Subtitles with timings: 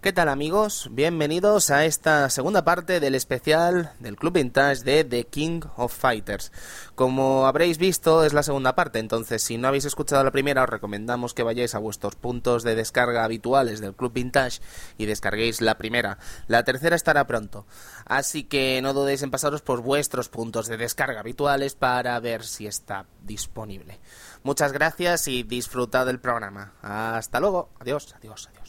[0.00, 0.88] ¿Qué tal amigos?
[0.92, 6.52] Bienvenidos a esta segunda parte del especial del Club Vintage de The King of Fighters.
[6.94, 10.70] Como habréis visto es la segunda parte, entonces si no habéis escuchado la primera os
[10.70, 14.62] recomendamos que vayáis a vuestros puntos de descarga habituales del Club Vintage
[14.96, 16.16] y descarguéis la primera.
[16.46, 17.66] La tercera estará pronto,
[18.06, 22.66] así que no dudéis en pasaros por vuestros puntos de descarga habituales para ver si
[22.66, 24.00] está disponible.
[24.44, 26.72] Muchas gracias y disfrutad del programa.
[26.80, 27.68] Hasta luego.
[27.80, 28.59] Adiós, adiós, adiós.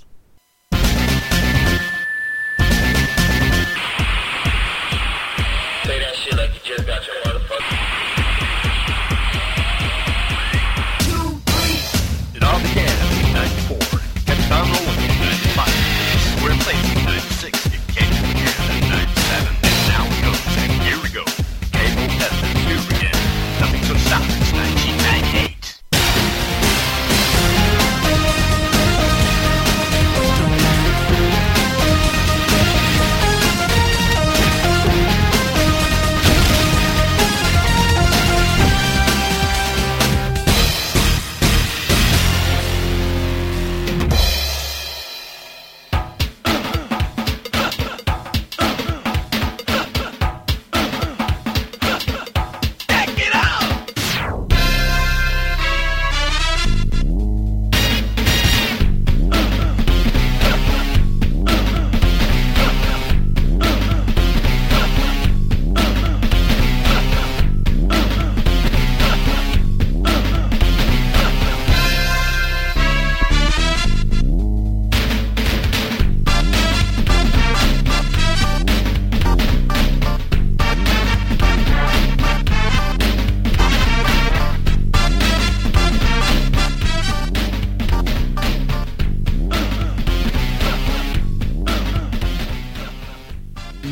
[6.78, 7.11] Shit like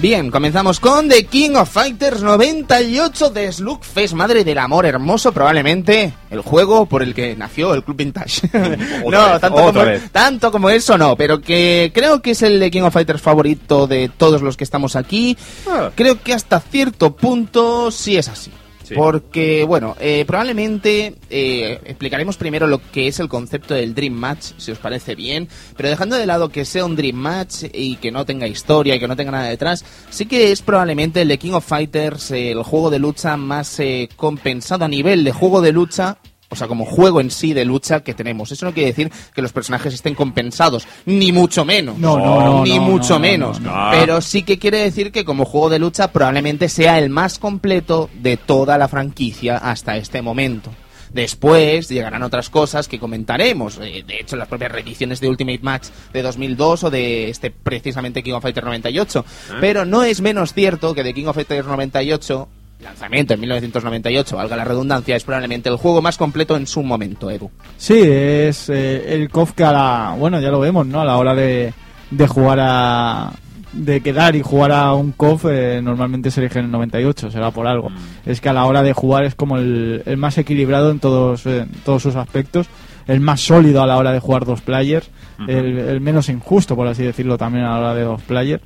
[0.02, 6.13] Bien, comenzamos con The King of Fighters 98 de Slugfest, madre del amor hermoso, probablemente
[6.29, 8.50] el juego por el que nació el Club Vintage.
[8.53, 10.09] no, vez, tanto, otra como, vez.
[10.09, 13.88] tanto como eso no, pero que creo que es el The King of Fighters favorito
[13.88, 15.38] de todos los que estamos aquí.
[15.68, 15.91] Ah.
[15.94, 18.51] Creo que hasta cierto punto sí es así.
[18.95, 24.51] Porque, bueno, eh, probablemente eh, explicaremos primero lo que es el concepto del Dream Match,
[24.57, 28.11] si os parece bien, pero dejando de lado que sea un Dream Match y que
[28.11, 31.38] no tenga historia y que no tenga nada detrás, sí que es probablemente el de
[31.38, 35.71] King of Fighters, el juego de lucha más eh, compensado a nivel de juego de
[35.71, 36.17] lucha.
[36.52, 38.52] O sea, como juego en sí de lucha que tenemos.
[38.52, 41.98] Eso no quiere decir que los personajes estén compensados, ni mucho menos.
[42.00, 43.60] No, no, no, ni no, mucho no, no, menos.
[43.62, 43.92] no, no.
[43.92, 48.10] Pero sí que quiere decir que como juego de lucha probablemente sea el más completo
[48.16, 50.72] de toda la franquicia hasta este momento.
[51.14, 53.80] Después llegarán otras cosas que comentaremos.
[53.81, 58.22] Eh, De hecho, las propias reediciones de Ultimate Match de 2002 o de este precisamente
[58.24, 59.26] King of Fighters 98.
[59.60, 62.48] Pero no es menos cierto que de King of Fighters 98,
[62.81, 67.29] lanzamiento en 1998, valga la redundancia, es probablemente el juego más completo en su momento,
[67.29, 67.50] Edu.
[67.78, 70.16] Sí, es eh, el KOF que a la...
[70.17, 71.01] Bueno, ya lo vemos, ¿no?
[71.01, 71.73] A la hora de,
[72.12, 73.31] de jugar a...
[73.72, 77.51] De quedar y jugar a un KOF eh, normalmente se elige en el 98, será
[77.51, 77.91] por algo.
[78.25, 81.45] Es que a la hora de jugar es como el, el más equilibrado en todos,
[81.45, 82.68] eh, en todos sus aspectos,
[83.06, 85.12] el más sólido a la hora de jugar dos players,
[85.47, 88.63] el, el menos injusto, por así decirlo, también a la hora de dos players.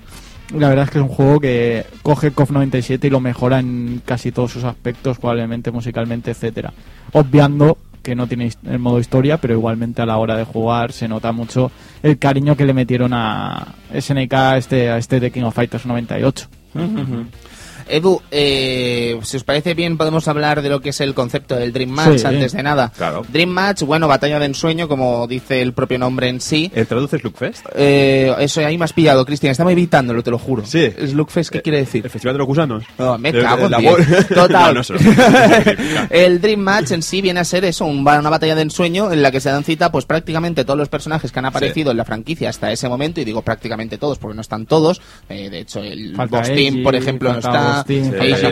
[0.57, 4.01] La verdad es que es un juego que coge KOF 97 y lo mejora en
[4.05, 6.73] casi todos sus aspectos, probablemente musicalmente, etcétera.
[7.11, 11.07] Obviando que no tiene el modo historia, pero igualmente a la hora de jugar se
[11.07, 11.71] nota mucho
[12.03, 15.85] el cariño que le metieron a SNK a este, a este de King of Fighters
[15.85, 16.47] 98.
[17.87, 21.71] Edu, eh, si os parece bien, podemos hablar de lo que es el concepto del
[21.73, 22.25] Dream Match Sí.
[22.27, 22.91] antes de nada.
[22.95, 23.23] Claro.
[23.27, 26.71] Dream Match, bueno, batalla de ensueño, como dice el propio nombre en sí.
[26.75, 27.65] ¿Eh, ¿Traduces Lookfest?
[27.75, 29.51] Eh, eso ahí me has pillado, Cristian.
[29.51, 30.65] Estaba evitándolo, te lo juro.
[30.65, 30.89] Sí.
[31.07, 32.03] Slugfest, ¿qué quiere decir?
[32.05, 32.83] ¿El Festival de los Gusanos?
[32.97, 34.27] No, me cago en diez.
[34.33, 34.73] Total.
[34.75, 38.61] No, no el Dream Match en sí viene a ser eso, un- una batalla de
[38.61, 41.91] ensueño en la que se dan cita pues prácticamente todos los personajes que han aparecido
[41.91, 45.01] en la franquicia hasta ese momento, y digo prácticamente todos porque no están todos.
[45.29, 47.72] Eh, de hecho, el Falta Boss Team, por ejemplo, no está.
[47.81, 48.47] Falta.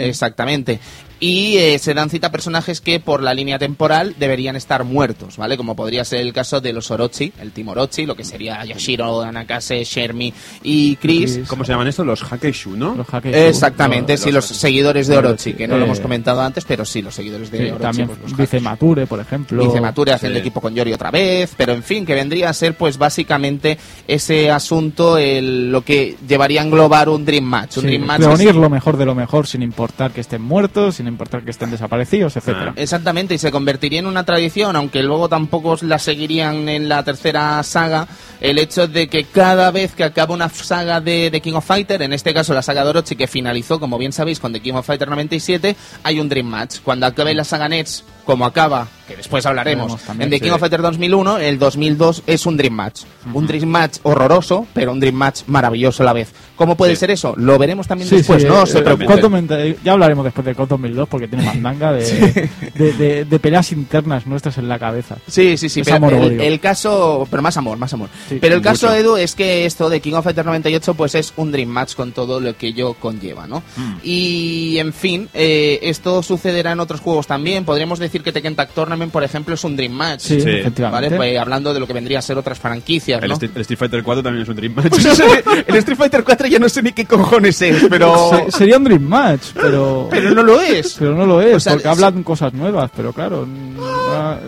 [0.00, 0.80] Exactamente.
[1.26, 5.56] Y eh, se dan cita personajes que por la línea temporal deberían estar muertos, ¿vale?
[5.56, 9.22] Como podría ser el caso de los Orochi, el Team Orochi, lo que sería Yoshiro,
[9.22, 11.40] Anakase, Shermi y Chris.
[11.46, 12.04] ¿Cómo se llaman estos?
[12.04, 12.94] Los Hakeishu, ¿no?
[12.94, 13.34] Los Hackers.
[13.34, 16.84] Exactamente, sí, los, los- seguidores de Orochi, que no lo Eh, hemos comentado antes, pero
[16.84, 17.82] sí, los seguidores de Sí, Orochi.
[17.82, 18.62] también pues, los Vice hackers.
[18.62, 19.64] Mature, por ejemplo.
[19.66, 20.40] Vice Mature haciendo Sí.
[20.40, 24.50] equipo con Yori otra vez, pero en fin, que vendría a ser pues básicamente ese
[24.50, 27.78] asunto el- lo que llevaría a englobar un Dream Match.
[27.78, 30.96] Un Sí, Dream Match reunir lo mejor de lo mejor sin importar que estén muertos,
[30.96, 32.72] sin importar que estén desaparecidos, etcétera.
[32.76, 37.62] Exactamente, y se convertiría en una tradición, aunque luego tampoco la seguirían en la tercera
[37.62, 38.06] saga,
[38.40, 42.02] el hecho de que cada vez que acaba una saga de, de King of Fighter,
[42.02, 44.74] en este caso la saga de Orochi, que finalizó, como bien sabéis, con The King
[44.74, 46.80] of Fighter 97, hay un Dream Match.
[46.82, 50.44] Cuando acabe la saga Nets, como acaba, que después hablaremos, también, en The sí.
[50.44, 53.02] King of Fighter 2001, el 2002 es un Dream Match.
[53.32, 56.32] Un Dream Match horroroso, pero un Dream Match maravilloso a la vez.
[56.56, 57.00] ¿Cómo puede Sí.
[57.00, 57.34] ser eso?
[57.36, 58.62] Lo veremos también Sí, después, sí, ¿no?
[58.62, 59.06] eh, Se eh, preocupen.
[59.08, 63.38] COD 2000, ya hablaremos después de COD 2002 porque tiene mandanga de, de, de- de
[63.38, 65.16] peleas internas nuestras en la cabeza.
[65.26, 68.08] Sí, sí, sí, Es pero amor, el, el caso, pero más amor, más amor.
[68.28, 68.98] Sí, pero el caso, mucho.
[68.98, 72.12] Edu, es que esto de King of Fighters 98 pues es un Dream Match con
[72.12, 73.62] todo lo que ello conlleva, ¿no?
[73.76, 73.94] Mm.
[74.02, 77.64] Y, en fin, eh, esto sucederá en otros juegos también.
[77.64, 80.20] Podríamos decir que Tekken Tag Tournament, por ejemplo, es un Dream Match.
[80.20, 80.50] Sí, Sí.
[80.50, 81.08] efectivamente.
[81.10, 81.16] ¿Vale?
[81.16, 84.22] Pues, hablando de lo que vendría a ser otras franquicias, El, el Street Fighter 4
[84.22, 84.92] también es un Dream Match.
[85.66, 88.30] El Street Fighter 4 ya no sé ni qué cojones es, pero...
[88.50, 90.96] Se- sería un Dream Match, pero, pero no lo es.
[90.98, 93.46] pero no lo es, O sea, porque es- hablan cosas nuevas, pero claro,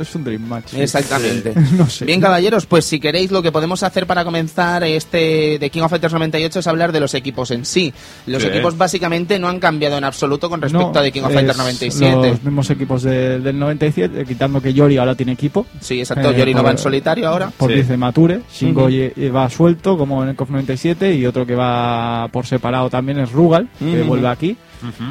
[0.00, 0.68] es un Dream Match.
[0.70, 0.80] sí.
[0.80, 1.52] Exactamente.
[1.72, 2.04] No sé.
[2.04, 5.90] Bien, caballeros, pues si queréis, lo que podemos hacer para comenzar este de King of
[5.90, 7.92] Fighters 98 es hablar de los equipos en sí.
[8.26, 8.48] Los Sí.
[8.48, 11.58] equipos básicamente no han cambiado en absoluto con respecto No, a de King of Fighters
[11.58, 12.28] 97.
[12.30, 15.66] Los mismos equipos de- del 97, quitando que Yori ahora tiene equipo.
[15.80, 16.30] Sí, exacto.
[16.30, 17.50] Eh, Yori no va en solitario ahora.
[17.56, 17.76] Por Sí.
[17.78, 18.88] dice Mature, Shingo
[19.34, 23.32] va suelto como en el KOF 97 y otro que va por separado también es
[23.32, 24.56] Rugal, que vuelve aquí.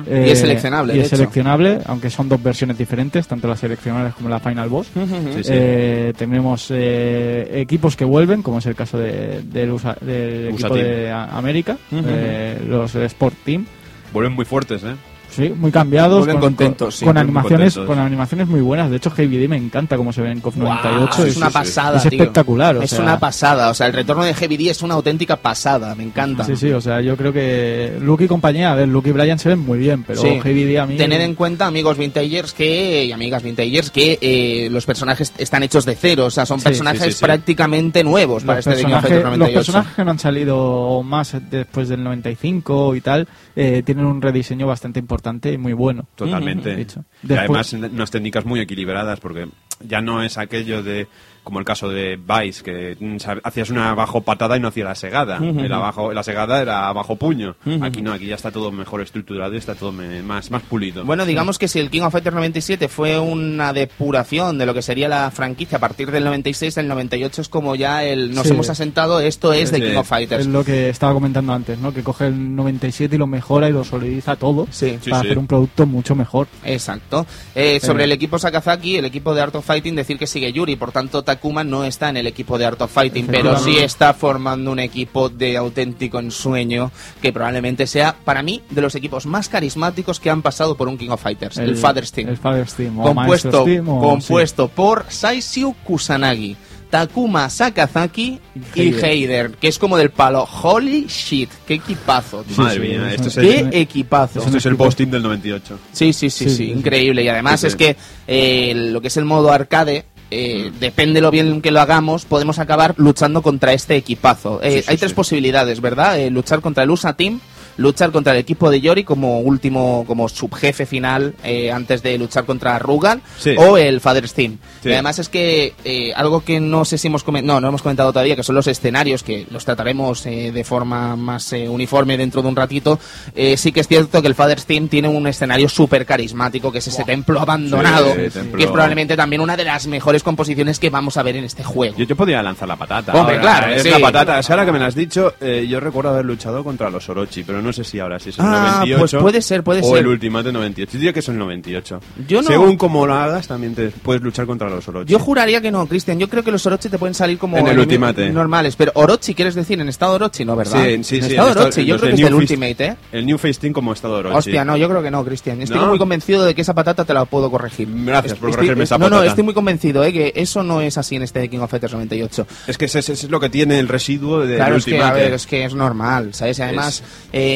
[0.07, 1.18] Y es seleccionable, Y es hecho.
[1.18, 4.88] seleccionable, aunque son dos versiones diferentes, tanto las seleccionables como la Final Boss.
[4.94, 5.50] Sí, sí.
[5.51, 10.68] Eh, tenemos eh, equipos que vuelven, como es el caso de, del, USA- del USA
[10.68, 10.86] equipo Team.
[10.86, 13.65] de América, eh, los Sport Team.
[14.13, 14.95] Vuelven muy fuertes, ¿eh?
[15.35, 17.95] Sí, muy cambiados, Vuelven con, contentos, con- sí, con muy animaciones, contentos.
[17.95, 18.89] con animaciones muy buenas.
[18.89, 21.05] De hecho, Heavy D me encanta cómo se ve en KOF 98.
[21.15, 22.11] Guau, es es, una pasada, es tío.
[22.21, 23.69] espectacular, o es sea- una pasada.
[23.69, 25.93] O sea, el retorno de Heavy D es una auténtica pasada.
[25.95, 26.43] Me encanta.
[26.45, 29.37] Sí, sí, o sea, yo creo que Luke y compañía, a ver, Luke y Brian
[29.39, 30.39] se ven muy bien, pero Sí.
[30.41, 30.95] Heavy D a mí...
[30.97, 35.85] Tened en cuenta, amigos vintagers, que, y amigas vintagers, que eh, los personajes están hechos
[35.85, 36.25] de cero.
[36.25, 37.25] O sea, son Sí, personajes sí, sí, sí.
[37.25, 39.59] prácticamente nuevos para los, este de King of personajes, Fighters los 98.
[39.59, 44.67] personajes que no han salido más después del 95 y tal, eh, tienen un rediseño
[44.67, 46.07] bastante importante y muy bueno.
[46.16, 46.86] Totalmente.
[47.27, 49.48] Y además unas técnicas muy equilibradas porque
[49.86, 51.07] ya no es aquello de
[51.45, 54.95] como el caso de Vice que mm, hacías una abajo patada y no hacía la
[54.95, 55.38] segada.
[55.38, 57.56] El abajo, la segada era abajo puño.
[57.81, 61.06] Aquí no, aquí ya está todo mejor estructurado y está todo me- más, más pulido.
[61.06, 64.81] Bueno, digamos que si el King of Fighters 97 fue una depuración de lo que
[64.81, 68.53] sería la franquicia a partir del 96, el 98 es como ya el nos Sí.
[68.53, 69.83] hemos asentado, esto es de Sí.
[69.83, 70.42] King of Fighters.
[70.42, 71.94] Es lo que estaba comentando antes, ¿no?
[71.94, 74.97] Que coge el 97 y lo mejora y lo solidiza todo Sí.
[75.09, 75.27] Para sí.
[75.27, 76.47] hacer un producto mucho mejor.
[76.63, 77.25] Exacto.
[77.53, 80.75] Eh, sobre el equipo Sakazaki, el equipo de Art of Fighting, decir que sigue Yuri,
[80.75, 84.13] por tanto Takuma no está en el equipo de Art of Fighting, pero sí está
[84.13, 86.91] formando un equipo de auténtico ensueño
[87.21, 90.97] que probablemente sea, para mí, de los equipos más carismáticos que han pasado por un
[90.97, 92.29] King of Fighters, el, Father's Team.
[92.29, 92.99] El Father's Team.
[92.99, 96.55] o compuesto, Team, o- compuesto por Saisyu Kusanagi,
[96.89, 98.39] Takuma Sakazaki
[98.75, 99.51] y Heider.
[99.59, 100.47] Que es como del palo.
[100.61, 102.43] Holy shit, qué equipazo.
[102.43, 102.63] tío.
[102.63, 104.39] Madre mía, es esto es, el, Qué equipazo.
[104.39, 105.79] esto es el post-team del 98.
[105.91, 106.71] Sí, sí, sí, sí, Sí, sí, sí.
[106.71, 107.23] increíble.
[107.23, 107.97] Y además Sí, es que
[108.27, 110.80] eh, lo que es el modo arcade, eh, Mm.
[110.80, 114.60] depende lo bien que lo hagamos, podemos acabar luchando contra este equipazo.
[114.63, 115.16] Eh, Sí, sí, hay tres sí.
[115.16, 116.19] posibilidades, ¿verdad?
[116.19, 117.39] Eh, luchar contra el USA Team,
[117.77, 122.45] luchar contra el equipo de Yori como último, como subjefe final eh, antes de luchar
[122.45, 123.56] contra Rugal, Sí.
[123.57, 124.57] o el Father's Team.
[124.81, 124.89] Sí.
[124.89, 127.81] Y además es que eh, algo que no sé si hemos comentado, no, no hemos
[127.81, 132.18] comentado todavía, que son los escenarios, que los trataremos eh, de forma más eh, uniforme
[132.18, 132.99] dentro de un ratito.
[133.35, 136.78] Eh, sí que es cierto que el Father's Team tiene un escenario súper carismático, que
[136.80, 138.57] es ese templo abandonado, Sí, templo.
[138.57, 141.64] que es probablemente también una de las mejores composiciones que vamos a ver en este
[141.64, 141.95] juego.
[141.97, 143.14] Yo, yo podía lanzar la patata.
[143.14, 143.90] Hombre, Ahora, claro, Es sí.
[143.90, 144.40] la patata.
[144.40, 147.44] Es ahora que me lo has dicho, eh, yo recuerdo haber luchado contra los Orochi,
[147.44, 149.00] pero no sé si ahora sí es el Ah, 98.
[149.00, 150.00] pues puede ser, puede o ser.
[150.00, 150.92] el Ultimate 98.
[150.94, 152.00] Yo diría que es el 98.
[152.28, 155.12] Yo no- Según como lo hagas, también te puedes luchar contra los Orochi.
[155.12, 156.19] Yo juraría que no, Cristian.
[156.19, 158.30] Yo creo que los Orochi te pueden salir como En el Ultimate.
[158.31, 158.76] normales.
[158.76, 159.80] Pero Orochi, ¿quieres decir?
[159.80, 160.84] En estado Orochi, ¿no, verdad?
[160.84, 161.16] Sí, sí, en sí.
[161.18, 162.95] estado el estado- Orochi, yo creo de que es Fist- Ultimate, ¿eh?
[163.12, 164.38] El New Face Team como estado Orochi.
[164.38, 165.62] Hostia, no, yo creo que no, Cristian.
[165.62, 165.88] Estoy ¿No?
[165.88, 167.88] muy convencido de que esa patata te la puedo corregir.
[167.92, 169.30] Gracias por Estoy- corregirme esa No, no, patata.
[169.30, 170.12] estoy muy convencido, ¿eh?
[170.14, 172.48] Que eso no es así en este King of Fighters 98.
[172.68, 175.12] Es que ese, ese es lo que tiene el residuo del Claro, es que, Ultimate.
[175.12, 176.60] a ver, es que es normal, ¿sabes?
[176.60, 177.04] Y además,
[177.34, 177.55] eh,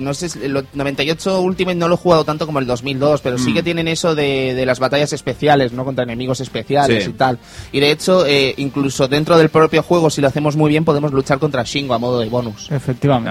[0.00, 3.38] no sé, el 98 Ultimate no lo he jugado tanto como el 2002, pero Mm.
[3.38, 5.84] sí que tienen eso de, de las batallas especiales, ¿no?
[5.84, 7.10] Contra enemigos especiales Sí.
[7.10, 7.38] y tal.
[7.72, 11.12] Y de hecho, eh, incluso dentro del propio juego, si lo hacemos muy bien, podemos
[11.12, 12.70] luchar contra Shingo a modo de bonus.
[12.70, 13.30] Efectivamente.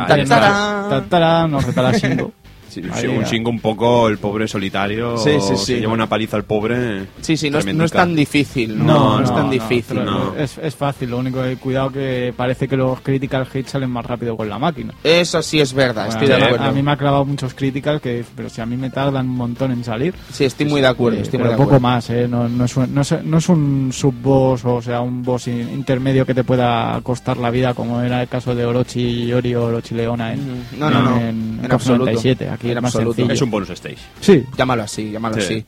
[1.48, 2.32] Nos Shingo.
[2.70, 3.24] Sí, un.
[3.24, 5.18] Shingo un poco el pobre solitario.
[5.18, 7.06] Sí, sí, lleva una paliza al pobre.
[7.22, 10.00] Sí, sí, no es, no es tan difícil, no, No, no es tan no, difícil.
[10.38, 14.06] Es, es fácil, lo único que cuidado que parece que los critical hits salen más
[14.06, 14.94] rápido con la máquina.
[15.04, 16.66] Eso sí es verdad, estoy de acuerdo.
[16.66, 19.36] a mí me ha clavado muchos críticas que pero si a mí me tardan un
[19.36, 22.48] montón en salir Sí, estoy muy de acuerdo, eh, estoy muy poco más eh, no,
[22.48, 26.26] no, es un, no, es, no es un subboss o sea un boss in- intermedio
[26.26, 29.66] que te pueda costar la vida como era el caso de Orochi y Ori o
[29.66, 30.66] Orochi Leona en.
[30.78, 32.06] No, no, no, en, en KOF absoluto.
[32.06, 33.98] 97 aquí más sencillo Es un bonus stage.
[34.22, 35.42] sí Llámalo así, llámalo Sí.
[35.42, 35.66] así.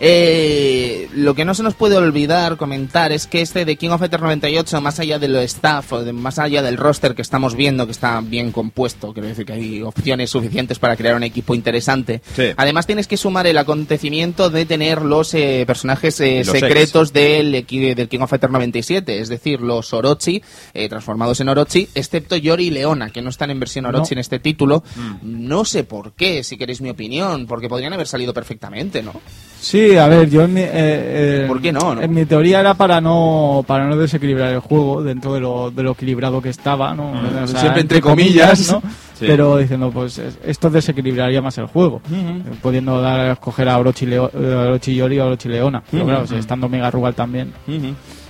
[0.00, 4.00] Eh, lo que no se nos puede olvidar comentar es que este de King of
[4.00, 7.54] Fighters 98, más allá de lo staff, o de- más allá del roster que estamos
[7.56, 11.54] viendo, que está bien compuesto, quiero decir que hay opciones suficientes para crear un equipo
[11.54, 12.22] interesante.
[12.36, 12.44] Sí.
[12.56, 17.52] Además tienes que sumar el acontecimiento de tener los eh, personajes eh, los secretos del,
[17.52, 20.42] del King of Fighters 97, es decir, los Orochi,
[20.74, 24.12] eh, transformados en Orochi, excepto Yori y Leona, que no están en versión Orochi No.
[24.14, 24.82] en este título.
[24.96, 25.48] Mm.
[25.48, 29.12] No sé por qué, si queréis mi opinión, porque podrían haber salido perfectamente, ¿no?
[29.60, 32.00] Sí, a ver, yo en mi, eh, eh, ¿Por qué no, no?
[32.02, 35.82] En mi teoría era para no para no desequilibrar el juego dentro de lo, de
[35.82, 37.10] lo equilibrado que estaba, ¿no?
[37.42, 38.70] O sea, Siempre entre comillas.
[38.70, 38.80] ¿no?
[39.18, 39.24] Sí.
[39.26, 43.76] Pero diciendo, pues es- esto desequilibraría más el juego, eh, pudiendo dar a escoger a
[43.78, 45.82] Orochi, Leo, eh, a Orochi Yori o a Orochi Leona.
[45.90, 47.52] Pero claro, si estando Mega Rugal también.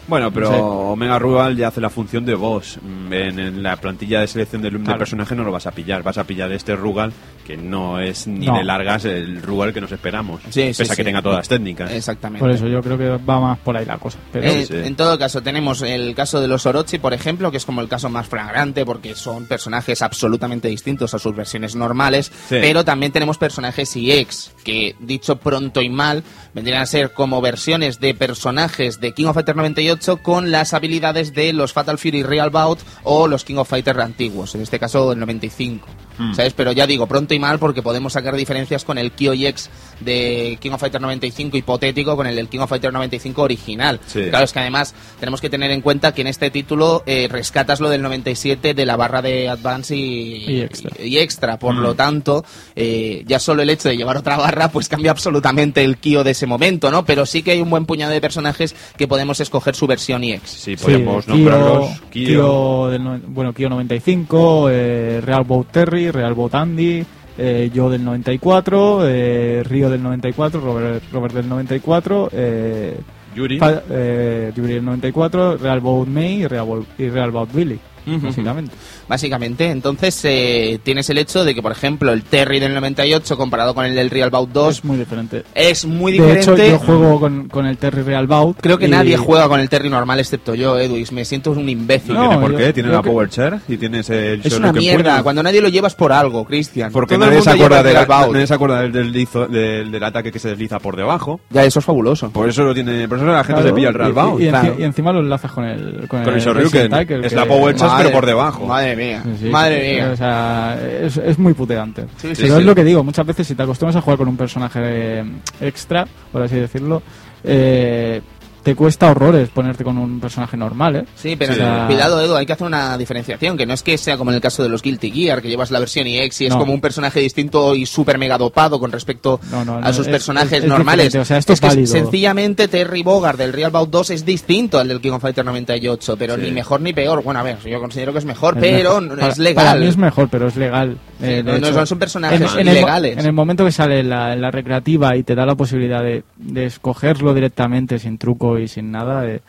[0.09, 0.57] Bueno, pero Sí.
[0.59, 2.79] Omega Rugal ya hace la función de boss.
[2.83, 4.99] Mm, En, en la plantilla de selección del, Claro.
[4.99, 6.03] personaje no lo vas a pillar.
[6.03, 7.12] Vas a pillar este Rugal,
[7.47, 8.57] que no es ni No.
[8.59, 10.41] de largas el Rugal que nos esperamos.
[10.50, 11.05] Sí, sí, pese a que sí.
[11.05, 11.91] tenga todas las técnicas.
[11.93, 12.41] Exactamente.
[12.41, 14.19] Por eso yo creo que va más por ahí la cosa.
[14.33, 14.75] Pero Eh, sí.
[14.77, 17.88] En todo caso, tenemos el caso de los Orochi, por ejemplo, que es como el
[17.88, 22.57] caso más flagrante porque son personajes absolutamente distintos a sus versiones normales, Sí.
[22.61, 26.23] pero también tenemos personajes EX, que dicho pronto y mal,
[26.55, 31.35] vendrían a ser como versiones de personajes de King of Fighters 98 con las habilidades
[31.35, 35.12] de los Fatal Fury Real Bout o los King of Fighters antiguos, en este caso
[35.12, 35.87] el 95.
[36.19, 36.35] Hmm.
[36.35, 36.52] ¿Sabes?
[36.55, 40.57] Pero ya digo, pronto y mal porque podemos sacar diferencias con el Kyo EX de
[40.61, 44.00] King of Fighters 95 hipotético con el del King of Fighters 95 original.
[44.07, 44.23] Sí.
[44.31, 47.81] Claro, es que además tenemos que tener en cuenta que en este título eh, rescatas
[47.81, 50.90] lo del 97 de la barra de Advance y, Y extra.
[51.05, 51.59] y extra.
[51.59, 51.81] Por Mm.
[51.81, 52.45] lo tanto,
[52.76, 56.31] eh, ya solo el hecho de llevar otra barra pues cambia absolutamente el Kyo de
[56.33, 57.05] ese momento, ¿no?
[57.05, 60.50] Pero sí que hay un buen puñado de personajes que podemos escoger su versión EX.
[60.50, 61.88] Sí, podemos Sí, nombrarlos.
[61.88, 62.26] Kyo, Kyo.
[62.26, 67.05] Kyo del no- bueno, Kyo 95, eh, Real Boat Terry, Real Boat Andy,
[67.38, 72.97] eh, yo del 94, eh, Río del 94, Robert, Robert del 94, eh,
[73.35, 73.59] Yuri.
[73.59, 77.78] Pa- eh, Yuri del 94, Real Boat May y Real Boat, y Real Boat Billy,
[78.07, 78.26] Ujú.
[78.26, 78.73] básicamente.
[79.09, 83.75] Básicamente, entonces eh, tienes el hecho de que, por ejemplo, el Terry del 98 comparado
[83.75, 85.45] con el del Real Bout 2 Es muy diferente.
[85.55, 86.71] es muy De hecho, diferente.
[86.71, 88.59] yo juego con, con el Terry Real Bout.
[88.61, 91.69] Creo que y- nadie juega con el Terry normal excepto yo, y me siento un
[91.69, 92.15] imbécil.
[92.15, 95.12] No, tiene por qué, tiene la que- Power Chair y tienes el Es una mierda.
[95.15, 95.23] puño.
[95.25, 96.93] Cuando nadie lo llevas por algo, Cristian.
[96.93, 98.33] Porque Todo el nadie se, acuerda lleva de el la- Real Bout.
[98.35, 101.41] nadie se acuerda del, del, lizo- del, del ataque que se desliza por debajo.
[101.50, 102.31] Ya, eso es fabuloso.
[102.31, 104.41] Por eso lo tiene, por eso la gente Claro, se pilla el Real Bout.
[104.41, 104.77] Y, y Claro.
[104.79, 106.45] y encima lo enlazas con el con, Con el.
[106.91, 108.67] Tackle, Es que- la Power Chas, pero por debajo.
[108.67, 109.23] Madre mía.
[109.25, 110.11] Sí, sí, madre sí, mía.
[110.12, 112.05] O sea, es, es muy puteante.
[112.19, 114.37] Sí, Pero es lo que digo, muchas veces si te acostumbras a jugar con un
[114.37, 115.25] personaje eh,
[115.61, 117.02] extra, por así decirlo,
[117.45, 118.21] eh,
[118.69, 121.05] te cuesta horrores ponerte con un personaje normal, ¿eh?
[121.17, 121.61] Sí, pero Sí.
[121.87, 124.41] cuidado, Edu, hay que hacer una diferenciación, que no es que sea como en el
[124.43, 126.59] caso de los Guilty Gear, que llevas la versión EX y es No.
[126.59, 130.13] como un personaje distinto y súper mega dopado con respecto No, no, a sus es-
[130.13, 131.15] personajes es- es normales.
[131.15, 134.89] o sea, esto es que sencillamente Terry Bogard del Real Bout 2 es distinto al
[134.89, 136.43] del King of Fighters 98, pero Sí.
[136.43, 137.23] ni mejor ni peor.
[137.23, 139.19] Bueno, a ver, yo considero que es mejor, pero mejor.
[139.19, 139.65] Para- es legal.
[139.67, 140.99] Para mí es mejor, pero es legal.
[141.21, 143.17] Sí, Eh, no- son- son personajes en, en el, ilegales.
[143.19, 146.67] en el momento que sale la, la recreativa y te da la posibilidad de, de
[146.67, 149.41] escogerlo directamente, sin truco y sin nada, eh,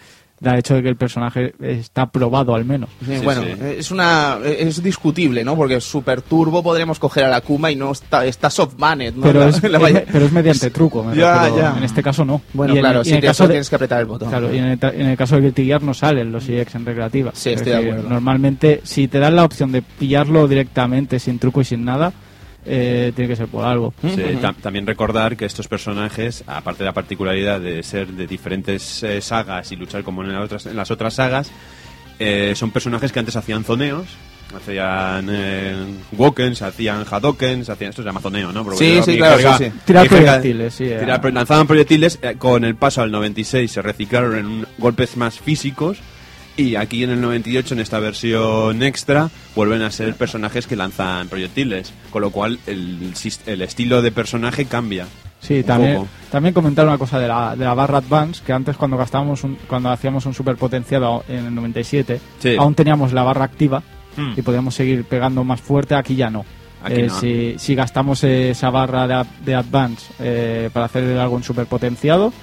[0.42, 2.90] da hecho de que el personaje está probado al menos.
[3.06, 3.50] Sí, bueno, sí.
[3.78, 5.54] es una es discutible, ¿no?
[5.58, 9.24] Porque Super Turbo podremos coger a la Kuma y no está, está soft banned, ¿no?
[9.24, 11.04] Pero, La- es, la es- valla- pero es mediante truco.
[11.04, 11.58] me Ya, refiero.
[11.58, 11.78] ya.
[11.78, 12.42] En este caso no.
[12.54, 14.06] Bueno, Y en- claro, y si en el te caso de- tienes que apretar el
[14.06, 14.30] botón.
[14.30, 16.86] Claro, y en el, en el caso de Guilty Gear no salen los EX en
[16.86, 17.32] recreativa.
[17.34, 18.10] Sí, Es estoy de acuerdo.
[18.10, 22.14] Normalmente, si te dan la opción de pillarlo directamente, sin truco y sin nada,
[22.70, 23.94] eh, tiene que ser por algo.
[24.02, 29.02] Sí, tam- también recordar que estos personajes, aparte de la particularidad de ser de diferentes
[29.04, 31.52] eh, sagas y luchar como en las otras, en las otras sagas,
[32.20, 34.06] eh, son personajes que antes hacían zoneos,
[34.56, 35.76] hacían eh,
[36.18, 38.64] Wokens, hacían Hadokens, hacían esto se llama zoneo, ¿no?
[38.64, 39.72] Porque Sí, sí, claro, sí, sí.
[39.86, 43.82] Tirar proyectiles, sí, tirar era- pro- lanzaban proyectiles, eh, con el paso al 96 se
[43.82, 46.00] reciclaron en un- golpes más físicos
[46.60, 51.28] y aquí en el 98, en esta versión extra, vuelven a ser personajes que lanzan
[51.30, 53.14] proyectiles, con lo cual el,
[53.46, 55.06] el estilo de personaje cambia.
[55.42, 56.08] Sí, también, poco.
[56.32, 59.56] también comentar una cosa de la, de la barra Advance, que antes cuando gastábamos un,
[59.68, 62.56] cuando hacíamos un superpotenciado en el 97, Sí.
[62.60, 63.82] aún teníamos la barra activa
[64.18, 64.34] Hmm.
[64.36, 66.44] y podíamos seguir pegando más fuerte, aquí ya no.
[66.84, 67.20] Aquí Eh, no.
[67.20, 72.34] si, si gastamos esa barra de Advance eh, para hacer algo en super potenciado,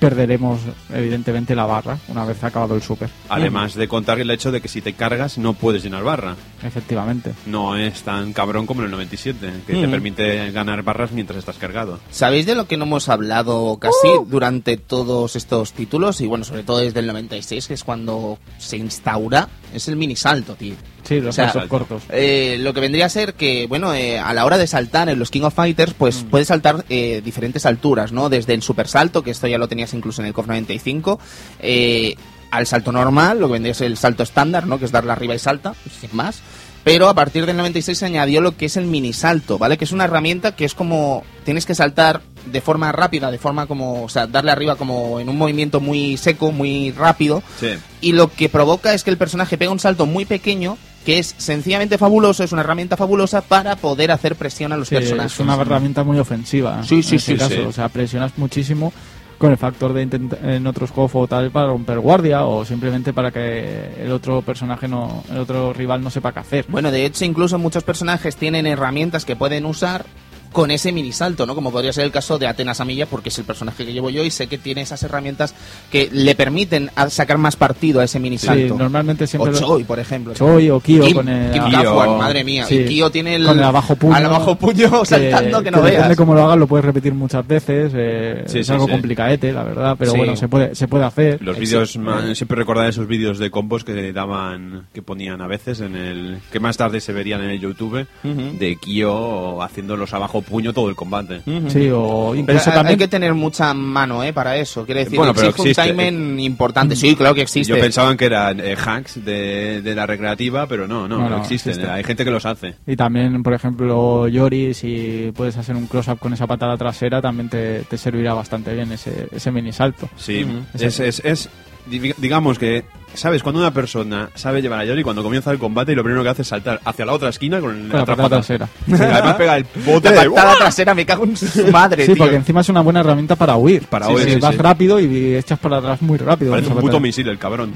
[0.00, 0.60] perderemos
[0.92, 3.08] evidentemente la barra una vez acabado el super.
[3.28, 6.34] Además de contar el hecho de que si te cargas no puedes llenar barra.
[6.64, 7.32] Efectivamente.
[7.46, 9.90] No es tan cabrón como en el 97, que te Ujú.
[9.90, 12.00] permite ganar barras mientras estás cargado.
[12.10, 16.20] ¿Sabéis de lo que no hemos hablado casi durante todos estos títulos?
[16.20, 20.16] Y bueno, sobre todo desde el 96, que es cuando se instaura, es el mini
[20.16, 20.74] salto, tío.
[21.02, 22.02] Sí, los O sea, cortos.
[22.10, 25.18] Eh, lo que vendría a ser que, bueno, eh, a la hora de saltar en
[25.18, 28.28] los King of Fighters, pues puedes saltar eh, diferentes alturas, ¿no?
[28.28, 31.18] Desde el super salto, que esto ya lo tenías incluso en el KOF 95,
[31.60, 32.16] eh,
[32.50, 34.78] al salto normal, lo que vendría ser el salto estándar, ¿no?
[34.78, 36.40] Que es darle arriba y salta, sin más.
[36.82, 39.76] Pero a partir del 96 se añadió lo que es el mini salto, ¿vale?
[39.76, 43.66] Que es una herramienta que es como tienes que saltar de forma rápida, de forma
[43.66, 47.68] como, o sea, darle arriba como en un movimiento muy seco, muy rápido, Sí.
[48.00, 51.34] y lo que provoca es que el personaje pega un salto muy pequeño que es
[51.36, 55.32] sencillamente fabuloso, es una herramienta fabulosa para poder hacer presión a los Sí, personajes.
[55.34, 56.82] es una herramienta muy ofensiva.
[56.82, 57.54] Sí, sí, en este sí, caso.
[57.54, 57.60] sí.
[57.60, 58.92] O sea, presionas muchísimo
[59.40, 63.14] con el factor de intent- en otros KOF o tal para romper guardia o simplemente
[63.14, 66.66] para que el otro personaje no, el otro rival no sepa qué hacer.
[66.68, 70.04] Bueno, de hecho, incluso muchos personajes tienen herramientas que pueden usar
[70.52, 71.54] con ese mini salto, ¿no?
[71.54, 74.24] Como podría ser el caso de Atenas Amilla, porque es el personaje que llevo yo
[74.24, 75.54] y sé que tiene esas herramientas
[75.92, 78.76] que le permiten a- sacar más partido a ese mini Sí, salto.
[78.76, 80.34] normalmente siempre o Choi, por ejemplo.
[80.34, 81.82] Choi o Kyo Kim, con el Kim Kyo.
[81.82, 82.64] Kafuan, madre mía.
[82.66, 82.76] Sí.
[82.78, 83.46] Y Kyo tiene el...
[83.46, 84.14] con el abajo puño.
[84.14, 86.16] Al abajo puño saltando que, no Depende veas.
[86.16, 87.92] cómo lo hagas, lo puedes repetir muchas veces.
[87.94, 88.90] eh, Sí, es sí, algo sí.
[88.92, 90.16] complicadete, la verdad, pero Sí.
[90.18, 91.40] bueno, se puede, se puede hacer.
[91.42, 95.80] Los vídeos, ma- siempre recordar esos vídeos de combos que daban, que ponían a veces
[95.80, 100.39] en el, que más tarde se verían en el YouTube, de Kyo haciendo los abajo
[100.42, 101.42] puño todo el combate.
[101.68, 104.32] Sí, o Pero incluso hay- también hay que tener mucha mano, ¿eh?
[104.32, 104.84] Para eso.
[104.84, 105.92] Quiere decir, Bueno, pero exige un existe.
[105.94, 106.96] timing importante.
[106.96, 107.72] Sí, claro que existe.
[107.72, 111.72] Yo pensaban que eran eh, hacks de, de la recreativa, pero no, no, No, existen.
[111.72, 111.90] existe.
[111.90, 112.74] Hay gente que los hace.
[112.86, 117.48] Y también, por ejemplo, Yori, si puedes hacer un close-up con esa patada trasera, también
[117.48, 120.08] te, te servirá bastante bien ese, ese mini salto.
[120.16, 120.60] Sí, Ujú.
[120.74, 121.50] es, es, es- di-
[121.90, 123.42] digamos que, ¿sabes?
[123.42, 126.28] Cuando una persona sabe llevar a Yori, cuando comienza el combate y lo primero que
[126.30, 128.46] hace es saltar hacia la otra esquina con, la la otra patada pata.
[128.56, 128.68] trasera.
[128.86, 130.30] Sí, además pega el bote La de...
[130.30, 132.22] patada trasera me cago en su madre, Sí, tío.
[132.24, 133.82] porque encima es una buena herramienta para huir.
[133.86, 134.58] Para Sí, huir, sí, sí, vas sí.
[134.58, 136.52] rápido y echas para atrás muy rápido.
[136.52, 137.00] Parece un puto patada.
[137.00, 137.74] misil el cabrón.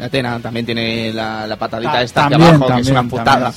[0.00, 3.52] Atena también tiene la, la patadita Ta- esta también, abajo, que es una putada.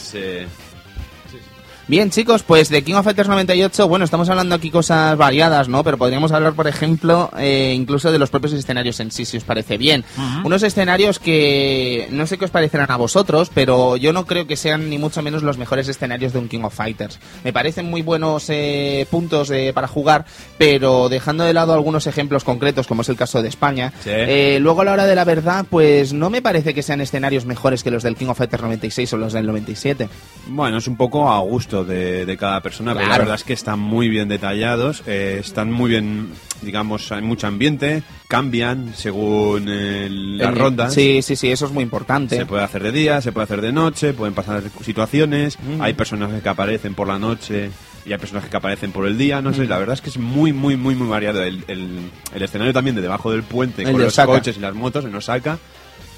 [1.91, 5.83] Bien, chicos, pues de King of Fighters 98, bueno, estamos hablando aquí cosas variadas, ¿no?
[5.83, 9.43] Pero podríamos hablar, por ejemplo, eh, incluso de los propios escenarios en sí, si os
[9.43, 10.05] parece bien.
[10.45, 14.55] Unos escenarios que no sé qué os parecerán a vosotros, pero yo no creo que
[14.55, 17.19] sean ni mucho menos los mejores escenarios de un King of Fighters.
[17.43, 20.23] Me parecen muy buenos eh, puntos eh, para jugar,
[20.57, 24.11] pero dejando de lado algunos ejemplos concretos, como es el caso de España, Sí.
[24.13, 27.45] eh, luego a la hora de la verdad, pues no me parece que sean escenarios
[27.45, 30.07] mejores que los del King of Fighters 96 o los del 97.
[30.47, 33.21] Bueno, es un poco a gusto de, de cada persona, pero la Claro.
[33.23, 36.29] verdad es que están muy bien detallados, eh, están muy bien,
[36.61, 40.93] digamos, hay mucho ambiente, cambian según el- las El- rondas.
[40.93, 42.35] Sí, sí, sí, eso es muy importante.
[42.37, 46.41] Se puede hacer de día, se puede hacer de noche, pueden pasar situaciones, hay personajes
[46.41, 47.69] que aparecen por la noche
[48.05, 50.17] y hay personajes que aparecen por el día, no sé, la verdad es que es
[50.17, 51.43] muy, muy, muy, muy variado.
[51.43, 54.31] El, el- el escenario también de debajo del puente El con de los Osaka.
[54.33, 55.59] coches y las motos en Osaka,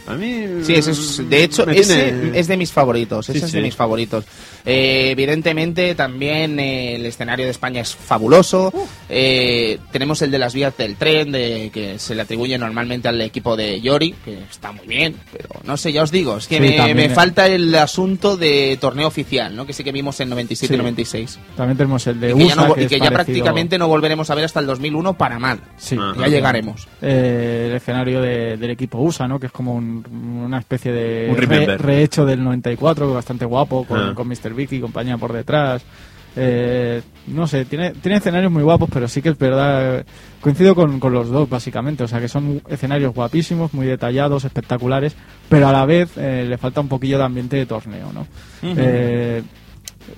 [0.07, 0.45] a mí...
[0.63, 3.29] Sí, es, de hecho, ese tiene- es de mis favoritos.
[3.29, 4.25] Ese Sí, es de mis favoritos.
[4.65, 8.71] Eh, evidentemente, también eh, el escenario de España es fabuloso.
[9.09, 13.19] Eh, tenemos el de las vías del tren, de, que se le atribuye normalmente al
[13.21, 16.55] equipo de Yori, que está muy bien, pero no sé, ya os digo, es que
[16.55, 19.65] Sí, me, me falta el asunto de torneo oficial, ¿no?
[19.65, 20.77] que sí que vimos en 97 y Sí.
[20.81, 21.39] 96.
[21.57, 23.77] También tenemos el de Y que, ya, USA, no- que y que ya parecido- prácticamente
[23.77, 25.59] no volveremos a ver hasta el 2001 para mal.
[25.77, 26.13] Sí, Ajá.
[26.21, 26.87] Ya llegaremos.
[27.01, 29.39] eh, el escenario de- del equipo USA, ¿no?
[29.39, 29.92] Que es como un-
[30.45, 31.81] una especie de Un remember.
[31.81, 34.13] rehecho del 94, que es bastante guapo, con, Ah.
[34.15, 34.53] con Mr.
[34.53, 35.83] Vicky y compañía por detrás.
[36.35, 40.03] Eh, no sé, tiene, tiene escenarios muy guapos, pero sí que es verdad,
[40.41, 45.15] coincido con, con los dos básicamente, o sea que son escenarios guapísimos, muy detallados, espectaculares,
[45.47, 48.25] pero a la vez eh, le falta un poquillo de ambiente de torneo, ¿no?
[48.63, 49.43] Eh,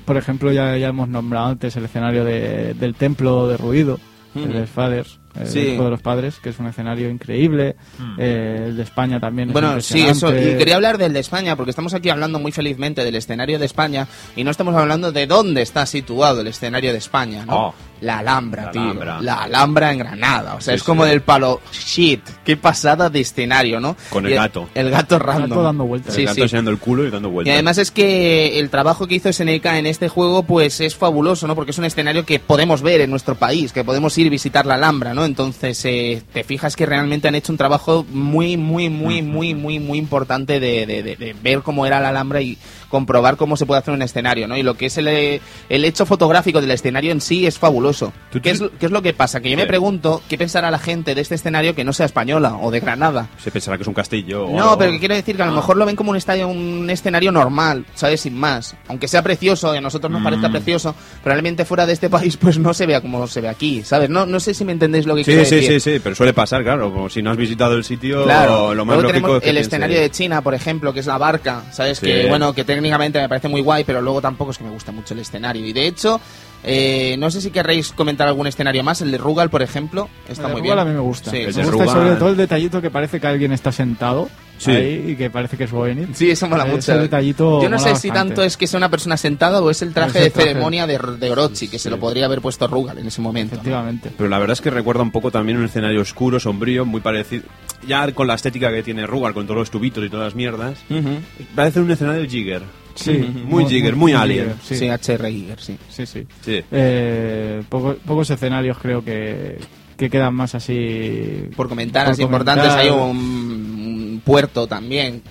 [0.05, 3.99] por ejemplo, ya, ya hemos nombrado antes el escenario de- del templo de ruido,
[4.35, 5.59] el de Fathers, el Sí.
[5.59, 7.75] Hijo de los Padres, que es un escenario increíble.
[8.17, 9.49] Eh, el de España también.
[9.49, 10.29] es Bueno, sí, eso.
[10.35, 13.65] Y quería hablar del de España, porque estamos aquí hablando muy felizmente del escenario de
[13.65, 17.67] España y no estamos hablando de dónde está situado el escenario de España, ¿no?
[17.67, 17.75] Oh.
[18.01, 18.81] La Alhambra, La tío.
[18.81, 19.21] Alhambra.
[19.21, 20.55] La Alhambra en Granada.
[20.55, 21.09] O sea, Sí, es como sí.
[21.09, 21.61] del palo.
[21.71, 23.95] Shit, qué pasada de escenario, ¿no?
[24.09, 24.69] Con el Y gato.
[24.75, 25.49] El gato random.
[25.49, 26.13] gato dando vueltas.
[26.13, 26.41] Sí, el gato sí.
[26.43, 27.53] enseñando el culo y dando Y vueltas.
[27.53, 31.55] además es que el trabajo que hizo SNK en este juego pues es fabuloso, ¿no?
[31.55, 34.65] Porque es un escenario que podemos ver en nuestro país, que podemos ir a visitar
[34.65, 35.15] la Alhambra, ¿no?
[35.15, 35.25] ¿no?
[35.25, 39.79] Entonces eh, te fijas que realmente han hecho un trabajo muy, muy, muy, muy, muy,
[39.79, 42.57] muy importante de, de- de- de ver cómo era la Alhambra y
[42.95, 44.55] comprobar cómo se puede hacer un escenario, ¿no?
[44.57, 48.13] Y lo que es el, el hecho fotográfico del escenario en sí es fabuloso.
[48.31, 49.41] Tú- ¿Qué es, tú- qué es lo que pasa?
[49.41, 49.67] Que yo me Sí.
[49.67, 53.27] pregunto qué pensará la gente de este escenario que no sea española o de Granada.
[53.43, 54.47] Se pensará que es un castillo.
[54.49, 56.89] No, pero que quiero decir que a lo mejor lo ven como un estadio, un
[56.89, 58.21] escenario normal, ¿sabes?
[58.21, 58.75] Sin más.
[58.87, 60.23] Aunque sea precioso y a nosotros nos Mm.
[60.23, 63.83] parezca precioso, probablemente fuera de este país pues no se vea como se ve aquí,
[63.83, 64.09] ¿sabes?
[64.09, 65.81] No, no sé si me entendéis lo que Sí, quiero sí, decir.
[65.81, 66.91] sí, sí, pero suele pasar, claro.
[66.93, 69.49] Como si no has visitado el sitio, Claro, lo más luego lógico tenemos es que
[69.49, 71.97] el escenario de China, por ejemplo, que es la barca, ¿sabes?
[71.97, 72.05] Sí.
[72.05, 74.91] Que bueno, que técnicamente me parece muy guay, pero luego tampoco es que me gusta
[74.91, 75.65] mucho el escenario.
[75.65, 76.21] Y de hecho,
[76.65, 80.43] eh, no sé si querréis comentar algún escenario más, el de Rugal, por ejemplo, está
[80.43, 80.87] El de muy Rugal bien.
[80.87, 81.31] a mí me gusta.
[81.31, 83.71] Sí, El me de gusta Rugal- sobre todo el detallito que parece que alguien está
[83.71, 84.71] sentado Sí.
[84.71, 86.15] ahí y que parece que es Bovenil.
[86.15, 86.97] Sí, eso mola Ese mucho.
[87.01, 88.29] detallito Yo no sé mola si bastante.
[88.35, 90.47] tanto es que sea una persona sentada o es el traje Es el de traje.
[90.49, 93.55] ceremonia de, de Orochi, que se lo podría haber puesto Rugal en ese momento.
[93.55, 93.61] ¿no?
[93.61, 94.11] Efectivamente.
[94.17, 97.43] Pero la verdad es que recuerda un poco también un escenario oscuro, sombrío, muy parecido.
[97.85, 100.77] Ya con la estética que tiene Rugal, con todos los tubitos y todas las mierdas.
[100.89, 101.19] Ujú.
[101.53, 102.61] Parece un escenario Jigger.
[102.95, 103.11] Sí,
[103.45, 104.55] Muy Jigger, muy Alien.
[104.61, 105.77] Jigger, Sí, Sí, HR Giger, sí.
[105.89, 106.25] sí, sí.
[106.43, 106.61] Sí.
[106.71, 109.59] Eh, poco- pocos escenarios creo que,
[109.97, 111.49] que quedan más así.
[111.55, 112.85] Por comentar, así importantes, comentar.
[112.85, 115.21] hay un, un puerto también.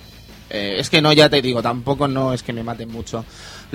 [0.49, 3.25] Eh, es que no, ya te digo, tampoco no es que me maten mucho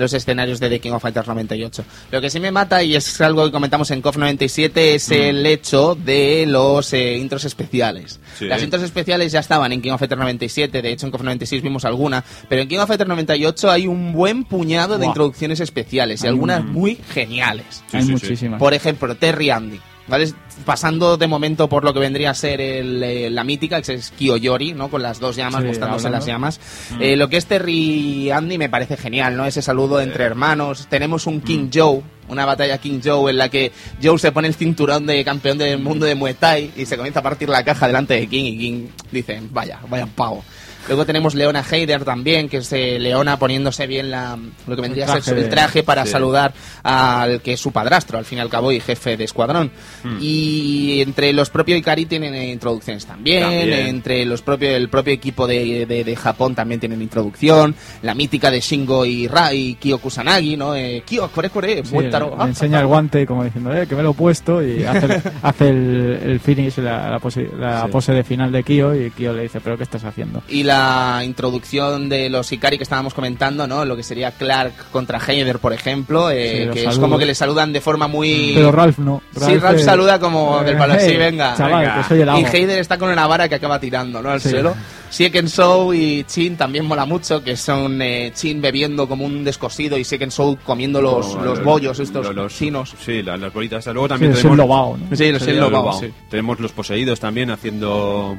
[0.01, 1.83] los escenarios de The King of Fighters 98.
[2.11, 5.45] Lo que sí me mata, y es algo que comentamos en KOF 97, es el
[5.45, 8.19] hecho de los eh, intros especiales.
[8.37, 8.45] Sí.
[8.45, 11.61] Las intros especiales ya estaban en King of Fighters 97, de hecho en KOF 96
[11.61, 16.21] vimos alguna, pero en King of Fighters 98 hay un buen puñado de introducciones especiales
[16.21, 17.83] y Hay algunas un- muy geniales.
[17.89, 18.11] Sí, Hay sí, sí.
[18.13, 18.59] muchísimas.
[18.59, 19.79] Por ejemplo, Terry Andy.
[20.07, 20.33] ¿Vale?
[20.65, 24.11] Pasando de momento por lo que vendría a ser el, eh, la mítica, que es
[24.11, 24.89] Kiyoyori, ¿no?
[24.89, 26.59] Con las dos llamas, Sí, las llamas.
[26.99, 29.45] Eh, lo que es Terry Andy me parece genial, ¿no?
[29.45, 30.87] Ese saludo entre hermanos.
[30.89, 34.55] Tenemos un King Joe, una batalla King Joe en la que Joe se pone el
[34.55, 37.87] cinturón de campeón del mundo de Muay Thai y se comienza a partir la caja
[37.87, 40.43] delante de King y King dice, vaya, vaya pavo.
[40.87, 45.05] Luego tenemos Leona Heider también, que es eh, Leona poniéndose bien la, lo que vendría
[45.11, 46.11] a ser el traje para sí.
[46.11, 49.71] saludar al que es su padrastro, al fin y al cabo, y jefe de escuadrón.
[50.19, 53.73] Y entre los propios Ikari tienen eh, introducciones también, También.
[53.87, 58.49] entre los propios el propio equipo de, de- de Japón también tienen introducción, la mítica
[58.51, 60.75] de Shingo y Rai, Kyo Kusanagi, ¿no?
[60.75, 64.03] Eh, Kyo, kore kore, Sí, le Ah, enseña el guante como diciendo eh, que me
[64.03, 67.91] lo he puesto y hace, el- hace el, el finish, la, la pose, la Sí.
[67.91, 70.41] pose de final de Kyo y Kyo le dice, pero ¿qué estás haciendo?
[70.49, 70.80] Y la
[71.25, 73.85] introducción de los Ikari que estábamos comentando, ¿no?
[73.85, 77.35] Lo que sería Clark contra Heider, por ejemplo, eh, Sí, que es como que le
[77.35, 78.51] saludan de forma muy...
[78.55, 79.21] Pero Ralph no.
[79.37, 81.55] Sí, Ralph eh, saluda como del palo, eh, sí, venga.
[81.55, 81.97] Chaval, venga.
[82.01, 82.39] que soy el amo.
[82.39, 84.29] Y Heider está con una vara que acaba tirando, ¿no?
[84.29, 84.49] Al Sí.
[84.49, 84.75] suelo.
[85.09, 89.97] Sieken Show y Chin también mola mucho, que son eh, Chin bebiendo como un descosido
[89.97, 92.93] y Sieken Show comiendo los, Como los los- bollos estos los- los- chinos.
[93.05, 93.85] Sí, la- las bolitas.
[93.87, 94.57] Luego Sí, también es el tenemos...
[94.57, 95.15] lobao, ¿no?
[95.15, 95.99] Sí, los Sí, el los lobao, lobao.
[95.99, 96.13] sí.
[96.29, 98.37] Tenemos los poseídos también haciendo...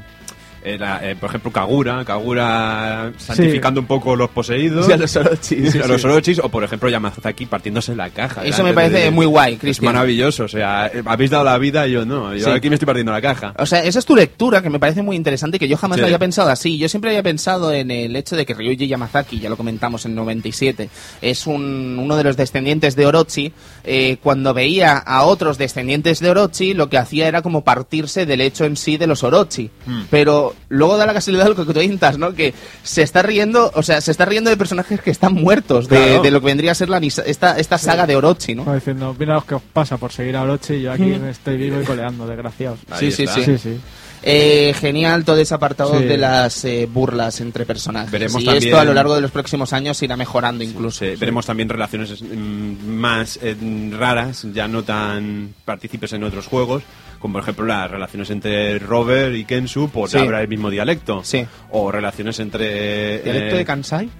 [0.64, 4.86] la- eh, por ejemplo, Kagura, Kagura santificando un poco los poseídos.
[4.86, 6.04] Sí, a los Orochi, sí, a los.
[6.04, 8.44] Orochis, o por ejemplo Yamazaki partiéndose la caja.
[8.44, 9.92] Eso me parece de- muy guay, Es Cristian.
[9.92, 12.34] maravilloso, o sea, eh, habéis dado la vida y yo no.
[12.36, 13.54] Yo aquí me estoy partiendo la caja.
[13.58, 15.98] O sea, esa es tu lectura que me parece muy interesante y que yo jamás
[15.98, 16.78] lo había pensado así.
[16.78, 20.14] Yo siempre había pensado en el hecho de que Ryuji Yamazaki, ya lo comentamos en
[20.14, 20.88] 97,
[21.20, 23.52] es un, uno de los descendientes de Orochi.
[23.84, 28.40] eh, cuando veía a otros descendientes de Orochi, lo que hacía era como partirse del
[28.40, 29.70] hecho en sí de los Orochi.
[29.86, 30.02] Hmm.
[30.10, 32.32] Pero luego da la casualidad lo que tú comentas, ¿no?
[32.34, 35.96] Que se está riendo, o sea, se está riendo de personajes que están muertos, de,
[35.96, 36.22] Claro.
[36.22, 38.64] de lo que vendría a ser la, esta, esta saga de Orochi, ¿no?
[38.64, 41.30] Como diciendo, mira lo que os pasa por seguir a Orochi y yo aquí me
[41.30, 42.78] estoy vivo y coleando, desgraciados.
[42.98, 43.26] Sí, sí.
[43.26, 43.80] Sí, sí.
[44.24, 46.04] Eh, genial todo ese apartado Sí.
[46.04, 48.08] de las eh, burlas entre personajes.
[48.12, 51.04] Veremos y también- esto a lo largo de los próximos años irá mejorando incluso.
[51.04, 53.56] Sí, Veremos también relaciones mm, más eh,
[53.98, 56.84] raras, ya no tan partícipes en otros juegos,
[57.22, 60.18] como por ejemplo las relaciones entre Robert y Kensu por Sí.
[60.18, 61.22] hablar el mismo dialecto.
[61.24, 61.46] Sí.
[61.70, 63.20] O relaciones entre...
[63.22, 64.10] ¿Dialecto eh, de Kansai?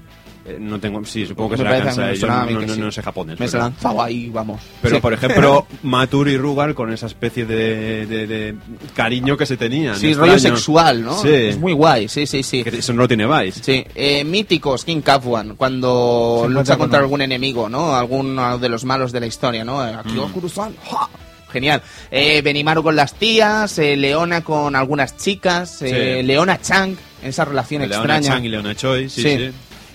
[0.44, 2.16] eh, no tengo, sí, supongo que Me será Kansai.
[2.16, 2.80] Yo no, no- sí.
[2.80, 3.38] no sé japonés.
[3.38, 4.60] Me se pero- lanzaba ahí, vamos.
[4.80, 5.00] Pero, Sí.
[5.00, 8.54] por ejemplo, Matur y Rugal con esa especie de, de- de
[8.94, 9.94] cariño que se tenían.
[9.96, 10.32] Sí, extraño.
[10.32, 11.14] rollo sexual, ¿no?
[11.22, 11.28] Sí.
[11.32, 12.64] Es muy guay, sí, sí, sí.
[12.64, 13.62] Que eso no lo tiene Vice.
[13.62, 17.94] Sí, eh, míticos, King Capuan, cuando lucha contra con- algún enemigo, ¿no?
[17.94, 19.86] Alguno de los malos de la historia, ¿no?
[19.86, 20.32] Eh, Aquí Mm.
[20.32, 21.08] Kurusan, ¡ja!
[21.52, 21.82] Genial.
[22.10, 26.26] Eh, Benimaru con las tías, eh, Leona con algunas chicas, eh, Sí.
[26.26, 28.28] Leona Chang, esa relación Leona extraña.
[28.28, 29.36] Chang y Leona Choi, sí, Sí.
[29.36, 29.50] sí.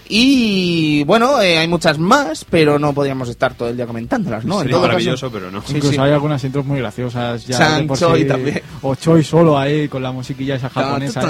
[0.09, 4.59] Y bueno, eh, hay muchas más, pero no podríamos estar todo el día comentándolas, ¿no?
[4.59, 5.61] Sería todo caso- maravilloso, pero no.
[5.61, 5.99] Sí, Incluso sí.
[5.99, 7.45] hay algunas intros muy graciosas.
[7.45, 8.27] Ya Chan, de por Choi sí.
[8.27, 8.61] también.
[8.83, 11.21] O Choi solo ahí con la musiquilla esa japonesa.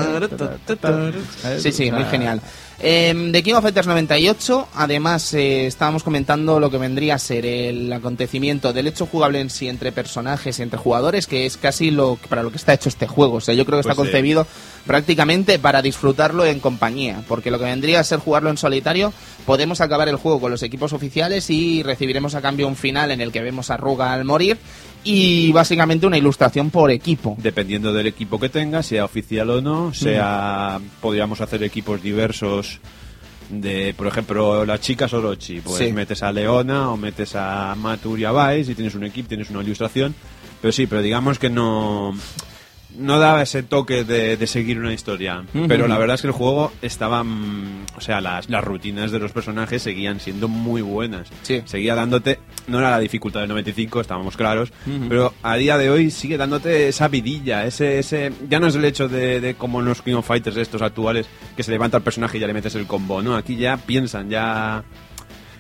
[1.60, 2.40] Sí, sí, muy genial.
[2.80, 7.44] Em, de King of Fighters 98, además eh, estábamos comentando lo que vendría a ser
[7.44, 11.90] el acontecimiento del hecho jugable en sí entre personajes y entre jugadores, que es casi
[11.90, 13.38] lo para lo que está hecho este juego.
[13.38, 14.08] O sea, yo creo que Pues está sí.
[14.08, 14.46] concebido
[14.86, 19.12] prácticamente para disfrutarlo en compañía, porque lo que vendría a ser jugarlo en solitario,
[19.48, 23.22] podemos acabar el juego con los equipos oficiales y recibiremos a cambio un final en
[23.22, 24.60] el que vemos a Ruga al morir
[25.04, 27.36] y básicamente una ilustración por equipo.
[27.40, 32.80] Dependiendo del equipo que tenga, sea oficial o no, sea podríamos hacer equipos diversos
[33.50, 35.94] de, por ejemplo, las chicas Orochi, pues Sí.
[35.94, 39.50] metes a Leona o metes a Matur y a Vice y tienes un equipo, tienes
[39.50, 40.14] una ilustración,
[40.62, 42.14] pero sí, pero digamos que no
[42.98, 46.34] no daba ese toque de, de seguir una historia, pero la verdad es que el
[46.34, 51.28] juego estaba, mm, o sea, las, las rutinas de los personajes seguían siendo muy buenas.
[51.44, 51.62] Sí.
[51.66, 54.72] Seguía dándote, no era la dificultad del 95, estábamos claros,
[55.10, 58.86] pero a día de hoy sigue dándote esa vidilla, ese, ese, ya no es el
[58.86, 62.04] hecho de, de como en los King of Fighters estos actuales, que se levanta el
[62.04, 64.84] personaje y ya le metes el combo, no, aquí ya piensan, ya...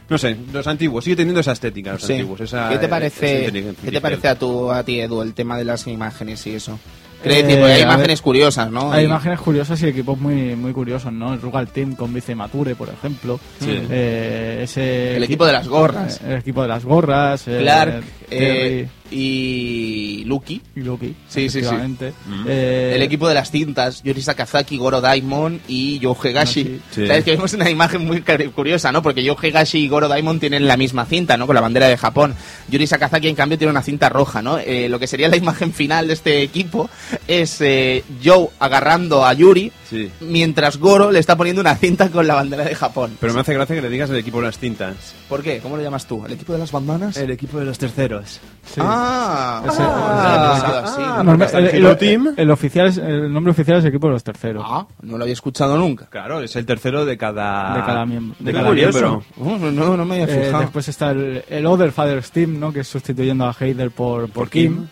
[0.09, 2.13] No sé, los antiguos, sigue teniendo esa estética, los Sí.
[2.13, 2.39] antiguos.
[2.39, 3.51] Esa, ¿Qué te parece,
[3.83, 6.79] ¿qué te parece a, tu, a ti, Edu, el tema de las imágenes y eso?
[7.23, 8.91] Eh, decir, porque hay imágenes ver, curiosas, ¿no?
[8.91, 11.33] Hay Y- imágenes curiosas y equipos muy muy curiosos, ¿no?
[11.33, 13.39] El Rugal Team con Vice Mature, por ejemplo.
[13.59, 13.81] Sí.
[13.89, 16.17] Eh, ese El equipo de las gorras.
[16.21, 17.47] eh, El equipo de las gorras.
[17.47, 20.61] eh, Clark eh, y Lucky.
[20.75, 21.15] y Lucky.
[21.27, 21.75] Sí, sí, sí.
[21.75, 22.45] Mm.
[22.47, 26.63] Eh, el equipo de las cintas, Yuri Sakazaki, Goro Daimon y Joe Hegashi.
[26.63, 26.81] Sí.
[26.91, 27.07] Sí.
[27.07, 28.21] Sabes que vemos una imagen muy
[28.53, 29.01] curiosa, ¿no?
[29.01, 31.45] Porque Joe Hegashi y Goro Daimon tienen la misma cinta, ¿no?
[31.47, 32.35] Con la bandera de Japón.
[32.69, 34.57] Yuri Sakazaki, en cambio, tiene una cinta roja, ¿no?
[34.59, 36.89] Eh, lo que sería la imagen final de este equipo
[37.27, 40.11] es eh, Joe agarrando a Yuri Sí.
[40.19, 43.17] mientras Goro le está poniendo una cinta con la bandera de Japón.
[43.21, 44.95] Pero me hace gracia que le digas el equipo de las tintas.
[45.29, 45.59] ¿Por qué?
[45.59, 46.25] ¿Cómo lo llamas tú?
[46.25, 47.15] ¿El equipo de las bandanas?
[47.15, 48.41] El equipo de los terceros.
[48.65, 48.81] sí.
[48.83, 51.21] Ah, ah.
[51.23, 52.33] Norma- está el el, Hero el- Team.
[52.37, 54.63] el oficial es- el nombre oficial es equipo de los terceros.
[54.65, 56.07] Ah, no lo había escuchado nunca.
[56.09, 57.73] Claro, es el tercero de cada...
[57.75, 58.35] De cada miembro.
[58.39, 59.23] De cada miembro.
[59.39, 60.61] Oh, no, no me había Eh, fijado.
[60.61, 62.71] después está el, el Other Father's Team, ¿no?
[62.73, 64.87] Que es sustituyendo a Heider por, por Kim.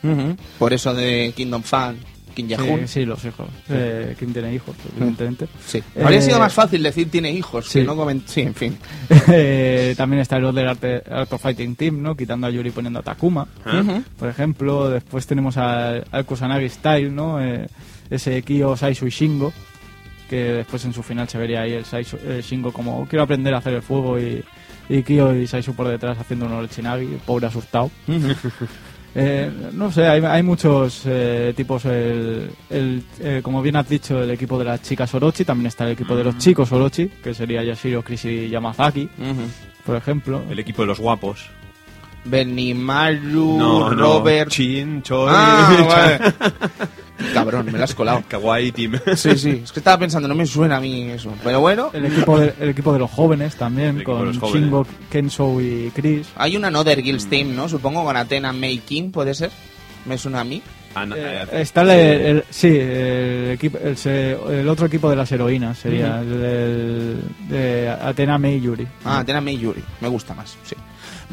[0.60, 1.98] Por eso de Kingdom Fan,
[2.36, 2.88] Kim Sí, Jong-un.
[2.88, 3.48] sí, los hijos.
[3.70, 5.48] Eh, Kim tiene hijos, evidentemente.
[5.66, 5.80] Sí.
[5.96, 7.68] Eh, Habría sido más fácil decir tiene hijos.
[7.68, 7.80] sí.
[7.80, 8.78] que no comen- sí, en fin.
[9.32, 12.16] Eh, también está el Other Art, Art of Fighting Team, ¿no?
[12.16, 13.48] Quitando a Yuri y poniendo a Takuma.
[13.66, 14.04] Ujú.
[14.20, 17.42] Por ejemplo, después tenemos al, al Kusanagi Style, ¿no?
[17.44, 17.68] Eh,
[18.10, 19.52] ese Kyo, Saisu y Shingo,
[20.30, 23.54] que después en su final se vería ahí el, Saisu, el Shingo como quiero aprender
[23.54, 24.44] a hacer el fuego y,
[24.90, 27.90] y Kyo y Saisu por detrás haciendo un Orichinagi, pobre asustado.
[29.18, 31.86] Eh, no sé, hay, hay muchos eh, tipos.
[31.86, 35.46] El, el, eh, como bien has dicho, el equipo de las chicas Orochi.
[35.46, 39.10] También está el equipo de los chicos Orochi, que sería Yashiro, Chris y Yamazaki,
[39.86, 40.44] por ejemplo.
[40.50, 41.46] El equipo de los guapos.
[42.26, 44.18] Benimaru, No, no.
[44.18, 44.50] Robert.
[44.52, 46.34] Chin, Choi, Ah, vale.
[47.34, 48.24] Cabrón, me lo has colado.
[48.30, 48.94] Kawaii Team.
[49.16, 49.62] Sí, sí.
[49.64, 51.34] Es que estaba pensando, no me suena a mí eso.
[51.44, 54.32] Pero bueno, El equipo, de, el equipo de los jóvenes también, con.
[54.32, 56.28] Shingo, Kenzo y Chris.
[56.36, 57.70] hay una Another Guilds Team, ¿no?
[57.70, 59.52] Supongo con Athena May King, ¿puede ser?
[60.06, 60.62] Me suena a mí.
[61.14, 65.78] Eh, está el, el- sí, el, equipo, el, se- el otro equipo de las heroínas
[65.78, 68.88] sería el, el de Athena May Yuri.
[69.04, 69.84] Ah, Athena May Yuri.
[70.00, 70.76] Me gusta más, sí.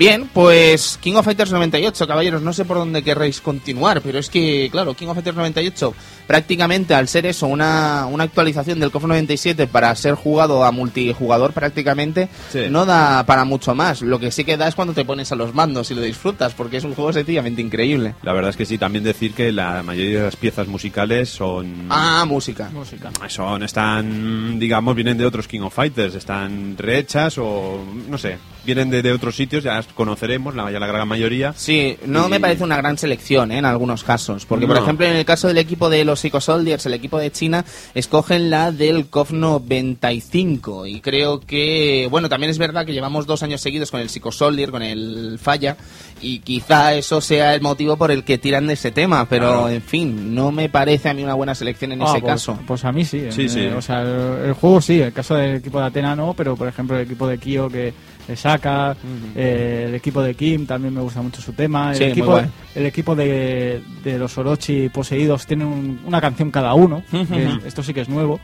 [0.03, 4.31] Bien, pues King of Fighters 98, caballeros, no sé por dónde querréis continuar, pero es
[4.31, 5.95] que, claro, King of Fighters 98,
[6.37, 11.53] prácticamente al ser eso, una, una actualización del KOF 97 para ser jugado a multijugador
[11.53, 12.61] prácticamente, Sí.
[12.71, 14.01] no da para mucho más.
[14.01, 16.55] Lo que sí que da es cuando te pones a los mandos y lo disfrutas,
[16.55, 18.15] porque es un juego sencillamente increíble.
[18.23, 21.89] La verdad es que sí, también decir que la mayoría de las piezas musicales son...
[21.91, 22.71] Ah, música.
[22.73, 23.11] Música.
[23.29, 28.89] Son, están, digamos, vienen de otros King of Fighters, están rehechas o, no sé, vienen
[28.89, 31.53] de, de otros sitios, ya las conoceremos, la, ya la gran mayoría.
[31.55, 33.59] Sí, no Y- me parece una gran selección ¿eh?
[33.59, 34.47] en algunos casos.
[34.47, 34.83] Porque, por No.
[34.83, 38.49] ejemplo, en el caso del equipo de los Psycho Soldiers, el equipo de China, escogen
[38.49, 40.87] la del KOF 95.
[40.87, 44.33] Y creo que, bueno, también es verdad que llevamos dos años seguidos con el Psycho
[44.33, 45.77] Soldier, con el Falla.
[46.21, 49.29] Y quizá eso sea el motivo por el que tiran de ese tema.
[49.29, 49.69] Pero, Claro.
[49.69, 52.59] en fin, no me parece a mí una buena selección en Ah, ese pues, caso.
[52.67, 53.23] Pues a mí sí.
[53.31, 53.67] Sí, eh, sí.
[53.67, 56.69] O sea, el, el juego sí, el caso del equipo de Atena no, pero por
[56.69, 57.93] ejemplo el equipo de Kyo que
[58.29, 58.97] le saca,
[59.35, 61.91] eh, el equipo de Kim también me gusta mucho su tema.
[61.91, 62.41] El Sí, equipo,
[62.75, 67.03] el equipo de, de los Orochi poseídos tienen un- una canción cada uno.
[67.11, 68.41] que esto sí que es nuevo.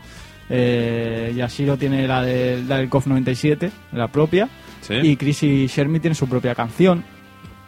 [0.50, 4.48] Eh, Yashiro tiene la, de, la del KOF 97, la propia.
[4.80, 4.94] Sí.
[4.94, 7.04] Y Chris y Shermie tienen su propia canción.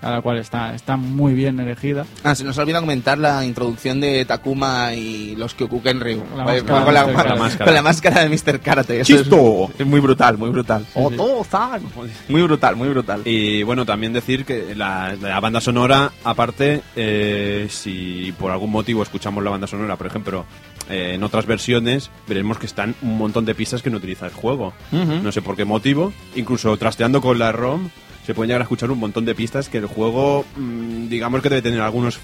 [0.02, 2.06] A la cual está, está muy bien elegida.
[2.24, 6.22] Ah, se nos olvida comentar la introducción de Takuma y los Kyokuken Ryu.
[6.36, 8.60] La Vale, máscara con, la, con la con la máscara de Mr.
[8.60, 9.00] Karate.
[9.00, 9.70] Eso es- ¡Chisto!
[9.78, 10.86] Es, muy brutal, muy brutal.
[10.92, 12.32] Sí, sí.
[12.32, 13.22] Muy brutal, muy brutal.
[13.24, 19.02] Y bueno, también decir que la, la banda sonora, aparte, eh, si por algún motivo
[19.02, 20.44] escuchamos la banda sonora, por ejemplo,
[20.88, 24.32] eh, en otras versiones, veremos que están un montón de pistas que no utiliza el
[24.32, 24.72] juego.
[24.92, 26.12] No sé por qué motivo.
[26.36, 27.90] Incluso trasteando con la ROM,
[28.30, 31.48] se pueden llegar a escuchar un montón de pistas que el juego, mm, digamos que
[31.48, 32.20] debe tener algunos,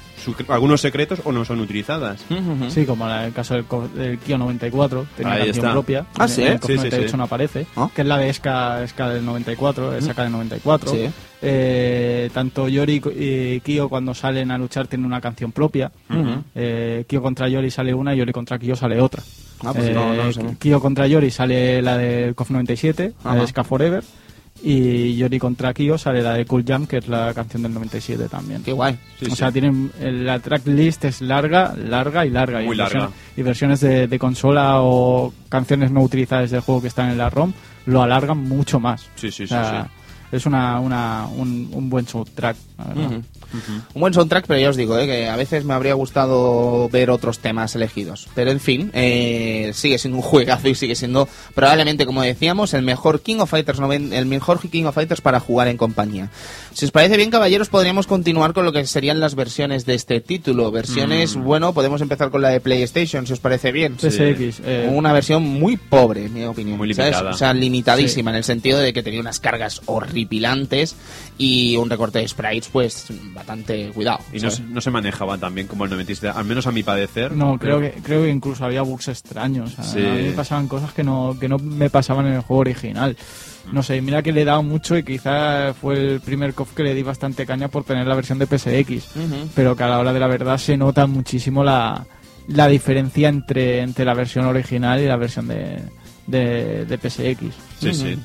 [0.49, 2.25] algunos secretos o no son utilizadas.
[2.69, 3.65] Sí, como en el caso del,
[3.95, 5.73] del Kio 94, tenía Ahí canción está.
[5.73, 6.07] propia.
[6.17, 6.43] Ah, ¿sí?
[6.43, 7.17] En el Sí, sí, 98 sí.
[7.17, 7.89] no aparece, Ah.
[7.95, 10.91] que es la de Ska, Ska del 94, es Ska del 94.
[10.91, 11.09] Sí.
[11.43, 15.93] Eh, tanto Yori y Kyo cuando salen a luchar tienen una canción propia.
[16.55, 19.23] Eh, Kyo contra Yori sale una y Yori contra Kyo sale otra.
[19.65, 20.43] Ah, pues Eh, no, no lo sé.
[20.59, 24.03] Kyo contra Yori sale la del KOF 97, la de Ska Forever.
[24.63, 28.29] Y Yori contra Kyo sale la de Cool Jam, que es la canción del 97
[28.29, 28.63] también.
[28.63, 28.99] Qué guay.
[29.19, 29.37] Sí, o sí.
[29.37, 32.61] sea, tienen la tracklist es larga, larga y larga.
[32.63, 33.01] Muy y larga.
[33.09, 37.19] versiones- y versiones de, de consola o canciones no utilizadas del juego que están en
[37.19, 37.53] la ROM
[37.87, 39.09] lo alargan mucho más.
[39.15, 39.55] Sí, sí, O sí,
[40.33, 43.21] Es una, una, un, un buen soundtrack, la verdad.
[43.95, 47.11] Un buen soundtrack, pero ya os digo, eh, que a veces me habría gustado ver
[47.11, 48.29] otros temas elegidos.
[48.35, 52.83] Pero en fin, eh, sigue siendo un juegazo y sigue siendo probablemente, como decíamos, el
[52.83, 56.31] mejor King of Fighters el mejor King of Fighters para jugar en compañía.
[56.73, 60.21] Si os parece bien, caballeros, podríamos continuar con lo que serían las versiones de este
[60.21, 60.71] título.
[60.71, 63.97] Versiones, bueno, podemos empezar con la de PlayStation, si os parece bien.
[63.99, 64.61] PSX.
[64.65, 66.77] eh, Una versión muy pobre, en mi opinión.
[66.79, 67.13] Muy ¿sabes?
[67.13, 67.31] limitada.
[67.35, 70.97] O sea, limitadísima, en el sentido de que tenía unas cargas horripilantes
[71.39, 73.07] y un recorte de sprites, pues,
[73.47, 74.19] bastante cuidado.
[74.33, 77.33] Y no, no se manejaba tan bien como el 97, al menos a mi padecer.
[77.33, 79.79] No, creo que, creo que incluso había bugs extraños.
[79.79, 80.05] A- Sí.
[80.05, 83.17] A mí me pasaban cosas que no, que no me pasaban en el juego original.
[83.73, 86.83] No sé, mira que le he dado mucho y quizá fue el primer KOF que
[86.83, 89.17] le di bastante caña por tener la versión de PSX.
[89.17, 89.49] Ujú.
[89.55, 92.05] Pero que a la hora de la verdad se nota muchísimo la,
[92.49, 95.83] la diferencia entre, entre la versión original y la versión de,
[96.27, 97.55] de, de PSX.
[97.81, 98.19] Sí, sí.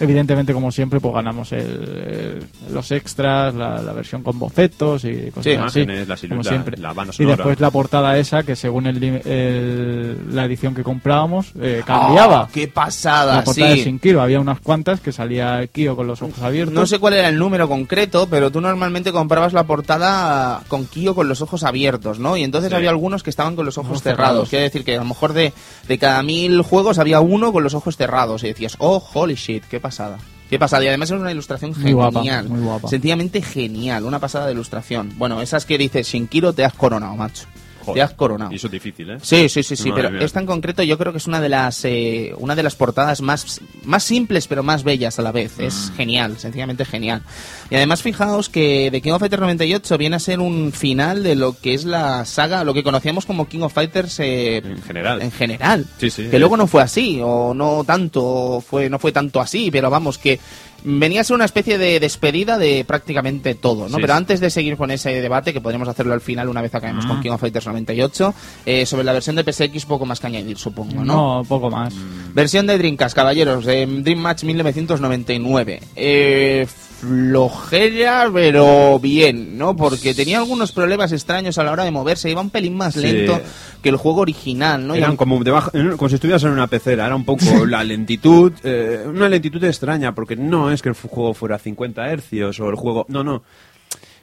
[0.00, 5.30] Evidentemente, como siempre, pues ganamos el, el- los extras, la, la versión con bocetos y
[5.30, 5.80] cosas Sí, así.
[5.80, 6.76] imágenes, la como siempre.
[6.78, 11.82] la banda y después la portada esa, que según el, la edición que comprábamos, eh,
[11.86, 12.42] cambiaba.
[12.42, 13.36] ¡Ah, ¡Qué pasada!
[13.36, 13.82] la portada de sí.
[13.84, 16.74] Sin Kiro, había unas cuantas que salía Kio con los ojos abiertos.
[16.74, 21.14] No sé cuál era el número concreto, pero tú normalmente comprabas la portada con Kio
[21.14, 22.36] con los ojos abiertos, ¿no?
[22.36, 22.76] Y entonces Sí.
[22.76, 24.22] había algunos que estaban con los ojos Ojos cerrados.
[24.28, 24.48] cerrados.
[24.48, 25.52] Quiere decir que a lo mejor de,
[25.88, 28.42] de cada mil juegos había uno con los ojos cerrados.
[28.44, 30.16] Y decías, oh, holy shit, qué pasada.
[30.48, 30.84] Qué pasada.
[30.84, 31.94] Y además es una ilustración Muy genial.
[32.12, 32.88] guapa, muy guapa.
[32.88, 34.04] Sencillamente genial.
[34.04, 35.12] Una pasada de ilustración.
[35.16, 37.46] Bueno, esas que dices, Shinkiro te has coronado, macho.
[37.84, 38.52] Joder, Te has coronado.
[38.52, 39.18] Y eso es difícil, ¿eh?
[39.22, 40.24] Sí, sí, sí, sí, Madre pero mía.
[40.24, 43.20] esta en concreto yo creo que es una de las eh, una de las portadas
[43.22, 45.58] más más simples pero más bellas a la vez.
[45.58, 45.96] Es Mm.
[45.96, 47.22] genial, sencillamente genial.
[47.70, 51.34] Y además fijaos que The King of Fighters 98 viene a ser un final de
[51.34, 55.22] lo que es la saga, lo que conocíamos como King of Fighters eh, En general.
[55.22, 55.86] en general.
[55.98, 56.28] Sí, sí.
[56.30, 59.90] Que luego no fue así o no tanto, o fue no fue tanto así, pero
[59.90, 60.38] vamos que
[60.84, 63.96] venía a ser una especie de despedida de prácticamente todo, ¿no?
[63.96, 66.74] Sí, pero antes de seguir con ese debate, que podríamos hacerlo al final una vez
[66.74, 68.34] acabemos con King of Fighters 98,
[68.66, 71.40] eh, sobre la versión de PSX poco más que añadir, supongo, ¿no?
[71.40, 71.94] No, poco más.
[72.34, 75.80] Versión de Dreamcast, caballeros, de Dream Match 1999.
[75.96, 76.66] Eh,
[77.02, 79.74] flojera, pero bien, ¿no?
[79.76, 83.00] Porque tenía algunos problemas extraños a la hora de moverse, iba un pelín más Sí.
[83.00, 83.40] lento
[83.82, 84.94] que el juego original, ¿no?
[84.94, 89.04] Eran como, debajo, como si estuvieras en una pecera, era un poco la lentitud, eh,
[89.06, 92.76] una lentitud extraña, porque no es que el juego fuera a 50 hercios o el
[92.76, 93.42] juego, no, no.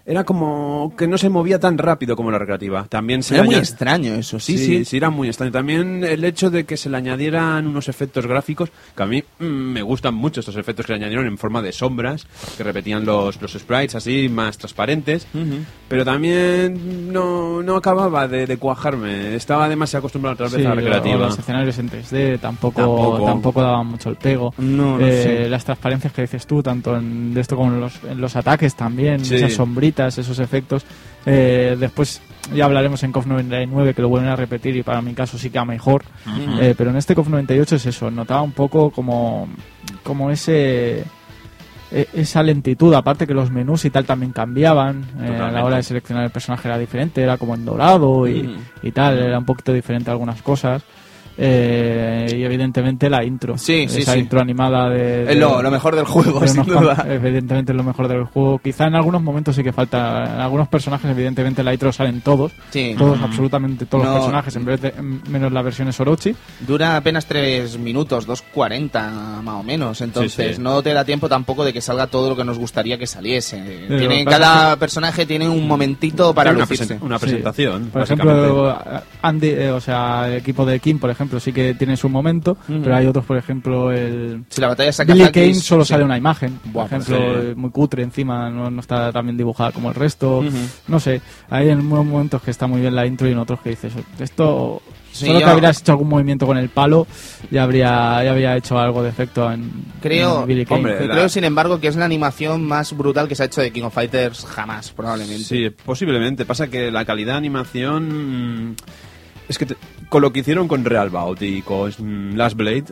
[0.09, 2.85] Era como que no se movía tan rápido como la recreativa.
[2.89, 4.85] También se Era muy extraño eso, sí, sí, sí.
[4.85, 5.51] sí, era muy extraño.
[5.51, 9.43] También el hecho de que se le añadieran unos efectos gráficos, que a mí mm,
[9.45, 12.25] me gustan mucho estos efectos que le añadieron en forma de sombras,
[12.57, 15.27] que repetían los, los sprites así, más transparentes,
[15.87, 19.35] pero también no, no acababa de, de cuajarme.
[19.35, 21.17] Estaba demasiado acostumbrado otra vez Sí, a la recreativa.
[21.17, 23.25] los escenarios en 3D tampoco, Tampoco.
[23.25, 24.55] tampoco, daban mucho el pego.
[24.57, 25.45] No, no Eh.
[25.47, 28.73] Las transparencias que dices tú, tanto en de esto como en los, en los ataques
[28.73, 30.85] también, esas sombritas, esos efectos.
[31.25, 32.21] Eh, después
[32.55, 35.49] ya hablaremos en KOF 99 que lo vuelven a repetir y para mi caso sí
[35.49, 36.03] que a mejor.
[36.61, 39.47] Eh, pero en este KOF 98 es eso, notaba un poco como,
[40.03, 41.03] como ese
[41.91, 45.75] e- esa lentitud, aparte que los menús y tal también cambiaban, eh, a la hora
[45.77, 49.45] de seleccionar el personaje era diferente, era como en dorado y, y tal, era un
[49.45, 50.83] poquito diferente algunas cosas.
[51.41, 53.57] Eh, y evidentemente la intro.
[53.57, 54.19] Sí, sí, Esa sí.
[54.19, 55.21] intro animada de...
[55.21, 57.05] Es de- lo, lo mejor del juego, de sin duda.
[57.09, 58.59] Evidentemente es lo mejor del juego.
[58.59, 60.23] Quizá en algunos momentos sí que falta.
[60.25, 62.51] En algunos personajes, evidentemente, en la intro salen todos.
[62.71, 62.93] Sí.
[62.97, 64.09] Todos, absolutamente todos No.
[64.11, 66.35] los personajes, en vez de, en- menos la versión es Orochi.
[66.67, 70.01] Dura apenas 3 minutos, 2.40 más o menos.
[70.01, 70.61] Entonces Sí, sí.
[70.61, 73.85] no te da tiempo tampoco de que salga todo lo que nos gustaría que saliese.
[73.87, 77.25] lo Tiene, cada personaje tiene un momentito para una, presen- una Sí.
[77.25, 77.85] presentación.
[77.91, 78.77] Por ejemplo,
[79.21, 82.55] Andy, eh, o sea, el equipo de Kim, por ejemplo, sí que tiene su momento,
[82.65, 85.89] pero hay otros, por ejemplo, el Si la batalla Billy Kane solo sí.
[85.89, 87.47] sale una imagen, Buah, por pues ejemplo, sí.
[87.49, 90.41] eh, muy cutre encima, no, no está tan bien dibujada como el resto.
[90.87, 93.59] No sé, hay en unos momentos que está muy bien la intro y en otros
[93.59, 97.07] que dices, esto Sí, solo yo- que habrías hecho algún movimiento con el palo
[97.49, 99.71] ya habría ya habría hecho algo de efecto en,
[100.03, 100.77] Creo, en Billy Kane.
[100.77, 103.59] hombre, creo, la- sin embargo, que es la animación más brutal que se ha hecho
[103.59, 105.43] de King of Fighters jamás, probablemente.
[105.43, 106.45] Sí, posiblemente.
[106.45, 108.75] Pasa que la calidad de animación.
[109.49, 109.75] Es que te-
[110.07, 112.85] con lo que hicieron con Real Bout y con mm, Last Blade,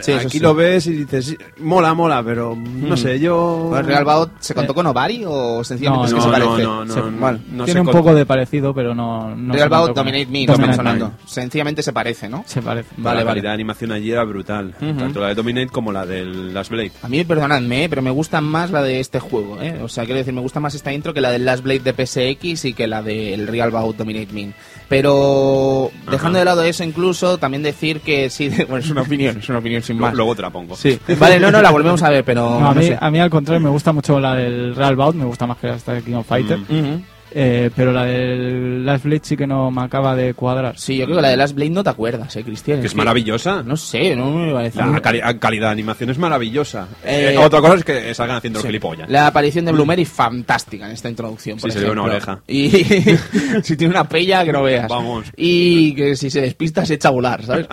[0.00, 0.38] Sí, eso aquí sí.
[0.38, 3.72] lo ves y dices, mola, mola, pero no sé, yo.
[3.76, 6.62] ¿El Real Bout se contó con Ovari o sencillamente No, es que no, se parece?
[6.62, 7.38] no, no, Se- no, vale.
[7.50, 10.52] no Tiene un poco de parecido, pero no, no Real se Bout Dominate Me, Dominate
[10.52, 10.78] estamos Me.
[10.90, 11.12] hablando.
[11.26, 12.44] Sencillamente se parece, ¿no?
[12.46, 12.90] Se parece.
[12.96, 13.40] la Vale, calidad vale.
[13.42, 14.72] de animación allí era brutal.
[14.78, 16.92] Tanto la de Dominate como la del Last Blade.
[17.02, 17.88] A mí, perdonadme, ¿eh?
[17.88, 19.80] pero me gusta más la de este juego, ¿eh?
[19.82, 21.92] O sea, quiero decir, me gusta más esta intro que la del Last Blade de
[22.06, 24.54] PSX y que la del Real Bout Dominate Min.
[24.90, 29.48] Pero, dejando de lado eso incluso, también decir que sí, bueno, es una opinión, es
[29.48, 30.12] una opinión sin más.
[30.14, 30.74] luego te la pongo.
[30.74, 32.58] Sí, vale, no, no, la volvemos a ver, pero...
[32.58, 32.98] No, a, no mí, sé.
[33.00, 35.68] a mí al contrario me gusta mucho la del Real Bout, me gusta más que
[35.68, 36.58] esta de King of Fighter.
[36.58, 37.04] Mm.
[37.32, 40.78] Eh, pero la del Last Blade sí que no me acaba de cuadrar.
[40.78, 42.80] Sí, yo creo que la de Last Blade no te acuerdas, ¿eh, Cristian?
[42.80, 43.62] Que es maravillosa.
[43.62, 44.78] No sé, no me parece...
[44.78, 46.88] La cali- calidad de animación es maravillosa.
[47.04, 48.66] Eh, Eh, otra cosa es que salgan haciendo Sí.
[48.66, 49.08] gilipollas.
[49.08, 51.58] La aparición de Blumeri fantástica en esta introducción.
[51.58, 52.32] Sí, por se le ve una ejemplo.
[52.34, 52.42] oreja.
[52.48, 52.70] Y
[53.62, 54.88] si tiene una pella que no veas.
[54.88, 55.26] Vamos.
[55.36, 57.66] Y que si se despista se echa a volar, ¿sabes?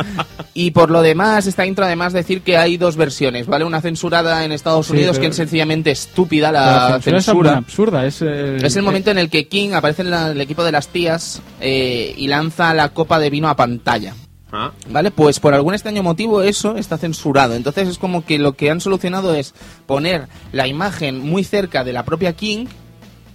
[0.54, 3.66] y por lo demás, esta intro además decir que hay dos versiones, ¿vale?
[3.66, 7.26] Una censurada en Estados Sí, Unidos pero- que es sencillamente estúpida La la, censura, es
[7.26, 7.50] censura.
[7.52, 8.06] muy absurda.
[8.06, 10.72] Es el, Es el momento en el que King aparece en la- el equipo de
[10.72, 14.14] las tías eh, y lanza la copa de vino a pantalla.
[14.52, 15.12] Ah, ¿Vale?
[15.12, 17.54] Pues por algún extraño motivo eso está censurado.
[17.56, 19.54] Entonces es como que lo que han solucionado es
[19.86, 22.66] poner la imagen muy cerca de la propia King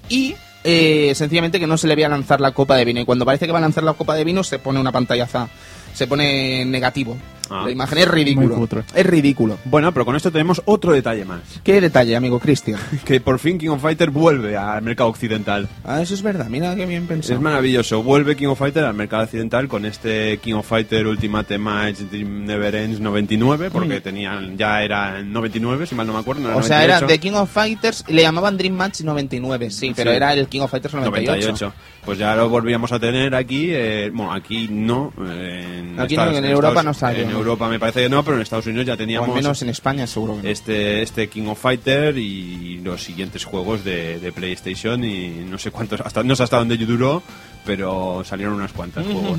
[0.08, 0.34] y
[0.64, 3.00] eh, sencillamente que no se le vea lanzar la copa de vino.
[3.00, 5.48] Y cuando parece que va a lanzar la copa de vino se pone una pantallaza,
[5.92, 7.16] se pone negativo.
[7.53, 7.62] Ah.
[7.66, 8.68] La imagen es ridículo.
[8.94, 9.59] Es ridículo.
[9.64, 11.40] Bueno, pero con esto tenemos otro detalle más.
[11.62, 12.80] ¿Qué detalle, amigo Cristian?
[13.05, 15.68] Que por fin King of Fighter vuelve al mercado occidental.
[15.84, 16.46] Ah, eso es verdad.
[16.48, 17.34] Mira qué bien pensado.
[17.34, 18.03] Es maravilloso.
[18.03, 22.44] Vuelve King of Fighter al mercado occidental con este King of Fighter Ultimate Match Dream
[22.44, 26.42] Never Ends 99, porque tenían ya era en 99, si mal no me acuerdo.
[26.42, 26.57] no Mm.
[26.57, 27.07] o sea, era 98.
[27.07, 30.16] The King of Fighters le llamaban Dream Match 99, sí, pero Sí.
[30.16, 31.32] era el King of Fighters 98.
[31.48, 31.72] 98.
[32.05, 33.68] Pues ya lo volvíamos a tener aquí.
[33.70, 35.12] eh, bueno, aquí no.
[35.28, 37.38] eh, en Aquí no, Estados- en Europa Estados- no salió, En ¿no?
[37.43, 39.68] Europa me parece que no, pero en Estados Unidos ya O teníamos al menos en
[39.68, 40.49] España seguro que no.
[40.49, 45.70] este, este King of Fighter y los siguientes juegos de, de PlayStation y no sé
[45.70, 47.22] cuántos, hasta, no sé hasta dónde duró,
[47.64, 49.38] pero salieron unas cuantas juegos.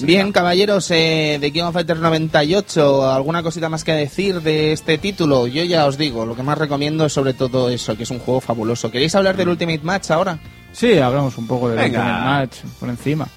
[0.00, 4.98] Bien, caballeros, eh, de King of Fighters 98, ¿alguna cosita más que decir de este
[4.98, 5.46] título?
[5.46, 8.18] Yo ya os digo, lo que más recomiendo es sobre todo eso, que es un
[8.18, 8.90] juego fabuloso.
[8.90, 10.38] ¿Queréis hablar del Ultimate Match ahora?
[10.78, 11.98] Sí, hablamos un poco del Venga.
[11.98, 13.28] Ultimate Match por encima.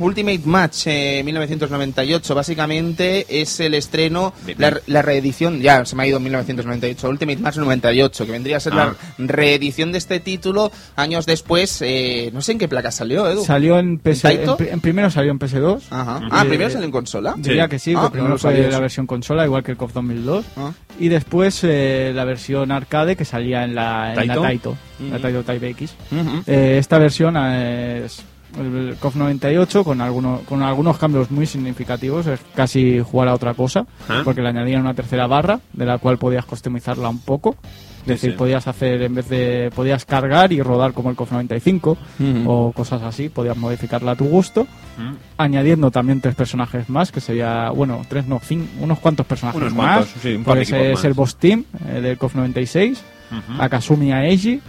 [0.00, 6.06] Ultimate Match eh, 1998, básicamente es el estreno, la, la reedición, ya se me ha
[6.08, 8.94] ido en 1998, Ultimate Match 98, que vendría a ser Ah.
[9.18, 13.44] la reedición de este título años después, eh, no sé en qué placa salió, Edu.
[13.44, 14.50] Salió en PS, ¿En Taito?
[14.52, 15.82] en, pri- en primero salió en PS2.
[15.90, 16.20] Ajá.
[16.30, 17.34] Ah, primero salió en consola.
[17.36, 19.76] Diría que sí, Ah, que no primero fue sabía la versión consola, igual que el
[19.76, 20.44] KOF 2002.
[20.56, 20.72] Ah.
[20.98, 24.76] Y después eh, la versión arcade que salía en la, en la ¿Taito?
[25.00, 25.20] Taito, la.
[25.22, 25.94] Taito Type X.
[26.12, 26.42] Ujú.
[26.46, 28.22] Eh, esta versión es
[28.58, 33.54] el KOF 98 con, algunos con algunos cambios muy significativos, es casi jugar a otra
[33.54, 34.22] cosa, Ah.
[34.24, 37.56] porque le añadían una tercera barra, de la cual podías customizarla un poco.
[38.00, 38.36] Es decir, sí.
[38.38, 42.50] podías hacer, en vez de, podías cargar y rodar como el KOF 95 Ujú.
[42.50, 45.12] o cosas así, podías modificarla a tu gusto, Mm.
[45.36, 49.74] añadiendo también tres personajes más, que sería, bueno, tres no, cin- unos cuantos personajes Unos
[49.74, 49.96] más.
[49.98, 51.04] cuantos, sí, un par de Pues equipos es más.
[51.04, 53.62] el Boss Team eh, del KOF 96, Ujú.
[53.62, 54.60] a Kazumi Aeji,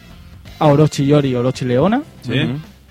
[0.61, 2.33] a Orochi Yori y Orochi Leona, Sí.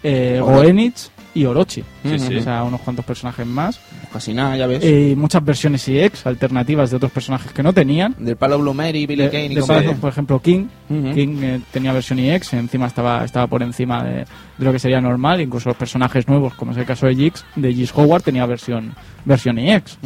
[0.02, 1.84] Eh, Goenitz y Orochi.
[2.02, 2.36] Sí, sí.
[2.36, 3.78] O sea, unos cuantos personajes más.
[4.12, 4.82] Casi nada, ya ves.
[4.84, 8.16] Y muchas versiones EX, alternativas de otros personajes que no tenían.
[8.18, 9.62] Del palo Blumeri, Billy De- Kane y de
[10.00, 10.66] por ejemplo, King.
[10.88, 14.12] King eh, tenía versión EX, encima estaba, estaba por encima de,
[14.58, 15.40] de lo que sería normal.
[15.40, 18.92] Incluso los personajes nuevos, como es el caso de Jix, de Jix Howard, tenía versión,
[19.24, 19.98] versión EX.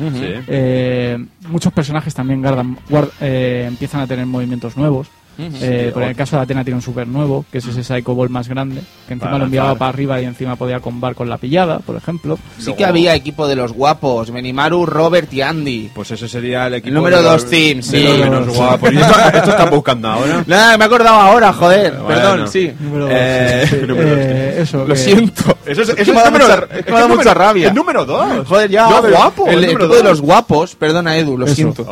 [0.49, 5.09] Eh, muchos personajes también guardan, guard- eh, empiezan a tener movimientos nuevos.
[5.39, 8.31] Eh, por el caso de Atena tiene un super nuevo, que es ese Psycho Ball
[8.31, 9.79] más grande, que encima Para lo enviaba lanzar.
[9.79, 12.39] para arriba y encima podía combar con la pillada, por ejemplo.
[12.59, 15.91] Sí que había equipo de los guapos, Benimaru, Robert y Andy.
[15.95, 16.89] Pues ese sería el equipo.
[16.89, 17.99] El número de los- dos team, sí.
[18.03, 18.57] de los menos Sí.
[18.59, 18.93] guapos.
[18.93, 20.45] ¿Y esto, esto están buscando ahora?
[20.47, 21.93] Nada, me he acordado ahora, joder.
[21.95, 22.07] Bueno.
[22.07, 22.73] Perdón, sí.
[22.81, 23.87] Número Eh, dos, sí, sí.
[23.87, 25.59] dos, Eh, eso, Lo que- siento.
[25.67, 27.17] Eso es, Es que eso me es da número, mucha- es que me da número-
[27.21, 27.69] mucha rabia.
[27.69, 28.47] El número 2.
[28.49, 29.01] Joder, ya.
[29.01, 29.47] Ver, guapo.
[29.47, 30.05] El, número equipo de dos.
[30.05, 31.55] los guapos, perdona Edu, lo Eso.
[31.55, 31.87] siento.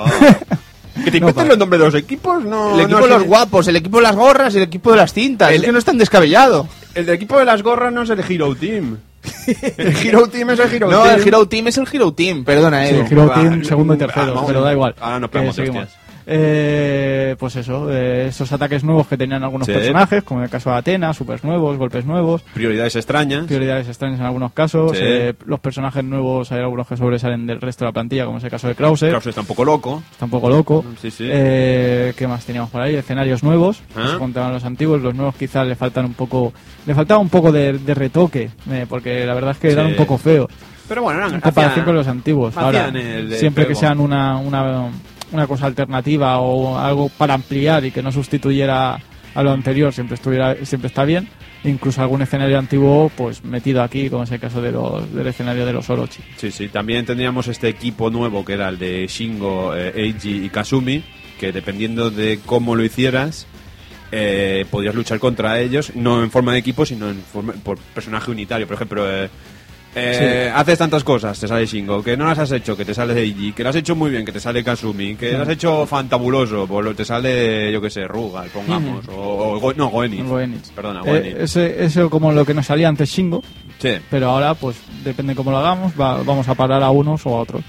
[1.04, 2.74] Que te No, inventen los nombres de los equipos, no.
[2.74, 4.96] El equipo no de los guapos, el equipo de las gorras y el equipo de
[4.98, 5.50] las cintas.
[5.50, 6.68] El- Es que no es tan descabellado.
[6.94, 8.98] El del equipo de las gorras no es el Hero Team.
[9.78, 11.14] el Hero Team es el Hero No, Team.
[11.20, 13.06] el Hero Team es el Hero Team, perdona Sí, Edu.
[13.10, 14.94] Hero Va, Team segundo y ah, tercero, pero da igual.
[15.00, 15.84] Ahora nos pegamos de seguimos.
[15.84, 16.01] hostias.
[16.26, 19.72] Eh, pues eso, eh, esos ataques nuevos que tenían algunos Sí.
[19.72, 23.46] personajes, como en el caso de Atena, supers nuevos, golpes nuevos, Prioridades extrañas.
[23.46, 25.02] prioridades extrañas en algunos casos, Sí.
[25.02, 28.44] eh, los personajes nuevos hay algunos que sobresalen del resto de la plantilla, como es
[28.44, 30.02] el caso de Krause, Krause está un poco loco.
[30.10, 30.84] está un poco loco.
[31.00, 31.28] Sí, sí.
[31.30, 32.94] Eh, ¿Qué más teníamos por ahí?
[32.94, 34.10] Escenarios nuevos, Ah.
[34.12, 36.52] se contaban los antiguos, los nuevos quizás le faltan un poco,
[36.86, 39.96] le faltaba un poco de, de retoque, eh, porque la verdad es que eran un
[39.96, 40.48] poco feos.
[40.88, 42.56] Pero bueno, eran, en comparación hacían- con los antiguos.
[42.56, 44.90] Ahora, el siempre que sean una, una,
[45.32, 48.98] una cosa alternativa o algo para ampliar y que no sustituyera
[49.34, 51.28] a lo anterior, siempre estuviera siempre está bien.
[51.64, 55.64] Incluso algún escenario antiguo, pues metido aquí, como es el caso de los, del escenario
[55.64, 56.20] de los Orochi.
[56.36, 56.68] Sí, sí.
[56.68, 61.04] También tendríamos este equipo nuevo que era el de Shingo, eh, Eiji y Kasumi,
[61.38, 63.46] que dependiendo de cómo lo hicieras,
[64.10, 68.30] eh, podías luchar contra ellos, no en forma de equipo, sino en forma, por personaje
[68.30, 68.66] unitario.
[68.66, 69.30] Por ejemplo, eh,
[69.94, 73.20] eh, haces tantas cosas, te sale Shingo, que no las has hecho, que te sale
[73.20, 75.86] Eiji, que lo has hecho muy bien, que te sale Kasumi, que lo has hecho
[75.86, 79.12] fantabuloso, pues lo- te sale, yo que sé, Rugal, pongamos, o,
[79.54, 80.26] o Go- no, Goenitz.
[80.26, 80.70] Goenitz.
[80.70, 81.36] Perdona, Eh, Goenitz.
[81.40, 83.42] ese, eso como lo que nos salía antes Shingo,
[83.78, 83.90] Sí.
[84.10, 87.40] pero ahora pues depende cómo lo hagamos, va- vamos a parar a unos o a
[87.40, 87.62] otros.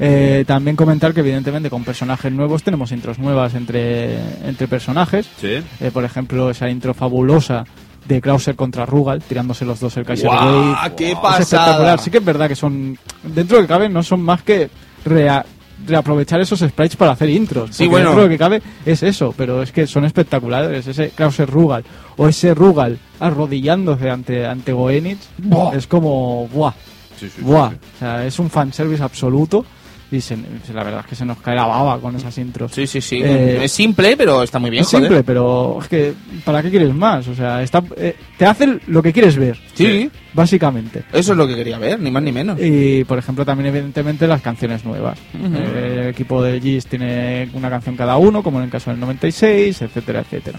[0.00, 4.14] Eh, también comentar que evidentemente con personajes nuevos tenemos intros nuevas entre,
[4.46, 5.28] entre personajes.
[5.40, 5.58] Sí.
[5.80, 7.64] Eh, por ejemplo, esa intro fabulosa
[8.08, 10.74] de Krauser contra Rugal, tirándose los dos el Kaiser ¡Guau!
[10.96, 11.40] ¡Qué Es pasada!
[11.42, 11.98] espectacular.
[12.00, 14.70] Sí que es verdad que son, dentro de que cabe, no son más que
[15.04, 15.44] rea-
[15.86, 17.70] reaprovechar esos sprites para hacer intros.
[17.74, 18.06] Sí, bueno.
[18.10, 20.86] Dentro de lo que cabe es eso, pero es que son espectaculares.
[20.86, 21.84] Ese Krauser Rugal
[22.16, 25.26] o ese Rugal arrodillándose ante, ante Goenitz
[25.74, 26.72] es como, ¡buah!
[27.18, 27.68] Sí, ¡buah!
[27.68, 29.64] O sea, es un fanservice absoluto
[30.10, 30.36] y se-
[30.72, 32.72] la verdad es que se nos cae la baba con esas intros.
[32.72, 33.20] Sí, sí, sí.
[33.22, 35.04] Eh, es simple, pero está muy bien, Es joder.
[35.06, 37.26] simple, pero es que ¿para qué quieres más?
[37.28, 41.02] O sea, está, eh, te hace lo que quieres ver, Sí, básicamente.
[41.12, 42.58] eso es lo que quería ver, ni más ni menos.
[42.60, 45.18] Y, por ejemplo, también evidentemente las canciones nuevas.
[45.34, 49.00] Eh, el equipo de GIS tiene una canción cada uno, como en el caso del
[49.00, 50.58] 96, etcétera, etcétera.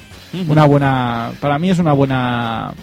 [0.50, 1.32] Una buena...
[1.40, 2.74] Para mí es una buena...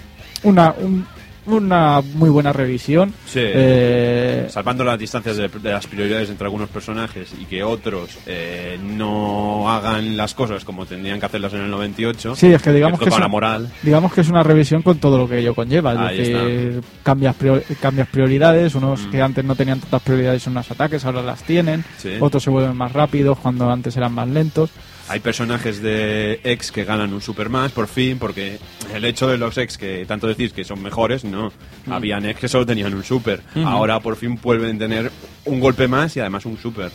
[0.45, 1.07] Una, un-
[1.47, 3.13] una muy buena revisión.
[3.27, 3.41] Sí.
[3.43, 8.79] Eh, Salvando las distancias de, de las prioridades entre algunos personajes y que otros eh,
[8.83, 12.35] no hagan las cosas como tendrían que hacerlas en el 98.
[12.37, 13.71] Sí, es que digamos que es la moral.
[13.83, 16.13] digamos que es una revisión con todo lo que ello conlleva.
[16.13, 17.37] Es decir, cambias,
[17.81, 19.11] cambias prioridades, unos Mm.
[19.11, 22.13] que antes no tenían tantas prioridades en unos ataques, ahora las tienen, Sí.
[22.21, 24.71] otros se vuelven más rápidos cuando antes eran más lentos.
[25.07, 28.59] Hay personajes de ex que ganan un super más, por fin, porque
[28.95, 31.53] el hecho de los ex que tanto decís que son mejores, no.
[31.87, 31.93] Mm.
[31.93, 33.41] Habían ex que solo tenían un super.
[33.65, 35.11] Ahora por fin vuelven a tener
[35.45, 36.91] un golpe más y además un super.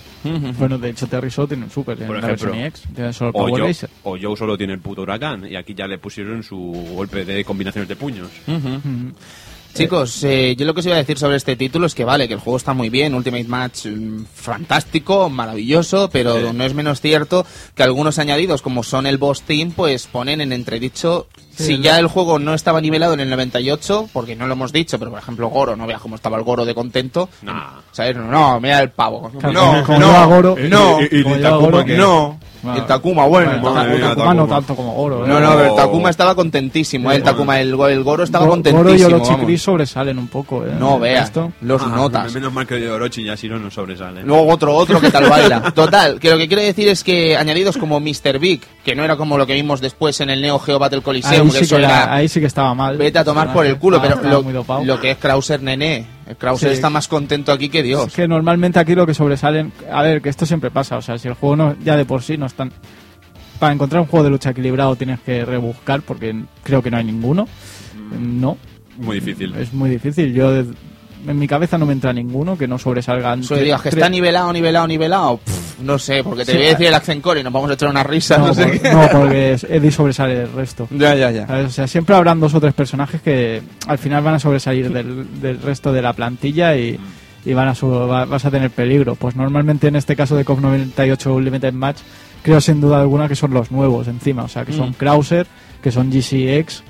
[0.58, 2.28] Bueno, de hecho Terry Solo tiene un super Por ejemplo.
[2.52, 3.90] versión X, tiene solo O Joe, Laser.
[4.04, 6.58] o Joe solo tiene el puto huracán y aquí ya le pusieron su
[6.96, 8.30] golpe de combinaciones de puños.
[8.48, 9.10] Mm.
[9.74, 12.28] Chicos, eh, yo lo que os iba a decir sobre este título es que vale,
[12.28, 16.48] que el juego está muy bien, Ultimate Match mm, fantástico, maravilloso, pero Sí.
[16.54, 17.46] no es menos cierto
[17.76, 21.84] que algunos añadidos, como son el Boss Team, pues ponen en entredicho Sí, si lo-
[21.84, 25.12] ya el juego no estaba nivelado en el 98, porque no lo hemos dicho, pero
[25.12, 27.30] por ejemplo Goro, no veas cómo estaba el Goro de contento.
[27.42, 27.82] Nah.
[27.92, 28.16] ¿Sabes?
[28.16, 29.30] No, mira el pavo.
[29.42, 31.24] No, no, lleva Goro- no, Y-
[32.76, 33.30] el Takuma no.
[33.30, 33.52] Bueno.
[33.52, 35.26] el Takuma, el no tanto como Goro.
[35.26, 35.28] ¿eh?
[35.28, 35.76] No, no, el Oh.
[35.76, 38.84] Takuma estaba contentísimo, eh, el Takuma, el, el Goro estaba Go- contentísimo.
[38.84, 39.46] Goro y Orochi vamos.
[39.46, 40.66] Chris sobresalen un poco.
[40.66, 40.72] ¿eh?
[40.80, 41.52] No veas, Esto.
[41.62, 42.34] los Ah, notas.
[42.34, 44.26] Menos mal que Orochi y Yashiro no sobresalen.
[44.28, 45.62] Luego otro, otro que tal baila.
[45.76, 48.40] Total, que lo que quiero decir es que añadidos como Mr.
[48.40, 51.48] Big, que no era como lo que vimos después en el Neo Geo Battle Coliseum,
[51.48, 52.98] Ahí que sí, eso que era- ahí sí que estaba mal.
[52.98, 56.06] vete a tomar por el culo, pero lo, lo que es Krauser Nené, el
[56.38, 56.76] Krauser Sí.
[56.76, 58.08] está más contento aquí que Dios.
[58.08, 59.72] Es que normalmente aquí lo que sobresalen.
[59.92, 60.98] A ver, que esto siempre pasa.
[60.98, 62.72] O sea, si el juego no, ya de por sí no están.
[63.60, 67.04] Para encontrar un juego de lucha equilibrado tienes que rebuscar porque creo que no hay
[67.04, 67.48] ninguno.
[68.20, 68.58] No,
[68.98, 69.54] Muy difícil.
[69.56, 70.34] es muy difícil.
[70.34, 70.74] Yo de-
[71.28, 73.34] en mi cabeza no me entra ninguno que no sobresalga.
[73.34, 75.38] Eso entre- digas que está nivelado, nivelado, nivelado.
[75.38, 77.74] Pff, no sé, porque te Sí, voy a decir el Accencore y nos vamos a
[77.74, 78.38] echar una risa.
[78.38, 78.92] No, No, sé por- qué.
[78.94, 80.88] no, porque Eddie sobresale el resto.
[80.92, 81.48] Ya, ya, ya.
[81.66, 85.42] O sea, siempre habrán dos o tres personajes que al final van a sobresalir del,
[85.42, 87.00] del resto de la plantilla y,
[87.46, 89.16] y van a su- va- vas a tener peligro.
[89.16, 91.98] Pues normalmente en este caso de COP 98 Limited Match
[92.44, 94.94] creo sin duda alguna que son los nuevos encima, o sea, que son Mm.
[94.94, 95.46] Krauser,
[95.84, 96.84] que son GCX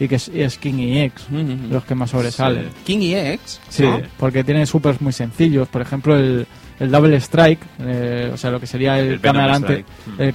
[0.00, 1.70] y que es, y es King EX, Mm.
[1.72, 2.68] los que más sobresalen.
[2.84, 3.60] King y X.
[3.68, 3.84] Sí,
[4.18, 5.68] porque tiene supers muy sencillos.
[5.68, 6.46] Por ejemplo, el,
[6.80, 9.20] el Double Strike, eh, o sea, lo que sería el, El
[10.18, 10.32] el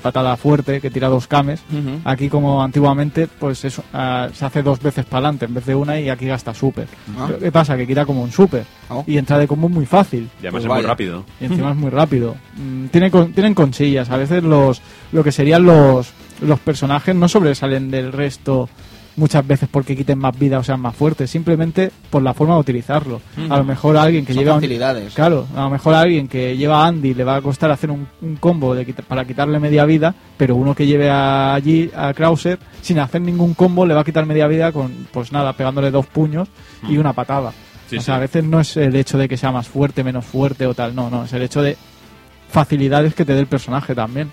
[0.00, 1.62] patada fuerte, que tira dos cames.
[2.04, 5.74] Aquí, como antiguamente, pues eso, ah, se hace dos veces para adelante en vez de
[5.74, 6.86] una y aquí gasta super.
[7.18, 7.30] Ah.
[7.40, 7.76] ¿Qué pasa?
[7.76, 9.04] Que quita como un super Oh.
[9.06, 10.28] y entra de combo muy fácil.
[10.42, 11.24] Y además Pues es muy rápido.
[11.40, 12.36] Y encima es muy rápido.
[12.56, 14.10] Mm, Tiene, con- tienen consillas.
[14.10, 14.82] A veces los
[15.12, 16.12] lo que serían los,
[16.42, 18.68] los personajes no sobresalen del resto
[19.14, 21.30] muchas veces porque quiten más vida o sean más fuertes.
[21.30, 23.20] Simplemente por la forma de utilizarlo.
[23.50, 24.54] A lo mejor a alguien que Son lleva...
[24.54, 25.12] un- facilidades.
[25.14, 27.90] Claro, a lo mejor a alguien que lleva a Andy le va a costar hacer
[27.90, 32.14] un, un combo de para quitarle media vida, pero uno que lleve a- allí a
[32.14, 35.90] Krauser sin hacer ningún combo le va a quitar media vida con, pues nada, pegándole
[35.90, 36.48] dos puños
[36.88, 37.52] y una patada.
[37.90, 38.16] Sí, o sea, sí.
[38.16, 40.94] a veces no es el hecho de que sea más fuerte, menos fuerte o tal,
[40.94, 41.76] no, no, es el hecho de
[42.50, 44.30] facilidades que te dé el personaje también.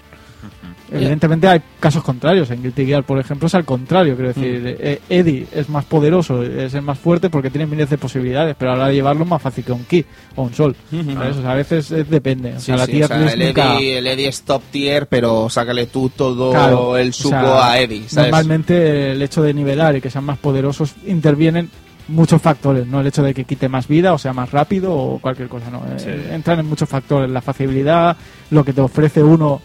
[0.92, 2.50] Evidentemente hay casos contrarios.
[2.50, 4.16] En Guilty Gear, por ejemplo, es al contrario.
[4.16, 7.98] Quiero decir, eh, Eddie es más poderoso, es el más fuerte porque tiene miles de
[8.00, 10.04] posibilidades, pero a la hora de llevarlo es más fácil que un Ki
[10.36, 10.76] o un Sol.
[10.90, 11.38] ¿sabes?
[11.38, 12.56] O sea, a veces eh, depende.
[12.56, 14.64] O Sí, sea, la sí, tier o sea, el, nunca- Eddie, el Eddie es top
[14.72, 18.32] tier, pero sácale tú todo Claro, el o suco sea, a Eddie, ¿sabes?
[18.32, 21.70] Normalmente el hecho de nivelar y que sean más poderosos intervienen
[22.08, 25.20] muchos factores, no el hecho de que quite más vida o sea más rápido o
[25.20, 25.78] cualquier cosa, no.
[25.96, 26.34] Eh, Sí.
[26.34, 28.18] Entran en muchos factores, la facilidad,
[28.50, 29.62] lo que te ofrece uno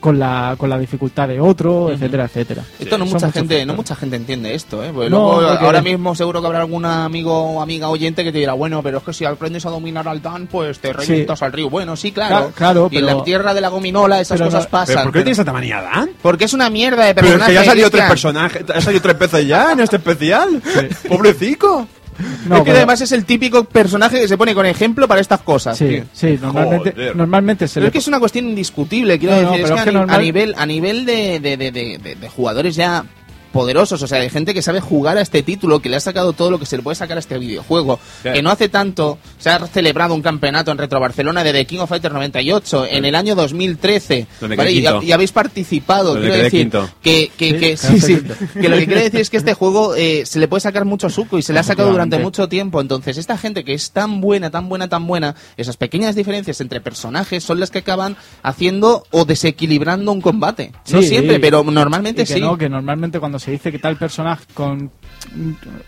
[0.00, 2.62] con la, con la dificultad de otro, etcétera, etcétera.
[2.78, 4.90] Esto no Son mucha gente, no mucha gente entiende esto, ¿eh?
[4.94, 8.32] Porque No, luego, porque- ahora mismo seguro que habrá algún amigo o amiga oyente que
[8.32, 11.42] te dirá, bueno, pero es que si aprendes a dominar al Dan, pues te revientas
[11.42, 11.68] al río.
[11.70, 12.28] Bueno, sí, claro.
[12.36, 14.86] Claro, claro, y en la tierra de la gominola esas pero cosas pasan.
[14.94, 16.10] ¿Pero por qué pero- tienes tanta manía, Dan?
[16.22, 17.50] Porque es una mierda de Pero es personaje.
[17.50, 20.62] que ya ha salido tres personajes, ha salido tres veces ya en este especial.
[21.08, 21.86] Pobrecico.
[22.46, 25.20] No, es que pero- además es el típico personaje que se pone con ejemplo para
[25.20, 25.76] estas cosas.
[25.78, 26.04] Sí, tío.
[26.12, 27.16] sí, normalmente, Joder.
[27.16, 29.70] normalmente se Pero le es que es una cuestión indiscutible, quiero No, no, decir, es
[29.70, 32.28] que, es que a, normal- a nivel a nivel de, de, de, de- de- de
[32.28, 33.04] jugadores ya
[33.52, 36.32] poderosos, o sea, de gente que sabe jugar a este título, que le ha sacado
[36.32, 38.30] todo lo que se le puede sacar a este videojuego, Sí.
[38.32, 41.78] que no hace tanto se ha celebrado un campeonato en Retro Barcelona de The King
[41.80, 44.72] of Fighters 98 en el año 2013, Donde ¿vale?
[44.72, 46.88] y, y habéis participado, Donde quiero decir, quinto.
[47.02, 48.20] que, que, Sí, que, sí, sí,
[48.60, 51.08] que lo que quiero decir es que este juego eh, se le puede sacar mucho
[51.10, 52.80] suco y se le ha sacado durante mucho tiempo.
[52.80, 56.80] Entonces, esta gente que es tan buena, tan buena, tan buena, esas pequeñas diferencias entre
[56.80, 60.72] personajes son las que acaban haciendo o desequilibrando un combate.
[60.90, 62.40] no Sí, siempre, y- pero normalmente y que sí.
[62.40, 64.90] no, que normalmente cuando se dice que tal personaje con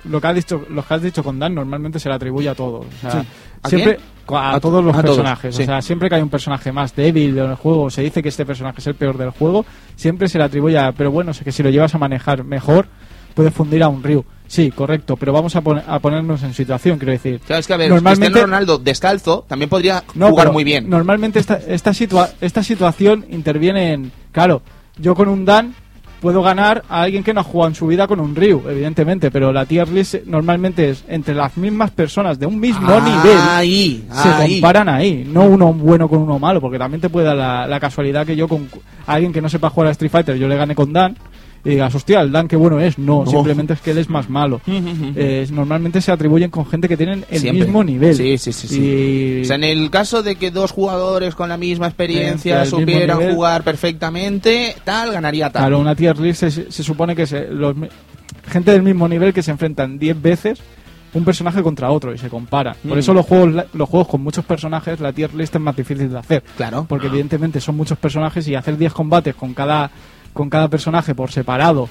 [0.04, 2.54] lo que has dicho, lo que has dicho con Dan normalmente se le atribuye a
[2.54, 2.86] todos.
[2.86, 3.24] O sea,
[3.62, 3.96] ¿A siempre
[4.26, 4.38] quién?
[4.38, 5.54] a, A- todos los a todos, personajes.
[5.56, 5.62] sí.
[5.62, 8.28] O sea, siempre que hay un personaje más débil en el juego, se dice que
[8.28, 9.64] este personaje es el peor del juego,
[9.96, 12.86] siempre se le atribuye a, pero bueno, sé que si lo llevas a manejar mejor,
[13.34, 14.24] puedes fundir a un Ryu.
[14.46, 17.40] Sí, correcto, pero vamos a, pon- a ponernos en situación, quiero decir.
[17.46, 20.90] Claro, es que a ver, Normalmente- Cristiano Ronaldo descalzo también podría No, jugar muy bien.
[20.90, 24.12] Normalmente esta, esta, situa- esta situación interviene en.
[24.32, 24.62] Claro,
[24.98, 25.72] yo con un Dan
[26.20, 29.30] puedo ganar a alguien que no ha jugado en su vida con un Ryu, evidentemente,
[29.30, 30.24] pero la tier list eh,
[30.76, 33.38] es entre las mismas personas de un mismo nivel.
[33.48, 34.52] Ahí, Se ahí.
[34.54, 37.80] comparan ahí, no uno bueno con uno malo, porque también te puede dar la, la
[37.80, 38.68] casualidad que yo con
[39.06, 41.16] a alguien que no sepa jugar a Street Fighter, yo le gane con Dan
[41.64, 42.98] y digas, hostia, el Dan qué bueno es.
[42.98, 44.60] No, simplemente es que él es más malo.
[45.16, 47.64] Eh, normalmente se atribuyen con gente que tienen el Siempre.
[47.64, 48.14] mismo nivel.
[48.14, 48.80] Sí, sí, sí, sí.
[48.80, 53.18] Y- O sea, en el caso de que dos jugadores con la misma experiencia supieran
[53.18, 53.34] nivel.
[53.34, 55.62] jugar perfectamente, tal, ganaría tal.
[55.62, 57.74] Claro, una tier list se, se supone que se, los,
[58.48, 60.60] gente del mismo nivel que se enfrentan 10 veces
[61.12, 62.74] un personaje contra otro y se comparan.
[62.86, 63.00] Por Mm.
[63.00, 66.18] eso los juegos los juegos con muchos personajes, la tier list es más difícil de
[66.18, 66.42] hacer.
[66.56, 66.86] Claro.
[66.88, 69.90] Porque evidentemente son muchos personajes y hacer 10 combates con cada,
[70.32, 71.88] con cada personaje por separado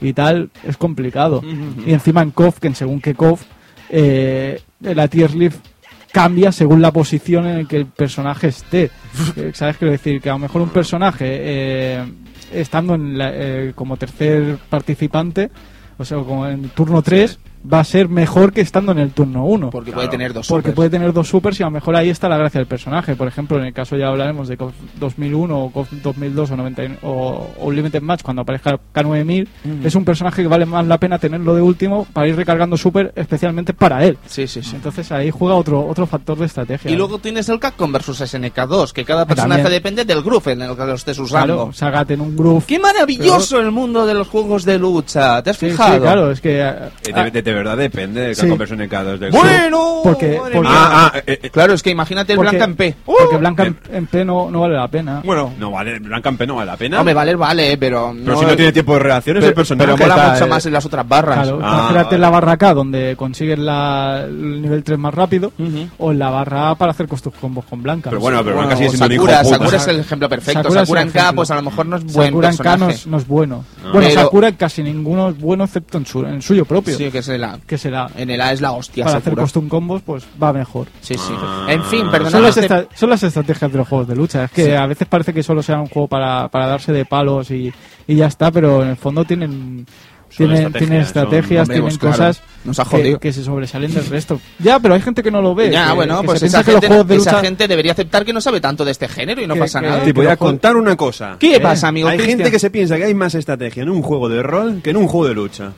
[0.00, 1.42] y tal es complicado.
[1.86, 3.42] Y encima en KOF, que en según qué KOF,
[3.90, 5.64] eh, la tier list
[6.12, 8.90] cambia según la posición en la que el personaje esté.
[9.54, 9.76] ¿Sabes?
[9.76, 12.04] Quiero decir que a lo mejor un personaje eh,
[12.52, 15.50] estando en la- eh, como tercer participante,
[15.98, 17.38] o sea, como en turno 3,
[17.70, 19.70] va a ser mejor que estando en el turno 1.
[19.70, 20.76] Porque puede tener dos Porque supers.
[20.76, 23.14] puede tener dos supers y a lo mejor ahí está la gracia del personaje.
[23.16, 26.84] Por ejemplo, en el caso ya hablaremos de KOF 2001 o KOF 2002 o, 90
[26.84, 29.46] y- o, o Limited Match cuando aparezca K9000,
[29.84, 33.12] es un personaje que vale más la pena tenerlo de último para ir recargando super
[33.16, 34.18] especialmente para él.
[34.26, 34.76] Sí, sí, sí.
[34.76, 36.90] Entonces ahí juega otro otro factor de estrategia.
[36.90, 39.82] Y luego tienes el Capcom versus SNK2, que cada personaje También.
[39.82, 41.54] depende del groove en el que lo estés usando.
[41.54, 42.64] claro, Sagat en un groove.
[42.66, 45.42] ¡Qué maravilloso el mundo de los juegos de lucha!
[45.42, 45.94] ¿Te has Sí, fijado?
[45.94, 46.60] sí, claro, es que...
[46.60, 46.72] eh,
[47.06, 47.12] Eh,
[47.52, 48.48] de, de- de de verdad depende del Sí.
[48.48, 50.60] Conversion NK2 del Bueno, Porque- porque-.
[50.66, 52.94] Ah, ah, eh, eh, claro, es que imagínate el Porque- Blanca en P.
[53.04, 55.20] Porque Blanca en, en P no, no vale la pena.
[55.24, 56.98] Bueno, no vale, Blanca en P no vale la pena.
[57.00, 59.54] hombre, vale, vale, pero pero no- si no tiene tiempo de reacción es pero, el
[59.54, 59.86] personaje.
[59.86, 60.48] pero mola está, mucho eh.
[60.48, 61.38] más en las otras barras.
[61.42, 62.14] Claro, Ah, imagínate vale.
[62.16, 65.88] en la barra K donde consigues la, el nivel 3 más rápido Ujú.
[65.98, 68.10] o en la barra A para hacer costos combos con Blanca.
[68.10, 69.56] Pero bueno, pero Bueno, Blanca sigue siendo Sakura, puta.
[69.58, 70.62] Sakura es el ejemplo perfecto.
[70.62, 72.88] Sakura Sakura, en K, pues a lo mejor no es buen Sakura en K no
[72.88, 73.64] es, no es bueno.
[73.84, 73.90] Ah.
[73.92, 76.96] Bueno, Pero- Sakura en casi ninguno es bueno excepto en, su, en el suyo propio.
[76.96, 77.58] Sí, que es el A.
[77.66, 80.86] Que será En el A es la hostia, para hacer costum combos, pues va mejor.
[81.00, 81.32] Sí, sí.
[81.36, 81.66] Ah.
[81.68, 82.40] En fin, Son perdonad.
[82.40, 84.44] las, este- esta- son las estrategias de los juegos de lucha.
[84.44, 87.50] Es que a veces parece que solo sea un juego para, para darse de palos
[87.50, 87.72] y,
[88.06, 89.86] y ya está, pero en el fondo tienen
[90.34, 93.20] tienen estrategias, tienen, son- estrategias, tienen claro, cosas nos ha que, jodido.
[93.20, 94.40] que se sobresalen del resto.
[94.60, 95.70] Ya, pero hay gente que no lo ve.
[95.70, 98.58] Ya, que- bueno, que pues esa gente, esa lucha- gente debería aceptar que no sabe
[98.58, 100.02] tanto de este género y no pasa que- nada.
[100.02, 101.36] Te voy a contar una cosa.
[101.38, 102.38] ¿Qué Eh, pasa, amigo Hay Cristian?
[102.38, 104.96] gente que se piensa que hay más estrategia en un juego de rol que en
[104.96, 105.72] un juego de lucha.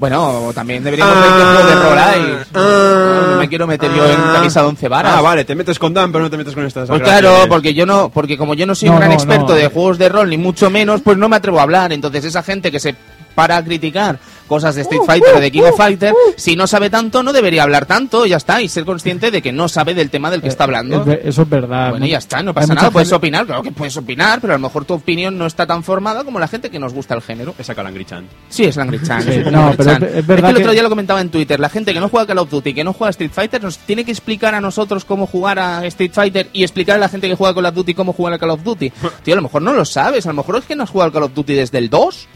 [0.00, 2.38] Bueno, también deberíamos Ah, juego de rol hay.
[2.54, 4.32] ah, no me quiero meter yo en ah.
[4.32, 5.14] camisa de once varas.
[5.14, 7.74] Ah, vale, te metes con Dan, pero no te metes con estas Pues claro, porque
[7.74, 9.54] yo no, porque como yo no soy No, un gran no, experto no.
[9.54, 11.92] de juegos de rol, ni mucho menos, pues no me atrevo a hablar.
[11.92, 12.94] Entonces esa gente que se
[13.34, 16.90] para criticar cosas de Uh, Street Fighter o de King of Fighter, si no sabe
[16.90, 19.94] tanto, no debería hablar tanto, y ya está, y ser consciente de que no sabe
[19.94, 21.04] del tema del que está hablando.
[21.22, 21.90] Eso es verdad.
[21.90, 24.62] Bueno, ya está, no pasa nada, puedes opinar, claro que puedes opinar, pero a lo
[24.62, 27.54] mejor tu opinión no está tan formada como la gente que nos gusta el género.
[27.58, 28.26] Esa Calangri-chan.
[28.48, 29.22] Sí, es Langry Chan.
[29.22, 31.60] Sí, es no, pero es- es verdad que el otro día lo comentaba en Twitter.
[31.60, 34.04] La gente que no juega Call of Duty, que no juega Street Fighter, nos tiene
[34.04, 37.36] que explicar a nosotros cómo jugar a Street Fighter y explicar a la gente que
[37.36, 38.90] juega Call of Duty cómo jugar a Call of Duty.
[39.22, 40.26] Tío, a lo mejor no lo sabes.
[40.26, 42.26] A lo mejor es que no has jugado al Call of Duty desde el 2.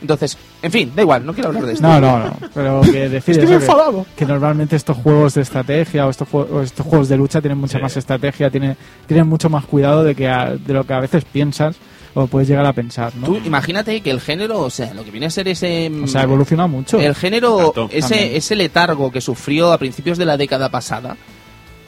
[0.00, 1.86] Entonces, en fin, da igual, no quiero hablar de esto.
[1.86, 2.36] No, no, no.
[2.54, 4.06] Pero que decir Estoy eso, que- enfadado.
[4.16, 7.78] que, normalmente estos juegos de estrategia o estos, o estos juegos de lucha tienen mucha
[7.78, 7.82] Sí.
[7.82, 8.76] más estrategia, tienen,
[9.06, 11.76] tienen mucho más cuidado de, que a- de lo que a veces piensas
[12.14, 13.26] o puedes llegar a pensar, ¿no?
[13.26, 15.90] Tú imagínate que el género, o sea, lo que viene a ser ese...
[16.02, 16.98] O sea, evoluciona mucho.
[16.98, 17.88] El género, Exacto.
[17.92, 18.36] ese, También.
[18.36, 21.16] ese letargo que sufrió a principios de la década pasada,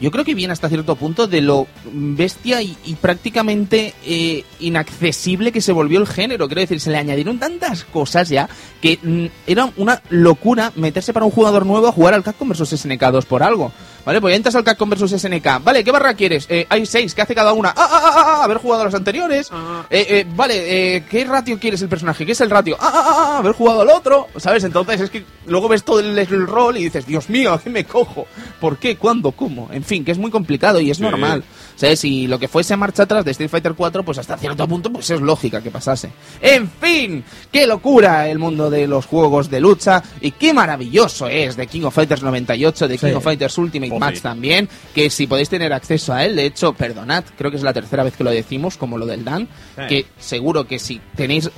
[0.03, 5.61] yo creo que viene hasta cierto punto de lo bestia y, prácticamente eh, inaccesible que
[5.61, 6.49] se volvió el género.
[6.49, 8.49] Quiero decir, se le añadieron tantas cosas ya
[8.81, 12.81] que mm, era una locura meterse para un jugador nuevo a jugar al Capcom vs
[12.81, 13.71] SNK 2 por algo.
[14.05, 14.21] ¿Vale?
[14.21, 15.63] Pues ya entras al vs SNK.
[15.63, 16.47] Vale, ¿qué barra quieres?
[16.49, 17.69] Eh, hay seis, ¿qué hace cada una?
[17.71, 18.45] ¡Ah, ah, ah, ah, ah!
[18.45, 19.51] Haber jugado a los anteriores.
[19.91, 22.27] Eh, eh, vale, eh, ¿qué ratio quieres el personaje?
[22.27, 22.77] ¿Qué es el ratio?
[22.81, 23.39] ¡Ah, ah, ah, ah!
[23.39, 24.27] Haber jugado al otro.
[24.39, 24.65] ¿Sabes?
[24.65, 27.71] Entonces es que luego ves todo el, el rol y dices, Dios mío, ¿a qué
[27.71, 28.27] me cojo?
[28.61, 28.97] ¿Por qué?
[28.97, 29.31] ¿Cuándo?
[29.33, 29.69] ¿Cómo?
[29.73, 31.03] En fin, que es muy complicado y es Sí.
[31.05, 31.45] normal.
[31.83, 32.05] ¿Sabes?
[32.05, 35.11] Y lo que fuese marcha atrás de Street Fighter 4, pues hasta cierto punto, pues
[35.11, 36.11] es lógica que pasase.
[36.41, 41.57] En fin, qué locura el mundo de los juegos de lucha y qué maravilloso es
[41.57, 43.15] de King of Fighters 98, de King Sí.
[43.15, 44.21] of Fighters Ultimate Oh, Match sí.
[44.21, 47.73] también, que si podéis tener acceso a él, de hecho, perdonad, creo que es la
[47.73, 49.83] tercera vez que lo decimos, como lo del Dan, Sí.
[49.89, 51.51] que seguro que si tenéis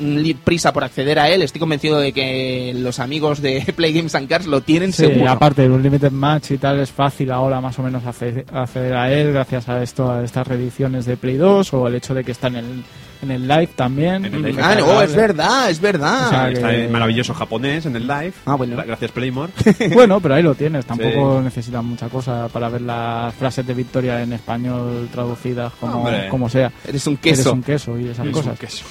[0.42, 4.26] prisa por acceder a él, estoy convencido de que los amigos de Play Games and
[4.28, 5.30] Cars lo tienen Sí, seguro.
[5.30, 8.94] aparte de un limited match y tal, es fácil ahora más o menos acce- acceder
[8.96, 12.24] a él gracias a esto, a estas reediciones de Play 2 o el hecho de
[12.24, 12.84] que está en el,
[13.22, 14.24] en el live también.
[14.24, 14.62] En el live.
[14.62, 16.26] Ah, no, es verdad, es verdad.
[16.26, 18.32] O sea, Está que- en maravilloso japonés en el live.
[18.46, 18.76] Ah, bueno.
[18.86, 19.52] Gracias, Playmore.
[19.94, 21.44] Bueno, pero ahí lo tienes, tampoco Sí.
[21.44, 26.70] necesitas mucha cosa para ver las frases de victoria en español traducidas como, como sea.
[26.86, 27.52] Eres un Eres queso.
[27.52, 28.52] un queso y esas Es cosas.
[28.52, 28.84] un queso.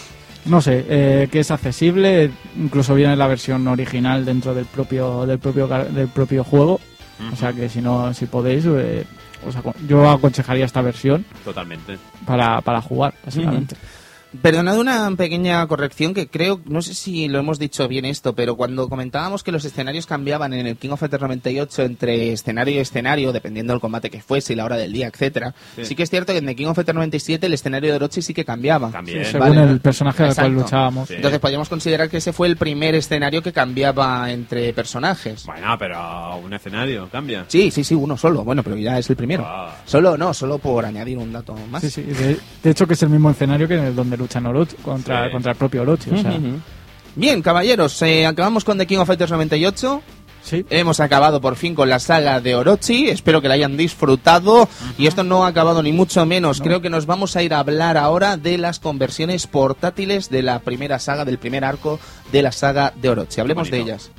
[0.46, 5.40] No sé, eh, que es accesible, incluso viene la versión original dentro del propio del
[5.40, 6.82] propio del propio juego.
[7.32, 9.06] O sea que si no, si podéis, eh,
[9.48, 11.98] os acon- yo aconsejaría esta versión Totalmente.
[12.26, 13.76] para, para jugar, básicamente.
[14.42, 18.56] Perdonad una pequeña corrección que creo, no sé si lo hemos dicho bien esto, pero
[18.56, 22.78] cuando comentábamos que los escenarios cambiaban en el King of Fighters 98 entre escenario y
[22.80, 25.86] escenario, dependiendo del combate que fuese y la hora del día, etcétera, sí.
[25.86, 25.96] Sí.
[25.96, 28.34] que es cierto que en el King of Fighters 97 el escenario de Orochi sí
[28.34, 28.90] que cambiaba.
[28.90, 29.24] También.
[29.26, 29.64] Según Vale.
[29.72, 31.08] el personaje al cual luchábamos.
[31.10, 31.16] Sí.
[31.16, 35.46] Entonces podríamos considerar que ese fue el primer escenario que cambiaba entre personajes.
[35.46, 37.46] Bueno, pero un escenario cambia.
[37.48, 38.44] Sí, sí, sí, uno solo.
[38.44, 39.44] Bueno, pero ya es el primero.
[39.46, 39.76] Ah.
[39.86, 41.82] Solo, no, solo por añadir un dato más.
[41.82, 44.46] Sí, sí, de, de hecho que es el mismo escenario que en el donde luchan
[44.46, 45.32] Orochi, contra, Sí.
[45.32, 46.10] contra el propio Orochi.
[46.12, 46.34] O sea.
[47.16, 50.02] Bien, caballeros, eh, acabamos con The King of Fighters 98.
[50.44, 50.66] sí.
[50.70, 53.08] Hemos acabado por fin con la saga de Orochi.
[53.10, 54.68] Espero que la hayan disfrutado.
[54.98, 56.60] Y esto no ha acabado ni mucho menos.
[56.60, 60.60] Creo que nos vamos a ir a hablar ahora de las conversiones portátiles de la
[60.60, 62.00] primera saga, del primer arco
[62.32, 63.40] de la saga de Orochi.
[63.42, 64.12] Hablemos de ellas.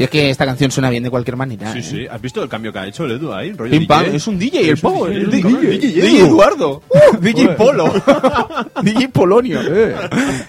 [0.00, 1.74] Si es que esta canción suena bien de cualquier manera.
[1.74, 1.82] Sí, ¿eh?
[1.82, 2.06] sí.
[2.10, 3.52] ¿Has visto el cambio que ha hecho el Edu ahí?
[3.52, 4.16] Rollo Pim pam, DJ?
[4.16, 5.28] es un DJ, el Power.
[5.28, 6.82] DJ, DJ, DJ Eduardo.
[6.88, 7.84] Uh, DJ Polo.
[8.82, 9.60] DJ Polonio.
[9.62, 9.94] Eh.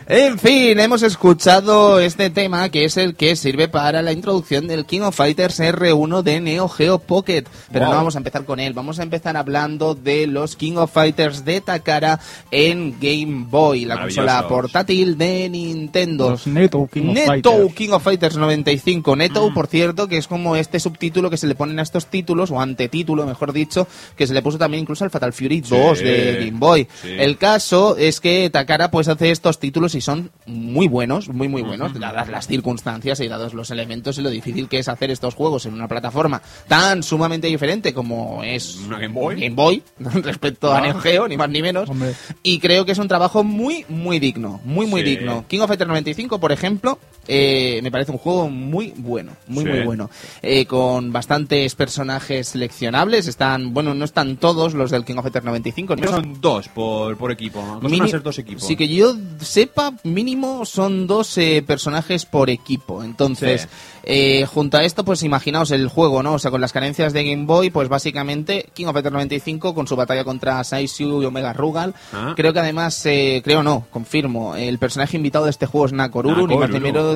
[0.07, 4.85] En fin, hemos escuchado este tema que es el que sirve para la introducción del
[4.85, 7.43] King of Fighters R1 de Neo Geo Pocket.
[7.71, 7.91] Pero Wow.
[7.93, 11.45] no vamos a empezar con él, vamos a empezar hablando de los King of Fighters
[11.45, 12.19] de Takara
[12.51, 16.31] en Game Boy, la consola portátil de Nintendo.
[16.31, 17.73] Los Neto King of Neto Fighters.
[17.75, 19.15] King of Fighters 95.
[19.15, 19.53] Neto, Mm.
[19.53, 22.59] por cierto, que es como este subtítulo que se le ponen a estos títulos, o
[22.61, 26.57] antetítulo, mejor dicho, que se le puso también incluso al Fatal Fury 2 de Game
[26.59, 26.87] Boy.
[27.01, 27.09] sí.
[27.17, 31.61] El caso es que Takara pues hace estos títulos y son muy buenos, muy muy
[31.61, 35.35] buenos, dadas las circunstancias y dados los elementos y lo difícil que es hacer estos
[35.35, 39.35] juegos en una plataforma tan sumamente diferente como es ¿Una Game Boy?
[39.35, 40.81] Game Boy respecto a Ah.
[40.81, 41.89] Neo Geo, ni más ni menos.
[41.89, 42.13] Hombre.
[42.43, 44.59] Y creo que es un trabajo muy, muy digno.
[44.63, 45.09] Muy, muy Sí.
[45.17, 45.45] digno.
[45.47, 49.33] King of Fighters 95, por ejemplo, eh, me parece un juego muy bueno.
[49.47, 49.69] Muy, Sí.
[49.69, 50.09] muy bueno.
[50.41, 53.27] Eh, con bastantes personajes seleccionables.
[53.27, 55.95] Están, bueno, no están todos los del King of Fighters 95.
[55.95, 57.79] Creo que no- son dos por, por equipo.
[57.89, 58.63] Mini- a ser dos equipos.
[58.63, 63.03] Sí, que yo sepa, mínimo son dos eh, personajes por equipo.
[63.03, 63.67] Entonces, Sí.
[64.03, 66.33] eh, junto a esto, pues imaginaos el juego, ¿no?
[66.33, 69.87] O sea, con las carencias de Game Boy, pues básicamente King of Fighters 95 con
[69.87, 71.93] su batalla contra Saisyu y Omega Rugal.
[72.13, 72.33] Ah.
[72.35, 76.47] Creo que además, eh, creo no, confirmo, el personaje invitado de este juego es Nakoruru,
[76.47, 76.69] ni más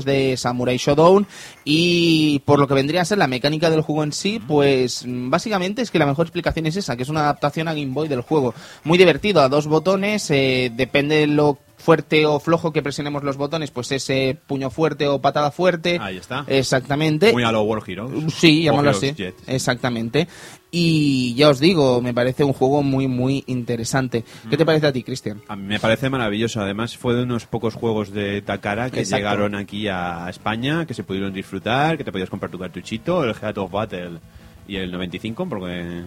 [0.05, 1.28] de Samurai Shodown.
[1.63, 5.30] Y por lo que vendría a ser la mecánica del juego en sí, pues mm,
[5.30, 8.07] básicamente es que la mejor explicación es esa, que es una adaptación a Game Boy
[8.07, 8.53] del juego.
[8.84, 13.38] Muy divertido, a dos botones, eh, depende de lo fuerte o flojo que presionemos los
[13.38, 15.99] botones, pues ese puño fuerte o patada fuerte.
[16.01, 16.43] Ahí está.
[16.47, 17.32] Exactamente.
[17.32, 18.34] Muy a lo World Heroes.
[18.34, 19.14] Sí, llamarlo O así.
[19.14, 19.36] Jet.
[19.45, 20.28] Exactamente.
[20.72, 24.24] Y ya os digo, me parece un juego muy, muy interesante.
[24.49, 24.58] ¿Qué Mm.
[24.58, 25.41] te parece a ti, Cristian?
[25.47, 26.60] A mí me parece maravilloso.
[26.60, 29.18] Además, fue de unos pocos juegos de Takara que Exacto.
[29.18, 33.36] llegaron aquí a España, que se pudieron disfrutar, que te podías comprar tu cartuchito, el
[33.39, 34.20] Head of Battle
[34.68, 36.01] y el 95, porque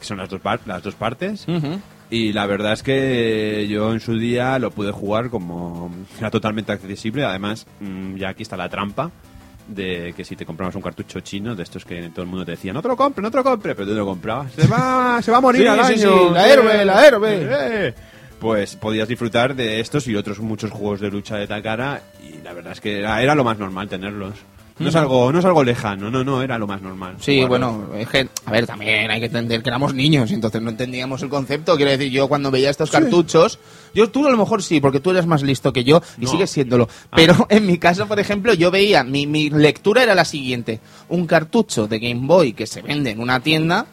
[0.00, 1.44] son las dos, par- las dos partes.
[2.10, 6.72] Y la verdad es que yo en su día lo pude jugar como era totalmente
[6.72, 7.24] accesible.
[7.24, 9.10] Además, mm, ya aquí está la trampa
[9.66, 12.52] de que si te comprabas un cartucho chino, de estos que todo el mundo te
[12.52, 14.52] decía, no te lo compre, no te lo compre, pero tú lo comprabas.
[14.52, 16.28] Se va, se va a morir Sí, al sí, año.
[16.28, 17.48] sí, la Herbe, la Herbe.
[17.88, 17.94] Eh,
[18.40, 22.52] Pues podías disfrutar de estos y otros muchos juegos de lucha de Takara y la
[22.52, 24.34] verdad es que era, era lo más normal tenerlos.
[24.78, 27.16] No es algo, no es algo lejano, no, no, era lo más normal.
[27.20, 30.70] Sí, bueno, es que, a ver, también hay que entender que éramos niños, entonces no
[30.70, 31.76] entendíamos el concepto.
[31.76, 33.58] Quiero decir, yo cuando veía estos cartuchos,
[33.94, 36.30] yo tú a lo mejor sí, porque tú eres más listo que yo y No.
[36.30, 36.88] sigues siéndolo.
[37.10, 37.16] Ah.
[37.16, 41.26] Pero en mi caso, por ejemplo, yo veía, mi, mi lectura era la siguiente: un
[41.26, 43.86] cartucho de Game Boy que se vende en una tienda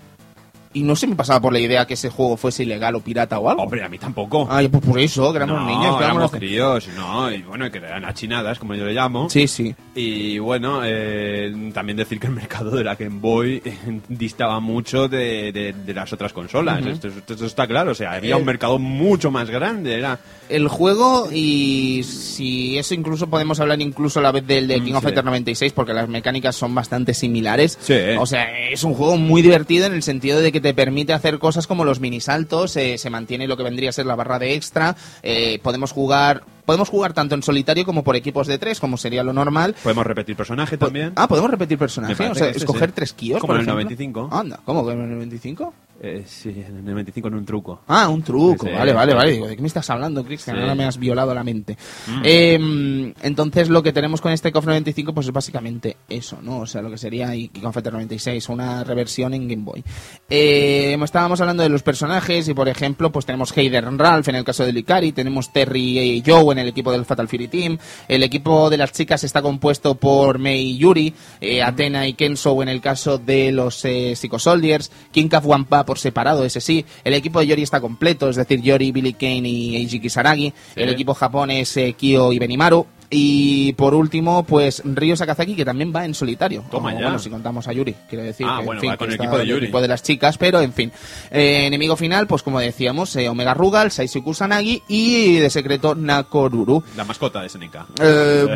[0.75, 3.39] y no se me pasaba por la idea que ese juego fuese ilegal o pirata
[3.39, 3.63] o algo.
[3.63, 4.47] Hombre, a mí tampoco.
[4.51, 7.71] Ay, pues por eso, que éramos no, niños, que éramos éramos críos, no, y bueno,
[7.71, 9.29] que eran achinadas, como yo le llamo.
[9.29, 9.73] Sí, sí.
[9.95, 13.61] Y bueno, eh, también decir que el mercado de la Game Boy
[14.09, 16.85] distaba mucho de, de- de las otras consolas.
[16.85, 19.95] esto, esto- esto está claro, o sea, había Eh, un mercado mucho más grande.
[19.95, 20.19] Era,
[20.49, 24.91] El juego y si eso incluso podemos hablar incluso a la vez del de King
[24.93, 25.05] Mm, of sí.
[25.05, 27.77] Fighters 96 porque las mecánicas son bastante similares.
[27.81, 27.93] Sí.
[28.19, 31.37] O sea, es un juego muy divertido en el sentido de que te permite hacer
[31.37, 34.55] cosas como los minisaltos, eh, se mantiene lo que vendría a ser la barra de
[34.55, 38.97] extra, eh, podemos jugar podemos jugar tanto en solitario como por equipos de tres, como
[38.97, 39.75] sería lo normal.
[39.83, 41.13] podemos repetir personaje también.
[41.15, 42.95] Ah, podemos repetir personaje, o sea, escoger sí.
[42.95, 43.39] tres kios.
[43.39, 43.83] Como en el ejemplo.
[43.83, 44.29] 95.
[44.31, 45.73] Anda, ¿cómo que en el 95?
[46.05, 47.81] Eh, sí, en el 95 en un truco.
[47.87, 48.67] Ah, un truco.
[48.67, 49.31] Sí, vale, vale, vale.
[49.31, 50.55] Digo, ¿de qué me estás hablando, Cristian?
[50.55, 50.61] Sí.
[50.61, 51.77] Ahora me has violado la mente.
[52.23, 56.59] Eh, entonces, lo que tenemos con este KOF 95, pues es básicamente eso, ¿no?
[56.59, 59.83] O sea, lo que sería y KOF 96, una reversión en Game Boy.
[60.29, 64.43] Eh, estábamos hablando de los personajes y, por ejemplo, pues tenemos Hayden Ralph en el
[64.43, 67.77] caso de Ikari, tenemos Terry y Joe en el equipo del Fatal Fury Team,
[68.07, 72.61] el equipo de las chicas está compuesto por Mei y Yuri, eh, Athena y Kenso
[72.61, 77.13] en el caso de los eh, Psycho Soldiers, King Wampa por separado, ese sí, el
[77.13, 81.13] equipo de Yori está completo, es decir, Yori, Billy Kane y Eiji Kisaragi, el equipo
[81.13, 86.05] Japón es eh, Kyo y Benimaru, y por último, pues Ryo Sakazaki, que también va
[86.05, 86.63] en solitario.
[86.71, 87.05] Toma Como, ya.
[87.05, 88.45] Bueno, si contamos a Yuri, quiero decir.
[88.49, 89.65] Ah, que, en bueno, fin, va con el equipo de Yuri.
[89.65, 90.91] equipo de las chicas, pero en fin.
[91.31, 96.83] Eh, enemigo final, pues como decíamos, eh, Omega Rugal, Saisui Kusanagi y de secreto Nakoruru.
[96.97, 97.75] La mascota de SNK.
[98.01, 98.47] Eh,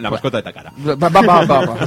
[0.00, 0.72] la mascota de Takara.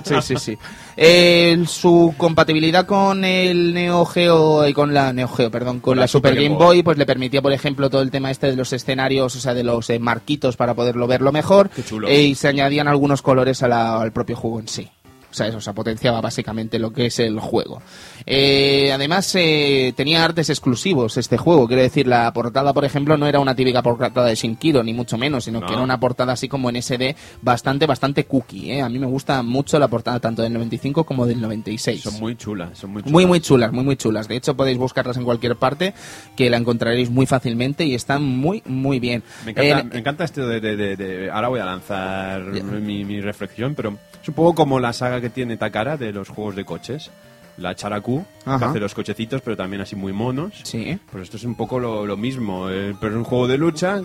[0.03, 0.57] Sí, sí, sí.
[0.97, 6.07] Eh, su compatibilidad con el Neo Geo y con la Neo Geo, perdón, con, la,
[6.07, 9.35] Super, Game Boy, pues le permitía, por ejemplo, todo el tema este de los escenarios,
[9.35, 11.69] o sea, de los eh, marquitos para poderlo verlo mejor.
[11.69, 12.07] Qué chulo.
[12.07, 14.89] Eh, y se añadían algunos colores a la- al propio juego en sí.
[15.35, 17.81] O sea, eso, o sea, potenciaba básicamente lo que es el juego.
[18.25, 21.67] Eh, además, eh, tenía artes exclusivos este juego.
[21.67, 25.17] Quiero decir, la portada, por ejemplo, no era una típica portada de Shinkiro, ni mucho
[25.17, 25.67] menos, sino No.
[25.67, 28.71] que era una portada así como en SD, bastante, bastante cookie.
[28.71, 28.81] ¿eh?
[28.81, 32.01] A mí me gusta mucho la portada tanto del 95 como del 96.
[32.03, 33.11] Son muy chulas, son muy chulas.
[33.11, 34.29] Muy, muy chulas, muy, muy chulas.
[34.29, 35.93] De hecho, podéis buscarlas en cualquier parte,
[36.37, 39.21] que la encontraréis muy fácilmente y están muy, muy bien.
[39.43, 43.03] Me encanta, Eh, me encanta esto de, de- de- de- Ahora voy a lanzar mi,
[43.03, 46.55] mi reflexión, pero es un poco como la saga que tiene Takara de los juegos
[46.55, 47.11] de coches.
[47.57, 48.69] La Charaku, que Ajá.
[48.71, 50.53] hace los cochecitos, pero también así muy monos.
[50.63, 50.97] Sí.
[51.09, 54.01] Pues esto es un poco lo, lo mismo, eh, pero es un juego de lucha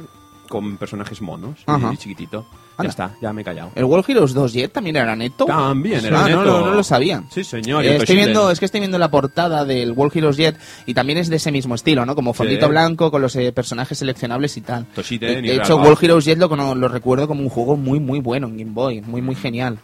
[0.49, 1.91] con personajes monos Ajá.
[1.93, 2.47] y chiquitito.
[2.77, 2.83] Anda.
[2.85, 3.73] Ya está, ya me he callado.
[3.75, 5.45] ¿El World Heroes 2 Jet también era neto?
[5.47, 6.45] También era Ah, neto.
[6.45, 7.23] no, no lo sabía.
[7.31, 7.85] Sí, señor.
[7.85, 10.57] Eh, estoy viendo, es que estoy viendo la portada del World Heroes Jet
[10.87, 12.15] y también es de ese mismo estilo, ¿no?
[12.15, 12.71] Como fondito Sí.
[12.71, 14.87] blanco con los eh, personajes seleccionables y tal.
[14.95, 15.77] Toshiden de hecho.
[15.77, 19.01] World Heroes Jet lo, lo recuerdo como un juego muy, muy bueno en Game Boy,
[19.03, 19.79] muy, muy genial.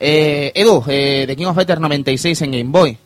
[0.00, 2.96] Eh, Edu, eh, de King of Fighters 96 en Game Boy.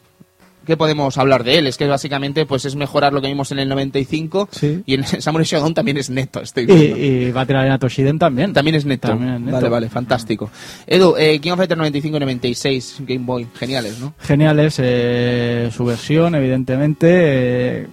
[0.65, 1.67] ¿Qué podemos hablar de él?
[1.67, 4.81] Es que básicamente pues es mejorar lo que vimos en el 95 Sí.
[4.87, 6.97] y en Samurai Shodown también es neto, estoy Y, viendo.
[6.99, 8.53] y va a tirar en Toshiden también.
[8.53, 9.09] También es neto.
[9.09, 9.57] También es neto.
[9.57, 10.51] Vale, vale, fantástico.
[10.87, 14.15] Edu, eh, King of Fighters 95 y 96, Game Boy, geniales, ¿no?
[14.21, 17.09] Geniales, eh, su versión, evidentemente.
[17.11, 17.87] eh,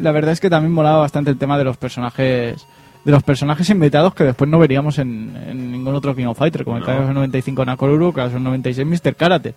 [0.00, 2.64] la verdad es que también molaba bastante el tema de los personajes
[3.04, 6.64] de los personajes invitados que después no veríamos en, en ningún otro King of Fighter,
[6.64, 9.14] como el caso del 95 Nakoruru, caso del 96 Mr.
[9.16, 9.54] Karate.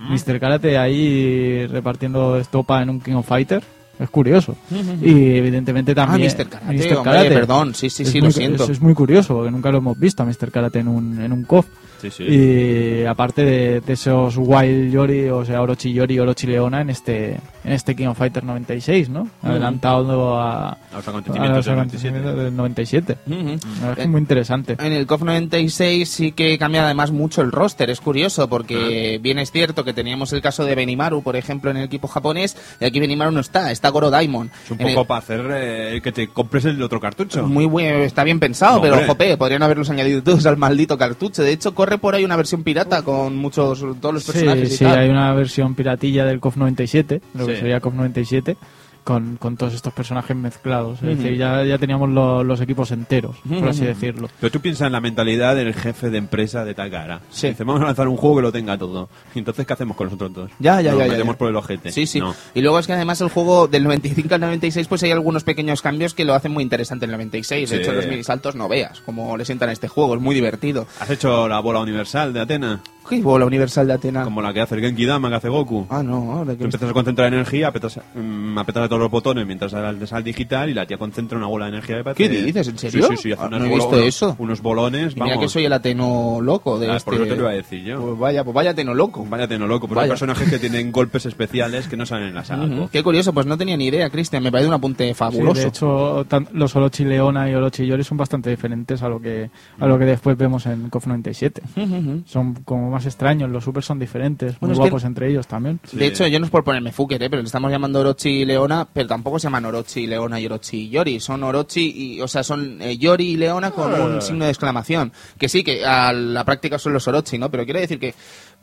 [0.00, 0.38] Mr.
[0.38, 3.62] Karate ahí repartiendo estopa en un King of Fighter.
[3.98, 4.56] Es curioso.
[5.00, 6.28] Y evidentemente también...
[6.30, 6.48] Ah, Mr.
[6.48, 8.64] Karate, hombre, perdón, sí, sí, Es sí, muy- lo siento.
[8.64, 10.50] Es, es muy curioso, porque nunca lo hemos visto a Mr.
[10.50, 11.66] Karate en un, en un KOF.
[12.00, 12.24] Sí, sí.
[12.24, 16.90] Y aparte de, de esos Wild Yori, o sea, Orochi Yori y Orochi Leona en
[16.90, 19.28] este, en este King of Fighters 96, ¿no?
[19.42, 22.18] Adelantado a, A los a acontecimientos los del 97.
[22.18, 23.16] acontecimientos del 97.
[23.26, 23.36] Ujú.
[23.36, 24.76] La verdad es que es muy interesante.
[24.80, 29.38] En el KOF 96 sí que cambia además mucho el roster, es curioso porque bien
[29.38, 32.84] es cierto que teníamos el caso de Benimaru, por ejemplo, en el equipo japonés, y
[32.84, 34.50] aquí Benimaru no está, está Goro Daimon.
[34.64, 37.46] Es un En el- poco para hacer eh, que te compres el otro cartucho.
[37.46, 39.08] Muy bueno, está bien pensado, No, pero hombre.
[39.08, 41.42] jope, podrían haberlos añadido todos al maldito cartucho.
[41.42, 44.78] De hecho, corre por ahí una versión pirata con muchos, todos los personajes Sí, y
[44.78, 44.98] sí, tal.
[44.98, 47.60] hay una versión piratilla del KOF 97, lo que Sí.
[47.60, 48.56] sería KOF 97,
[49.04, 51.02] con, con todos estos personajes mezclados.
[51.02, 54.28] Es decir, ya, ya teníamos lo- los equipos enteros, por así decirlo.
[54.38, 57.20] Pero tú piensas en la mentalidad del jefe de empresa de Takara.
[57.30, 57.48] Sí.
[57.48, 59.08] Dice, vamos a lanzar un juego que lo tenga todo.
[59.34, 60.50] Y entonces, ¿qué hacemos con nosotros dos?
[60.60, 61.38] Ya, ya, Nos ya, ya, metemos ya.
[61.38, 61.90] por el ojete.
[61.90, 62.20] Sí, sí.
[62.20, 62.32] No.
[62.54, 65.82] Y luego es que además el juego del 95 al 96 pues hay algunos pequeños
[65.82, 67.70] cambios que lo hacen muy interesante en el 96.
[67.70, 67.82] De Sí.
[67.82, 70.86] hecho, los minisaltos no veas como le sientan a este juego, es muy divertido.
[71.00, 72.80] ¿Has hecho la bola universal de Atena?
[73.08, 74.24] ¿Qué bola universal de Atena?
[74.24, 75.86] Como la que hace el Genki Dama, que hace Goku.
[75.90, 76.64] Ah, no, ahora Tú que...
[76.64, 80.70] empiezas a concentrar energía, apretas, mm, apretas a todos los botones mientras te sale digital
[80.70, 82.02] y la tía concentra una bola de energía.
[82.02, 82.68] de ¿Qué dices?
[82.68, 83.02] ¿En serio?
[83.08, 83.32] Sí, sí, sí.
[83.32, 84.36] Hace Ah, unas no he visto eso.
[84.38, 85.44] Unos bolones, Y mira vamos.
[85.44, 87.04] que soy el ateno loco de Ah, este...
[87.10, 88.00] Por eso te lo iba a decir yo.
[88.00, 89.26] Pues vaya, pues vaya ateno loco.
[89.28, 92.44] Vaya teno loco, pero hay personajes que tienen golpes especiales que no salen en la
[92.44, 92.64] saga.
[92.64, 92.88] Ujú.
[92.90, 94.42] Qué curioso, pues no tenía ni idea, Cristian.
[94.42, 95.60] Me parece un apunte Sí, fabuloso.
[95.60, 99.50] de hecho, tan- los Orochi Leona y Orochi Yori son bastante diferentes a lo que
[99.80, 101.62] a lo que después vemos en KOF 97.
[101.76, 102.22] Ujú, ujú.
[102.26, 105.80] Son como más extraños, los super son diferentes, Bueno, muy que- guapos entre ellos también.
[105.92, 107.28] De hecho, yo no es por ponerme fucker, ¿eh?
[107.30, 110.76] pero le estamos llamando Orochi y Leona, pero tampoco se llaman Orochi, Leona y Orochi
[110.82, 111.18] y Yori.
[111.20, 115.12] Son Orochi y, o sea, son eh, Yori y Leona con un signo de exclamación.
[115.38, 117.50] Que sí, que a la práctica son los Orochi, ¿no?
[117.50, 118.14] Pero quiero decir que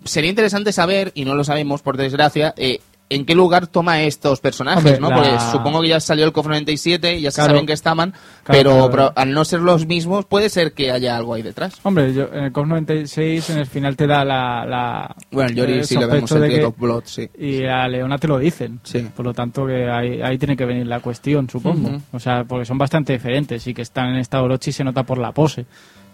[0.05, 2.80] sería interesante saber, y no lo sabemos por desgracia, eh,
[3.12, 5.10] en qué lugar toma estos personajes, Hombre, ¿no?
[5.10, 7.49] la- Porque supongo que ya salió el KOF 97 y ya se Claro.
[7.51, 8.91] saben que estaban, Claro, pero, claro.
[8.91, 11.80] pero al no ser los mismos, puede ser que haya algo ahí detrás.
[11.84, 14.66] Hombre, yo, en el KOF 96 en el final te da la...
[14.66, 17.30] la Bueno, Yori sí le vemos el que- Blood, sí.
[17.38, 18.80] Y a Leona te lo dicen.
[18.84, 19.07] Sí.
[19.16, 21.99] Por lo tanto, que ahí, ahí tiene que venir la cuestión, supongo.
[22.12, 25.18] O sea, porque son bastante diferentes y que están en esta Orochi se nota por
[25.18, 25.66] la pose.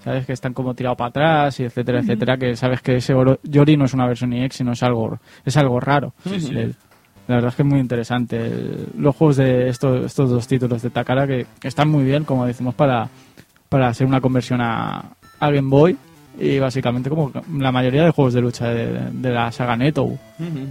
[0.06, 2.38] Sabes que están como tirados para atrás y etcétera, etcétera.
[2.38, 5.80] Que sabes que ese Yori no es una versión EX, sino es algo, es algo
[5.82, 6.14] raro.
[6.56, 6.76] él.
[7.28, 8.38] La verdad es que es muy interesante.
[8.38, 12.46] El- Los juegos de estos, estos dos títulos de Takara que están muy bien, como
[12.46, 13.10] decimos, para,
[13.68, 15.06] para hacer una conversión a,
[15.40, 15.98] a Game Boy.
[16.40, 20.18] Y básicamente como la mayoría de juegos de lucha de, de la saga Neto.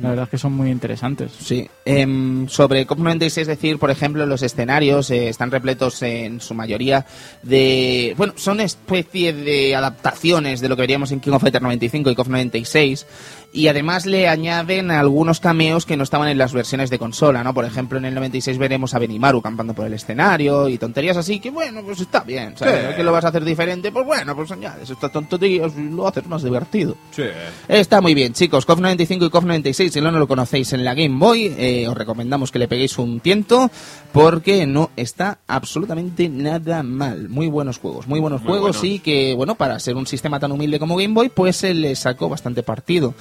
[0.02, 1.32] La verdad es que son muy interesantes.
[1.38, 1.66] Sí.
[1.86, 7.06] Em, sobre COP96, es decir, por ejemplo, los escenarios eh, están repletos en su mayoría
[7.42, 8.14] de...
[8.18, 12.14] Bueno, son especie de adaptaciones de lo que veríamos en King of Fighters 95 y
[12.14, 13.06] COP 96
[13.54, 17.54] y además le añaden algunos cameos que no estaban en las versiones de consola, ¿no?
[17.54, 21.38] Por ejemplo, en el 96 veremos a Benimaru campando por el escenario y tonterías así
[21.38, 22.96] que, bueno, pues está bien, ¿sabes?
[22.96, 26.26] Que lo vas a hacer diferente, pues bueno, pues añades estas tonterías y lo haces
[26.26, 26.96] más divertido.
[27.12, 27.22] Sí.
[27.68, 28.66] Está muy bien, chicos.
[28.66, 31.86] KOF 95 y KOF 96, si no, no lo conocéis en la Game Boy, eh,
[31.88, 33.70] os recomendamos que le peguéis un tiento
[34.12, 37.28] porque no está absolutamente nada mal.
[37.28, 38.96] Muy buenos juegos, muy buenos Muy juegos buenos.
[38.96, 41.94] y que, bueno, para ser un sistema tan humilde como Game Boy, pues se le
[41.94, 43.14] sacó bastante partido.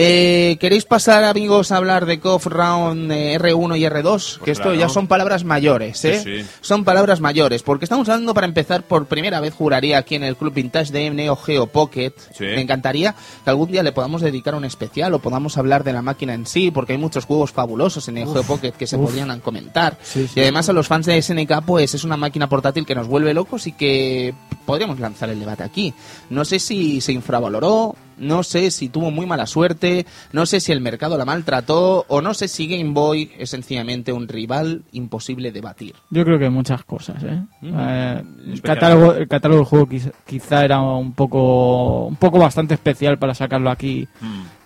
[0.00, 4.38] Eh, ¿Queréis pasar, amigos, a hablar de KOF Round eh, R1 y R2?
[4.38, 4.78] que esto claro.
[4.78, 6.20] ya son palabras mayores, ¿eh?
[6.22, 6.46] Sí, sí.
[6.60, 10.36] Son palabras mayores, porque estamos hablando para empezar por primera vez, juraría aquí en el
[10.36, 12.12] Club Vintage de Neo Geo Pocket.
[12.32, 12.44] Sí.
[12.44, 16.00] Me encantaría que algún día le podamos dedicar un especial o podamos hablar de la
[16.00, 19.06] máquina en sí, porque hay muchos juegos fabulosos en Neo Geo Pocket que se uf.
[19.06, 19.98] podrían comentar.
[20.02, 20.34] Sí, sí.
[20.38, 23.34] Y además a los fans de SNK, pues es una máquina portátil que nos vuelve
[23.34, 24.32] locos y que
[24.64, 25.92] podríamos lanzar el debate aquí.
[26.30, 30.72] No sé si se infravaloró, no sé si tuvo muy mala suerte, no sé si
[30.72, 35.52] el mercado la maltrató o no sé si Game Boy es sencillamente un rival imposible
[35.52, 35.94] de batir.
[36.10, 37.42] Yo creo que muchas cosas, ¿eh?
[37.62, 42.74] Eh, el, catálogo, el catálogo del juego quizá, quizá era un poco un poco bastante
[42.74, 44.06] especial para sacarlo aquí,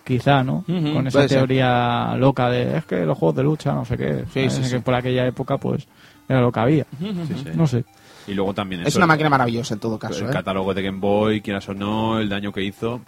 [0.03, 0.63] quizá, ¿no?
[0.65, 1.39] Con esa ser.
[1.39, 4.25] teoría loca de es que los juegos de lucha, no sé qué.
[4.33, 4.69] Sí, sí.
[4.69, 5.87] que por aquella época, pues,
[6.27, 6.85] era lo que había.
[6.99, 7.49] Sí, sí.
[7.55, 7.83] No sé.
[8.27, 10.23] Y luego también Es eso, una máquina maravillosa en todo caso.
[10.23, 10.33] el ¿eh?
[10.33, 13.01] catálogo de Game Boy, quieras o no, el daño que hizo.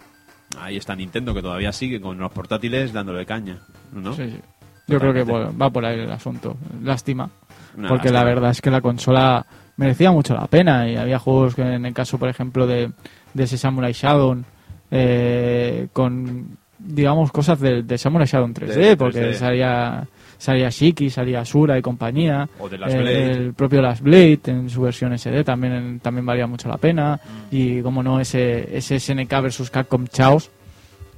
[0.58, 3.58] Ahí está Nintendo, que todavía sigue con los portátiles dándole caña,
[3.92, 4.12] ¿no?
[4.14, 4.40] Sí, sí.
[4.88, 6.56] Yo creo que va por ahí el asunto.
[6.82, 7.28] Lástima.
[7.76, 9.44] Una porque la verdad es que la consola
[9.76, 12.90] merecía mucho la pena y había juegos que en el caso por ejemplo de,
[13.34, 14.42] de ese Samurai Shadow
[14.90, 19.34] eh, con digamos cosas de, de Samurai Shadow 3D, De porque 3D.
[19.34, 20.06] salía
[20.38, 23.30] salía Shiki, salía Sura y compañía O de Last Eh, Blade.
[23.32, 27.54] el propio Last Blade en su versión SD también también valía mucho la pena Mm.
[27.56, 30.50] y como no ese ese SNK versus Capcom Chaos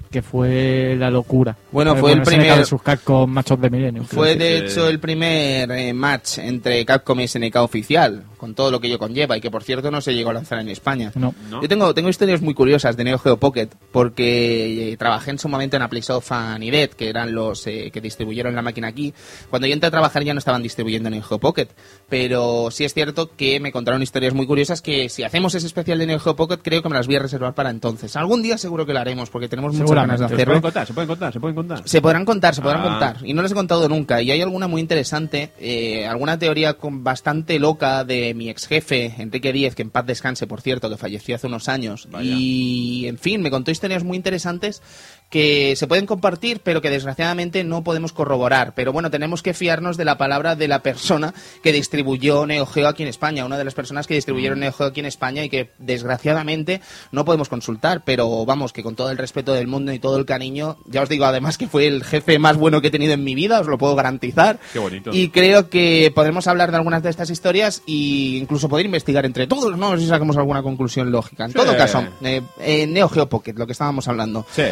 [0.08, 4.18] que fue la locura Bueno, Eh, fue el primer- versus Capcom Machos de Millennium creo
[4.20, 8.70] Fue de que- hecho el primer eh, match entre Capcom y SNK oficial, con todo
[8.70, 11.12] lo que ello conlleva y que por cierto no se llegó a lanzar en España.
[11.14, 11.60] no ¿No?
[11.62, 15.48] Yo tengo, tengo historias muy curiosas de Neo Geo Pocket porque eh, trabajé en su
[15.48, 19.12] momento en Aplisoft y Nidet, que eran los eh, que distribuyeron la máquina aquí.
[19.50, 21.68] Cuando yo entré a trabajar ya no estaban distribuyendo Neo Geo Pocket,
[22.08, 25.98] pero sí es cierto que me contaron historias muy curiosas que si hacemos ese especial
[25.98, 28.16] de Neo Geo Pocket creo que me las voy a reservar para entonces.
[28.16, 30.38] Algún día seguro que lo haremos porque tenemos muchas ganas de Seguramente.
[30.38, 30.86] ¿Se pueden contar?
[30.86, 31.32] ¿Se pueden contar?
[31.32, 31.82] ¿Se pueden contar?
[31.88, 32.84] Se podrán contar, se podrán Ah.
[32.88, 33.16] contar.
[33.24, 34.22] Y no les he contado nunca.
[34.22, 39.14] Y hay alguna muy interesante, eh, alguna teoría con bastante loca de mi ex jefe,
[39.18, 42.08] Enrique Díez, que en paz descanse, por cierto, que falleció hace unos años.
[42.10, 42.30] Vaya.
[42.32, 44.82] Y, en fin, me contó historias muy interesantes
[45.30, 48.72] que se pueden compartir, pero que desgraciadamente no podemos corroborar.
[48.74, 52.88] Pero bueno, tenemos que fiarnos de la palabra de la persona que distribuyó Neo Geo
[52.88, 55.48] aquí en España, una de las personas que distribuyeron Neo Geo aquí en España y
[55.50, 56.80] que desgraciadamente
[57.12, 60.24] no podemos consultar, pero vamos, que con todo el respeto del mundo y todo el
[60.24, 63.22] cariño, ya os digo además que fue el jefe más bueno que he tenido en
[63.24, 64.58] mi vida, os lo puedo garantizar.
[64.72, 65.10] Qué bonito.
[65.12, 69.46] Y creo que podremos hablar de algunas de estas historias e incluso poder investigar entre
[69.46, 69.96] todos, ¿no?
[69.98, 71.44] Si sacamos alguna conclusión lógica.
[71.44, 71.58] En Sí.
[71.58, 74.46] todo caso, eh, eh, Neo Geo Pocket, lo que estábamos hablando.
[74.52, 74.62] Sí.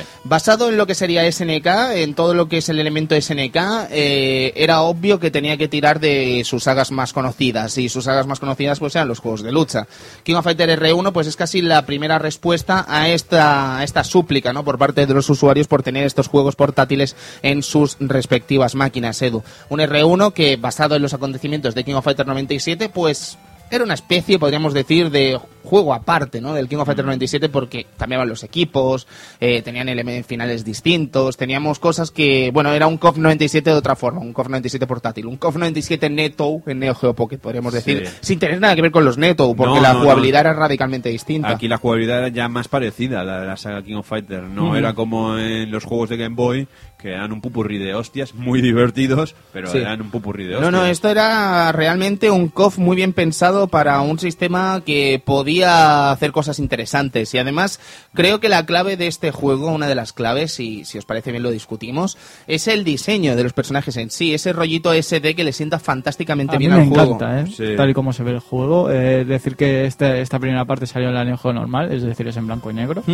[0.47, 4.53] Basado en lo que sería SNK, en todo lo que es el elemento SNK, eh,
[4.55, 7.77] era obvio que tenía que tirar de sus sagas más conocidas.
[7.79, 9.89] Y sus sagas más conocidas pues eran los juegos de lucha.
[10.23, 14.65] King of Fighter R1 pues es casi la primera respuesta a esta, esta súplica ¿no?
[14.65, 19.43] por parte de los usuarios por tener estos juegos portátiles en sus respectivas máquinas, Edu.
[19.69, 23.37] Un R1 que basado en los acontecimientos de King of Fighter 97 pues
[23.71, 26.55] era una especie, podríamos decir, de juego aparte, ¿no?
[26.55, 29.09] Del King of Fighter 97 porque cambiaban los equipos,
[29.41, 33.97] eh, tenían elementos finales distintos, teníamos cosas que, bueno, era un KOF 97 de otra
[33.97, 38.07] forma, un KOF 97 portátil, un KOF 97 Neto en Neo Geo Pocket, podríamos decir,
[38.07, 38.15] Sí.
[38.21, 41.09] sin tener nada que ver con los Neto, porque No, la no, jugabilidad era radicalmente
[41.09, 41.49] distinta.
[41.51, 44.45] Aquí la jugabilidad era ya más parecida a la de la saga King of Fighter.
[44.45, 46.69] No era como en los juegos de Game Boy,
[47.07, 49.79] que eran un pupurrí de hostias, muy divertidos, pero Sí.
[49.79, 50.73] eran un pupurrí de No, hostias.
[50.73, 56.33] no, esto era realmente un KOF muy bien pensado para un sistema que podía hacer
[56.33, 57.33] cosas interesantes.
[57.33, 57.79] Y además,
[58.13, 61.31] creo que la clave de este juego, una de las claves, y si os parece
[61.31, 62.19] bien lo discutimos,
[62.49, 66.57] es el diseño de los personajes en sí, ese rollito SD que le sienta fantásticamente
[66.57, 67.19] A mí bien me al juego.
[67.23, 67.45] ¿eh?
[67.57, 67.77] Sí.
[67.77, 68.91] tal y como se ve el juego.
[68.91, 72.37] Eh, decir que este- esta primera parte salió en la Neo normal, es decir, es
[72.37, 73.05] en blanco y negro.
[73.07, 73.13] Sí.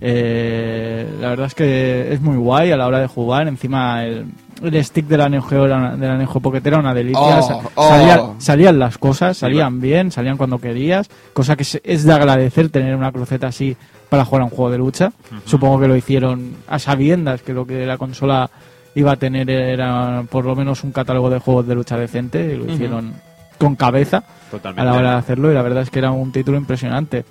[0.00, 3.48] Eh, la verdad es que es muy guay a la hora de jugar.
[3.48, 4.26] Encima, el,
[4.62, 7.20] el stick de la Neo Geo, de la Neo Geo Pocket era una delicia.
[7.20, 7.88] Oh, oh.
[7.88, 11.08] salía- salían las cosas, salían bien, salían cuando querías.
[11.32, 13.76] Cosa que es, de agradecer tener una cruceta así
[14.08, 15.12] para jugar a un juego de lucha.
[15.44, 18.50] Supongo que lo hicieron a sabiendas que lo que la consola
[18.94, 22.56] iba a tener era por lo menos un catálogo de juegos de lucha decente y
[22.56, 23.12] lo hicieron
[23.58, 24.80] con cabeza Totalmente.
[24.80, 27.24] a la hora de hacerlo y la verdad es que era un título impresionante.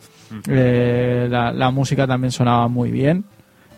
[0.48, 3.26] Eh, la, la música también sonaba muy bien.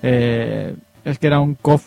[0.01, 1.85] Eh, es que era un KOF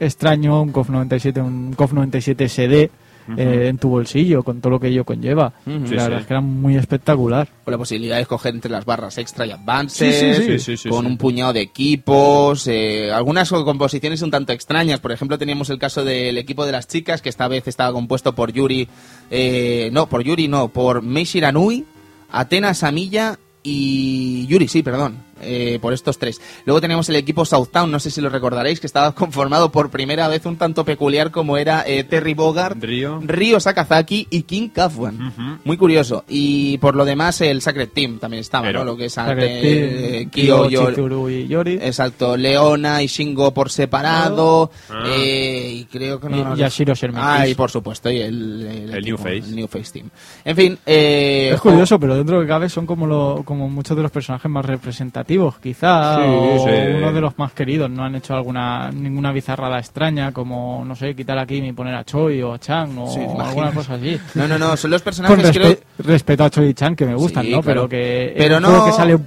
[0.00, 2.90] extraño, un KOF 97, un KOF 97 SD
[3.36, 5.52] eh, en tu bolsillo, con todo lo que ello conlleva.
[5.66, 5.86] Ujú.
[5.86, 6.06] Sí, la sí.
[6.08, 7.48] verdad es que era muy espectacular.
[7.64, 10.76] Con la posibilidad de escoger entre las barras extra y advances, Sí, sí, sí, sí,
[10.76, 11.10] sí, con sí.
[11.12, 14.98] un puñado de equipos, eh, algunas composiciones un tanto extrañas.
[15.00, 18.34] Por ejemplo, teníamos el caso del equipo de las chicas, que esta vez estaba compuesto
[18.34, 18.88] por Yuri,
[19.30, 21.84] eh, no, por Yuri no, por Mei Shiranui,
[22.32, 25.16] Atena Samilla y Yuri, sí, perdón.
[25.42, 26.40] Eh, por estos tres.
[26.64, 30.28] Luego tenemos el equipo Southtown, no sé si lo recordaréis, que estaba conformado por primera
[30.28, 33.20] vez un tanto peculiar como era eh, Terry Bogard, Río.
[33.22, 35.60] Ryo Sakazaki y King Kafwan.
[35.64, 36.24] Muy curioso.
[36.28, 38.84] Y por lo demás, el Sacred Team también estaba, Pero- ¿no?
[38.92, 41.74] Lo que es ante, Team, eh, Kyo, Kyo, y Yori.
[41.74, 44.70] Exacto, Leona y Shingo por separado.
[44.90, 45.04] Ah.
[45.08, 46.54] eh, y creo que no.
[46.54, 49.36] Y Yashiro Sherman Ah, y por supuesto, y el, El equipo, New Face.
[49.50, 50.10] el New Face Team.
[50.44, 54.02] En fin, eh, Es curioso, pero dentro de cabe son como, lo, como muchos de
[54.02, 56.70] los personajes más representativos, quizá, Sí, o sí.
[56.98, 57.90] uno de los más queridos.
[57.90, 61.94] No han hecho alguna ninguna bizarrada extraña, como, no sé, quitar a Kim y poner
[61.94, 64.18] a Choi o a Chang o Sí, ¿te alguna cosa así.
[64.34, 65.76] No, no, no, son los Con personajes, respe- creo.
[65.98, 67.60] respeto a Choi y Chang, que me gustan, ¿no?
[67.62, 67.86] claro.
[67.86, 69.26] Pero que Pero juego no- que sale un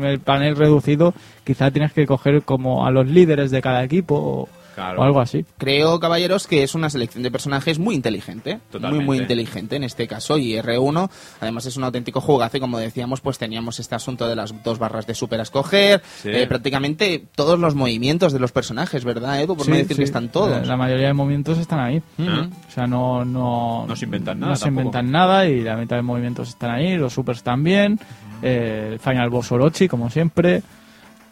[0.00, 4.14] mm, el panel reducido, quizá tienes que coger como a los líderes de cada equipo
[4.16, 5.00] o, Claro.
[5.00, 5.44] o algo así.
[5.58, 8.60] Creo, caballeros, que es una selección de personajes muy inteligente.
[8.70, 9.04] Totalmente.
[9.04, 10.36] Muy, muy inteligente en este caso.
[10.38, 12.58] Y R1, además, es un auténtico jugazo.
[12.58, 16.02] Y como decíamos, pues teníamos este asunto de las dos barras de super a escoger.
[16.22, 16.28] Sí.
[16.30, 19.56] eh, prácticamente todos los movimientos de los personajes, ¿verdad, Edu?
[19.56, 20.00] Por no Sí, decir sí.
[20.02, 20.66] que están todos.
[20.66, 22.02] La, mayoría de movimientos están ahí.
[22.20, 22.46] Ah.
[22.68, 24.80] O sea, no, no, No se inventan nada No se tampoco.
[24.82, 27.98] inventan nada y la mitad de movimientos están ahí, los supers también.
[28.42, 30.62] eh, el Final Boss Orochi, como siempre.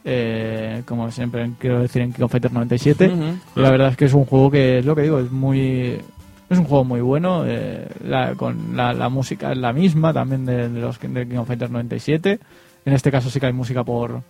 [0.05, 3.07] Eh, como siempre quiero decir en King of Fighters 97.
[3.09, 3.25] Ujú.
[3.57, 5.99] Y la verdad es que es un juego que, es lo que digo, es muy...
[6.51, 10.45] Es un juego muy bueno, eh, la, con la, la música es la misma también
[10.45, 12.39] de, de los de King of Fighters 97.
[12.85, 14.21] En este caso sí que hay música por,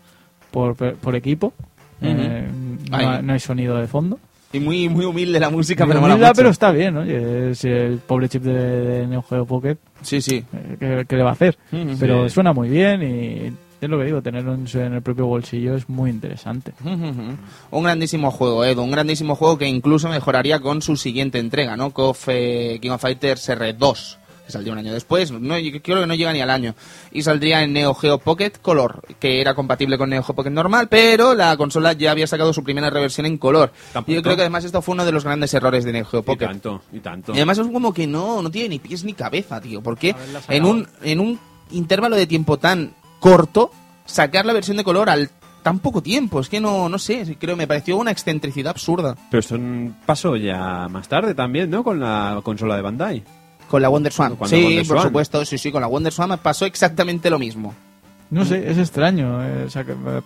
[0.53, 1.53] por, por equipo.
[2.01, 2.47] Eh,
[2.91, 4.19] no, hay- no hay sonido de fondo.
[4.53, 8.29] Y muy, muy humilde la música, pero Humilde, pero está bien, oye, si el pobre
[8.29, 10.45] chip de, de Neo Geo Pocket, Sí, sí.
[10.53, 11.59] eh, ¿qué, qué le va a hacer?
[11.99, 12.35] Pero Sí.
[12.35, 13.53] suena muy bien y
[13.85, 16.73] es lo que digo, tenerlo en, su- en el propio bolsillo es muy interesante.
[17.71, 18.83] Un grandísimo juego, Edu.
[18.83, 21.91] Un grandísimo juego que incluso mejoraría con su siguiente entrega, ¿no?
[21.91, 24.17] KOF, eh, King of Fighters R2,
[24.47, 25.31] que saldría un año después.
[25.33, 26.75] No, yo creo que no llega ni al año.
[27.13, 30.89] Y saldría en Neo Geo Pocket Color, que era compatible con Neo Geo Pocket normal,
[30.89, 33.73] pero la consola ya había sacado su primera reversión en color.
[34.07, 36.21] Y yo creo que además esto fue uno de los grandes errores de Neo Geo
[36.21, 36.47] Y Pocket.
[36.47, 37.33] tanto, y tanto.
[37.33, 39.81] Y además es como que no, no tiene ni pies ni cabeza, tío.
[39.83, 40.15] Porque
[40.65, 41.39] un, en un
[41.71, 42.93] intervalo de tiempo tan
[43.25, 43.71] corto,
[44.05, 45.31] sacar la versión de color al
[45.63, 49.17] tan poco tiempo, es que no, no sé, creo, me pareció una excentricidad absurda.
[49.31, 51.83] Pero esto mm, pasó ya más tarde también, ¿no?
[51.83, 53.25] Con la consola de Bandai.
[53.71, 54.37] Con la Wonder Swan.
[54.37, 55.09] Cuando Sí, Wonder por Swan.
[55.09, 57.75] supuesto, sí, sí, con la Wonder Swan me pasó exactamente lo mismo.
[58.35, 59.67] No sé, es extraño, eh,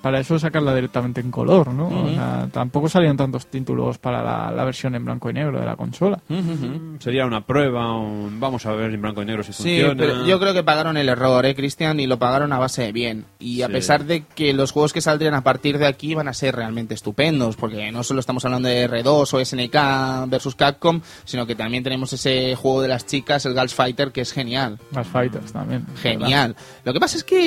[0.00, 1.88] para eso sacarla directamente en color, ¿no?
[1.88, 5.66] O sea, tampoco salieron tantos títulos para la, la versión en blanco y negro de
[5.66, 6.18] la consola.
[6.28, 9.94] Mm, Sería una prueba, un- vamos a ver en blanco y negro si Sí, funciona.
[9.96, 12.00] pero yo creo que pagaron el error, ¿eh, Cristian?
[12.00, 13.24] Y lo pagaron a base de bien.
[13.38, 13.72] Y a Sí.
[13.72, 16.94] pesar de que los juegos que saldrían a partir de aquí van a ser realmente
[16.94, 21.84] estupendos, porque no solo estamos hablando de R2 o SNK versus Capcom, sino que también
[21.84, 24.78] tenemos ese juego de las chicas, el Girls Fighter, que es genial.
[24.92, 25.86] Las Fighters también.
[26.00, 26.56] Genial.
[26.84, 27.38] Lo que pasa es que.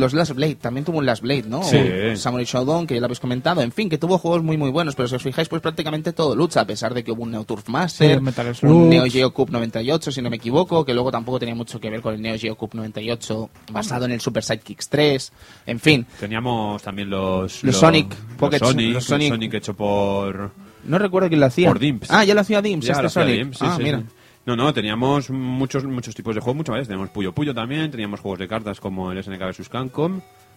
[0.00, 1.62] Los Last Blade, también tuvo un Last Blade, ¿no?
[1.62, 1.76] Sí.
[2.12, 3.60] O Samurai Shodown, que ya lo habéis comentado.
[3.62, 6.34] En fin, que tuvo juegos muy, muy buenos, pero si os fijáis, pues prácticamente todo
[6.34, 8.72] lucha, a pesar de que hubo un Neo Turf Master, Sí, Metal Slug.
[8.72, 11.90] un Neo Geo Cup 98, si no me equivoco, que luego tampoco tenía mucho que
[11.90, 15.32] ver con el Neo Geo Cup 98, basado en el Super Sidekicks 3.
[15.66, 17.62] En fin, Teníamos también los...
[17.62, 20.50] Los Sonic los Pockets, Sonic, los Sonic- Sonic hecho por...
[20.84, 21.68] no recuerdo quién lo hacía.
[21.68, 22.10] Por Dimps.
[22.10, 23.36] Ah, ya lo hacía Dimps, Ya, este lo hacía Sonic.
[23.36, 23.98] bien, sí, ah, sí, mira.
[23.98, 24.04] sí.
[24.46, 26.88] No, no, teníamos muchos muchos tipos de juegos, muchas veces.
[26.88, 29.68] Teníamos Puyo Puyo también, teníamos juegos de cartas como el SNK vs.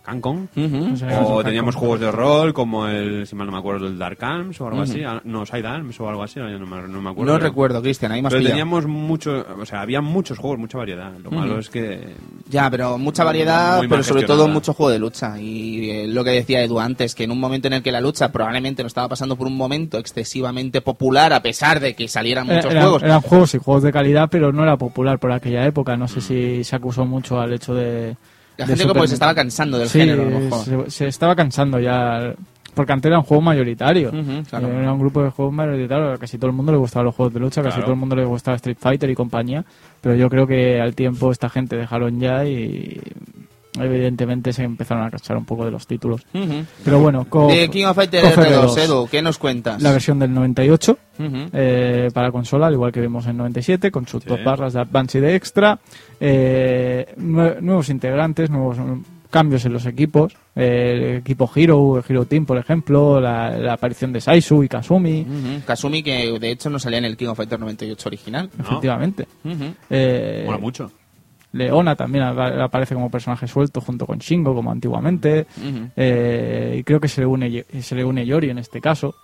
[0.04, 0.48] Cancom.
[0.56, 0.94] Ujú.
[0.94, 3.88] O sea, O eso teníamos juegos de rol como el, si mal no me acuerdo,
[3.88, 5.02] el Dark Arms o algo así.
[5.04, 7.32] Ah, No, Side Arms o algo así, no me, no me acuerdo.
[7.32, 8.54] No pero- recuerdo, Cristian, ahí más Pero pillado.
[8.54, 11.14] teníamos mucho, o sea, había muchos juegos, mucha variedad.
[11.24, 12.16] Lo malo es que
[12.50, 15.40] Ya, pero mucha variedad, pero sobre todo mucho juego de lucha.
[15.40, 18.02] Y eh, lo que decía Edu antes, que en un momento en el que la
[18.02, 22.46] lucha probablemente no estaba pasando por un momento excesivamente popular, a pesar de que salieran
[22.48, 23.04] muchos eran, juegos.
[23.04, 25.96] eran juegos y juegos de calidad, pero no era popular por aquella época.
[25.96, 26.00] Mm.
[26.00, 28.18] No sé si se acusó mucho al hecho de.
[28.58, 30.64] La gente que pues se estaba cansando del Sí, género, a lo mejor.
[30.66, 32.34] Se, se estaba cansando ya.
[32.76, 34.12] Porque antes era un juego mayoritario.
[34.50, 34.68] Claro.
[34.68, 36.18] Era un grupo de juegos mayoritario.
[36.18, 37.84] Casi todo el mundo le gustaban los juegos de lucha, casi Claro.
[37.86, 39.64] todo el mundo le gustaba Street Fighter y compañía.
[40.02, 43.00] Pero yo creo que al tiempo esta gente dejaron ya y.
[43.80, 46.22] Evidentemente se empezaron a cansar un poco de los títulos.
[46.86, 48.78] Pero bueno, co- De King of Fighters KOF R2, R2.
[48.84, 49.82] Edu, ¿qué nos cuentas?
[49.82, 51.36] la versión del 98 Ujú.
[51.54, 54.30] eh, para consola, al igual que vimos en 97, con sus Sí.
[54.30, 55.80] dos barras de Advance y de Extra,
[56.20, 62.04] eh, nue- nuevos integrantes, nuevos mm, cambios en los equipos, eh, el equipo Hero, el
[62.08, 65.66] Hero Team, por ejemplo, la, la aparición de Saisu y Kasumi, Ujú.
[65.66, 68.50] Kasumi, que de hecho no salía en el King of Fighters 98 original.
[68.58, 68.64] No.
[68.64, 69.28] efectivamente.
[69.90, 70.92] Eh, mola mucho.
[71.54, 75.46] Leona también apa- aparece como personaje suelto junto con Shingo, como antiguamente.
[75.96, 79.16] Eh, y creo que se le une se le une Yori en este caso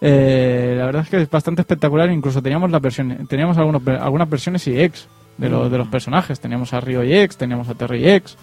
[0.00, 4.30] Eh, la verdad es que es bastante espectacular incluso teníamos la versión teníamos algunos, algunas
[4.30, 6.40] versiones EX de, los, de los personajes.
[6.40, 8.36] Teníamos a Ryo X, teníamos a Terry X.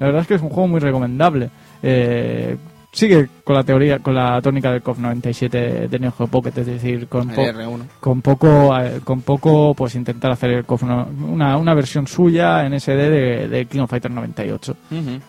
[0.00, 1.50] La verdad es que es un juego muy recomendable.
[1.82, 2.56] Eh,
[2.98, 6.66] sigue con la teoría, con la tónica del COF 97 de Neo Geo Pocket, es
[6.66, 7.80] decir, con, po- El R1.
[8.00, 12.66] con poco, eh, con poco, pues intentar hacer el COF no- una, una versión suya
[12.66, 14.76] en SD de, de King of Fighters 98.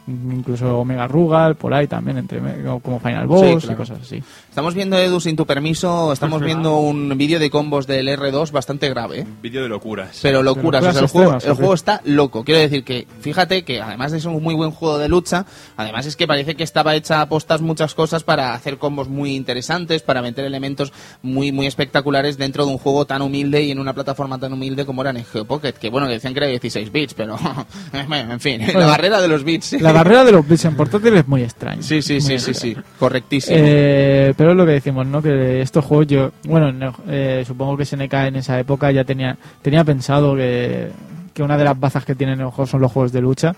[0.08, 2.40] Incluso Omega Rugal, por ahí también, entre
[2.82, 3.78] como Final Boss y claro.
[3.78, 4.22] cosas así.
[4.50, 8.90] Estamos viendo, Edu, sin tu permiso, estamos viendo un vídeo de combos del R2 bastante
[8.90, 9.20] grave.
[9.20, 9.24] ¿eh?
[9.28, 10.20] Un vídeo de locuras.
[10.22, 12.44] Pero locuras, locuras o sea, el, juego, el juego está loco.
[12.44, 15.46] Quiero decir que, fíjate que además de ser un muy buen juego de lucha,
[15.78, 17.30] además es que parece que estaba hecha a
[17.61, 20.91] muchas cosas para hacer combos muy interesantes, para meter elementos
[21.22, 24.86] muy muy espectaculares dentro de un juego tan humilde y en una plataforma tan humilde
[24.86, 25.73] como era Neo Geo Pocket.
[25.73, 27.38] Que bueno, que decían que era 16 bits, pero
[27.94, 29.81] en fin, la barrera de los bits.
[29.81, 31.81] La barrera de los bits en portátil es muy extraña.
[31.81, 33.57] Sí, sí, sí, sí, sí, correctísimo.
[33.60, 35.22] Eh, pero es lo que decimos, ¿no?
[35.22, 39.38] Que estos juegos yo, bueno, no, eh, supongo que SNK en esa época ya tenía
[39.61, 40.91] tenía pensado que,
[41.34, 43.56] que una de las bazas que tienen los juegos son los juegos de lucha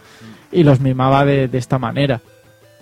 [0.51, 2.21] y los mimaba de, de esta manera,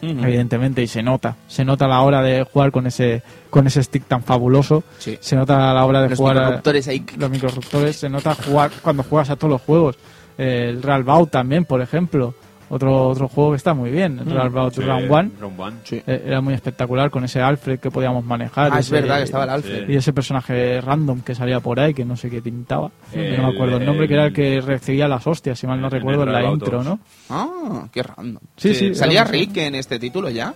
[0.02, 3.82] Evidentemente, y se nota, se nota a la hora de jugar con ese con ese
[3.84, 5.18] stick tan fabuloso, Sí.
[5.20, 7.06] se nota a la hora de Los jugar microruptores ahí.
[7.18, 9.98] los microruptores, se nota jugar cuando juegas a todos los juegos,
[10.38, 12.34] el Real Bout también, por ejemplo,
[12.70, 15.32] otro otro juego que está muy bien, el Real Bout Sí, Round One.
[15.40, 15.76] Round One.
[15.84, 16.02] Sí.
[16.08, 18.70] Eh, Era muy espectacular con ese Alfred que podíamos manejar.
[18.74, 19.90] Ah, es verdad que estaba el Alfred.
[19.90, 22.92] Y ese personaje random que salía por ahí, que no sé qué pintaba.
[23.14, 25.82] El- no me acuerdo el nombre, que era el que recibía las hostias, si mal
[25.82, 26.84] no recuerdo, en la intro.
[26.84, 27.00] ¿no?
[27.30, 28.42] Ah, qué random.
[28.58, 28.96] Sí, sí.
[28.96, 30.54] ¿Salía Rick en este título ya?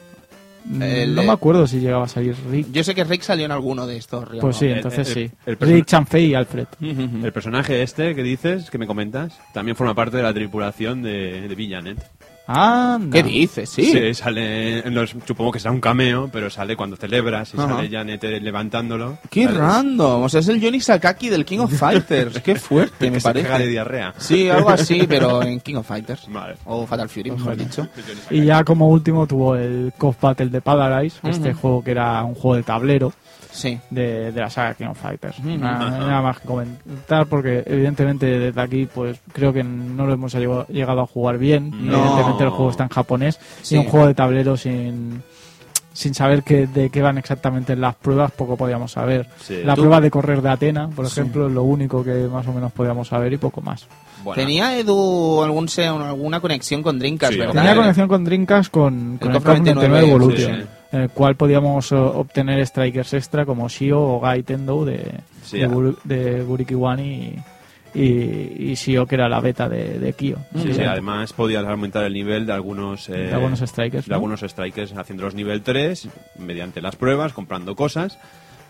[0.66, 2.68] Mm, el- no me acuerdo si llegaba a salir Rick.
[2.72, 4.28] Yo sé que Rick salió en alguno de estos.
[4.28, 5.36] Real Pues sí, entonces el- sí.
[5.46, 6.68] el Rick, Chanfei y Alfred.
[6.82, 11.48] El personaje este que dices, que me comentas, también forma parte de la tripulación de,
[11.48, 11.98] de Villanet.
[12.46, 13.10] Anda.
[13.18, 13.70] ¿Qué dices?
[13.70, 14.14] Sí.
[14.14, 17.76] sale, en los- supongo que será un cameo, pero sale cuando celebras y Ajá.
[17.76, 19.18] sale Janet eh, levantándolo.
[19.30, 19.58] Qué ¿sabes?
[19.60, 20.24] random.
[20.24, 22.42] O sea, es el Johnny Sakaki del King of Fighters.
[22.42, 23.70] Qué fuerte, me Que se queja de parece.
[23.72, 24.14] diarrea.
[24.18, 26.28] Sí, algo así, pero en King of Fighters.
[26.30, 26.56] Vale.
[26.66, 27.88] O Fatal Fury, mejor dicho.
[28.30, 31.60] Y ya como último tuvo el KOF Battle de Paradise, este Ujú.
[31.60, 33.14] juego que era un juego de tablero.
[33.54, 33.80] Sí.
[33.90, 35.40] de, de la saga King of Fighters.
[35.44, 40.34] Nada, nada más que comentar porque evidentemente desde aquí pues creo que no lo hemos
[40.34, 41.70] llegado, llegado a jugar bien.
[41.72, 41.98] No.
[42.00, 43.76] Evidentemente el juego está en japonés Sí.
[43.76, 45.22] y un juego de tablero sin
[45.96, 49.28] sin saber que, de qué van exactamente las pruebas, poco podíamos saber.
[49.40, 49.62] Sí.
[49.64, 51.20] La Tú- prueba de correr de Atena, por Sí.
[51.20, 53.86] ejemplo, es lo único que más o menos podíamos saber y poco más.
[54.24, 57.54] Bueno, Tenía Edu algún, alguna conexión con Sí, ¿verdad?
[57.54, 60.68] Tenía conexión con Dreamcast con, con el COF COF 99 Evolution, sí, sí.
[60.94, 65.58] En el cual podíamos eh, obtener strikers extra como Shio o Gai Tendo de, Sí,
[65.60, 67.04] de, de Burikiwani
[67.96, 70.38] y, y, y Shio que era la beta de, de Kyo.
[70.56, 74.10] Sí, Sí, sí, además podías aumentar el nivel de algunos, eh, De algunos strikers, de
[74.12, 74.16] ¿no?
[74.16, 76.08] algunos strikers haciéndolos nivel 3
[76.40, 78.18] mediante las pruebas, comprando cosas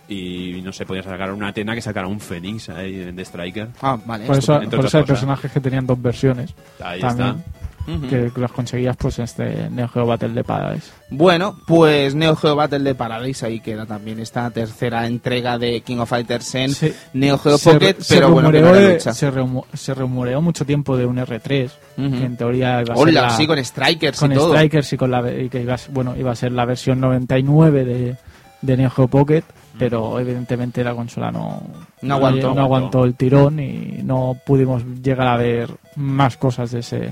[0.07, 3.69] y no sé, podías sacar una Atena que sacara un Fénix ahí de striker.
[3.81, 4.25] Ah, vale.
[4.25, 7.43] Por eso, por eso hay personajes que tenían dos versiones Ahí también,
[7.85, 10.89] Que, que los conseguías pues en este Neo Geo Battle de Paradise.
[11.09, 15.97] Bueno, pues Neo Geo Battle de Paradise, ahí queda también esta tercera entrega de King
[15.97, 16.71] of Fighters en.
[17.11, 21.05] Neo Geo Se- Pocket, se pero bueno, de- se, rumo- se rumoreó mucho tiempo de
[21.05, 22.09] un R3, Ujú.
[22.11, 24.53] que en teoría iba a ser Hola, la- sí, con Strikers con y todo.
[24.53, 27.01] Strikers y con la y que iba a, ser- bueno iba a ser la versión
[27.01, 28.15] 99 de,
[28.61, 29.43] de Neo Geo Pocket
[29.77, 31.61] pero evidentemente la consola no
[32.03, 32.53] No aguantó.
[32.53, 37.11] no aguantó el tirón y no pudimos llegar a ver más cosas de ese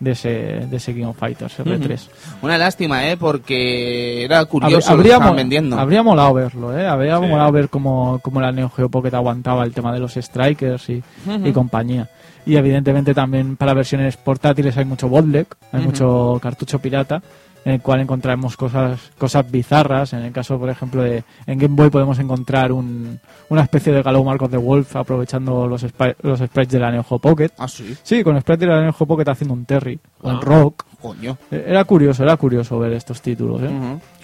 [0.00, 2.00] de ese de ese King of Fighters R3
[2.42, 3.16] Una lástima, ¿eh?
[3.18, 5.78] Porque era curioso Habría- lo que vendiendo.
[5.78, 6.86] habría molado verlo, ¿eh?
[6.86, 7.26] Habría Sí.
[7.26, 11.02] molado ver cómo, cómo la Neo Geo Pocket aguantaba el tema de los strikers y,
[11.44, 12.08] y compañía.
[12.46, 17.22] Y evidentemente también para versiones portátiles hay mucho bootleg, hay mucho cartucho pirata,
[17.64, 20.12] en el cual encontramos cosas cosas bizarras.
[20.12, 24.02] En el caso, por ejemplo, de en Game Boy podemos encontrar un, una especie de
[24.02, 25.82] Galou Mark of the Wolf aprovechando los,
[26.22, 27.50] los sprites de la Neo Pocket.
[27.58, 27.94] Ah, sí.
[28.02, 30.34] Sí, con sprites de la Neo Pocket haciendo un Terry o Ah.
[30.34, 30.84] un Rock.
[31.00, 31.36] Coño.
[31.50, 33.70] Era curioso, era curioso ver estos títulos, ¿eh?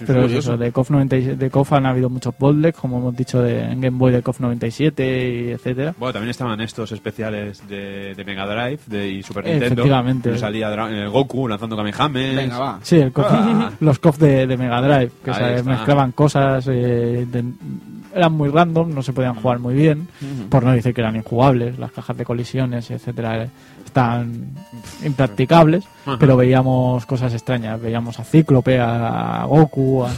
[0.07, 3.41] Pero es eso, de KOF, 96 de KOF han habido muchos bootlegs, como hemos dicho,
[3.41, 5.95] de, en Game Boy de KOF 97 y etcétera.
[5.99, 9.67] Bueno, también estaban estos especiales de, de Mega Drive de, y Super Nintendo.
[9.67, 10.39] Efectivamente.
[10.39, 12.37] salía eh, Goku lanzando Kamehames.
[12.37, 12.79] Venga, va.
[12.83, 13.71] Sí, el KOF- Ah.
[13.81, 17.45] los KOF de, de Mega Drive, que se mezclaban cosas, eh, de-
[18.15, 20.09] eran muy random, no se podían jugar muy bien,
[20.49, 23.49] por no decir que eran injugables, las cajas de colisiones, etcétera, eh,
[23.87, 24.51] están
[25.05, 26.19] impracticables, Ajá.
[26.19, 30.11] pero veíamos cosas extrañas, veíamos a Cíclope, a Goku, a,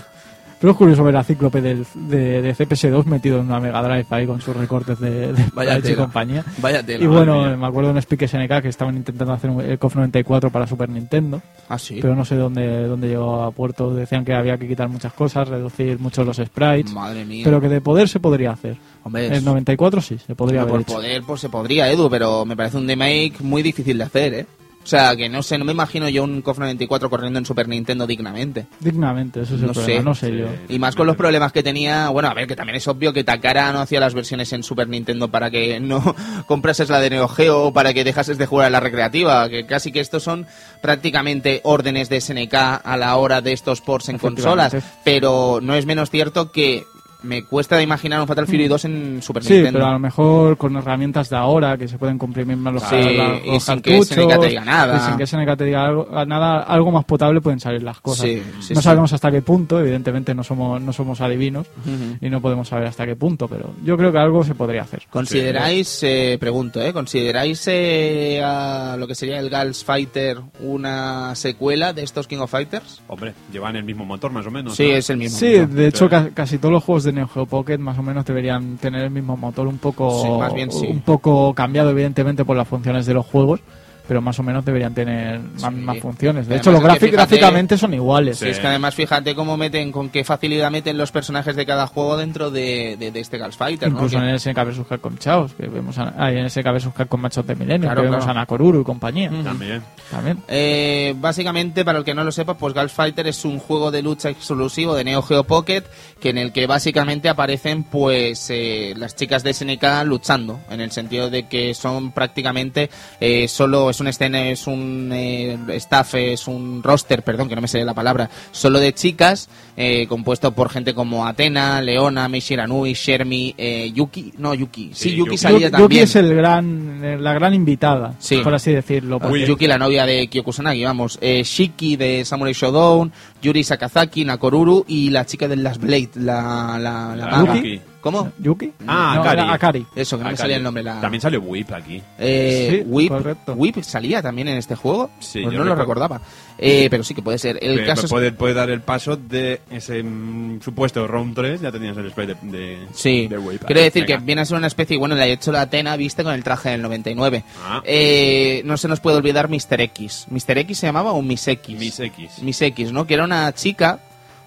[0.60, 4.06] Pero es curioso ver a Cíclope del, de, de CPS2 metido en una Mega Drive
[4.10, 6.44] ahí con sus recortes de, de Vaya y compañía.
[6.60, 7.04] Vaya tela.
[7.04, 7.56] Y bueno, mía.
[7.56, 10.66] me acuerdo de un Speak SNK que estaban intentando hacer un, el KOF 94 para
[10.66, 11.98] Super Nintendo, Ah, sí.
[12.02, 13.94] pero no sé dónde, dónde llegó a puerto.
[13.94, 17.42] Decían que había que quitar muchas cosas, reducir mucho los sprites, Madre mía.
[17.44, 18.76] pero que de poder se podría hacer.
[19.04, 20.94] Hombre, En el 94 sí, se podría haber por hecho.
[20.94, 24.46] poder, pues se podría, Edu, pero me parece un remake muy difícil de hacer, ¿eh?
[24.88, 27.68] O sea, que no sé, no me imagino yo un KOF 94 corriendo en Super
[27.68, 28.68] Nintendo dignamente.
[28.80, 30.02] Dignamente, eso es el No problema, sé.
[30.02, 30.38] no sé Sí.
[30.38, 30.46] yo.
[30.74, 33.22] Y más con los problemas que tenía, bueno, a ver, que también es obvio que
[33.22, 36.02] Takara no hacía las versiones en Super Nintendo para que no
[36.46, 39.66] comprases la de Neo Geo o para que dejases de jugar a la recreativa, que
[39.66, 40.46] casi que estos son
[40.80, 44.74] prácticamente órdenes de SNK a la hora de estos ports en consolas,
[45.04, 46.84] pero no es menos cierto que
[47.22, 49.78] me cuesta imaginar un Fatal Fury 2 en Super Sí, Nintendo.
[49.80, 52.94] pero a lo mejor con herramientas de ahora que se pueden comprimir más los, Sí,
[52.96, 54.96] los- y los sin que SNK te diga nada.
[54.96, 58.26] y sin que SNK te diga algo, nada, algo más potable pueden salir las cosas.
[58.26, 58.84] Sí, sí, no sí.
[58.84, 62.18] sabemos hasta qué punto, evidentemente no somos, no somos adivinos Ujú.
[62.24, 65.02] y no podemos saber hasta qué punto, pero yo creo que algo se podría hacer.
[65.10, 66.92] ¿Consideráis, eh, pregunto, ¿eh?
[66.92, 72.50] ¿Consideráis eh, a lo que sería el Gals Fighter una secuela de estos King of
[72.50, 73.00] Fighters?
[73.08, 74.76] Hombre, llevan el mismo motor más o menos.
[74.76, 74.96] Sí, ¿no?
[74.96, 75.38] es el mismo.
[75.38, 75.68] Sí, motor.
[75.68, 76.10] de hecho Sí.
[76.10, 79.10] ca- casi todos los juegos de Neo Geo Pocket más o menos deberían tener el
[79.10, 80.86] mismo motor, un poco, Sí, más bien sí.
[80.86, 83.60] un poco cambiado evidentemente por las funciones de los juegos,
[84.08, 85.80] pero más o menos deberían tener más, Sí.
[85.80, 86.48] más funciones.
[86.48, 88.38] De Además hecho, los es que gráfic- fíjate- gráficamente son iguales.
[88.38, 91.86] Sí, es que además fíjate cómo meten, con qué facilidad meten los personajes de cada
[91.86, 93.96] juego dentro de, de- de este Gals Fighter, ¿no?
[93.96, 96.72] Incluso Que- en el SNK vs Capcom Chaos, que vemos a, ah, en el SNK
[96.72, 99.30] vs Capcom Machos de Milenio, Claro, que vemos a Nakoruru y compañía.
[99.44, 99.82] También.
[100.10, 100.38] También.
[100.48, 104.00] Eh, básicamente, para el que no lo sepa, pues Gals Fighter es un juego de
[104.02, 105.82] lucha exclusivo de Neo Geo Pocket,
[106.20, 110.90] que en el que básicamente aparecen pues eh, las chicas de SNK luchando, en el
[110.92, 112.88] sentido de que son prácticamente
[113.20, 117.60] eh, solo es un escena, es un eh, staff, es un roster, perdón, que no
[117.60, 122.92] me sé la palabra, solo de chicas, eh, compuesto por gente como Atena, Leona, Mishiranui,
[122.94, 125.38] Shermi, eh, Yuki, no Yuki, sí, Sí, Yuki, Yuki.
[125.38, 126.04] salía Yuki también.
[126.04, 128.38] es el gran, eh, la gran invitada, Sí.
[128.38, 129.18] por así decirlo.
[129.18, 131.18] Porque- Yuki, la novia de Kyoko Kusanagi, vamos.
[131.20, 133.12] Eh, Shiki de Samurai Shodown,
[133.42, 137.56] Yuri Sakazaki, Nakoruru y la chica de Last Blade, la, la, la La maga.
[137.56, 137.80] Yuki.
[138.00, 138.30] ¿Cómo?
[138.38, 138.72] ¿Yuki?
[138.86, 139.40] Ah, No, Akari.
[139.42, 139.86] era Akari.
[139.96, 140.36] Eso, que no me Akari.
[140.36, 140.82] salía el nombre.
[140.84, 141.00] La...
[141.00, 142.00] También salió Whip aquí.
[142.18, 143.54] Eh, Sí, Whip, correcto.
[143.54, 145.10] Whip salía también en este juego.
[145.18, 146.04] Sí, pues yo no lo recuerdo.
[146.06, 146.20] recordaba.
[146.58, 147.58] Eh, pero sí que puede ser.
[147.60, 151.60] El Pe- caso es- puede, puede dar el paso de ese mm, supuesto round 3,
[151.60, 153.64] ya tenías el spray de, de, Sí, de Whip.
[153.64, 154.24] quiero decir que venga.
[154.26, 156.70] viene a ser una especie, bueno, le ha hecho la Atena, viste, con el traje
[156.70, 157.44] del 99.
[157.64, 157.82] Ah.
[157.84, 159.80] Eh, no se nos puede olvidar Mr.
[159.80, 160.26] X.
[160.30, 160.58] ¿Mr.
[160.58, 161.78] X se llamaba o Miss X?
[161.78, 162.42] Miss X.
[162.42, 163.06] Miss X, ¿no?
[163.06, 164.00] Que era una chica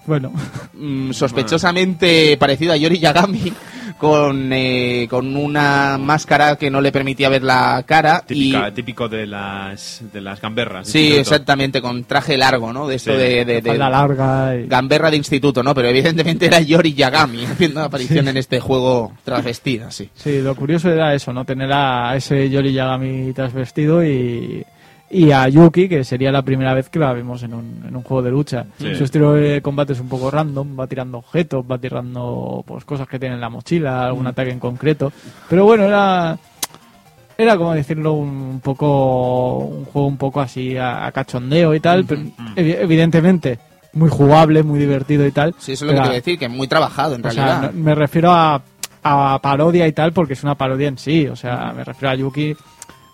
[0.06, 0.32] Bueno,
[0.74, 3.52] mm, sospechosamente parecida a Yori Yagami,
[3.98, 8.24] con, eh, con una máscara que no le permitía ver la cara.
[8.26, 10.88] Típica- y, Típico de las, de las gamberras.
[10.88, 11.20] sí, instituto.
[11.20, 12.88] exactamente, con traje largo, ¿no?
[12.88, 13.18] De esto Sí.
[13.18, 14.66] de, de- de- falda larga y...
[14.66, 15.72] gamberra de instituto, ¿no?
[15.74, 20.10] Pero evidentemente era Yori Yagami haciendo aparición en este juego travestida, sí.
[20.16, 21.44] Sí, lo curioso era eso, ¿no?
[21.44, 24.64] Tener a ese Yori Yagami trasvestido y,
[25.14, 28.02] y a Yuki, que sería la primera vez que la vemos en un, en un
[28.02, 28.64] juego de lucha.
[28.78, 28.94] Sí.
[28.94, 33.06] Su estilo de combate es un poco random, va tirando objetos, va tirando pues cosas
[33.06, 35.12] que tiene en la mochila, algún ataque en concreto.
[35.50, 36.38] Pero bueno, era
[37.38, 42.04] era como decirlo un poco un juego un poco así a, a cachondeo y tal,
[42.04, 42.20] pero
[42.56, 43.58] evi- evidentemente
[43.94, 45.54] muy jugable, muy divertido y tal.
[45.58, 47.72] Sí, eso es lo que pero- quiero decir, que muy trabajado en o sea, realidad.
[47.72, 48.62] no- me refiero a,
[49.02, 51.26] a parodia y tal porque es una parodia en sí.
[51.26, 52.56] O sea, me refiero a Yuki.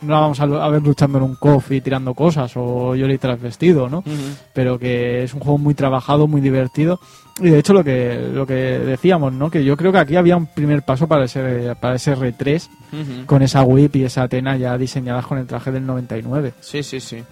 [0.01, 4.05] No la vamos a, ver luchando en un coffee tirando cosas o Yori trasvestido, ¿no?
[4.53, 7.01] Pero que es un juego muy trabajado, muy divertido.
[7.41, 9.51] Y de hecho lo que lo que decíamos, ¿no?
[9.51, 13.27] Que yo creo que aquí había un primer paso para ese para ese R3 Ujú.
[13.27, 16.55] con esa whip y esa Atena ya diseñadas con el traje del 99.
[16.61, 17.23] Sí, sí, sí.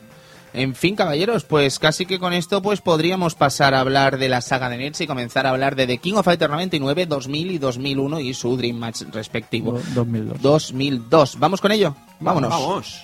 [0.56, 4.40] En fin, caballeros, pues casi que con esto pues podríamos pasar a hablar de la
[4.40, 7.58] saga de Nets y comenzar a hablar de The King of Fighter 99, 2000 y
[7.58, 9.72] 2001 y su Dream Match respectivo.
[9.72, 10.40] Do- 2002.
[10.42, 11.38] 2002.
[11.38, 11.94] ¿Vamos con ello?
[12.20, 12.50] Vámonos.
[12.50, 13.02] Vamos.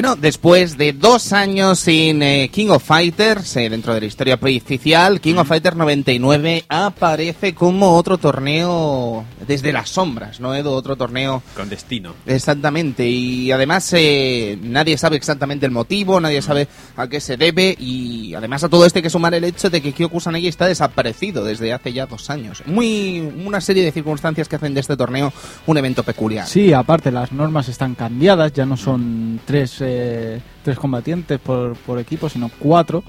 [0.00, 4.36] Bueno, después de dos años sin eh, King of Fighters, eh, dentro de la historia
[4.40, 10.70] oficial, King of Fighters 99 aparece como otro torneo desde las sombras, ¿no, Edu?
[10.70, 12.14] Otro torneo Con destino.
[12.24, 16.66] Exactamente, y además eh, nadie sabe exactamente el motivo, nadie sabe
[16.96, 19.82] a qué se debe, y además a todo este hay que sumar el hecho de
[19.82, 22.62] que Kyo Kusanagi está desaparecido desde hace ya dos años.
[22.64, 25.30] Muy una serie de circunstancias que hacen de este torneo
[25.66, 26.46] un evento peculiar.
[26.46, 29.82] Sí, aparte las normas están cambiadas, ya no son tres,
[30.62, 33.02] tres combatientes por, por equipo, sino cuatro,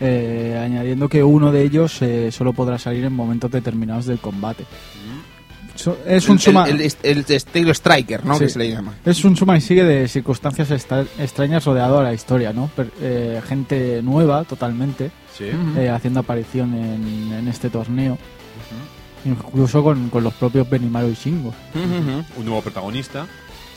[0.00, 4.64] eh, añadiendo que uno de ellos eh, solo podrá salir en momentos determinados del combate.
[5.74, 8.34] So- es un El- suma, el, el- el estilo striker, ¿no?
[8.34, 8.40] Sí.
[8.44, 8.94] Que se le llama.
[9.04, 12.66] es un suma y sigue de circunstancias extra- extrañas rodeado a la historia, ¿no?
[12.74, 15.44] Per- eh, gente nueva totalmente Sí.
[15.76, 18.18] eh, haciendo aparición en, en este torneo,
[19.24, 21.54] incluso con, con los propios Benimaru y Shingo.
[22.36, 23.26] Un nuevo protagonista.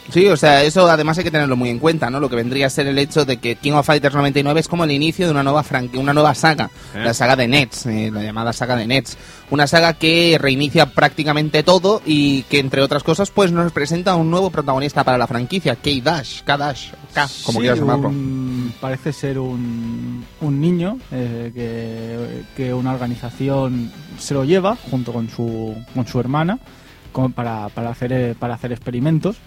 [0.10, 2.20] Sí, o sea, eso además hay que tenerlo muy en cuenta, ¿no?
[2.20, 4.84] Lo que vendría a ser el hecho de que King of Fighters 99 es como
[4.84, 7.04] el inicio de una nueva franqui- una nueva saga, ¿Eh?
[7.06, 9.18] la saga de Nets, eh, la llamada saga de Nets,
[9.52, 14.30] una saga que reinicia prácticamente todo y que entre otras cosas pues nos presenta un
[14.32, 18.10] nuevo protagonista para la franquicia, K-Dash, K-Dash, K, como Sí, quieras llamarlo.
[18.10, 25.14] un- parece ser un, un niño eh, que, que una organización se lo lleva junto
[25.14, 26.60] con su, con su hermana
[27.12, 29.38] como para, para, hacer, eh, para hacer experimentos.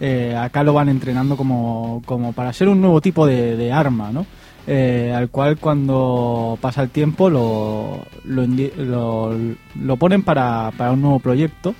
[0.00, 4.12] Eh, acá lo van entrenando como, como para ser un nuevo tipo de, de arma,
[4.12, 4.26] ¿no?
[4.66, 9.34] Eh, al cual cuando pasa el tiempo lo, lo, lo,
[9.80, 11.74] lo ponen para, para un nuevo proyecto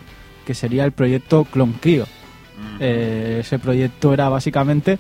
[0.47, 2.06] que sería el proyecto Clone Cryo.
[2.81, 4.98] Eh, ese proyecto era básicamente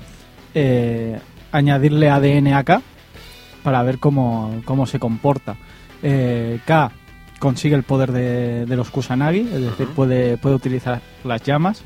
[1.50, 2.82] añadirle ADN a K
[3.62, 5.56] para ver cómo, cómo se comporta.
[6.66, 6.92] K
[7.38, 11.82] consigue el poder de, de los Kusanagi, es decir, puede, puede utilizar las llamas,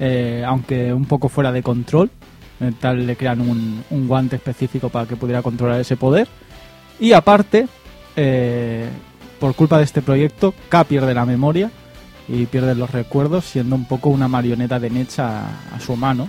[0.00, 2.10] eh, aunque un poco fuera de control.
[2.60, 6.28] eh, tal le crean un, un guante específico para que pudiera controlar ese poder.
[7.00, 7.66] Y aparte,
[8.16, 8.88] eh,
[9.40, 11.70] por culpa de este proyecto, K pierde la memoria
[12.28, 16.28] y pierde los recuerdos, siendo un poco una marioneta de Nech a, a su mano.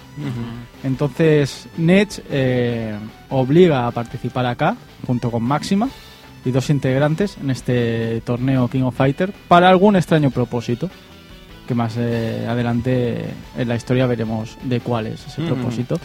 [0.83, 2.21] Entonces, Nech
[3.29, 4.75] obliga a participar acá,
[5.07, 5.87] junto con Máxima
[6.45, 10.89] y dos integrantes en este torneo King of Fighter, para algún extraño propósito.
[11.67, 13.25] Que más eh, adelante
[13.57, 15.55] en la historia veremos de cuál es ese Ujú.
[15.55, 15.99] propósito.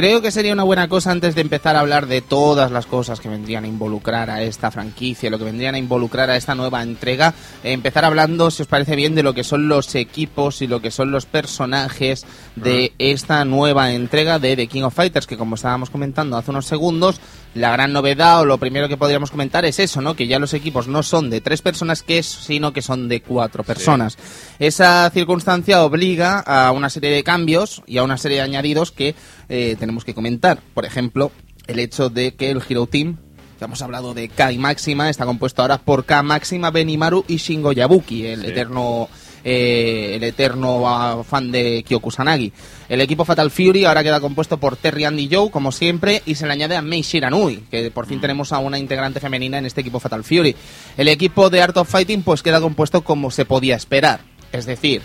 [0.00, 3.20] Creo que sería una buena cosa antes de empezar a hablar de todas las cosas
[3.20, 6.82] que vendrían a involucrar a esta franquicia, lo que vendrían a involucrar a esta nueva
[6.82, 10.68] entrega, eh, empezar hablando, si os parece bien, de lo que son los equipos y
[10.68, 12.24] lo que son los personajes
[12.56, 16.64] de esta nueva entrega de The King of Fighters, que como estábamos comentando hace unos
[16.64, 17.20] segundos,
[17.52, 20.14] la gran novedad o lo primero que podríamos comentar es eso, ¿no?
[20.14, 23.20] Que ya los equipos no son de tres personas, que es, sino que son de
[23.20, 24.16] cuatro personas.
[24.58, 29.14] Esa circunstancia obliga a una serie de cambios y a una serie de añadidos que
[29.50, 30.60] eh, tenemos que comentar.
[30.72, 31.30] Por ejemplo,
[31.66, 33.18] el hecho de que el Hero Team,
[33.60, 37.36] ya hemos hablado de K y Máxima, está compuesto ahora por K, Máxima, Benimaru y
[37.36, 38.46] Shingo Yabuki, el Sí.
[38.46, 39.08] eterno
[39.42, 42.52] eh, el eterno ah, fan de Kyokusanagi.
[42.90, 46.46] El equipo Fatal Fury ahora queda compuesto por Terry Andy Joe, como siempre, y se
[46.46, 49.80] le añade a Mei Shiranui, que por fin tenemos a una integrante femenina en este
[49.80, 50.54] equipo Fatal Fury.
[50.98, 54.20] El equipo de Art of Fighting pues queda compuesto como se podía esperar,
[54.52, 55.00] es decir,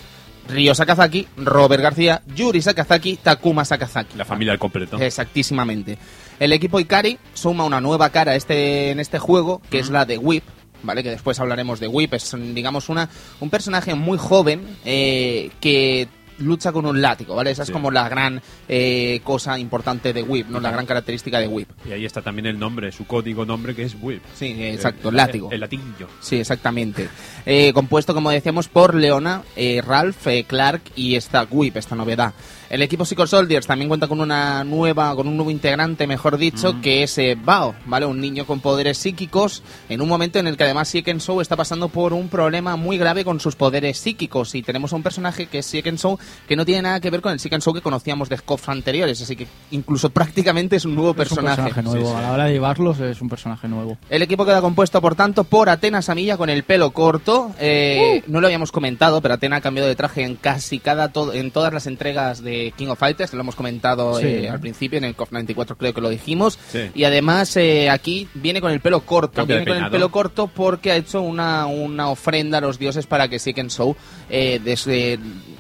[0.47, 4.17] Ryo Sakazaki, Robert García, Yuri Sakazaki, Takuma Sakazaki.
[4.17, 4.99] La familia al completo.
[4.99, 5.97] Exactísimamente.
[6.39, 10.17] El equipo Ikari suma una nueva cara este, en este juego, que es la de
[10.17, 10.43] Whip,
[10.83, 11.03] ¿vale?
[11.03, 12.13] Que después hablaremos de Whip.
[12.13, 13.09] Es, digamos, una,
[13.39, 16.07] un personaje muy joven eh, que
[16.39, 17.51] lucha con un látigo, ¿vale?
[17.51, 17.73] Esa es Sí.
[17.73, 20.59] como la gran eh, cosa importante de Whip, ¿no?
[20.59, 21.69] La gran característica de Whip.
[21.87, 24.21] Y ahí está también el nombre, su código nombre que es Whip.
[24.35, 25.47] Sí, exacto, El- látigo.
[25.49, 26.07] El, el latillo.
[26.19, 27.07] Sí, exactamente.
[27.45, 32.33] Eh, compuesto, como decíamos, por Leona, eh, Ralph, Clark y esta Whip, esta novedad.
[32.67, 36.81] El equipo Psycho Soldiers también cuenta con una nueva, con un nuevo integrante, mejor dicho,
[36.81, 38.07] que es Bao, ¿vale?
[38.07, 41.55] Un niño con poderes psíquicos, en un momento en el que además Sieken Show está
[41.55, 44.55] pasando por un problema muy grave con sus poderes psíquicos.
[44.55, 47.21] Y tenemos a un personaje que es Sieken Show, que no tiene nada que ver
[47.21, 50.95] con el Sieken Show que conocíamos de Scoff anteriores, así que incluso prácticamente es un
[50.95, 51.61] nuevo Es un personaje.
[51.63, 52.05] personaje nuevo.
[52.07, 52.17] Sí, sí.
[52.17, 53.97] A la hora de llevarlos es un personaje nuevo.
[54.09, 57.51] El equipo queda compuesto, por tanto, por Atena Samilla con el pelo corto.
[57.59, 61.33] Eh, No lo habíamos comentado, pero Atena ha cambiado de traje en casi cada to-
[61.33, 63.33] en todas las entregas de King of Fighters.
[63.33, 64.25] Lo hemos comentado Sí.
[64.27, 66.57] eh, al principio, en el COF 94 creo que lo dijimos.
[66.71, 66.89] Sí.
[66.93, 69.45] Y además eh, aquí viene con el pelo corto.
[69.45, 73.27] Viene con el pelo corto porque ha hecho una, una ofrenda a los dioses para
[73.27, 73.95] que Siken Show
[74.29, 75.19] eh, des- eh,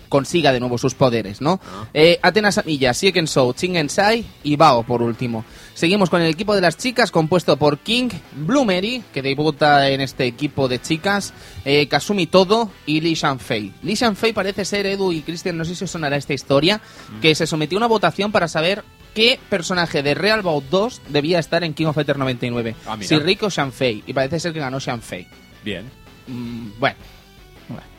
[0.09, 1.59] consiga de nuevo sus poderes, ¿no?
[1.93, 5.45] Eh, Atena Samilla, Siken Show, Chingensai y Bao por último.
[5.73, 10.25] Seguimos con el equipo de las chicas compuesto por King, Bloomery, que debuta en este
[10.25, 11.33] equipo de chicas,
[11.65, 13.73] eh, Kasumi Todo y Li Shanfei.
[13.83, 16.79] Li Shanfei parece ser, Edu y Christian, no sé si os sonará esta historia,
[17.21, 18.83] que se sometió a una votación para saber
[19.13, 22.75] qué personaje de Real Bout 2 debía estar en King of Fighters 99.
[22.85, 24.03] Ah, si Rick o Shanfei.
[24.05, 25.27] Y parece ser que ganó Shanfei.
[25.63, 25.89] Bien.
[26.27, 26.95] Mm, bueno.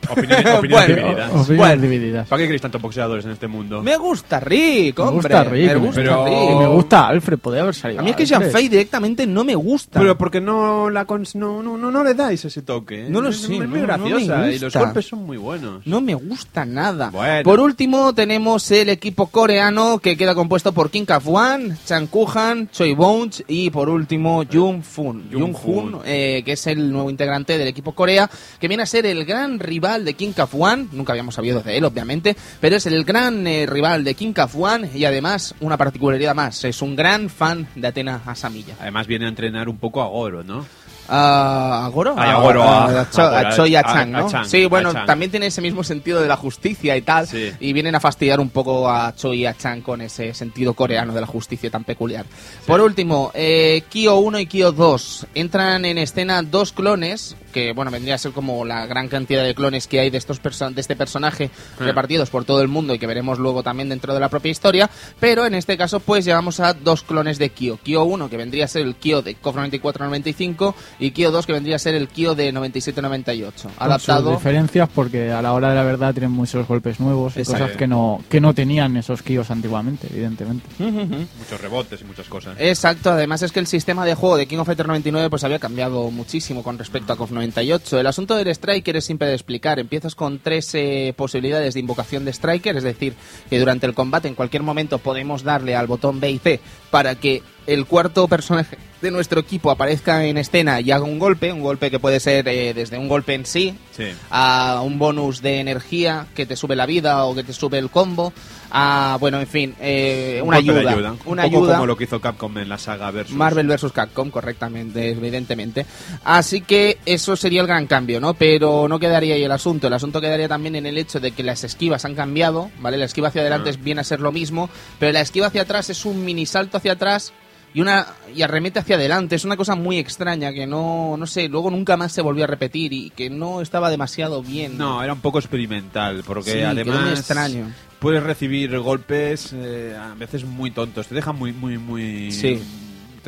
[0.09, 0.87] Opiniones, opiniones Bueno.
[1.01, 1.29] divididas.
[1.31, 1.81] Opiniones Bueno.
[1.81, 2.27] divididas.
[2.27, 3.81] ¿Para qué queréis tantos boxeadores en este mundo?
[3.83, 5.15] Me gusta Rick, Me hombre.
[5.35, 6.59] gusta Rick, Me gusta pero- Rick.
[6.59, 7.99] Me gusta Alfred, podría haber salido.
[8.01, 8.41] A mí es que Alfred.
[8.41, 9.99] Shanfei directamente no me gusta.
[9.99, 13.07] Pero porque no la cons- no, no, no, no le dais ese toque.
[13.07, 13.09] ¿eh?
[13.09, 15.37] No lo Es- sé, Es muy no- no me graciosa y los golpes son muy
[15.37, 15.85] buenos.
[15.85, 17.09] No me gusta nada.
[17.09, 17.43] Bueno.
[17.43, 22.93] Por último, tenemos el equipo coreano que queda compuesto por Kim Kaf-wan, Chan Kuhan, Choi
[22.93, 25.29] Bones y por último Jung Fun.
[25.31, 26.01] Jung Jung Fun, Fun.
[26.05, 28.29] eh, que es el nuevo integrante del equipo Corea,
[28.59, 30.89] que viene a ser el gran rival de Kim Kaf-wan.
[30.91, 34.89] Nunca habíamos sabido de él, obviamente, pero es el gran eh, rival de Kim Kaf-wan
[34.93, 38.75] y además una particularidad más, es un gran fan de Atena Asamilla.
[38.79, 40.65] Además viene a entrenar un poco a Goro, ¿no?
[41.09, 42.15] ¿A a Goro?
[42.17, 44.29] Ay, a a- a, Cho- a- a Choi y a a- Chang, a ¿no?
[44.29, 45.05] Chang, sí, bueno, a Chang.
[45.05, 47.27] también tiene ese mismo sentido de la justicia y tal.
[47.27, 47.51] Sí.
[47.59, 51.13] Y vienen a fastidiar un poco a Choi y a Chang con ese sentido coreano
[51.13, 52.25] de la justicia tan peculiar.
[52.65, 55.27] Por último, eh, Kyo 1 y Kyo 2.
[55.35, 59.55] Entran en escena dos clones, que bueno, vendría a ser como la gran cantidad de
[59.55, 63.07] clones que hay de, estos de este personaje repartidos por todo el mundo y que
[63.07, 64.89] veremos luego también dentro de la propia historia.
[65.19, 67.77] Pero en este caso, pues llevamos a dos clones de Kyo.
[67.83, 71.53] Kyo 1, que vendría a ser el Kyo de KOF 94-95 y Kyo 2, que
[71.53, 73.43] vendría a ser el Kyo de 97-98.
[73.43, 74.31] Con sus Adaptado.
[74.31, 77.63] diferencias porque a la hora de la verdad tienen muchos golpes nuevos y Exacto.
[77.63, 80.65] cosas que no, que no tenían esos Kios antiguamente, evidentemente.
[80.79, 82.55] Muchos rebotes y muchas cosas.
[82.59, 85.59] Exacto, además es que el sistema de juego de King of Fighters 99 pues había
[85.59, 87.99] cambiado muchísimo con respecto a KOF 98.
[87.99, 89.79] El asunto del Striker es simple de explicar.
[89.79, 93.13] Empiezas con tres eh, posibilidades de invocación de Striker, es decir,
[93.49, 96.59] que durante el combate en cualquier momento podemos darle al botón B y C
[96.89, 101.51] para que el cuarto personaje de nuestro equipo aparezca en escena y haga un golpe,
[101.53, 104.05] un golpe que puede ser eh, desde un golpe en sí, Sí.
[104.29, 107.89] a un bonus de energía que te sube la vida o que te sube el
[107.89, 108.31] combo,
[108.71, 111.73] a, bueno, en fin, eh, Un una ayuda, Un una poco ayuda.
[111.75, 113.35] como lo que hizo Capcom en la saga Versus.
[113.35, 113.91] Marvel vs.
[113.91, 115.85] Capcom, correctamente, evidentemente.
[116.23, 118.33] Así que eso sería el gran cambio, ¿no?
[118.33, 119.87] Pero no quedaría ahí el asunto.
[119.87, 122.97] El asunto quedaría también en el hecho de que las esquivas han cambiado, ¿vale?
[122.97, 123.71] La esquiva hacia adelante Ah.
[123.71, 124.69] es- viene a ser lo mismo,
[124.99, 127.33] pero la esquiva hacia atrás es un mini salto hacia atrás
[127.73, 129.35] y una y arremete hacia adelante.
[129.35, 132.47] Es una cosa muy extraña que no, no sé, luego nunca más se volvió a
[132.47, 134.77] repetir y que no estaba demasiado bien.
[134.77, 137.71] No, era un poco experimental, porque Sí, quedó muy además extraño.
[137.99, 142.31] puedes recibir golpes eh, a veces muy tontos, te dejan muy, muy, muy...
[142.31, 142.61] Sí.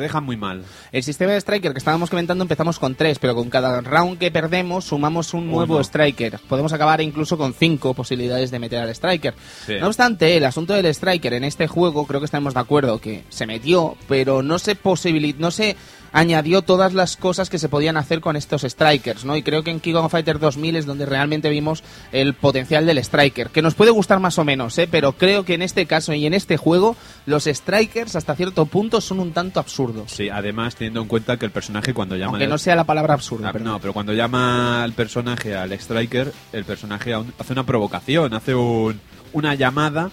[0.00, 0.64] Te dejan muy mal.
[0.92, 4.30] El sistema de Striker que estábamos comentando empezamos con tres, pero con cada round que
[4.30, 5.84] perdemos sumamos un nuevo Uno.
[5.84, 6.40] Striker.
[6.48, 9.34] Podemos acabar incluso con cinco posibilidades de meter al Striker.
[9.66, 9.74] Sí.
[9.78, 13.24] No obstante, el asunto del Striker en este juego creo que estamos de acuerdo que
[13.28, 15.76] se metió, pero no se posibilitó, no se
[16.12, 19.36] añadió todas las cosas que se podían hacer con estos Strikers, ¿no?
[19.36, 21.82] Y creo que en King of Fighter 2000 es donde realmente vimos
[22.12, 24.88] el potencial del Striker, que nos puede gustar más o menos, ¿eh?
[24.90, 26.96] Pero creo que en este caso y en este juego
[27.26, 29.89] los Strikers hasta cierto punto son un tanto absurdos.
[30.06, 32.32] Sí, además teniendo en cuenta que el personaje cuando llama...
[32.32, 33.50] Aunque al- no sea la palabra absurda.
[33.54, 38.54] Ah, no, pero cuando llama al personaje, al Striker, el personaje hace una provocación, hace
[38.54, 39.00] un-
[39.32, 40.10] una llamada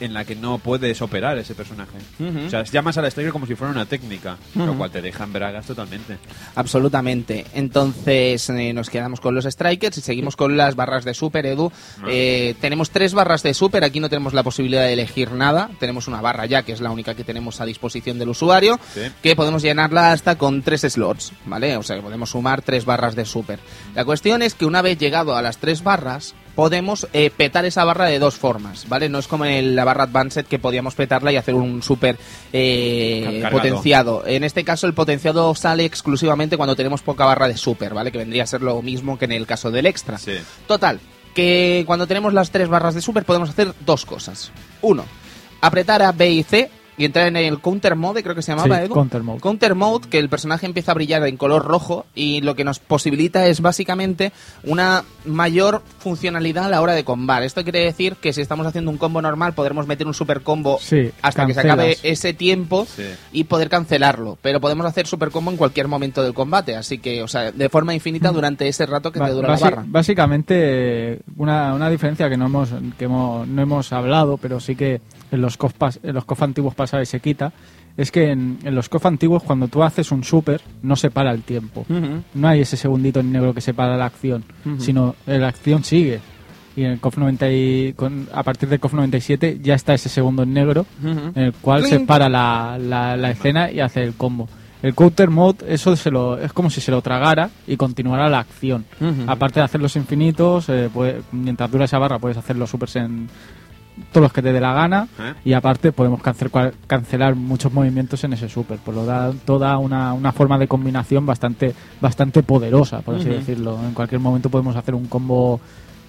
[0.00, 1.96] en la que no puedes operar ese personaje.
[2.18, 2.46] Ujú.
[2.46, 5.32] O sea, llamas al Striker como si fuera una técnica, lo cual te deja en
[5.32, 6.18] bragas totalmente.
[6.54, 7.46] Absolutamente.
[7.54, 11.72] Entonces eh, nos quedamos con los strikers y seguimos con las barras de super, Edu.
[12.08, 15.70] Eh, tenemos tres barras de super, aquí no tenemos la posibilidad de elegir nada.
[15.78, 19.00] Tenemos una barra ya, que es la única que tenemos a disposición del usuario, Sí.
[19.22, 21.76] que podemos llenarla hasta con tres slots, ¿vale?
[21.76, 23.58] O sea, que podemos sumar tres barras de super.
[23.94, 27.84] La cuestión es que una vez llegado a las tres barras, podemos eh, petar esa
[27.84, 29.08] barra de dos formas, ¿vale?
[29.08, 32.18] No es como en la barra Advanced que podíamos petarla y hacer un super
[32.52, 34.26] eh, potenciado.
[34.26, 38.12] En este caso el potenciado sale exclusivamente cuando tenemos poca barra de super, ¿vale?
[38.12, 40.18] Que vendría a ser lo mismo que en el caso del extra.
[40.18, 40.34] Sí.
[40.66, 41.00] Total,
[41.34, 44.52] que cuando tenemos las tres barras de super podemos hacer dos cosas.
[44.82, 45.04] Uno,
[45.60, 48.78] apretar a B y C y entrar en el counter mode, creo que se llamaba
[48.78, 48.94] Sí, Edu.
[48.94, 49.40] counter mode.
[49.40, 52.78] Counter mode, que el personaje empieza a brillar en color rojo y lo que nos
[52.78, 54.32] posibilita es básicamente
[54.64, 57.42] una mayor funcionalidad a la hora de combar.
[57.42, 60.78] Esto quiere decir que si estamos haciendo un combo normal podremos meter un super combo
[60.80, 61.74] Sí, hasta que se cancelas.
[61.78, 63.04] acabe ese tiempo Sí.
[63.32, 64.38] y poder cancelarlo.
[64.42, 67.68] Pero podemos hacer super combo en cualquier momento del combate, así que, o sea, de
[67.68, 69.84] forma infinita durante ese rato que Ba- te dura la barra.
[69.86, 75.00] Básicamente, una, una diferencia que no hemos que hemos- no hemos hablado, pero sí que
[75.30, 77.52] en los COF, en los COF antiguos pasados se quita,
[77.96, 81.32] es que en, en los COF antiguos cuando tú haces un super no se para
[81.32, 81.84] el tiempo.
[82.34, 84.44] No hay ese segundito en negro que separa la acción,
[84.78, 86.20] sino eh, la acción sigue.
[86.76, 90.08] Y en el COF 90 y- con- a partir del COF 97 ya está ese
[90.08, 92.06] segundo en negro en el cual se Clink.
[92.08, 94.48] para la, la, la escena y hace el combo.
[94.82, 98.38] El counter mode, eso se lo, es como si se lo tragara y continuara la
[98.38, 98.86] acción.
[99.28, 102.96] Aparte de hacer los infinitos, eh, puede- mientras dura esa barra puedes hacer los supers
[102.96, 103.28] en,
[104.12, 105.34] todos los que te dé la gana ¿Eh?
[105.44, 109.76] y aparte podemos cancelar, cual- cancelar muchos movimientos en ese super, por lo da toda
[109.78, 113.78] una, una forma de combinación bastante bastante poderosa, por así decirlo.
[113.86, 115.60] En cualquier momento podemos hacer un combo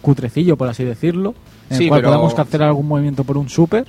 [0.01, 1.35] cutrecillo, por así decirlo,
[1.69, 3.85] en Sí, el cual pero- podamos cancelar algún movimiento por un super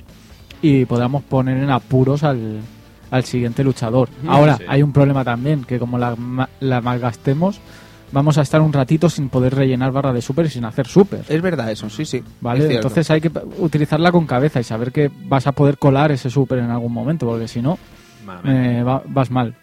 [0.61, 2.59] y podamos poner en apuros al,
[3.11, 4.09] al siguiente luchador.
[4.27, 4.63] Ahora, sí.
[4.67, 7.59] hay un problema también, que como la, ma- la malgastemos,
[8.13, 11.21] vamos a estar un ratito sin poder rellenar barra de super y sin hacer super.
[11.27, 12.23] Es verdad eso, sí, sí.
[12.39, 12.59] ¿Vale?
[12.77, 16.59] Entonces hay que utilizarla con cabeza y saber que vas a poder colar ese super
[16.59, 17.77] en algún momento, porque si no,
[18.79, 19.55] eh, va- vas mal.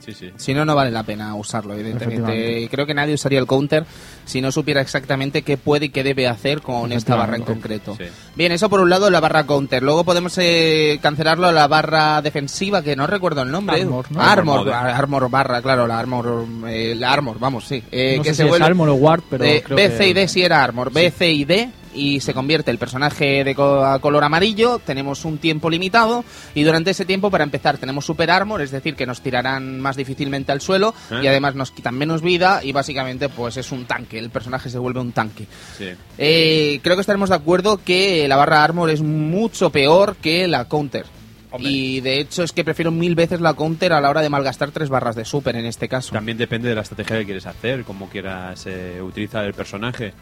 [0.00, 0.30] Sí, sí.
[0.36, 2.60] Si no, no vale la pena usarlo, evidentemente.
[2.62, 3.84] Y Creo que nadie usaría el counter
[4.24, 7.94] si no supiera exactamente qué puede y qué debe hacer con esta barra en concreto.
[7.98, 8.04] Sí.
[8.34, 9.82] Bien, eso por un lado la barra counter.
[9.82, 13.80] Luego podemos eh, cancelarlo a la barra defensiva, que no recuerdo el nombre.
[13.82, 14.20] Armor, ¿no?
[14.20, 14.72] Armor, Armor mode.
[14.92, 17.82] Armor barra, claro, la Armor, eh, la Armor, vamos, sí.
[17.90, 19.90] Eh, no que sé se si es vuelve- Armor o Ward, pero eh, creo B,
[19.90, 20.92] C y D sí era Armor.
[20.92, 24.78] B, C y D y se convierte el personaje de co- a color amarillo.
[24.78, 28.94] Tenemos un tiempo limitado y durante ese tiempo, para empezar, tenemos Super Armor, es decir,
[28.94, 31.20] que nos tirarán más difícilmente al suelo ¿Eh?
[31.22, 34.18] y además nos quitan menos vida y básicamente pues es un tanque.
[34.18, 35.46] El personaje se vuelve un tanque.
[35.76, 35.88] Sí.
[36.16, 40.66] Eh, creo que estaremos de acuerdo que la barra Armor es mucho peor que la
[40.68, 41.04] Counter.
[41.50, 41.70] Hombre.
[41.70, 44.70] Y de hecho es que prefiero mil veces la Counter a la hora de malgastar
[44.70, 46.12] tres barras de Super en este caso.
[46.12, 50.12] También depende de la estrategia que quieres hacer, cómo quieras eh, utilizar el personaje.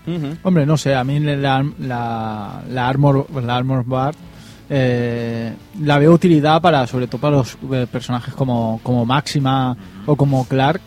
[0.43, 4.15] Hombre, no sé, a mí la, la, la Armor, la Armor Bar
[4.69, 9.77] eh, la veo utilidad para, sobre todo para los eh, personajes como, como Máxima
[10.07, 10.81] o como Clark,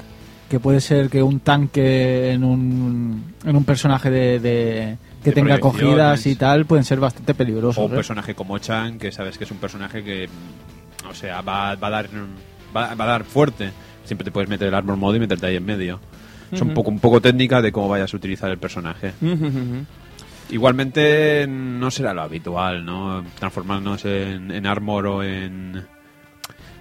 [0.50, 5.58] que puede ser que un tanque en un, en un personaje de, de- que tenga
[5.58, 5.82] proyecciones.
[5.90, 7.78] cogidas y tal pueden ser bastante peligrosos.
[7.78, 7.96] O un ¿eh?
[7.96, 10.30] personaje como Chan, que sabes que es un personaje que,
[11.10, 12.10] o sea, va, va a dar
[12.76, 13.72] va, va a dar fuerte.
[14.06, 16.00] Siempre te puedes meter el armor mode y meterte ahí en medio.
[16.52, 19.14] Es un poco un poco técnica de cómo vayas a utilizar el personaje.
[20.50, 23.24] Igualmente no será lo habitual, ¿no?
[23.38, 25.86] Transformarnos en, en armor o en...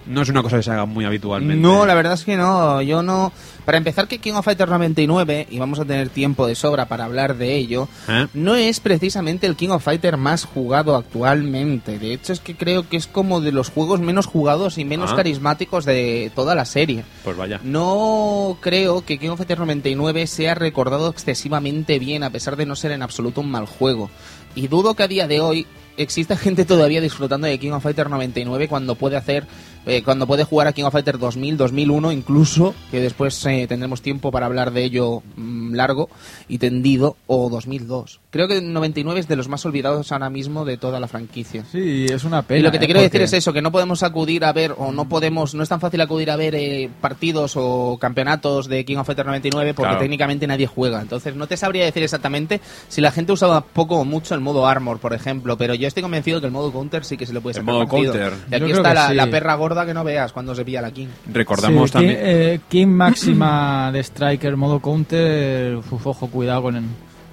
[0.09, 1.61] No es una cosa que se haga muy habitualmente.
[1.61, 2.81] No, la verdad es que no.
[2.81, 3.31] Yo no.
[3.63, 7.05] Para empezar, que King of Fighters 99, y vamos a tener tiempo de sobra para
[7.05, 8.25] hablar de ello, ¿Eh?
[8.33, 11.99] no es precisamente el King of Fighters más jugado actualmente.
[11.99, 15.11] De hecho, es que creo que es como de los juegos menos jugados y menos
[15.11, 15.15] Ah.
[15.17, 17.03] carismáticos de toda la serie.
[17.23, 17.59] Pues vaya.
[17.63, 22.75] No creo que King of Fighters 99 sea recordado excesivamente bien, a pesar de no
[22.75, 24.09] ser en absoluto un mal juego.
[24.55, 25.67] Y dudo que a día de hoy
[25.97, 29.45] exista gente todavía disfrutando de King of Fighters 99 cuando puede hacer
[29.89, 34.01] eh, cuando puede jugar a King of Fighters 2000, 2001 incluso, que después eh, tendremos
[34.01, 36.09] tiempo para hablar de ello mm, largo
[36.47, 38.19] y tendido, o 2002.
[38.31, 41.65] Creo que el 99 es de los más olvidados ahora mismo de toda la franquicia.
[41.71, 42.59] Sí, es una pena.
[42.59, 42.87] Y lo que te ¿eh?
[42.87, 45.69] quiero decir es eso, que no podemos acudir a ver, o no podemos, no es
[45.69, 49.89] tan fácil acudir a ver eh, partidos o campeonatos de King of Fighters 99 porque
[49.89, 49.99] Claro.
[50.01, 51.01] técnicamente nadie juega.
[51.01, 54.67] Entonces no te sabría decir exactamente si la gente usaba poco o mucho el modo
[54.67, 57.41] Armor, por ejemplo, pero yo estoy convencido que el modo Counter sí que se le
[57.41, 58.13] puede El sacar modo partido.
[58.13, 58.33] Counter.
[58.51, 59.15] Y aquí está que la, sí.
[59.15, 61.07] la perra gorda que no veas cuando se pilla la King.
[61.31, 62.15] Recordamos Sí, también...
[62.15, 66.83] King, eh, King máxima de Striker, modo counter, uf, ojo, cuidado con el,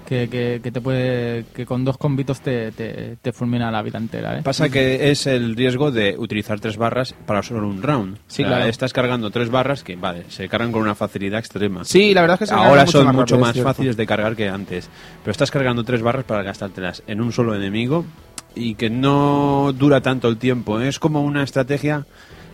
[0.07, 3.99] que, que, que te puede que con dos combitos te, te, te fulmina la vida
[3.99, 4.43] entera, ¿eh?
[4.43, 8.17] Pasa que es el riesgo de utilizar tres barras para solo un round.
[8.27, 8.71] Sí, O sea, claro.
[8.71, 11.85] Estás cargando tres barras que, vale, se cargan con una facilidad extrema.
[11.85, 14.37] Sí, la verdad es que se Ahora carga son más mucho más fáciles de cargar
[14.37, 14.89] que antes.
[15.23, 18.07] Pero estás cargando tres barras para gastártelas en un solo enemigo
[18.55, 20.81] y que no dura tanto el tiempo.
[20.81, 22.07] Es como una estrategia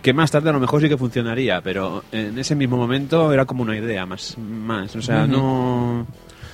[0.03, 3.45] que más tarde a lo mejor sí que funcionaría, pero en ese mismo momento era
[3.47, 4.37] como una idea más.
[4.39, 4.95] más.
[4.97, 6.07] O sea, no.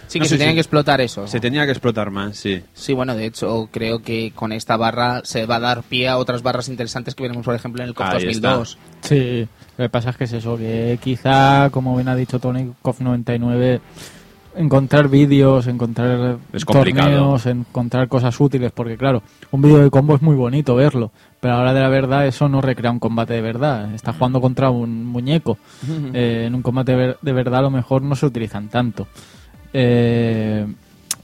[0.06, 1.26] Sí, no que se si- que explotar eso.
[1.26, 2.62] Se tenía que explotar más, sí.
[2.72, 6.16] Sí, bueno, de hecho, creo que con esta barra se va a dar pie a
[6.16, 8.78] otras barras interesantes que veremos, por ejemplo, en el COF Ahí 2002.
[9.02, 9.46] Sí,
[9.76, 13.00] lo que pasa es que es eso, que quizá, como bien ha dicho Tony, KOF
[13.02, 13.80] 99,
[14.56, 17.10] encontrar vídeos, encontrar Es complicado.
[17.10, 21.54] torneos, encontrar cosas útiles, porque claro, un vídeo de combo es muy bonito verlo, pero
[21.54, 24.40] a la hora de la verdad eso no recrea un combate de verdad, estás jugando
[24.40, 25.58] contra un muñeco,
[26.14, 29.06] Eh, en un combate de, ver- de verdad a lo mejor no se utilizan tanto.
[29.72, 30.66] Eh,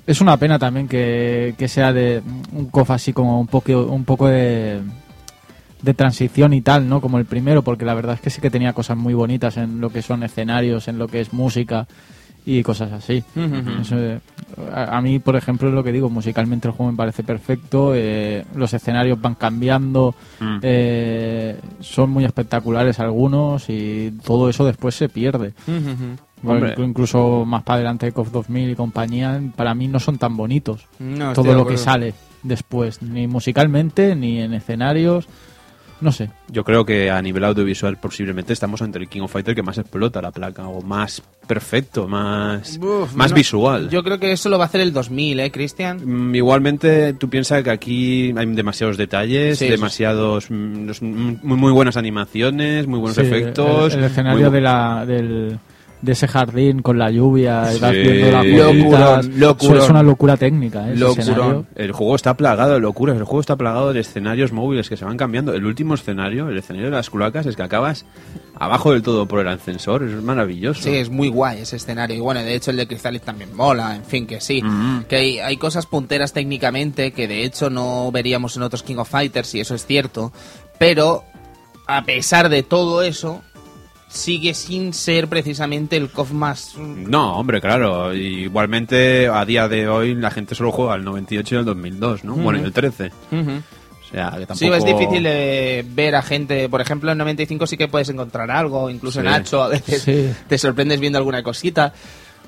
[0.06, 2.22] es una pena también que, que sea de
[2.52, 4.80] un KOF así como un poco, un poco de,
[5.80, 7.00] de transición y tal, ¿no?
[7.00, 9.80] Como el primero, porque la verdad es que sí que tenía cosas muy bonitas en
[9.80, 11.86] lo que son escenarios, en lo que es música
[12.46, 13.24] y cosas así.
[13.80, 14.20] Eso, eh,
[14.72, 17.92] a, a mí, por ejemplo, es lo que digo, musicalmente el juego me parece perfecto,
[17.94, 20.58] eh, los escenarios van cambiando, Mm.
[20.62, 25.52] eh, son muy espectaculares algunos y todo eso después se pierde.
[26.46, 26.74] Hombre.
[26.76, 31.32] incluso más para adelante KOF 2000 y compañía, para mí no son tan bonitos No,
[31.32, 32.12] todo lo que sale
[32.42, 35.26] después, ni musicalmente, ni en escenarios.
[36.04, 36.28] No sé.
[36.50, 39.78] Yo creo que a nivel audiovisual posiblemente estamos ante el King of Fighter que más
[39.78, 43.88] explota la placa, o más perfecto, más, Uf, más no, visual.
[43.88, 46.02] Yo creo que eso lo va a hacer el 2000, ¿eh, Cristian?
[46.04, 51.72] Mm, Igualmente, tú piensas que aquí hay demasiados detalles, Sí, demasiados mm, mm, muy, muy
[51.72, 53.94] buenas animaciones, muy buenos Sí, efectos.
[53.94, 55.58] El, el escenario muy de, la, del,
[56.04, 57.98] de ese jardín con la lluvia y vas Sí.
[57.98, 59.26] viendo las Locurón, bolitas.
[59.26, 59.74] locurón.
[59.76, 60.88] Eso es una locura técnica.
[60.90, 60.96] ¿eh?
[60.96, 61.66] Locurón.
[61.74, 65.04] El juego está plagado de locuras, el juego está plagado de escenarios móviles que se
[65.04, 65.54] van cambiando.
[65.54, 68.04] El último escenario, el escenario de las cloacas, es que acabas
[68.56, 70.82] abajo del todo por el ascensor, es maravilloso.
[70.82, 72.16] Sí, es muy guay ese escenario.
[72.16, 74.62] Y bueno, de hecho el de Crystalis también mola, en fin, que sí.
[74.62, 75.04] Mm.
[75.08, 79.08] Que hay, hay cosas punteras técnicamente que de hecho no veríamos en otros King of
[79.08, 80.32] Fighters, y eso es cierto.
[80.78, 81.24] Pero,
[81.86, 83.42] a pesar de todo eso,
[84.08, 86.76] sigue sin ser precisamente el KOF más...
[86.76, 88.14] No, hombre, claro.
[88.14, 92.34] Igualmente, a día de hoy, la gente solo juega el 98 y el 2002, ¿no?
[92.36, 93.06] Bueno, y el 13.
[93.32, 93.50] Ujú.
[93.50, 94.56] O sea, que tampoco...
[94.58, 98.50] Sí, es difícil eh, ver a gente, por ejemplo, en 95 sí que puedes encontrar
[98.50, 99.26] algo, incluso Sí.
[99.26, 100.30] en 8 a veces Sí.
[100.48, 101.92] te sorprendes viendo alguna cosita.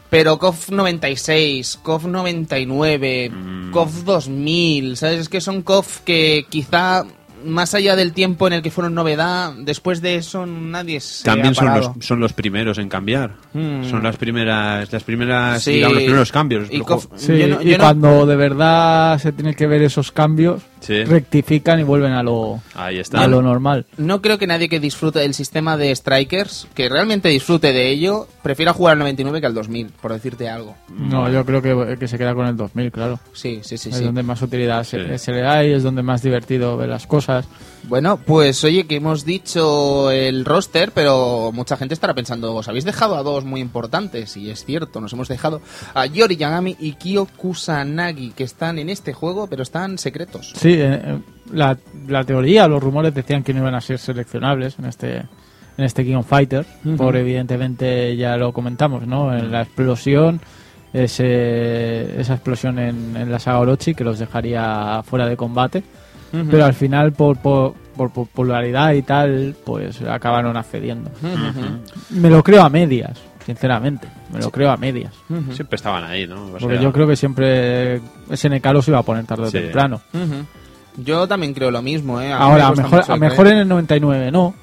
[0.08, 3.70] Pero KOF 96, KOF 99, Mm.
[3.72, 5.18] KOF 2000, ¿sabes?
[5.22, 7.04] Es que son KOF que quizá
[7.44, 11.48] más allá del tiempo en el que fueron novedad, después de eso nadie se También
[11.52, 13.34] ha son los, son los primeros en cambiar.
[13.52, 13.84] Mm.
[13.84, 15.72] Son las primeras, las primeras, Sí.
[15.72, 16.68] digamos, los primeros cambios.
[16.70, 19.54] Y El KOF- juego- Sí, yo no- y yo no- cuando de verdad se tienen
[19.54, 21.04] que ver esos cambios, Sí.
[21.04, 23.22] rectifican y vuelven a lo, Ahí está.
[23.22, 23.86] a lo normal.
[23.96, 28.28] No creo que nadie que disfrute del sistema de Strikers, que realmente disfrute de ello,
[28.42, 30.76] prefiera jugar al 99 que al 2000, por decirte algo.
[30.90, 33.18] No, yo creo que, que se queda con el 2000, claro.
[33.32, 34.04] Sí, sí, sí, es sí.
[34.04, 35.18] donde más utilidad se, Sí.
[35.18, 37.46] se le da y es donde más divertido ver las cosas.
[37.88, 42.84] Bueno, pues oye, que hemos dicho el roster, pero mucha gente estará pensando, os habéis
[42.84, 45.60] dejado a dos muy importantes, y es cierto, nos hemos dejado
[45.94, 50.52] a Yori Yagami y Kyo Kusanagi, que están en este juego, pero están secretos.
[50.56, 51.18] Sí, eh, eh,
[51.52, 55.22] la, la teoría, los rumores decían que no iban a ser seleccionables en este
[55.78, 59.36] en este King of Fighters, por evidentemente ya lo comentamos, ¿no?
[59.36, 60.40] En la explosión,
[60.94, 65.84] ese, esa explosión en, en la saga Orochi que los dejaría fuera de combate,
[66.50, 71.10] pero al final por, por, por popularidad y tal, pues acabaron accediendo.
[72.10, 75.12] Me lo creo a medias, sinceramente, me lo creo a medias.
[75.52, 76.46] Siempre estaban ahí, ¿no?
[76.46, 78.00] O Porque sea, yo creo que siempre
[78.32, 79.58] SNK los iba a poner tarde o Sí.
[79.58, 80.00] temprano.
[80.98, 82.32] Yo también creo lo mismo, ¿eh?
[82.32, 84.54] A me Ahora, a cuesta mejor, a mejor en el 99 no,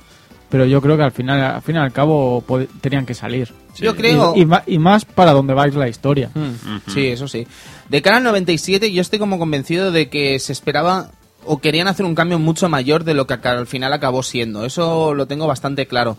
[0.49, 2.43] pero yo creo que al final, al fin y al cabo
[2.81, 3.53] tenían que salir.
[3.77, 4.33] Yo creo...
[4.35, 6.29] Y, y ma- y más para donde va a ir la historia.
[6.33, 7.47] Mm, Sí, eso sí.
[7.89, 11.11] De cara al 97 yo estoy como convencido de que se esperaba
[11.45, 14.65] o querían hacer un cambio mucho mayor de lo que al final acabó siendo.
[14.65, 16.17] Eso lo tengo bastante claro.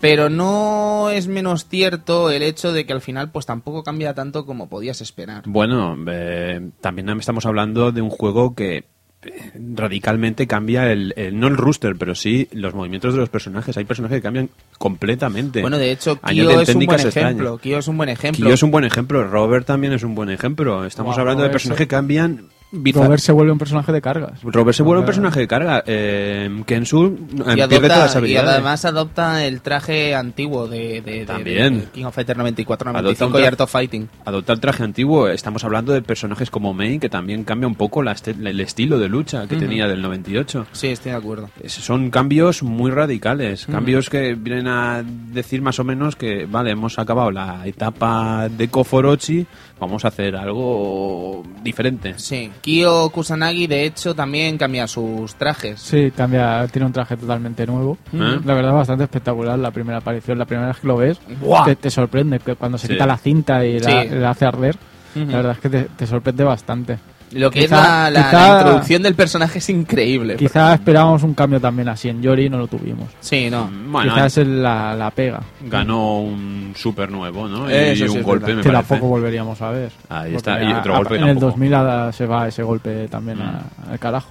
[0.00, 4.46] Pero no es menos cierto el hecho de que al final pues tampoco cambia tanto
[4.46, 5.42] como podías esperar.
[5.46, 8.84] Bueno, eh, también estamos hablando de un juego que
[9.22, 13.76] eh, radicalmente cambia el, el- no el rooster, pero sí los movimientos de los personajes.
[13.76, 15.62] Hay personajes que cambian completamente.
[15.62, 17.58] Bueno, de hecho, Kyo es un buen ejemplo.
[17.58, 18.46] Kyo es un buen ejemplo.
[18.46, 20.84] Kyo es un buen ejemplo, Robert también es un buen ejemplo.
[20.84, 24.40] Estamos hablando de personajes que cambian bizar- Robert se vuelve un personaje de cargas.
[24.42, 25.82] Robert se vuelve un personaje de carga.
[25.86, 31.00] Eh, Kensu eh, y, pierde adopta- todas las y además adopta el traje antiguo de,
[31.00, 31.80] de- de- También.
[31.80, 34.08] de King of Fighter 94, Adopta 95 un y Art of Fighting.
[34.24, 35.28] Adopta el traje antiguo.
[35.28, 38.98] Estamos hablando de personajes como Main, que también cambia un poco la este- el estilo
[38.98, 40.66] de lucha que tenía del 98.
[40.72, 41.50] Sí, estoy de acuerdo.
[41.62, 46.70] Es- Son cambios muy radicales, cambios que vienen a decir más o menos que, vale,
[46.72, 49.46] hemos acabado la etapa de Koforochi,
[49.80, 52.14] vamos a hacer algo diferente.
[52.16, 55.80] Sí, Kyo Kusanagi de hecho también cambia sus trajes.
[55.80, 57.96] Sí, cambia, tiene un traje totalmente nuevo.
[58.12, 58.38] ¿Eh?
[58.44, 60.38] La verdad, bastante espectacular la primera aparición.
[60.38, 61.18] La primera vez que lo ves,
[61.64, 62.92] te, te sorprende que cuando se Sí.
[62.94, 64.08] quita la cinta y la, Sí.
[64.10, 64.76] la hace arder.
[65.14, 66.98] La verdad es que te, te sorprende bastante.
[67.32, 70.36] Lo que Quizá- es la, la- quizá- la introducción del personaje es increíble.
[70.36, 73.08] Quizá esperábamos un cambio también así en Yori y no lo tuvimos.
[73.20, 73.70] Sí, no.
[73.90, 75.40] Bueno, Quizás es la, la pega.
[75.62, 77.68] ganó un super nuevo, ¿no?
[77.68, 78.88] Eso y sí un es golpe, me que parece.
[78.88, 79.92] tampoco volveríamos a ver.
[80.08, 81.46] Ahí está, y a- otro a- golpe En el tampoco.
[81.46, 84.30] 2000 a- se va ese golpe también a- al carajo.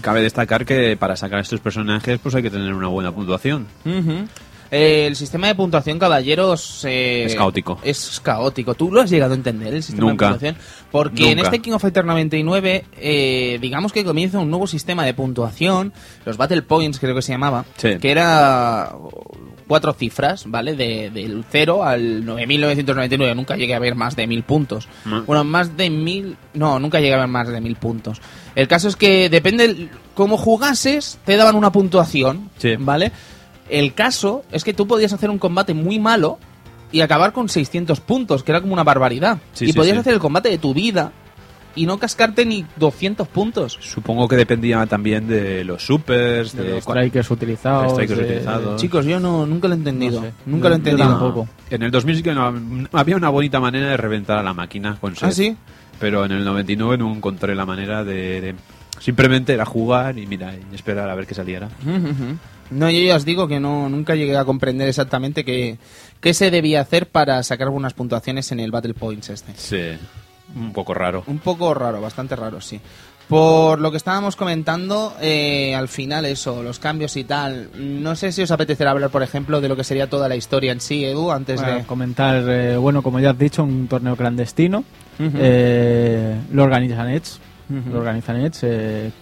[0.00, 3.66] Cabe destacar que para sacar estos personajes pues hay que tener una buena puntuación.
[3.84, 4.26] Ujú.
[4.74, 6.84] Eh, el sistema de puntuación, caballeros.
[6.88, 7.78] eh, Es caótico.
[7.84, 8.74] Es caótico.
[8.74, 10.26] ¿Tú lo has llegado a entender, el sistema Nunca.
[10.26, 10.56] de puntuación?
[10.90, 15.12] Porque en este King of Fighter 99, eh, digamos que comienza un nuevo sistema de
[15.14, 15.92] puntuación,
[16.24, 17.98] los Battle Points, creo que se llamaba, Sí.
[18.00, 18.92] que era
[19.68, 20.74] cuatro cifras, ¿vale?
[20.74, 23.34] De, del 0 al 9.999.
[23.36, 24.88] Nunca llegué a ver más de 1.000 puntos.
[25.04, 25.20] Mm.
[25.26, 26.36] Bueno, más de 1.000...
[26.54, 28.20] No, nunca llegué a ver más de 1.000 puntos.
[28.54, 32.74] El caso es que depende el- cómo jugases, te daban una puntuación, Sí.
[32.78, 33.12] ¿vale?
[33.72, 36.38] El caso es que tú podías hacer un combate muy malo
[36.92, 39.38] y acabar con 600 puntos, que era como una barbaridad.
[39.54, 40.00] Sí, y sí, podías sí.
[40.00, 41.10] hacer el combate de tu vida
[41.74, 43.78] y no cascarte ni 200 puntos.
[43.80, 47.84] Supongo que dependía también de los supers, de, de los strikers utilizados.
[47.96, 48.78] de strikers de- utilizados.
[48.80, 50.20] Chicos, yo no nunca lo he entendido.
[50.20, 50.32] No sé.
[50.44, 51.08] Nunca lo he entendido.
[51.08, 51.48] tampoco.
[51.70, 52.52] En el 2000 sí que no-
[52.92, 55.32] había una bonita manera de reventar a la máquina con ¿Ah, set.
[55.32, 55.56] sí?
[55.98, 58.54] Pero en el 99 no encontré la manera de, de-
[58.98, 61.68] Simplemente era jugar y mira, y esperar a ver qué saliera.
[62.72, 65.78] No, yo ya os digo que no nunca llegué a comprender exactamente qué,
[66.20, 69.52] qué se debía hacer para sacar algunas puntuaciones en el Battle Points este.
[69.56, 69.98] Sí,
[70.56, 71.24] un poco raro.
[71.26, 72.80] Un poco raro, bastante raro, sí.
[73.28, 77.70] Por lo que estábamos comentando, eh, al final eso, los cambios y tal.
[77.74, 80.72] No sé si os apetecerá hablar, por ejemplo, de lo que sería toda la historia
[80.72, 81.84] en sí, Edu, antes de...
[81.84, 84.84] comentar, eh, bueno, como ya has dicho, un torneo clandestino.
[85.18, 87.38] Eh, lo organizan Edge.
[87.90, 89.12] Lo organizan Edge.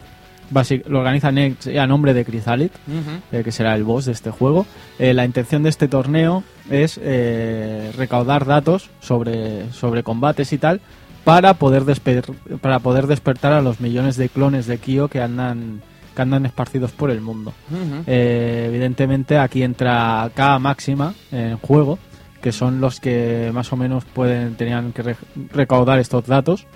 [0.51, 3.20] Eh, basi- lo organizan Edge a nombre de Chrysalit, Ujú.
[3.36, 4.66] eh, que será el boss de este juego.
[4.98, 10.81] Eh, la intención de este torneo es eh, recaudar datos sobre, sobre combates y tal
[11.24, 12.24] para poder, desper-
[12.60, 15.82] para poder despertar a los millones de clones de Kyo que andan,
[16.16, 17.52] que andan esparcidos por el mundo.
[17.70, 18.02] Ujú.
[18.06, 21.98] Eh, evidentemente aquí entra K máxima en juego,
[22.40, 25.16] que son los que más o menos pueden tenían que re-
[25.52, 26.66] recaudar estos datos,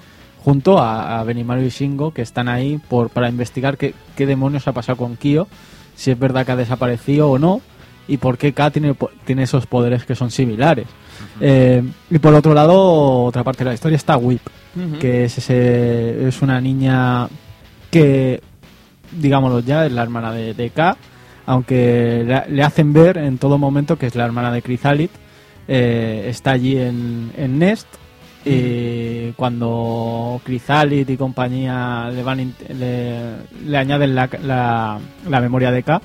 [0.44, 4.68] junto a, a Benimaru y Shingo, que están ahí por, para investigar qué, qué demonios
[4.68, 5.48] ha pasado con Kyo,
[5.96, 7.62] si es verdad que ha desaparecido o no,
[8.06, 8.94] y por qué K tiene,
[9.24, 10.86] tiene esos poderes que son similares.
[11.40, 14.42] Eh, y por otro lado, otra parte de la historia está Whip,
[15.00, 17.28] que es, ese, es una niña
[17.90, 18.42] que,
[19.12, 20.96] digámoslo ya, es la hermana de, de K,
[21.46, 25.10] aunque le, le hacen ver en todo momento que es la hermana de Chrysalit,
[25.68, 27.86] eh, está allí en, en Nest
[28.44, 33.20] y cuando Chrysalit y compañía le van le,
[33.66, 34.98] le añaden la, la,
[35.28, 36.00] la memoria de K,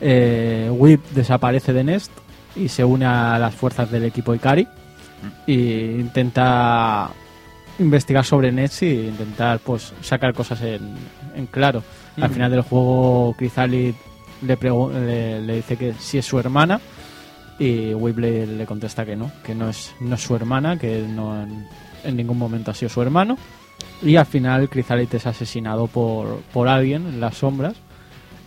[0.00, 2.12] eh, Whip desaparece de Nest
[2.56, 4.66] y se une a las fuerzas del equipo Ikari
[5.46, 5.54] y
[6.00, 7.10] intenta
[7.78, 10.94] investigar sobre Nest y intentar pues sacar cosas en,
[11.34, 11.82] en claro.
[12.16, 12.32] Al Ujú.
[12.34, 13.34] final del juego
[13.68, 13.94] le,
[14.42, 16.80] le, le dice que si es su hermana
[17.60, 21.42] y Whip le, contesta que no, que no es, no es su hermana, que no
[21.42, 23.36] en, ningún momento ha sido su hermano.
[24.02, 27.76] Y al final Chrysalit es asesinado por, por alguien en las sombras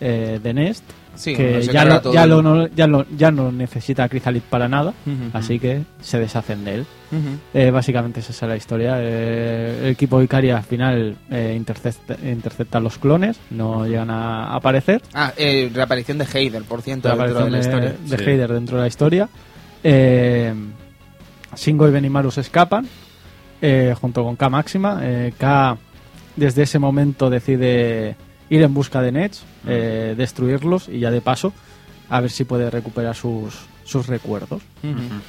[0.02, 0.84] eh, de Nest
[1.16, 4.68] Sí, que ya, lo- ya, lo no, ya, lo- ya no necesita a Chrysalit para
[4.68, 4.96] nada,
[5.34, 6.86] así que se deshacen de él.
[7.12, 7.38] Ujú.
[7.54, 8.96] Eh, básicamente esa es la historia.
[9.00, 15.04] Eh, el equipo Ikari al final eh, intercepta, intercepta los clones, no llegan a aparecer.
[15.14, 17.94] Ah, reaparición de Heider, por ciento, dentro de la historia.
[18.08, 18.24] de Sí.
[18.32, 19.30] Heider dentro de la historia.
[21.56, 22.88] Shingo y Benimaru se escapan
[24.02, 25.00] junto con K Máxima.
[25.38, 25.78] K
[26.36, 28.16] desde ese momento decide
[28.56, 31.54] ir en busca de Nets, eh, destruirlos y ya de paso
[32.10, 33.54] a ver si puede recuperar sus,
[33.84, 34.62] sus recuerdos.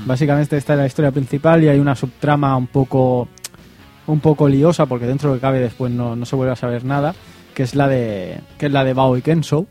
[0.07, 3.29] Básicamente esta es la historia principal y hay una subtrama un poco
[4.07, 6.57] un poco liosa porque dentro de lo que cabe después no, no se vuelve a
[6.57, 7.15] saber nada
[7.55, 9.67] que es la de que es la de Bao y Kenso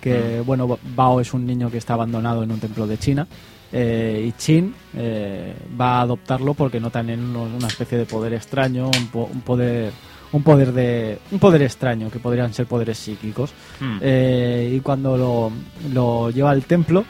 [0.00, 3.26] que bueno Bao es un niño que está abandonado en un templo de China
[3.72, 8.04] eh, y Chin eh, va a adoptarlo porque nota en él uno- una especie de
[8.06, 9.90] poder extraño un, po- un poder
[10.34, 13.98] un poder de un poder extraño que podrían ser poderes psíquicos Hmm.
[14.02, 15.50] Eh, y cuando lo,
[15.92, 17.04] lo lleva al templo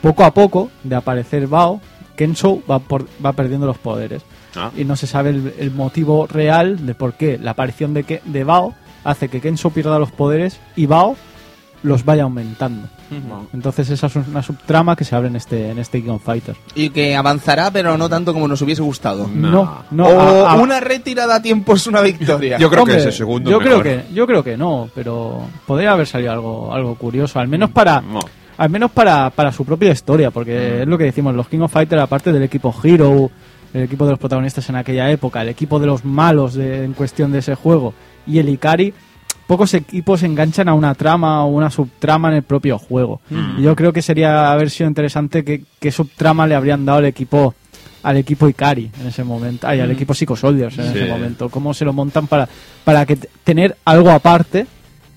[0.00, 1.80] poco a poco de aparecer Bao
[2.16, 4.22] Kenso va, por- va perdiendo los poderes
[4.56, 4.70] Ah.
[4.76, 8.22] y no se sabe el, el motivo real de por qué la aparición de, que,
[8.24, 8.74] de Bao
[9.04, 11.16] hace que Kenso pierda los poderes y Bao
[11.82, 12.88] los vaya aumentando.
[13.54, 16.58] Entonces esa es una subtrama que se abre en este en este King of Fighters.
[16.74, 19.28] Y que avanzará, pero no tanto como nos hubiese gustado.
[19.32, 19.50] No.
[19.50, 20.06] No, no.
[20.06, 22.58] o a- a- una retirada a tiempo es una victoria.
[22.60, 23.82] Yo creo Hombre, que ese segundo yo mejor.
[23.82, 27.70] creo que yo creo que no, pero podría haber salido algo algo curioso, al menos
[27.70, 28.20] para No.
[28.56, 31.72] al menos para, para su propia historia, porque es lo que decimos, los King of
[31.72, 33.30] Fighters aparte del equipo Hero,
[33.72, 36.92] el equipo de los protagonistas en aquella época, el equipo de los malos de- en
[36.92, 37.94] cuestión de ese juego
[38.26, 38.92] y el Ikari,
[39.48, 43.20] pocos equipos enganchan a una trama o una subtrama en el propio juego.
[43.58, 47.06] Y yo creo que sería haber sido interesante que, qué subtrama le habrían dado al
[47.06, 47.54] equipo
[48.04, 50.98] al equipo Ikari en ese momento, ay, al equipo Psycho Soldiers en Sí.
[51.00, 52.48] ese momento, cómo se lo montan para
[52.84, 54.66] para que tener algo aparte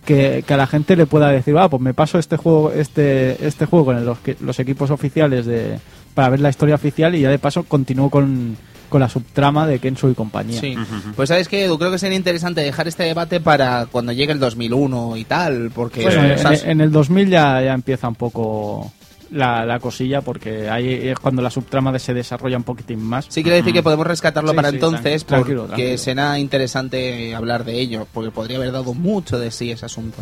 [0.03, 3.45] que, que a la gente le pueda decir, ah, pues me paso este juego este
[3.45, 5.77] este juego con los, que- los equipos oficiales de
[6.15, 8.57] para ver la historia oficial y ya de paso continúo con,
[8.91, 10.61] con la subtrama de Kenzo y compañía.
[10.61, 10.75] Sí.
[11.15, 14.39] Pues sabes que Edu, creo que sería interesante dejar este debate para cuando llegue el
[14.39, 18.91] 2001 y tal, porque Bueno, en, en el 2000 ya, ya empieza un poco
[19.31, 23.27] la, la cosilla porque ahí es cuando la subtrama de- se desarrolla un poquitín más.
[23.29, 25.97] sí quiere decir que podemos rescatarlo Sí, para sí, entonces, tranqui- tranquilo, porque tranquilo.
[25.97, 30.17] será interesante hablar de ello, porque podría haber dado mucho de sí ese asunto.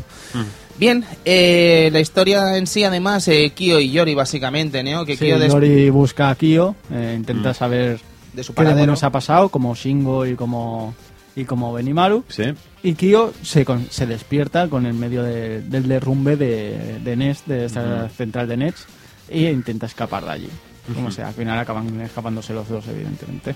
[0.78, 5.06] Bien, eh, la historia en sí, además, eh, Kyo y Yori, básicamente, ¿no?
[5.06, 8.00] Que Sí, Kyo des- Yori busca a Kyo, eh, intenta saber
[8.34, 8.78] de su paradero.
[8.78, 10.94] demonios ha pasado, como Shingo y como
[11.36, 12.24] y como Benimaru.
[12.28, 12.44] Sí.
[12.84, 17.46] Y Kyo se, con- se despierta con el medio de- del derrumbe de, de Nest,
[17.48, 18.86] de esta central de Nets,
[19.30, 20.50] e intenta escapar de allí.
[20.94, 23.56] Como sea, al final acaban escapándose los dos, evidentemente.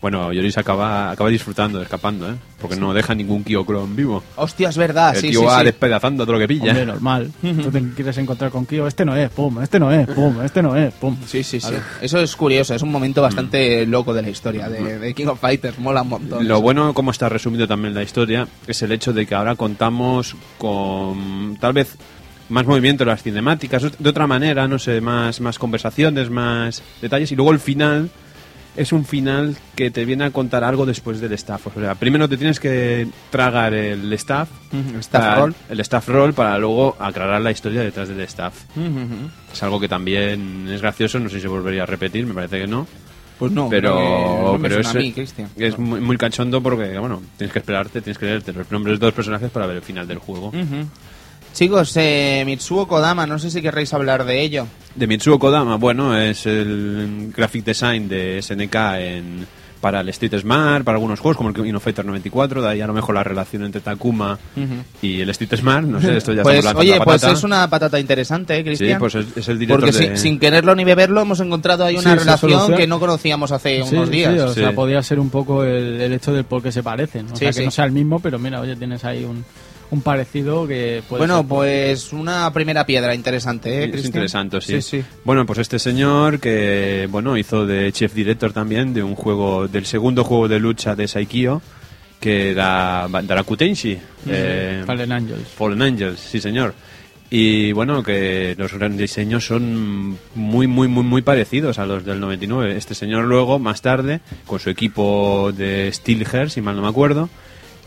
[0.00, 2.34] Bueno, Yoris acaba, acaba disfrutando, escapando, ¿eh?
[2.60, 4.22] Porque no deja ningún Kyocron vivo.
[4.36, 5.66] Hostia, es verdad, el sí, tío sí, va sí.
[5.66, 6.70] despedazando a todo lo que pilla.
[6.70, 7.30] Hombre, normal.
[7.40, 10.62] Tú te quieres encontrar con Kyo, este no es, pum, este no es, pum, este
[10.62, 11.16] no es, pum.
[11.26, 11.74] Sí, sí, sí.
[12.00, 15.40] Eso es curioso, es un momento bastante loco de la historia de, de King of
[15.40, 16.48] Fighters, mola un montón.
[16.48, 20.34] Lo bueno, como está resumido también la historia, es el hecho de que ahora contamos
[20.58, 21.96] con tal vez
[22.48, 27.30] más movimiento en las cinemáticas, de otra manera, no sé, más, más conversaciones, más detalles,
[27.32, 28.10] y luego el final
[28.76, 31.66] es un final que te viene a contar algo después del staff.
[31.66, 35.54] O sea, primero te tienes que tragar el staff, el staff roll.
[35.68, 38.54] el staff roll para luego aclarar la historia detrás del staff.
[38.76, 39.30] Ujú.
[39.52, 42.60] Es algo que también es gracioso, no sé si se volvería a repetir, me parece
[42.60, 42.86] que no.
[43.38, 45.14] Pues no, pero no me es, a mí,
[45.56, 49.06] es muy, muy cachondo porque, bueno, tienes que esperarte, tienes que leerte los nombres de
[49.06, 50.52] los personajes para ver el final del juego.
[51.52, 54.66] Chicos, eh, Mitsuo Kodama, no sé si querréis hablar de ello.
[54.94, 59.46] De Mitsuo Kodama, bueno, es el graphic design de SNK en,
[59.80, 62.80] para el Street Smart, para algunos juegos como el King of Fighter 94, de ahí
[62.80, 64.38] a lo mejor la relación entre Takuma
[65.02, 67.68] y el Street Smart, no sé, esto ya Pues, estamos oye, la pues es una
[67.68, 68.98] patata interesante, ¿eh, Sí, Cristian?
[68.98, 70.16] pues es, es el director Porque de...
[70.16, 73.82] sin, sin quererlo ni beberlo hemos encontrado ahí una Sí, relación que no conocíamos hace
[73.84, 74.40] Sí, unos sí, días.
[74.40, 74.74] o sea, Sí.
[74.74, 77.26] podría ser un poco el, el hecho del por qué se parecen.
[77.26, 77.64] O Sí, sea, que sí.
[77.64, 79.44] no sea el mismo, pero mira, oye, tienes ahí un,
[79.90, 84.80] un parecido que puede bueno, ser- pues una primera piedra interesante, ¿eh, es interesante, sí.
[84.80, 85.04] Sí, sí.
[85.24, 89.86] Bueno, pues este señor que bueno hizo de chef director también de un juego, del
[89.86, 91.60] segundo juego de lucha de Saikyo,
[92.20, 93.98] que era Darakutenshi.
[94.28, 95.48] eh, Fallen Angels.
[95.56, 96.74] Fallen Angels, sí señor.
[97.32, 102.18] Y bueno, que los gran diseños son muy, muy, muy, muy parecidos a los del
[102.18, 102.76] 99.
[102.76, 107.30] Este señor luego, más tarde, con su equipo de Steelhead, si mal no me acuerdo,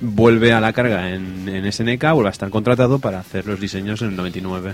[0.05, 4.01] vuelve a la carga en, en SNK, vuelve a estar contratado para hacer los diseños
[4.01, 4.73] en el 99.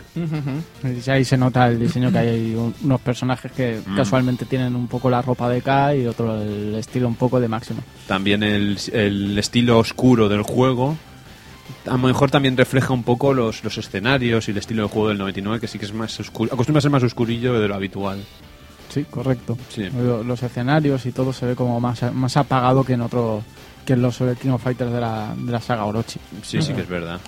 [1.06, 3.96] Y Ahí se nota el diseño que hay un- unos personajes que Mm.
[3.96, 7.48] casualmente tienen un poco la ropa de K y otro el estilo un poco de
[7.48, 7.82] Máximo.
[8.08, 10.98] También el, el estilo oscuro del juego.
[11.86, 15.10] A lo mejor también refleja un poco los, los escenarios y el estilo del juego
[15.10, 16.52] del 99, que sí que es más oscuro.
[16.54, 18.20] Acostumbra a ser más oscurillo de lo habitual.
[18.90, 19.56] Sí, correcto.
[19.70, 19.88] Sí.
[19.96, 23.44] Lo- Los escenarios y todo se ve como más, más apagado que en otro
[23.90, 26.20] que los King of Fighters de la, de la saga Orochi.
[26.44, 27.20] Sí, sí que es verdad.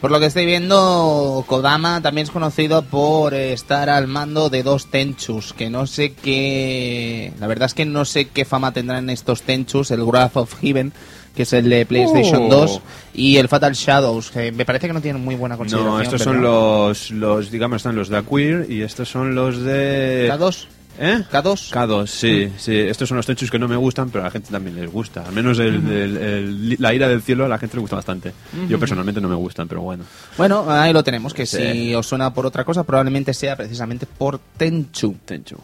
[0.00, 4.90] Por lo que estoy viendo, Kodama también es conocido por estar al mando de dos
[4.90, 7.32] Tenchus, que no sé qué...
[7.38, 10.92] La verdad es que no sé qué fama tendrán estos Tenchus, el Wrath of Heaven,
[11.34, 12.48] que es el de PlayStation Oh.
[12.48, 12.80] 2,
[13.14, 15.96] y el Fatal Shadows, que me parece que no tienen muy buena consideración.
[15.96, 20.30] No, estos son los, los, digamos, están los de Aquir y estos son los de...
[20.30, 20.66] ¿K2?
[20.98, 21.22] ¿Eh?
[21.30, 21.70] ¿K2?
[21.72, 22.74] K2, sí, sí.
[22.76, 25.24] Estos son los techos que no me gustan, pero a la gente también les gusta.
[25.26, 28.32] Al menos el, el- el- la ira del cielo a la gente le gusta bastante.
[28.68, 30.04] Yo personalmente no me gustan, pero bueno.
[30.38, 31.56] Bueno, ahí lo tenemos, que Sí.
[31.58, 35.16] si os suena por otra cosa, probablemente sea precisamente por Tenchu.
[35.24, 35.56] Tenchu.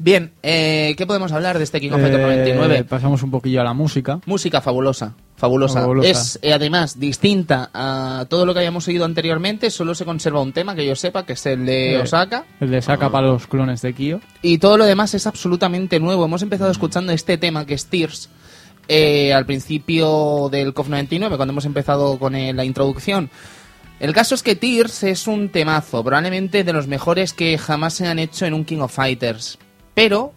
[0.00, 2.84] Bien, eh, ¿qué podemos hablar de este King of Fighters Eh, 99?
[2.84, 4.20] pasamos un poquillo a la música.
[4.26, 5.80] Música fabulosa, fabulosa.
[5.80, 6.08] Fabulosa.
[6.08, 10.52] Es eh, además distinta a todo lo que hayamos oído anteriormente, solo se conserva un
[10.52, 13.46] tema que yo sepa, que es el de Eh, Osaka, El de saca para los
[13.48, 14.20] clones de Kyo.
[14.40, 16.24] y todo lo demás es absolutamente nuevo.
[16.24, 18.28] Hemos empezado escuchando este tema que es Tears
[19.34, 23.30] al principio del COF 99, cuando hemos empezado con la introducción.
[24.00, 28.06] El caso es que Tears es un temazo, probablemente de los mejores que jamás se
[28.06, 29.58] han hecho en un King of Fighters.
[29.98, 30.32] Pero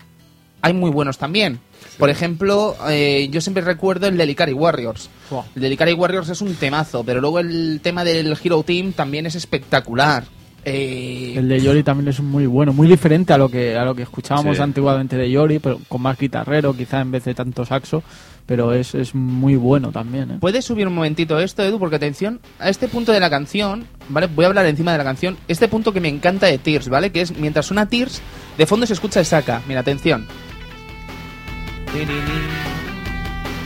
[0.63, 1.59] hay muy buenos también.
[1.99, 5.07] Por ejemplo, eh, yo siempre recuerdo el de Ikari Warriors.
[5.29, 5.43] Buah.
[5.55, 9.27] El de Ikari Warriors es un temazo, pero luego el tema del Hero Team también
[9.27, 10.23] es espectacular.
[10.65, 13.93] Eh, El de Yori también es muy bueno, muy diferente a lo que a lo
[13.95, 14.63] que escuchábamos Sí.
[14.63, 18.03] antiguamente de Yori, pero con más guitarrero, quizá en vez de tanto saxo,
[18.45, 20.31] pero es, es muy bueno también.
[20.31, 20.37] ¿eh?
[20.39, 21.79] ¿Puedes subir un momentito esto, Edu?
[21.79, 24.27] Porque atención, a este punto de la canción, ¿vale?
[24.27, 25.37] Voy a hablar encima de la canción.
[25.47, 27.11] Este punto que me encanta de Tears, ¿vale?
[27.11, 28.21] Que es mientras suena Tears,
[28.57, 29.61] de fondo se escucha Saka.
[29.67, 30.27] Mira, atención.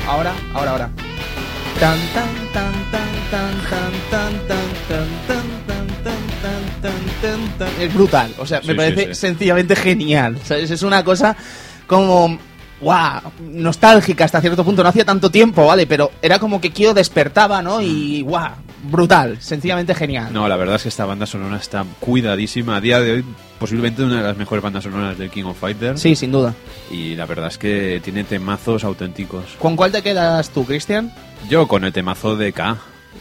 [0.07, 0.89] Ahora, ahora, ahora.
[1.79, 7.57] Tan, tan, tan, tan, tan, tan, tan, tan, tan, tan, tan, tan, tan, tan, tan,
[7.57, 7.81] tan.
[7.81, 9.15] Es brutal, o sea, me Sí, parece sí, sí.
[9.15, 10.37] sencillamente genial.
[10.43, 10.71] ¿sabes?
[10.71, 11.35] Es una cosa
[11.87, 12.37] como
[12.81, 13.21] ¡guau!
[13.39, 14.83] nostálgica hasta cierto punto.
[14.83, 15.87] No hacía tanto tiempo, ¿vale?
[15.87, 17.81] Pero era como que Kyo despertaba, ¿no?
[17.81, 18.51] Y ¡guau!
[18.83, 20.31] Brutal, sencillamente genial.
[20.31, 22.75] No, la verdad es que esta banda sonora está cuidadísima.
[22.75, 23.25] A día de hoy,
[23.57, 25.99] posiblemente una de las mejores bandas sonoras del King of Fighters.
[26.01, 26.53] Sí, sin duda.
[26.91, 29.43] Y la verdad es que tiene temazos auténticos.
[29.59, 31.11] ¿Con cuál te quedas tú, Cristian?
[31.49, 32.77] Yo con el temazo de K.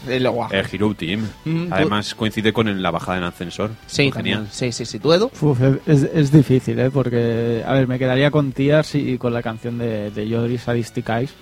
[0.07, 0.25] El.
[0.25, 1.21] El Hero Team.
[1.45, 3.71] Mm, tú- Además coincide con el- la bajada en ascensor.
[3.87, 4.47] sí, genial.
[4.51, 4.99] Sí, sí, sí.
[4.99, 5.31] ¿Tú, Edu?
[5.41, 6.89] Uf, es, es difícil, ¿eh?
[6.91, 11.07] Porque, a ver, me quedaría con Tears y con la canción de, de Yodri Sadistic
[11.09, 11.33] Eyes,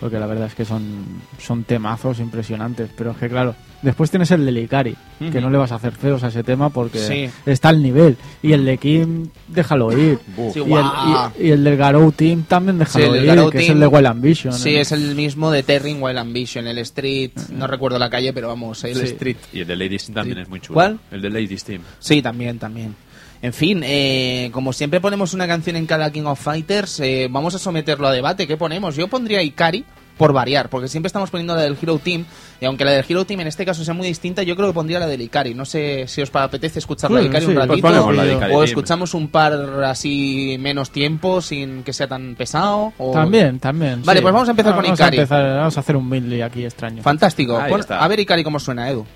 [0.00, 1.04] porque la verdad es que son,
[1.38, 2.90] son temazos impresionantes.
[2.96, 5.92] Pero es que, claro, después tienes el de Likari, que no le vas a hacer
[5.92, 7.30] feos a ese tema porque Sí.
[7.46, 8.16] está al nivel.
[8.42, 10.18] Y el de Kim, déjalo ir.
[10.52, 11.30] Sí, Y el, guau.
[11.38, 13.64] y, y el del Garou Team también déjalo Sí, el del ir, Garou que es
[13.66, 14.52] Team- el de Wild Ambition.
[14.52, 14.80] Sí, ¿eh?
[14.80, 18.82] es el mismo de Terring Wild Ambition, el Street, no recuerdo la calle, pero vamos,
[18.84, 19.04] el Sí.
[19.04, 19.36] Street.
[19.52, 20.74] Y el de Ladies Team también es muy chulo.
[20.74, 20.98] ¿Cuál?
[21.10, 21.82] El de Ladies Team.
[21.98, 22.94] Sí, también, también.
[23.42, 27.54] En fin, eh, como siempre ponemos una canción en cada King of Fighters, eh, vamos
[27.54, 28.46] a someterlo a debate.
[28.46, 28.96] ¿Qué ponemos?
[28.96, 29.84] Yo pondría Ikari
[30.20, 32.26] por variar, porque siempre estamos poniendo la del Hero Team,
[32.60, 34.74] y aunque la del Hero Team en este caso sea muy distinta, yo creo que
[34.74, 35.54] pondría la del Ikari.
[35.54, 38.14] No sé si os apetece escuchar la de Sí, Ikari sí, un pues ratito, ponemos
[38.14, 42.92] la de Ikari o escuchamos un par así menos tiempo, sin que sea tan pesado.
[42.98, 43.12] O...
[43.12, 44.02] También, también.
[44.04, 44.22] Vale, sí.
[44.22, 45.16] pues vamos a empezar con vamos Ikari.
[45.16, 47.02] A empezar, vamos a hacer un medley aquí extraño.
[47.02, 47.58] Fantástico.
[47.66, 49.06] Pon- a ver Ikari cómo suena, Edu.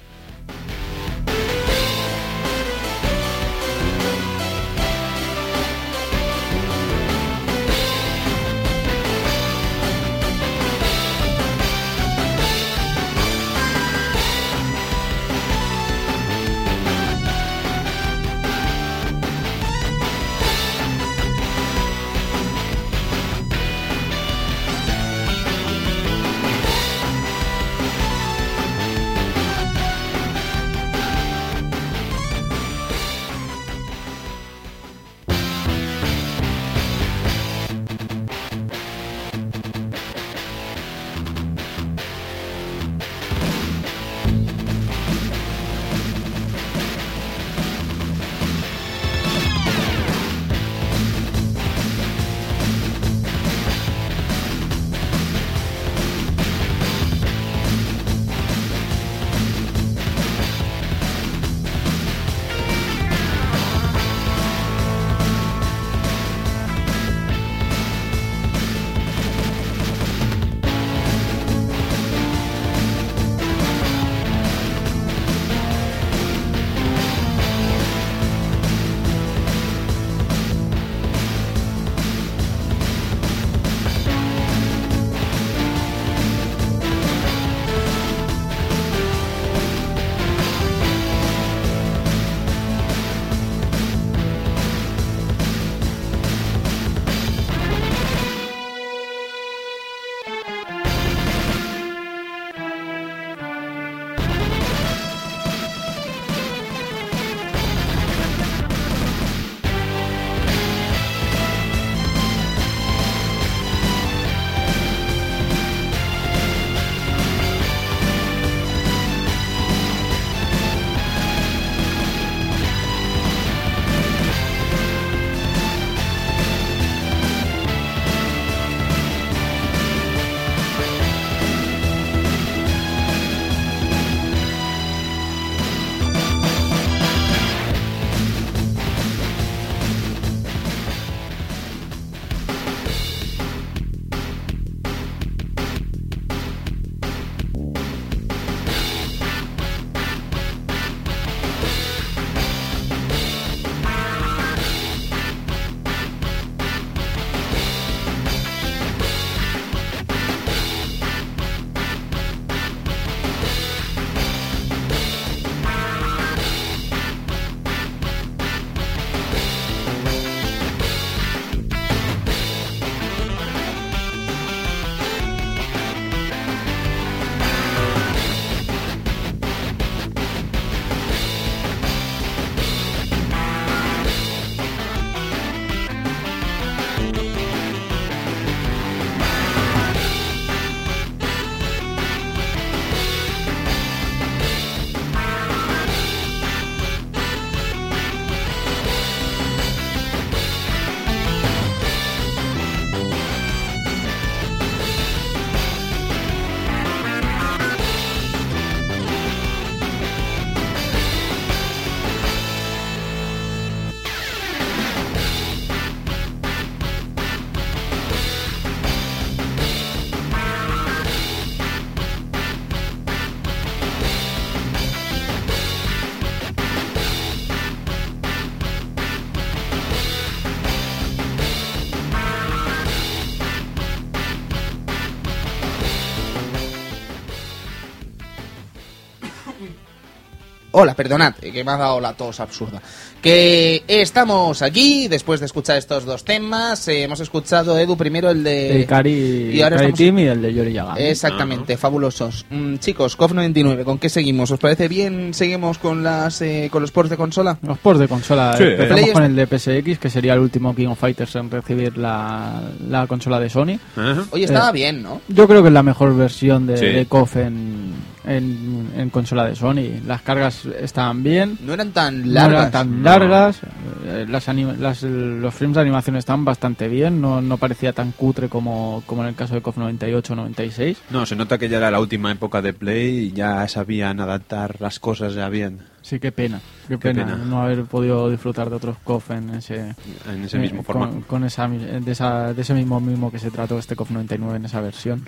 [240.76, 242.82] Hola, perdonad, que me ha dado la tos absurda.
[243.22, 246.88] Que estamos aquí, después de escuchar estos dos temas.
[246.88, 248.74] eh, hemos escuchado, Edu, primero el de...
[248.74, 249.12] El Ikari,
[249.52, 251.00] y ahora Ikari estamos- Team y el de Yori Yagami.
[251.00, 252.44] Exactamente, fabulosos.
[252.50, 254.50] Mm, chicos, COF99, ¿con qué seguimos?
[254.50, 255.32] ¿Os parece bien?
[255.32, 257.56] ¿Seguimos con las eh, con los ports de consola?
[257.62, 258.56] Los ports de consola.
[258.58, 258.64] Sí.
[258.64, 261.96] Empezamos Play con el de PSX, que sería el último King of Fighters en recibir
[261.96, 263.78] la, la consola de Sony.
[263.96, 264.24] Ajá.
[264.32, 265.20] Oye, estaba Eh, bien, ¿no?
[265.28, 266.86] Yo creo que es la mejor versión de, Sí.
[266.86, 267.92] de KOF en,
[268.26, 270.00] en, en consola de Sony.
[270.06, 271.58] Las cargas estaban bien.
[271.64, 272.58] No eran tan No largas.
[272.60, 273.60] eran tan largas,
[274.06, 278.12] eh, las anima- las- los frames de animación estaban bastante bien, no, no parecía tan
[278.12, 280.98] cutre como, como en el caso de KOF 98 o 96.
[281.10, 284.76] No, se nota que ya era la última época de Play y ya sabían adaptar
[284.80, 287.36] las cosas ya bien Sí, qué pena, qué, Qué pena, pena.
[287.38, 289.94] no haber podido disfrutar de otros KOF en ese,
[290.28, 291.26] en ese eh, mismo con- formato.
[291.26, 294.56] Con, esa, mi- de, esa, de ese mismo mismo que se trató este KOF 99
[294.58, 295.24] en esa versión.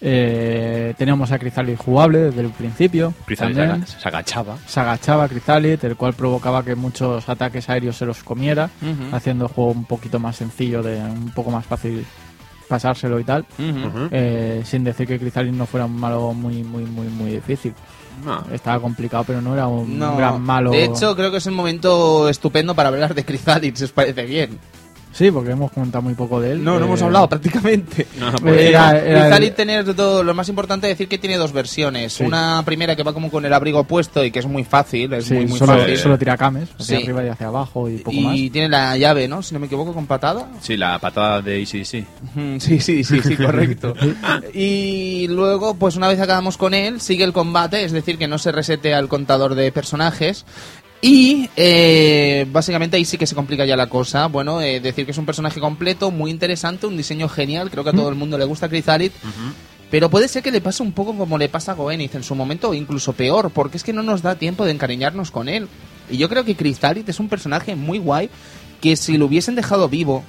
[0.00, 3.14] Eh, teníamos a Crystalit jugable desde el principio.
[3.54, 3.86] También.
[3.86, 4.58] se agachaba.
[4.66, 8.70] se agachaba Crystalit, el cual provocaba que muchos ataques aéreos se los comiera,
[9.12, 12.04] haciendo el juego un poquito más sencillo, de un poco más fácil
[12.68, 13.44] pasárselo y tal.
[14.10, 17.74] Eh, sin decir que Crystalit no fuera un malo muy, muy, muy, muy difícil.
[18.24, 18.44] No.
[18.52, 20.70] Estaba complicado, pero no era un No, gran malo.
[20.70, 24.24] De hecho, creo que es el momento estupendo para hablar de Crystalis, si os parece
[24.24, 24.58] bien.
[25.12, 26.64] Sí, porque hemos comentado muy poco de él.
[26.64, 28.06] No, no Eh, hemos hablado prácticamente.
[28.18, 31.18] No, Eh, pues, era- era Crystalit el- tener todo, lo más importante es decir que
[31.18, 32.14] tiene dos versiones.
[32.14, 32.24] Sí.
[32.24, 35.26] Una primera que va como con el abrigo puesto y que es muy fácil, es
[35.26, 35.98] sí, muy, muy solo, fácil.
[35.98, 37.02] solo tira cames, hacia Sí.
[37.02, 38.34] arriba y hacia abajo y poco y más.
[38.52, 39.42] tiene la llave, ¿no?
[39.42, 40.48] Si no me equivoco, con patada.
[40.60, 42.06] Sí, la patada de ACDC.
[42.34, 43.94] Ujú, Sí, sí, sí, sí, correcto.
[44.54, 48.38] y luego, pues una vez acabamos con él, sigue el combate, es decir, que no
[48.38, 50.44] se resetea el contador de personajes.
[51.04, 54.28] Y eh, básicamente ahí sí que se complica ya la cosa.
[54.28, 57.90] Bueno, eh, decir que es un personaje completo, muy interesante, un diseño genial, creo que
[57.90, 59.12] a todo el mundo le gusta Chrysalit.
[59.90, 62.36] Pero puede ser que le pase un poco como le pasa a Goenith en su
[62.36, 65.68] momento, o incluso peor, porque es que no nos da tiempo de encariñarnos con él.
[66.08, 68.30] Y yo creo que Crystalit es un personaje muy guay,
[68.80, 70.22] que si lo hubiesen dejado vivo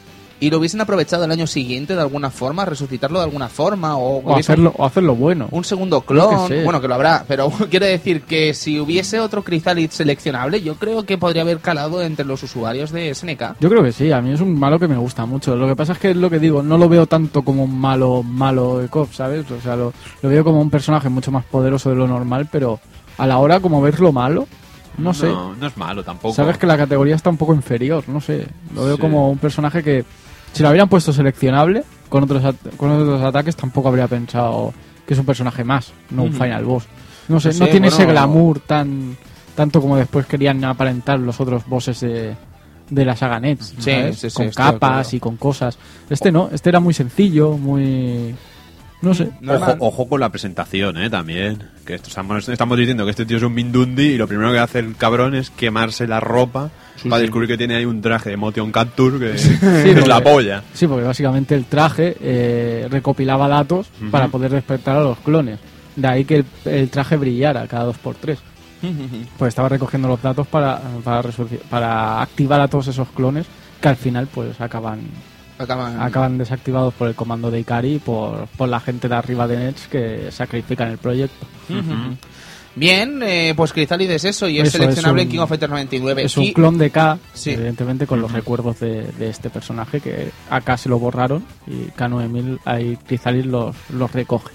[0.44, 4.36] y lo hubiesen aprovechado el año siguiente de alguna forma, resucitarlo de alguna forma, o,
[4.36, 5.48] hacerlo, o hacerlo bueno.
[5.52, 9.92] un segundo clon, bueno, que lo habrá, pero quiero decir que si hubiese otro Crystalit
[9.92, 13.56] seleccionable, yo creo que podría haber calado entre los usuarios de SNK.
[13.62, 15.56] Yo creo que sí, a mí es un malo que me gusta mucho.
[15.56, 17.80] Lo que pasa es que es lo que digo, no lo veo tanto como un
[17.80, 19.50] malo malo de KOF, ¿sabes?
[19.50, 22.82] O sea, lo, lo veo como un personaje mucho más poderoso de lo normal, pero
[23.18, 24.46] a la hora como verlo malo,
[24.98, 25.28] no sé.
[25.28, 26.34] No, no es malo tampoco.
[26.36, 28.46] Sabes que la categoría está un poco inferior, no sé.
[28.76, 29.02] Lo veo Sí.
[29.02, 30.04] como un personaje que,
[30.54, 34.74] si lo hubieran puesto seleccionable, con otros, at- con otros ataques tampoco habría pensado
[35.06, 36.86] que es un personaje más, no un final boss.
[37.28, 39.18] No sé, No tiene ese glamour tan
[39.56, 42.36] tanto como después querían aparentar los otros bosses de,
[42.90, 45.78] de la saga Nets, Sí, sí, sí, con capas y con cosas.
[46.10, 48.34] Este no, este era muy sencillo, muy...
[49.04, 49.30] No sé.
[49.48, 51.10] Ojo, ojo con la presentación, ¿eh?
[51.10, 51.62] También.
[51.86, 54.60] Que esto estamos, estamos diciendo que este tío es un Mindundi y lo primero que
[54.60, 56.72] hace el cabrón es quemarse la ropa
[57.10, 60.24] para descubrir que tiene ahí un traje de Motion Capture que, que es porque- la
[60.24, 60.64] polla.
[60.74, 65.60] Sí, porque básicamente el traje eh, recopilaba datos para poder despertar a los clones.
[65.96, 68.38] De ahí que el, el traje brillara cada 2x3.
[69.38, 71.24] Pues estaba recogiendo los datos para, para,
[71.70, 73.46] para activar a todos esos clones
[73.82, 75.00] que al final pues acaban
[75.64, 79.48] Acaban- acaban desactivados por el comando de Ikari y por, por la gente de arriba
[79.48, 81.46] de Nets que sacrifican el proyecto.
[82.76, 85.70] Bien, eh, pues Crystalit es eso y es Eso, seleccionable es en King of Fighters
[85.70, 86.24] 99.
[86.24, 87.52] Es un Y- clon de K, Sí.
[87.52, 92.60] evidentemente con los recuerdos de, de este personaje que acá se lo borraron y K9000
[92.66, 94.52] ahí Crystalis los, los recoge.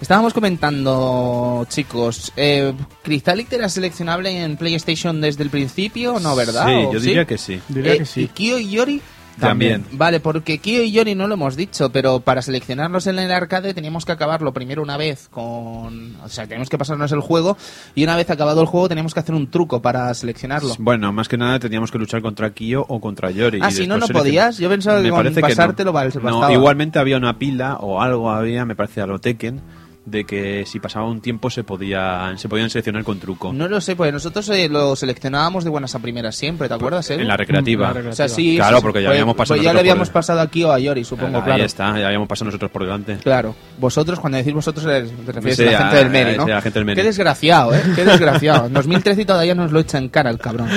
[0.00, 2.72] Estábamos comentando, chicos, eh,
[3.02, 6.66] ¿Crystalit era seleccionable en PlayStation desde el principio o no, verdad?
[6.66, 7.60] Sí, ¿O yo diría que sí.
[7.68, 8.22] Diría Eh, que sí.
[8.22, 9.02] ¿Y Kyo y Yori?
[9.38, 9.84] También.
[9.92, 13.74] Vale, porque Kyo y Yori no lo hemos dicho, pero para seleccionarlos en el arcade
[13.74, 16.16] teníamos que acabarlo primero una vez con...
[16.22, 17.56] O sea, tenemos que pasarnos el juego
[17.94, 20.74] y una vez acabado el juego tenemos que hacer un truco para seleccionarlo.
[20.78, 23.60] Bueno, más que nada teníamos que luchar contra Kyo o contra Yori.
[23.62, 24.58] Ah, si no, no podías.
[24.58, 26.40] Yo pensaba que Me con que pasártelo no.
[26.40, 29.60] No, igualmente había una pila o algo había, me parece a lo Tekken,
[30.06, 33.52] de que si pasaba un tiempo se podía se podían seleccionar con truco.
[33.52, 37.08] No lo sé, pues nosotros eh, lo seleccionábamos de buenas a primeras siempre, ¿te acuerdas,
[37.10, 37.20] Edu?
[37.20, 37.92] en la recreativa.
[37.92, 40.08] La O sea, sí, Claro, sí, porque ya pues- habíamos pasado pues ya le habíamos
[40.08, 41.64] por- pasado aquí o a Yori, supongo, Ahí claro.
[41.64, 43.18] está, ya habíamos pasado nosotros por delante.
[43.18, 43.54] Claro.
[43.78, 46.44] Vosotros, cuando decís vosotros, te refieres Sí, a la gente a- del Meri, ¿no?
[46.46, 47.00] sí, a la gente del Meri.
[47.00, 47.82] Qué desgraciado, ¿eh?
[47.94, 48.66] Qué desgraciado.
[48.66, 50.68] En 2013 y todavía nos lo echa en cara el cabrón.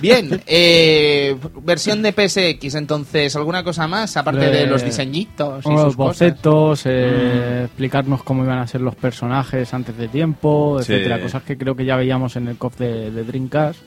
[0.00, 4.16] Bien, eh, versión de PSX, entonces, ¿alguna cosa más?
[4.16, 5.96] Aparte de Eh, los diseñitos y sus cosas.
[5.96, 10.92] bocetos, eh, explicarnos cómo iban a ser los personajes antes de tiempo, Sí.
[10.92, 13.80] etcétera, cosas que creo que ya veíamos en el COF de, de Dreamcast,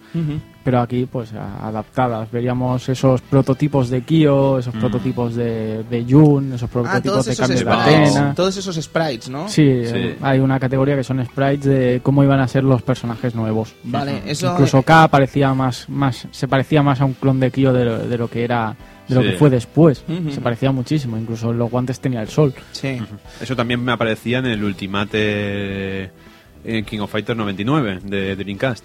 [0.64, 2.32] pero aquí pues a- adaptadas.
[2.32, 7.36] Veríamos esos prototipos de Kyo, esos prototipos de, de Jun, esos Ah, prototipos todos de
[7.36, 8.34] cambio de antena.
[8.36, 9.48] Todos esos sprites, ¿no?
[9.48, 10.16] Sí, Sí.
[10.22, 13.74] hay una categoría que son sprites de cómo iban a ser los personajes nuevos.
[13.84, 14.52] Vale, eso.
[14.52, 18.00] Incluso K parecía más, más, se parecía más a un clon de Kyo de, lo-
[18.08, 18.76] de lo que era,
[19.08, 19.28] de lo Sí.
[19.30, 20.04] que fue después.
[20.32, 22.54] Se parecía muchísimo, incluso en los guantes tenía el sol.
[22.72, 22.98] Sí.
[23.42, 26.12] Eso también me aparecía en el Ultimate
[26.64, 28.84] en King of Fighters 99 de Dreamcast.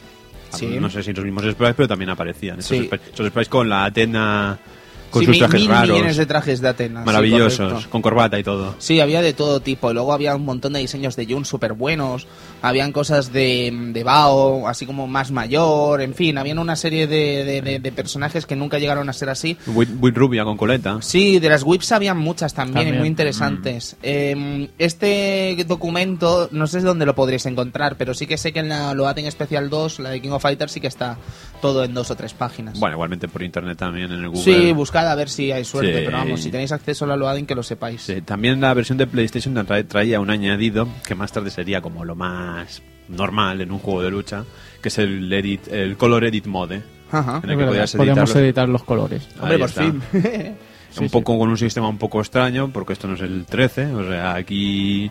[0.53, 0.79] Sí.
[0.81, 2.59] No sé si los mismos sprites, pero también aparecían.
[2.59, 2.85] Esos, Sí.
[2.87, 4.59] sprites, esos sprites con la Atena,
[5.11, 7.05] con Sí, sus mil, trajes mil raros, millones de trajes de Atenas.
[7.05, 8.75] maravillosos, con corbata y todo.
[8.79, 9.93] Sí, había de todo tipo.
[9.93, 12.27] Luego había un montón de diseños de Jun súper buenos.
[12.63, 16.01] Habían cosas de, de Bao, así como más mayor.
[16.01, 19.29] En fin, habían una serie de, de- de- de personajes que nunca llegaron a ser
[19.31, 19.57] así.
[19.67, 20.99] Wit, Wit rubia con coleta.
[21.01, 22.99] Sí, de las whips habían muchas también, y También.
[23.01, 23.97] muy interesantes.
[24.03, 28.69] Eh, este documento, no sé dónde lo podréis encontrar, pero sí que sé que en
[28.69, 31.17] la Loading Special 2, la de King of Fighters, sí que está
[31.63, 32.79] todo en dos o tres páginas.
[32.79, 34.43] Bueno, igualmente por internet también en el Google.
[34.43, 36.03] sí, buscad a ver si hay suerte, Sí.
[36.05, 38.03] pero vamos, si tenéis acceso a la Loading, que lo sepáis.
[38.03, 42.05] Sí, también la versión de PlayStation tra- traía un añadido que más tarde sería como
[42.05, 44.45] lo más normal en un juego de lucha,
[44.83, 47.41] que es el edit, el color edit mode, Ajá.
[47.43, 49.29] en el que verdad, podías podemos editar los- editar los colores.
[49.41, 49.83] Hombre, Ahí por está.
[49.83, 50.03] fin.
[50.93, 53.87] Sí, un poco con un sistema un poco extraño, porque esto no es el 13,
[53.95, 55.09] o sea, aquí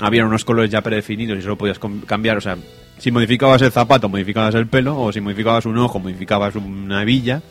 [0.00, 2.56] había unos colores ya predefinidos y solo podías cambiar, o sea,
[2.98, 7.42] si modificabas el zapato, modificabas el pelo, o si modificabas un ojo, modificabas una villa,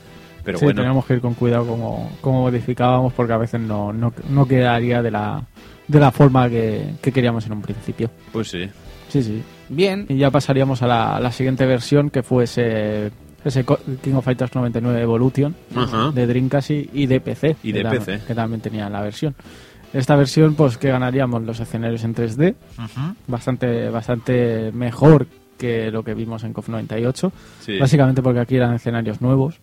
[0.43, 3.93] pero sí, bueno, teníamos que ir con cuidado como, como modificábamos porque a veces no,
[3.93, 5.43] no, no quedaría de la,
[5.87, 8.09] de la forma que, que queríamos en un principio.
[8.31, 8.69] pues sí.
[9.09, 9.41] Sí, sí.
[9.69, 10.05] Bien.
[10.07, 13.11] Y ya pasaríamos a la, la siguiente versión que fue ese,
[14.03, 16.11] King of Fighters 99 Evolution Ajá.
[16.11, 17.55] de Dreamcast y, y de PC.
[17.63, 18.21] Y de PC.
[18.27, 19.33] Que también tenía la versión.
[19.91, 22.53] Esta versión, pues que ganaríamos los escenarios en 3D,
[23.25, 25.25] bastante, bastante mejor
[25.57, 27.31] que lo que vimos en COF 98.
[27.61, 27.79] Sí.
[27.79, 29.59] Básicamente porque aquí eran escenarios nuevos.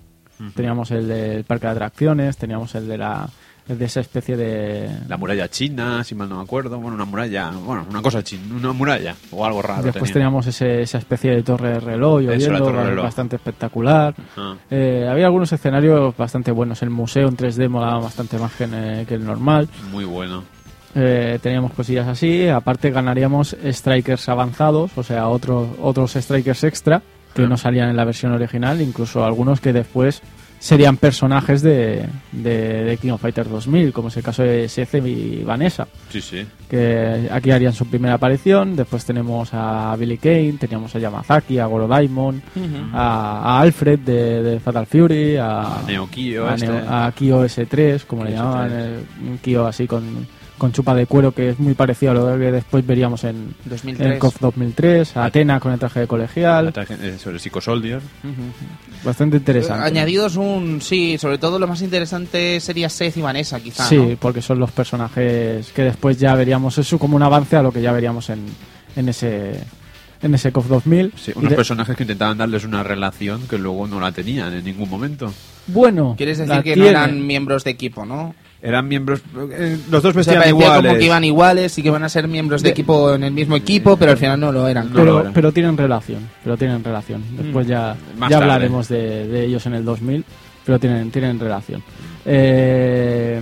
[0.55, 3.29] Teníamos el del parque de atracciones, teníamos el de la
[3.75, 7.51] de esa especie de La muralla china, si mal no me acuerdo, bueno, una muralla,
[7.51, 9.83] bueno, una cosa china, una muralla o algo raro.
[9.83, 10.27] Después tenía.
[10.27, 14.15] teníamos ese, esa especie de torre de reloj lloviendo, bastante espectacular.
[14.37, 14.55] Ah.
[14.71, 16.81] Eh, había algunos escenarios bastante buenos.
[16.83, 19.69] El museo en 3D molaba bastante más que, en, eh, que el normal.
[19.91, 20.45] Muy bueno.
[20.95, 22.49] Eh, teníamos cosillas así.
[22.49, 27.03] Aparte ganaríamos strikers avanzados, o sea, otros otros strikers extra
[27.43, 30.23] que no salían en la versión original, incluso algunos que después
[30.59, 34.95] serían personajes de, de, de King of Fighters 2000, como es el caso de Seth
[35.05, 36.47] y Vanessa, Sí, sí.
[36.69, 38.75] que aquí harían su primera aparición.
[38.75, 42.41] Después tenemos a Billy Kane, teníamos a Yamazaki, a Goro Daimon,
[42.95, 46.67] a, a Alfred de, de Fatal Fury, a, Neo Kyo, a, este.
[46.69, 48.75] Neo- a Kyo S3, como le llamaban, S3.
[48.81, 50.27] eh, Kyo así con,
[50.59, 54.13] con chupa de cuero, que es muy parecido a lo que después veríamos en, 2003.
[54.13, 58.01] en KOF 2003, a Atena con el traje de colegial, eh, sobre Psycho Soldier.
[59.05, 59.85] bastante interesante.
[59.87, 60.81] Añadidos un.
[60.81, 63.85] Sí, sobre todo lo más interesante sería Seth y Vanessa, quizá.
[63.85, 64.17] Sí, ¿no?
[64.19, 67.83] porque son los personajes que después ya veríamos eso como un avance a lo que
[67.83, 68.41] ya veríamos en,
[68.97, 69.61] en ese
[70.23, 71.13] en ese KOF 2000.
[71.17, 74.65] Sí, unos de- personajes que intentaban darles una relación que luego no la tenían en
[74.65, 75.33] ningún momento.
[75.67, 78.35] bueno, Quieres decir que no eran miembros de equipo, ¿no?
[78.63, 79.21] Eran miembros.
[79.53, 80.87] eh, los dos O sea, vestían iguales.
[80.91, 83.33] como que iban iguales y que van a ser miembros de, De- equipo en el
[83.33, 84.89] mismo equipo, pero al final no lo eran.
[84.89, 85.33] No pero, lo eran.
[85.33, 87.23] pero tienen relación, pero tienen relación.
[87.37, 88.53] Después ya, Más ya tarde.
[88.53, 90.25] hablaremos de, de ellos en el 2000,
[90.65, 91.83] pero tienen, tienen relación.
[92.25, 93.41] Eh,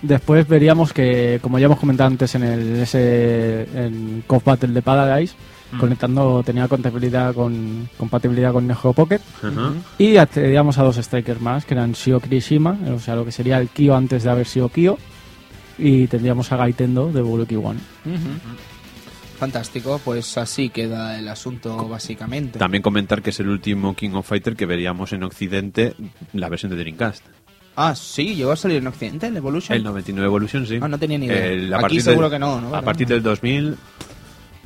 [0.00, 4.82] después veríamos que, como ya hemos comentado antes en el ese en KOF Battle de
[4.82, 5.34] Paradise,
[5.78, 9.20] conectando tenía compatibilidad con compatibilidad con Neo Pocket
[9.98, 13.58] y accedíamos a dos strikers más que eran Shio Kirishima, o sea lo que sería
[13.58, 14.98] el Kyo antes de haber sido Kyo
[15.78, 17.80] y tendríamos a Gaitendo de Buruki One.
[19.38, 22.58] Fantástico, pues así queda el asunto básicamente.
[22.60, 25.94] También comentar que es el último King of Fighter que veríamos en Occidente,
[26.32, 27.24] la versión de Dreamcast.
[27.74, 29.76] Ah, sí, llegó a salir en Occidente el Evolution.
[29.76, 30.78] El 99 Evolution, sí.
[30.80, 31.46] Ah, no tenía ni idea.
[31.46, 32.74] El- a Aquí seguro del- que no, ¿no?
[32.76, 33.76] A partir del 2000,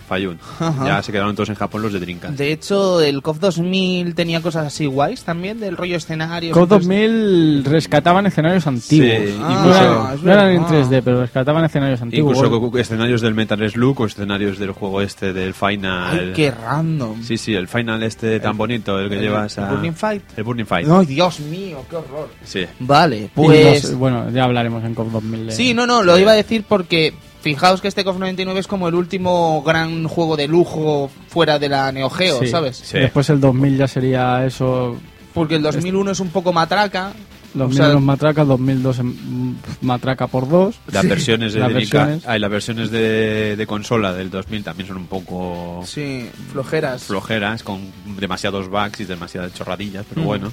[0.07, 0.39] Fayun.
[0.59, 0.87] Ajá.
[0.87, 2.37] Ya se quedaron todos en Japón los de Dreamcast.
[2.39, 6.53] De hecho, el KOF 2000 tenía cosas así guays también, del rollo escenario.
[6.53, 9.09] KOF 2000 rescataban escenarios antiguos.
[9.29, 10.91] Sí, Ah, no, eran, es no eran en verdad.
[10.91, 12.37] 3D, pero rescataban escenarios antiguos.
[12.37, 16.19] Incluso escenarios del Metal Slug o escenarios del juego este del Final.
[16.21, 17.23] Ay, qué random.
[17.23, 19.71] Sí, sí, el Final este tan bonito, el que el- llevas el a...
[19.73, 20.23] Burning Fight.
[20.37, 20.89] El Burning Fight.
[20.89, 22.29] Ay, Dios mío, qué horror.
[22.45, 22.65] Sí.
[22.81, 23.85] Vale, pues...
[23.85, 25.47] los- bueno, ya hablaremos en KOF 2000.
[25.47, 27.15] de- Sí, no, no, lo iba a decir porque
[27.55, 31.69] fijaos que este KOF 99 es como el último gran juego de lujo fuera de
[31.69, 32.49] la Neo Geo, Sí.
[32.49, 32.77] ¿sabes?
[32.85, 32.99] Sí.
[32.99, 34.97] Después el 2000 ya sería eso.
[35.33, 37.13] Porque el 2001 es un poco matraca
[37.55, 40.75] 2000 O sea- matraca, 2002 en mm, matraca por dos.
[40.93, 42.23] Las versiones de Las versiones.
[42.27, 47.05] ah, y las versiones de, de consola del 2000 también son un poco Sí, flojeras.
[47.05, 47.81] flojeras, con
[48.19, 50.53] demasiados bugs y demasiadas chorradillas, pero bueno.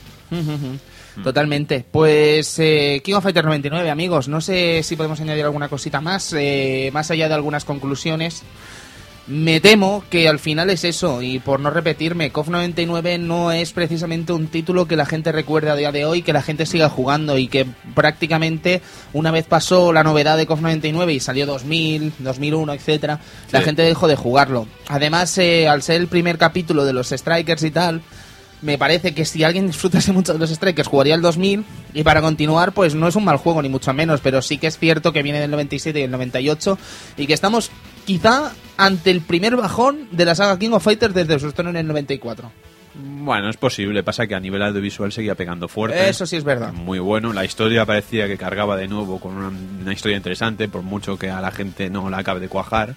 [1.22, 1.86] Totalmente.
[1.92, 4.28] Pues eh, King of Fighters 99, amigos.
[4.28, 8.44] No sé si podemos añadir alguna cosita más, eh, más allá de algunas conclusiones.
[9.26, 13.72] Me temo que al final es eso, y por no repetirme, KOF 99 no es
[13.72, 16.90] precisamente un título que la gente recuerde a día de hoy, que la gente siga
[16.90, 17.66] jugando y que
[17.96, 18.82] prácticamente
[19.14, 23.22] una vez pasó la novedad de KOF 99 y salió 2000, 2001, etcétera,
[23.52, 24.68] la gente dejó de jugarlo.
[24.90, 28.02] Además, eh, al ser el primer capítulo de los Strikers y tal,
[28.64, 31.64] me parece que si alguien disfrutase mucho de los Strikers jugaría el 2000
[31.94, 34.68] y para continuar pues no es un mal juego ni mucho menos, pero sí que
[34.68, 36.78] es cierto que viene del 97 y el 98
[37.18, 37.72] y que estamos
[38.06, 41.78] quizá ante el primer bajón de la saga King of Fighters desde su estreno en
[41.78, 42.52] el 94.
[42.96, 44.04] Bueno, es posible.
[44.04, 46.10] Pasa que a nivel audiovisual seguía pegando fuerte.
[46.10, 46.72] Eso sí es verdad.
[46.74, 47.34] Muy bueno.
[47.34, 51.32] La historia parecía que cargaba de nuevo con una, una historia interesante, por mucho que
[51.32, 52.96] a la gente no la acabe de cuajar.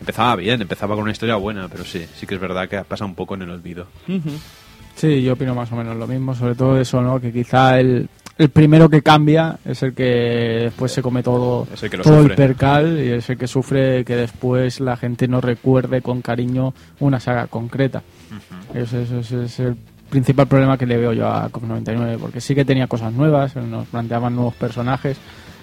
[0.00, 3.04] Empezaba bien, empezaba con una historia buena, pero sí, sí que es verdad que pasa
[3.04, 3.86] un poco en el olvido.
[4.96, 7.18] Sí, yo opino más o menos lo mismo, sobre todo eso, ¿no?
[7.20, 10.04] Que quizá el, el primero que cambia es el que
[10.64, 14.78] después se come todo, el todo el percal y es el que sufre que después
[14.80, 18.02] la gente no recuerde con cariño una saga concreta.
[18.74, 19.76] Ese, ese- ese es el
[20.10, 23.54] principal problema que le veo yo a COP 99, porque sí que tenía cosas nuevas,
[23.56, 25.16] nos planteaban nuevos personajes,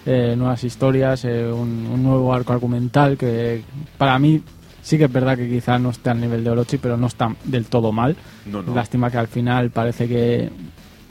[0.05, 3.61] eh, nuevas historias, eh, un, un nuevo arco argumental que
[3.97, 4.41] para mí
[4.87, 7.35] sí que es verdad que quizá no está al nivel de Orochi, pero no está
[7.43, 8.15] del todo mal.
[8.45, 8.73] No, no.
[8.73, 10.49] Lástima que al final parece que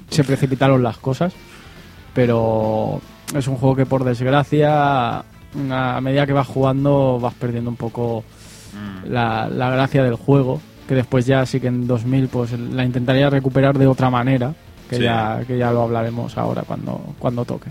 [0.08, 1.32] se precipitaron las cosas,
[2.14, 3.00] pero
[3.34, 8.24] es un juego que por desgracia a medida que vas jugando vas perdiendo un poco
[8.74, 9.10] Mm.
[9.10, 13.30] la, la gracia del juego, que después ya sí que en 2000 pues la intentaría
[13.30, 14.52] recuperar de otra manera,
[14.90, 15.02] que Sí.
[15.02, 17.70] ya que ya lo hablaremos ahora cuando cuando toque.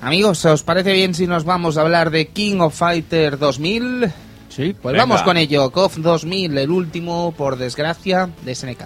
[0.00, 4.10] Amigos, ¿os parece bien si nos vamos a hablar de King of Fighters 2000?
[4.48, 5.04] Sí, Pues Venga.
[5.04, 8.84] vamos con ello, KOF 2000, el último, por desgracia, de SNK.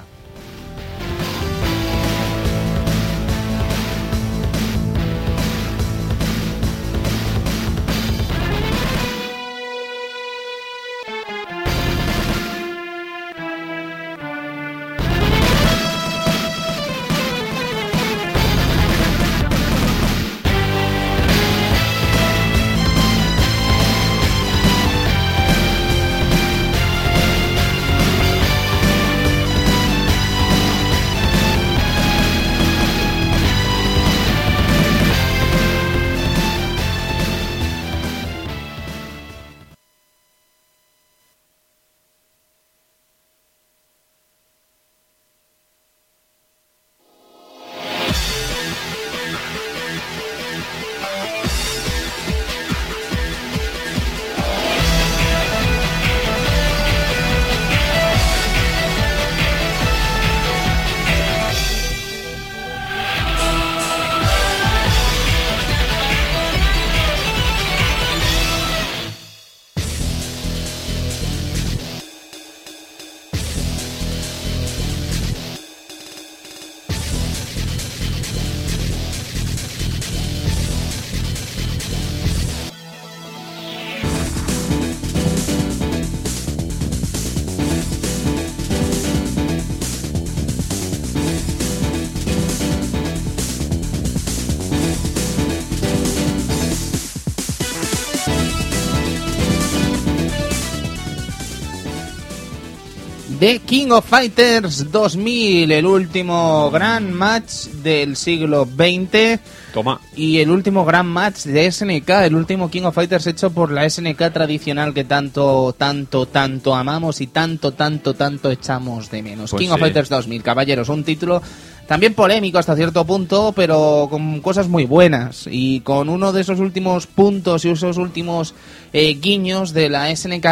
[103.43, 109.41] De King of Fighters 2000, el último gran match del siglo XX
[109.75, 110.01] Toma.
[110.15, 113.91] y el último gran match de SNK, el último King of Fighters hecho por la
[113.91, 119.51] SNK tradicional que tanto, tanto, tanto amamos y tanto, tanto, tanto echamos de menos.
[119.51, 119.81] Pues King of.
[119.81, 121.43] Fighters 2000, caballeros, un título
[121.89, 126.61] también polémico hasta cierto punto, pero con cosas muy buenas y con uno de esos
[126.61, 128.55] últimos puntos y esos últimos
[128.93, 130.47] eh, guiños de la SNK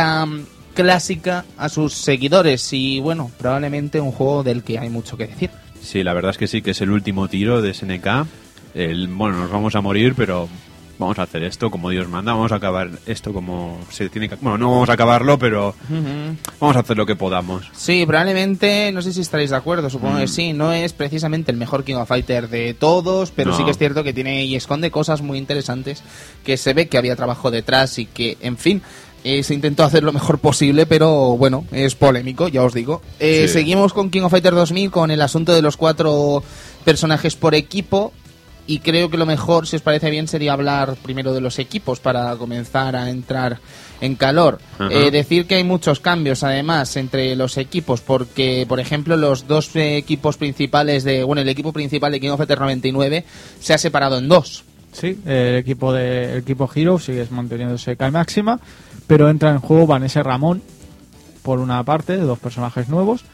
[0.75, 5.51] clásica a sus seguidores y bueno, probablemente un juego del que hay mucho que decir.
[5.83, 8.07] Sí, la verdad es que sí, que es el último tiro de SNK.
[8.75, 10.49] El, bueno, nos vamos a morir, pero
[10.99, 12.35] vamos a hacer esto como Dios manda.
[12.35, 14.35] Vamos a acabar esto como se tiene que...
[14.37, 15.75] Bueno, no vamos a acabarlo, pero
[16.61, 17.67] vamos a hacer lo que podamos.
[17.75, 20.21] Sí, probablemente, no sé si estaréis de acuerdo, supongo Mm.
[20.21, 23.57] que sí, no es precisamente el mejor King of Fighter de todos, pero No.
[23.57, 26.03] sí que es cierto que tiene y esconde cosas muy interesantes,
[26.45, 28.83] que se ve que había trabajo detrás y que, en fin,
[29.25, 33.03] eh, se intentó hacer lo mejor posible, pero bueno, es polémico, ya os digo.
[33.19, 33.53] Eh, Sí.
[33.55, 36.43] Seguimos con King of Fighter 2000, con el asunto de los cuatro
[36.85, 38.13] personajes por equipo,
[38.67, 41.99] y creo que lo mejor, si os parece bien, sería hablar primero de los equipos
[41.99, 43.59] para comenzar a entrar
[44.01, 44.61] en calor.
[44.91, 49.71] Eh, decir que hay muchos cambios además entre los equipos porque, por ejemplo, los dos
[49.75, 53.25] equipos principales de, bueno, el equipo principal de King of Fighters 99
[53.61, 54.65] se ha separado en dos.
[54.93, 58.59] Sí, el equipo de el equipo Hero sigue manteniéndose Kai Máxima,
[59.11, 60.63] pero entra en juego Vanessa Ramón
[61.43, 63.25] por una parte, dos personajes nuevos.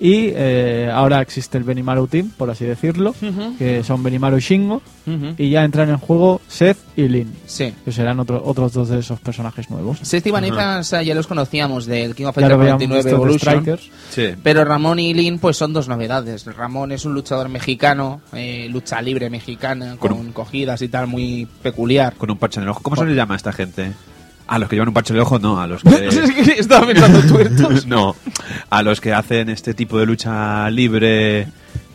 [0.00, 3.14] Y eh, ahora existe el Benimaru Team, por así decirlo,
[3.58, 4.82] que son Benimaru y Shingo.
[5.38, 7.72] Y ya entran en juego Seth y Lin, Sí.
[7.84, 9.98] que serán otro- otros dos de esos personajes nuevos.
[10.02, 13.52] Seth y Vanessa ya los conocíamos del King of Fighters habíamos 99 visto de Evolution.
[13.64, 13.90] Strikers.
[14.10, 14.40] Sí.
[14.42, 16.44] Pero Ramón y Lin pues son dos novedades.
[16.46, 21.46] Ramón es un luchador mexicano, eh, lucha libre mexicana, Con con, cogidas y tal, muy
[21.62, 22.14] peculiar.
[22.14, 22.80] Con un parche en el ojo.
[22.82, 23.92] ¿Cómo se le llama a esta gente?
[24.46, 25.60] A los que llevan un parche en el ojo, no.
[25.60, 26.56] A los que...
[26.58, 27.86] Estaba pensando tuertos.
[27.86, 28.14] no.
[28.70, 31.48] A los que hacen este tipo de lucha libre.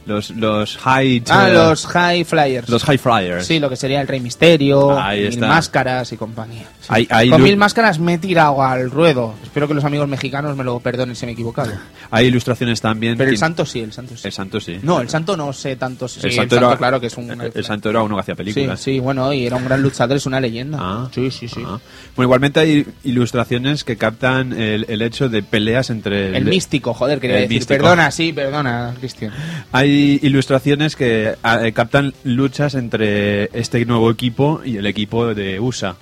[0.09, 1.23] Los, los high...
[1.29, 2.67] Ah, los High Flyers.
[2.67, 3.45] Los high flyers.
[3.45, 5.47] Sí, lo que sería el Rey Misterio, Ahí mil está.
[5.47, 6.65] máscaras y compañía.
[6.87, 9.35] Hay, hay Con mil máscaras me he tirado al ruedo.
[9.43, 11.71] Espero que los amigos mexicanos me lo perdonen si me he equivocado.
[12.11, 13.15] hay ilustraciones también.
[13.17, 14.21] Pero el santo sí, el santo sí.
[14.27, 14.79] El santo sí.
[14.81, 16.07] No, el santo no sé tanto.
[16.07, 17.29] Sí, el santo, el santo, era, claro que es un...
[17.29, 18.79] el, el santo era uno que hacía Sí, películas.
[18.81, 20.77] sí, bueno, y era un gran luchador, es una leyenda.
[20.81, 21.09] Ah.
[21.13, 21.61] sí, sí, sí.
[21.63, 21.79] Ah.
[22.15, 26.35] Bueno, igualmente hay ilustraciones que captan el, el hecho de peleas entre...
[26.35, 27.49] El místico, joder, quería decir.
[27.57, 27.83] místico.
[27.83, 29.31] Perdona, sí, perdona, Cristian.
[29.71, 35.59] Hay ilustraciones que ah, eh, captan luchas entre este nuevo equipo y el equipo de
[35.59, 35.95] USA.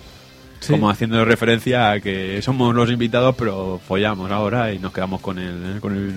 [0.59, 0.73] Sí.
[0.73, 5.37] Como haciendo referencia a que somos los invitados, pero follamos ahora y nos quedamos con
[5.37, 6.13] el, con el,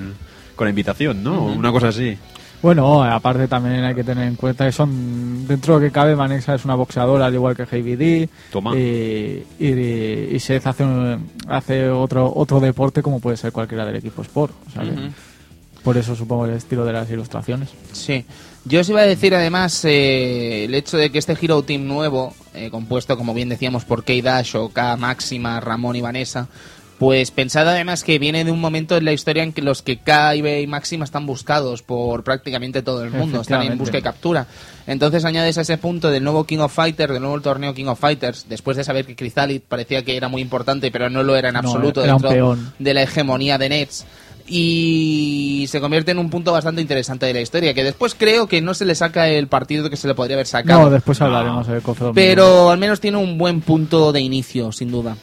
[0.56, 1.44] con la invitación, ¿no?
[1.44, 2.16] Una cosa así.
[2.62, 6.14] Bueno, aparte también hay que tener en cuenta que son, dentro de lo que cabe,
[6.14, 8.28] Vanessa es una boxeadora al igual que Heavy D.
[8.52, 8.76] Toma.
[8.76, 9.66] Y, y,
[10.34, 14.52] y Seth hace, un- hace otro, otro deporte como puede ser cualquiera del equipo Sport.
[15.82, 17.70] Por eso supongo el estilo de las ilustraciones.
[17.92, 18.24] Sí.
[18.64, 22.34] Yo os iba a decir además eh, el hecho de que este Hero Team nuevo,
[22.52, 26.48] eh, compuesto como bien decíamos por K-Dash o K Máxima, Ramón y Vanessa,
[26.98, 29.96] pues pensad además que viene de un momento en la historia en que los que
[29.96, 34.46] K y Máxima están buscados por prácticamente todo el mundo, están en busca y captura.
[34.86, 37.98] Entonces añades a ese punto del nuevo King of Fighters, del nuevo torneo King of
[37.98, 41.48] Fighters, después de saber que Chrysalis parecía que era muy importante, pero no lo era
[41.48, 44.04] en No, absoluto era dentro de la hegemonía de Nets
[44.52, 48.60] y se convierte en un punto bastante interesante de la historia, que después creo que
[48.60, 51.68] no se le saca el partido que se le podría haber sacado, No, después hablaremos
[51.68, 51.80] del
[52.12, 55.16] pero al menos tiene un buen punto de inicio, sin duda.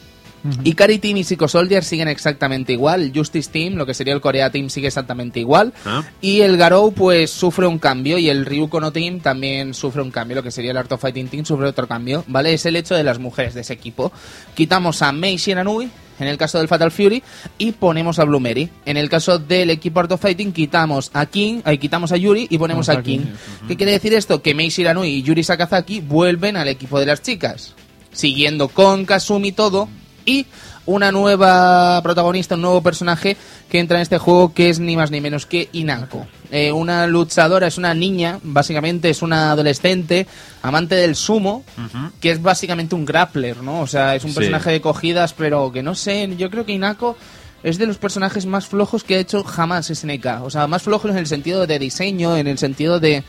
[0.64, 3.12] Y Cari Team y Psycho Soldier siguen exactamente igual.
[3.14, 5.74] Justice Team, lo que sería el Corea Team, sigue exactamente igual.
[5.84, 6.04] Ah.
[6.20, 8.18] Y el Garou, pues, sufre un cambio.
[8.18, 10.36] Y el Ryukono Team también sufre un cambio.
[10.36, 12.24] Lo que sería el Art of Fighting Team sufre otro cambio.
[12.28, 12.54] ¿Vale?
[12.54, 14.12] Es el hecho de las mujeres de ese equipo.
[14.54, 17.22] Quitamos a Mei Shiranui, en el caso del Fatal Fury,
[17.58, 18.68] y ponemos a Blue Mary.
[18.84, 22.46] En el caso del equipo Art of Fighting, quitamos a King, ahí quitamos a Yuri
[22.50, 23.02] y ponemos a.
[23.02, 23.20] King.
[23.68, 24.42] ¿Qué quiere decir esto?
[24.42, 27.74] Que Mei Shiranui y Yuri Sakazaki vuelven al equipo de las chicas.
[28.12, 29.88] Siguiendo con Kasumi todo.
[30.24, 30.46] Y
[30.84, 33.36] una nueva protagonista, un nuevo personaje
[33.70, 36.26] que entra en este juego que es ni más ni menos que Inako.
[36.50, 40.26] Eh, una luchadora, es una niña, básicamente es una adolescente,
[40.62, 41.62] amante del sumo,
[42.20, 43.80] que es básicamente un grappler, ¿no?
[43.80, 44.36] O sea, es un Sí.
[44.36, 47.16] personaje de cogidas, pero que no sé, yo creo que Inako
[47.62, 50.42] es de los personajes más flojos que ha hecho jamás SNK.
[50.42, 53.24] O sea, más flojos en el sentido de diseño, en el sentido de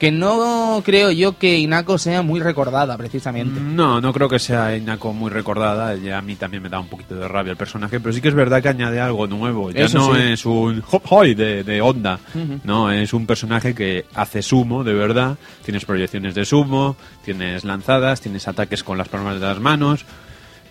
[0.00, 3.60] que no creo yo que Inako sea muy recordada, precisamente.
[3.60, 5.94] No, no creo que sea Inako muy recordada.
[5.94, 8.28] Ya a mí también me da un poquito de rabia el personaje, pero sí que
[8.28, 9.70] es verdad que añade algo nuevo.
[9.70, 10.22] Ya Eso no sí.
[10.22, 12.18] es un hop hoy de, de onda.
[12.64, 15.36] No, es un personaje que hace sumo, de verdad.
[15.66, 20.06] Tienes proyecciones de sumo, tienes lanzadas, tienes ataques con las palmas de las manos.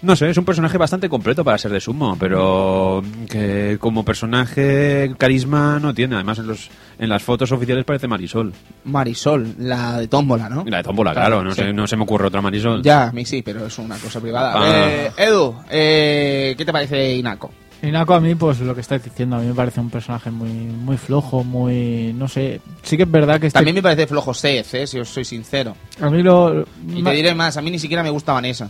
[0.02, 5.14] No sé, es un personaje bastante completo para ser de sumo, pero que como personaje
[5.18, 6.16] carisma no tiene.
[6.16, 8.54] Además, en, los, en las fotos oficiales parece Marisol.
[8.86, 10.64] Marisol, la de Tómbola, ¿no?
[10.68, 11.62] La de Tómbola, claro, no, sí.
[11.62, 12.82] sé, no se me ocurre otra Marisol.
[12.82, 14.54] Ya, a mí sí, pero es una cosa privada.
[14.56, 14.90] Ah.
[14.90, 17.52] Eh, Edu, eh, ¿qué te parece Inako?
[17.82, 20.50] Inako a mí, pues lo que estáis diciendo, a mí me parece un personaje muy
[20.50, 22.14] muy flojo, muy...
[22.14, 23.58] no sé, sí que es verdad que este...
[23.58, 25.76] También me parece flojo Seth, eh, si os soy sincero.
[26.02, 26.66] A mí lo...
[26.88, 28.70] Y te diré más, a mí ni siquiera me gusta Vanessa.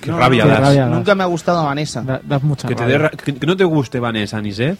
[0.00, 0.60] Qué No, rabia qué das.
[0.60, 0.80] rabia.
[0.86, 0.90] das.
[0.90, 2.02] Nunca me ha gustado Vanessa.
[2.02, 2.96] da- das mucha Que, te rabia.
[2.98, 4.78] dé ra- que- que no te guste Vanessa ni Seth.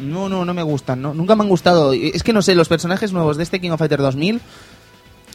[0.00, 1.12] No, no, no me gustan, no.
[1.12, 1.92] Nunca me han gustado.
[1.92, 4.40] Es que no sé, los personajes nuevos de este King of Fighters 2000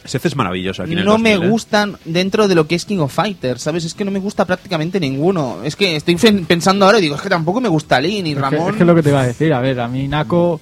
[0.04, 1.48] Seth es maravilloso aquí en el no 2000, me ¿eh?
[1.50, 3.84] gustan dentro de lo que es King of Fighters, ¿sabes?
[3.84, 5.58] Es que no me gusta prácticamente ninguno.
[5.62, 8.36] Es que estoy pensando ahora y digo, es que tampoco me gusta Lee ni Es
[8.36, 8.70] que, Ramón.
[8.70, 10.60] es que es lo que te iba a decir, a ver, a mí Nako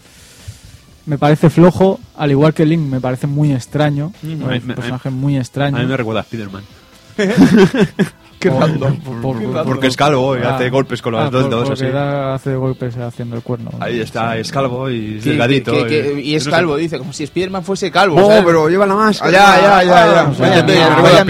[1.07, 4.75] me parece flojo, al igual que Link me parece muy extraño, A mí un me-
[4.75, 5.77] personaje muy extraño.
[5.77, 6.65] A mí me recuerda a Spider-Man.
[8.39, 8.97] Qué random.
[9.01, 10.57] Por- por- Porque es calvo y Ah.
[10.57, 11.87] hace golpes con los Ah, dos por- así.
[11.87, 13.71] da- hace golpes haciendo el cuerno.
[13.81, 15.73] Ahí está, es calvo y es Que- delgadito.
[15.73, 18.21] que- que- y es yo no sé- calvo, dice, como si Spiderman fuese calvo.
[18.21, 18.43] No, ¿sabes?
[18.45, 19.31] pero lleva la máscara.
[19.31, 20.21] Ah, ya, ya, ya, ya.
[20.21, 20.57] Ah, Vaya
[21.17, 21.25] ya,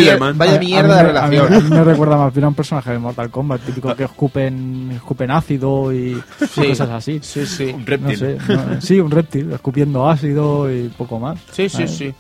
[0.59, 1.47] mierda, de relación.
[1.47, 3.95] A mí, a mí me recuerda más bien a un personaje de Mortal Kombat, típico
[3.95, 6.21] que escupen, escupen ácido y
[6.53, 6.69] Sí.
[6.71, 7.21] cosas así.
[7.23, 7.67] Sí, sí.
[7.73, 8.19] Un No reptil.
[8.19, 11.39] sé, no- sí, un reptil, escupiendo ácido y poco más.
[11.53, 12.13] Sí, sí, sí.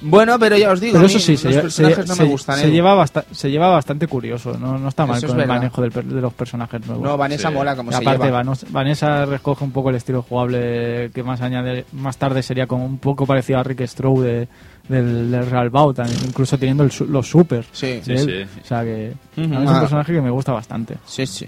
[0.00, 2.28] Bueno, pero ya os digo, Pero eso sí, se, los personajes se- no se- me
[2.28, 2.58] gustan.
[2.58, 2.70] se ¿eh?
[2.70, 5.82] lleva basta- se lleva bastante curioso, no, no está mal Eso es con el manejo
[5.82, 7.02] del de los personajes nuevos.
[7.04, 7.54] No, Vanessa Sí.
[7.54, 8.42] mola como Y se aparte, lleva.
[8.70, 12.98] Vanessa recoge un poco el estilo jugable que más añade más tarde sería como un
[12.98, 14.46] poco parecido a Rick Strow de,
[14.88, 17.64] del, del Real Bout, incluso teniendo el su- los super.
[17.72, 18.00] Sí.
[18.04, 18.48] Sí, de él.
[18.54, 18.60] sí.
[18.62, 19.80] O sea que es un Ah.
[19.80, 20.96] personaje que me gusta bastante.
[21.06, 21.46] Sí, sí.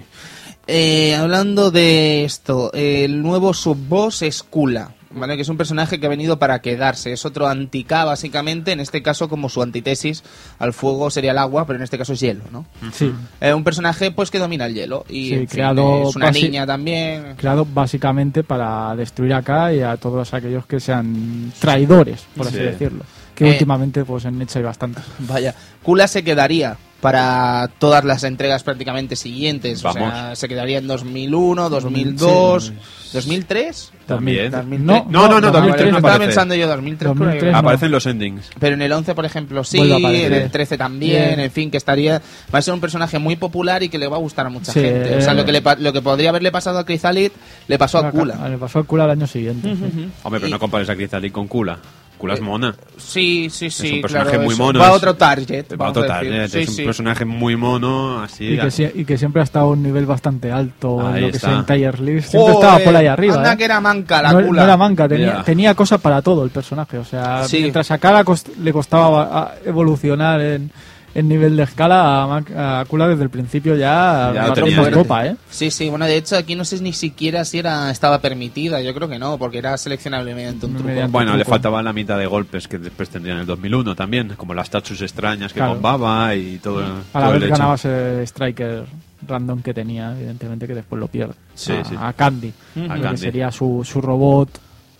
[0.67, 5.36] Eh, hablando de esto, el nuevo subboss es Kula, ¿vale?
[5.36, 7.12] Que es un personaje que ha venido para quedarse.
[7.12, 8.72] Es otro anti-K, básicamente.
[8.72, 10.22] En este caso, como su antítesis
[10.58, 12.66] al fuego sería el agua, pero en este caso es hielo, ¿no?
[12.92, 15.05] Sí, Eh, un personaje, pues, que domina el hielo.
[15.08, 17.34] Y, Sí, en fin, creado es una niña también.
[17.36, 22.62] creado básicamente para destruir acá y a todos aquellos que sean traidores, por así Sí.
[22.62, 23.05] decirlo.
[23.34, 23.52] Que Eh.
[23.52, 25.02] últimamente pues en Necha hay bastantes.
[25.20, 29.85] Vaya, Kula se quedaría para todas las entregas prácticamente siguientes.
[29.85, 30.39] O sea, Vamos.
[30.39, 32.73] se quedaría en 2001, 2002,
[33.12, 33.93] 2003.
[34.07, 34.51] También.
[34.51, 34.81] 2003.
[34.87, 37.12] No, No, no, no, Ah, 2003 vale, no estaba pensando yo 2003.
[37.12, 37.35] por ahí.
[37.39, 37.59] 2003 no.
[37.59, 38.51] Aparecen los endings.
[38.59, 41.41] Pero en el 11, por ejemplo, sí, en el 13 también, Bien.
[41.41, 42.20] en fin, que estaría...
[42.55, 44.73] Va a ser un personaje muy popular y que le va a gustar a mucha
[44.73, 45.17] Sí, gente.
[45.17, 45.37] O sea, eh.
[45.37, 47.33] lo que, le, pa- lo que podría haberle pasado a Chrysalit,
[47.69, 48.49] le pasó a Kula.
[48.49, 49.75] Le pasó a Kula al año siguiente.
[49.75, 50.09] sí.
[50.25, 51.79] Hombre, pero Y- no compares a Cristalí con Kula.
[52.20, 52.74] Kula es mona.
[52.99, 54.62] Sí, sí, sí, un personaje claro, muy eso.
[54.62, 55.65] mono, Va a es- otro target.
[55.81, 56.32] Va a decir.
[56.34, 56.82] eh, Sí, es un sí.
[56.84, 58.44] personaje muy mono, así.
[58.44, 61.20] Y que, sie- y que siempre ha estado a un nivel bastante alto Ahí en
[61.23, 61.49] lo que está.
[61.49, 62.28] sea en Tier List.
[62.31, 63.34] Siempre Joder, estaba por ahí arriba.
[63.36, 63.57] Anda ¿eh?
[63.57, 64.60] que era manca la no, Kula.
[64.60, 66.99] no era manca, tenía, tenía cosas para todo el personaje.
[66.99, 67.60] O sea, Sí.
[67.60, 70.70] mientras a Kala cost- le costaba evolucionar en,
[71.14, 72.24] en nivel de escala,
[72.56, 74.90] a, Kula desde el principio ya, Ya tenía.
[74.92, 75.36] copa, ¿eh?
[75.50, 78.94] Sí, sí, bueno, de hecho aquí no sé ni siquiera si era estaba permitida, yo
[78.94, 80.89] creo que no, porque era seleccionable mediante un truco.
[80.89, 81.50] Mediante- Bueno, le truco.
[81.50, 85.02] faltaba la mitad de golpes que después tendría en el 2001 también, como las tachus
[85.02, 85.74] extrañas que Claro.
[85.74, 87.58] bombaba y todo, A la todo el vez hecho.
[87.58, 88.84] ganabas el striker
[89.26, 91.34] random que tenía, evidentemente que después lo pierde.
[91.55, 91.94] Sí, a, sí.
[91.98, 92.52] a Candy,
[92.89, 93.16] A que Candy.
[93.18, 94.48] sería su, su robot.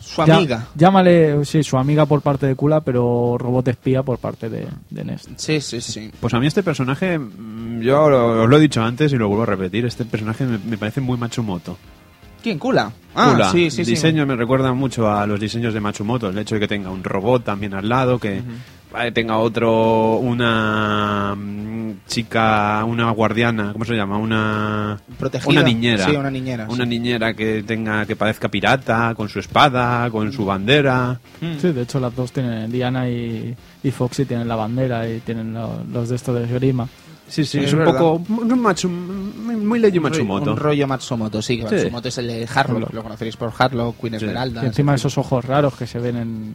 [0.01, 0.67] Su Ya- amiga.
[0.75, 5.05] llámale, sí, su amiga por parte de Kula, pero robot espía por parte de, de
[5.05, 5.29] Nest.
[5.37, 6.11] Sí, sí, sí.
[6.19, 9.29] Pues a mí este personaje, mm, yo lo- os lo he dicho antes y lo
[9.29, 11.77] vuelvo a repetir, este personaje me, me parece muy Matsumoto.
[12.43, 12.59] ¿Quién?
[12.59, 12.91] Kula.
[13.15, 13.51] Ah, Kula.
[13.53, 13.91] sí, sí, el sí.
[13.93, 17.05] diseño me recuerda mucho a los diseños de Matsumoto, el hecho de que tenga un
[17.05, 18.41] robot también al lado, que
[19.15, 24.17] tenga otro, una mm, chica, una guardiana, ¿cómo se llama?
[24.19, 25.49] Una Protegida.
[25.51, 26.05] Una niñera.
[26.07, 26.91] Sí, una niñera, Una sí.
[26.91, 31.21] niñera que tenga que parezca pirata, con su espada, con su bandera.
[31.61, 35.55] Sí, de hecho las dos tienen, Diana y, y Foxy tienen la bandera y tienen
[35.55, 36.89] lo- los de estos de Grima.
[37.31, 37.93] Sí, sí, es, es un verdad.
[37.99, 40.51] poco un Matsu- muy, muy Leiji Matsumoto.
[40.53, 41.75] Un rollo Matsumoto, sí, que Sí.
[41.77, 44.25] Matsumoto es el de Harlock, lo conoceréis por Harlock, Queen Sí.
[44.27, 44.63] Esmeralda.
[44.65, 46.55] Y encima esos ojos raros que se ven en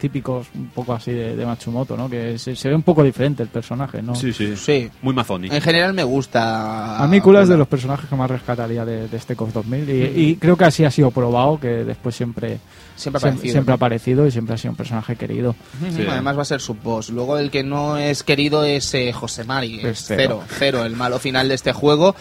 [0.00, 2.08] típicos un poco así de, de Matsumoto, ¿no?
[2.08, 4.14] Que se, se ve un poco diferente el personaje, ¿no?
[4.14, 4.90] Sí, sí, Sí.
[5.02, 5.48] Muy mazoni.
[5.50, 7.02] En general me gusta.
[7.02, 9.90] A mí Kula es de los personajes que más rescataría de, de este COF 2000
[9.90, 12.58] y, y creo que así ha sido probado, que después siempre,
[12.96, 13.52] Siempre ha siempre, aparecido.
[13.52, 15.54] siempre ha aparecido y siempre ha sido un personaje querido.
[15.94, 16.06] Sí.
[16.08, 17.10] Además va a ser su boss.
[17.10, 19.80] Luego el que no es querido es eh, José Mari.
[19.80, 20.42] Es Es cero.
[20.46, 20.56] cero.
[20.58, 22.14] cero, el malo final de este juego.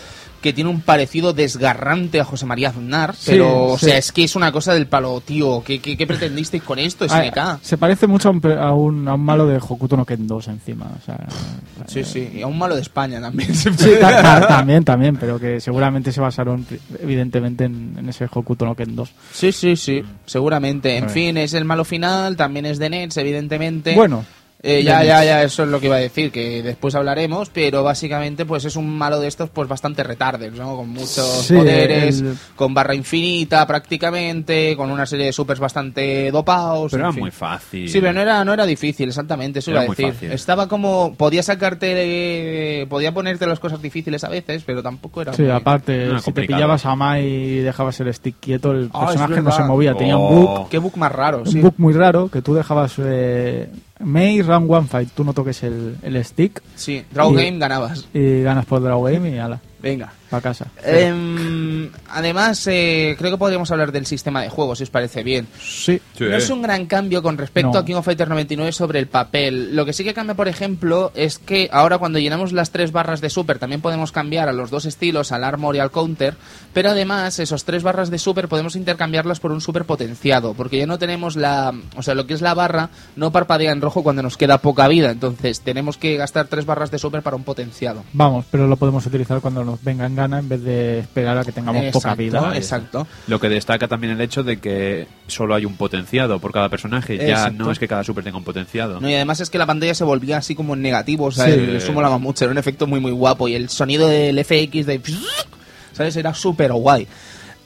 [0.43, 3.15] Que tiene un parecido desgarrante a José María Aznar.
[3.15, 3.85] Sí, pero, o sí.
[3.87, 5.63] sea, es que es una cosa del palo, tío.
[5.65, 7.23] ¿Qué, qué, qué pretendisteis con esto, Ah,
[7.59, 7.63] SNK?
[7.65, 10.47] se parece mucho a un, a un, a un malo de Hokuto no Ken 2
[10.49, 10.91] encima.
[11.01, 11.17] O sea,
[11.87, 12.29] Sí, sí.
[12.35, 13.55] Y a un malo de España también.
[13.55, 16.65] se Sí, puede- ta- ta- también, también, pero que seguramente se basaron
[17.01, 19.11] evidentemente en, en ese Hokuto no Ken 2.
[19.31, 20.97] Sí, sí, sí, seguramente.
[20.97, 23.95] En A fin, es el malo final, también es de Nets, evidentemente.
[23.95, 24.25] Bueno,
[24.65, 27.83] Eh, ya, ya, ya, eso es lo que iba a decir, que después hablaremos, pero
[27.83, 30.77] básicamente pues es un malo de estos pues bastante retardes, ¿no?
[30.77, 36.31] Con muchos Sí, poderes, el- con barra infinita prácticamente, con una serie de supers bastante
[36.31, 36.91] dopados.
[36.91, 37.21] Pero en era fin.
[37.23, 37.89] muy fácil.
[37.89, 40.13] Sí, pero no era, no era difícil, exactamente, eso Era iba a muy decir.
[40.13, 40.31] fácil.
[40.31, 41.91] Estaba como, podía sacarte,
[42.81, 46.11] eh, podía ponerte las cosas difíciles a veces, pero tampoco era sí, muy- aparte, no
[46.11, 49.51] era si te pillabas a Mai y dejabas el stick quieto, el Ah, personaje no
[49.51, 49.93] se movía.
[49.93, 50.47] Tenía un Oh.
[50.59, 51.57] bug, Qué book más raro, sí.
[51.57, 53.67] un bug muy raro, que tú dejabas eh,
[54.03, 58.07] Mei, Round One Fight, tú no toques el, el stick Sí, Draw Y- Game ganabas.
[58.13, 59.59] y ganas por draw game y ala.
[59.81, 60.13] Venga.
[60.33, 60.65] Para casa.
[60.83, 65.47] Em, además, eh, creo que podríamos hablar del sistema de juego, si os parece bien.
[65.61, 66.01] Sí.
[66.17, 66.23] Sí.
[66.25, 67.79] No es un gran cambio con respecto No.
[67.79, 69.75] a King of Fighters 99 sobre el papel.
[69.75, 73.21] Lo que sí que cambia, por ejemplo, es que ahora cuando llenamos las tres barras
[73.21, 76.35] de super también podemos cambiar a los dos estilos, al armor y al counter,
[76.73, 80.87] pero además esos tres barras de super podemos intercambiarlas por un super potenciado, porque ya
[80.87, 81.73] no tenemos la...
[81.95, 84.87] O sea, lo que es la barra no parpadea en rojo cuando nos queda poca
[84.87, 88.03] vida, entonces tenemos que gastar tres barras de super para un potenciado.
[88.13, 91.43] Vamos, pero lo podemos utilizar cuando nos venga en gana en vez de esperar a
[91.43, 92.51] que tengamos poca vida.
[92.55, 93.07] Exacto.
[93.27, 97.17] Lo que destaca también el hecho de que solo hay un potenciado por cada personaje.
[97.17, 98.99] Ya no es que cada super tenga un potenciado.
[98.99, 101.45] No, y además es que la pantalla se volvía así como en negativo, o sea,
[101.45, 101.51] Sí.
[101.51, 104.85] el- eso molaba mucho, era un efecto muy muy guapo y el sonido del FX
[104.85, 105.01] de...
[105.93, 106.15] ¿Sabes?
[106.15, 107.07] Era súper guay.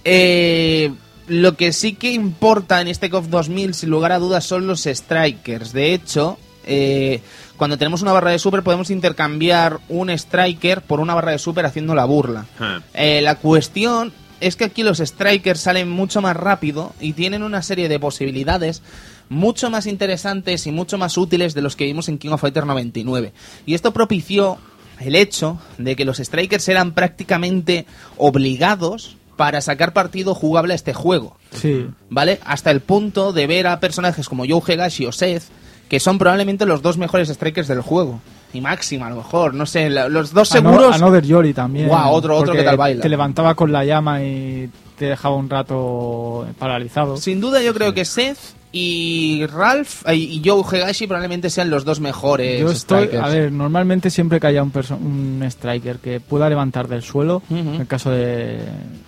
[0.03, 0.91] Eh,
[1.27, 4.83] lo que sí que importa en este KOF 2000, sin lugar a dudas, son los
[4.83, 5.73] strikers.
[5.73, 7.21] De hecho, eh,
[7.57, 11.65] cuando tenemos una barra de super podemos intercambiar un striker por una barra de super
[11.65, 12.45] haciendo la burla.
[12.59, 12.79] Ah.
[12.93, 17.61] Eh, la cuestión es que aquí los strikers salen mucho más rápido y tienen una
[17.63, 18.83] serie de posibilidades
[19.29, 22.67] mucho más interesantes y mucho más útiles de los que vimos en King of Fighters
[22.67, 23.33] 99.
[23.65, 24.57] Y esto propició
[24.99, 27.85] el hecho de que los strikers eran prácticamente
[28.17, 31.37] obligados para sacar partido jugable a este juego.
[31.51, 31.87] Sí.
[32.09, 32.39] ¿Vale?
[32.43, 35.43] Hasta el punto de ver a personajes como Joe Hegashi o Seth,
[35.89, 38.19] que son probablemente los dos mejores strikers del juego.
[38.53, 40.95] Y Máxima, a lo mejor, no sé, la- los dos Ano- seguros.
[40.95, 41.87] Another Yori también.
[41.87, 43.01] Guau, otro- otro que tal baila.
[43.01, 47.17] Te levantaba con la llama y te dejaba un rato paralizado.
[47.17, 48.37] Sin duda yo creo que Seth
[48.71, 53.23] y Ralph y Joe Hegashi probablemente sean los dos mejores Yo estoy, strikers.
[53.23, 57.75] a ver, normalmente siempre que haya un, un striker que pueda levantar del suelo, en
[57.81, 58.59] el caso de,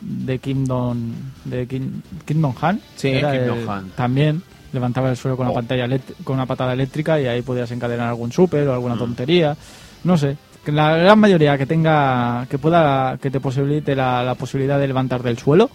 [0.01, 1.11] de Kingdom,
[1.45, 3.89] de Kim, Kingdom Han, Sí, era Kingdom el- Han.
[3.91, 5.55] también levantaba del suelo con una Oh.
[5.55, 8.73] pantalla elect- con una patada eléctrica y ahí podías encadenar algún super o Mm.
[8.75, 9.55] alguna tontería,
[10.03, 10.37] no sé.
[10.65, 14.87] Que la gran mayoría que tenga, que pueda, que te posibilite la, la posibilidad de
[14.87, 15.69] levantar del suelo,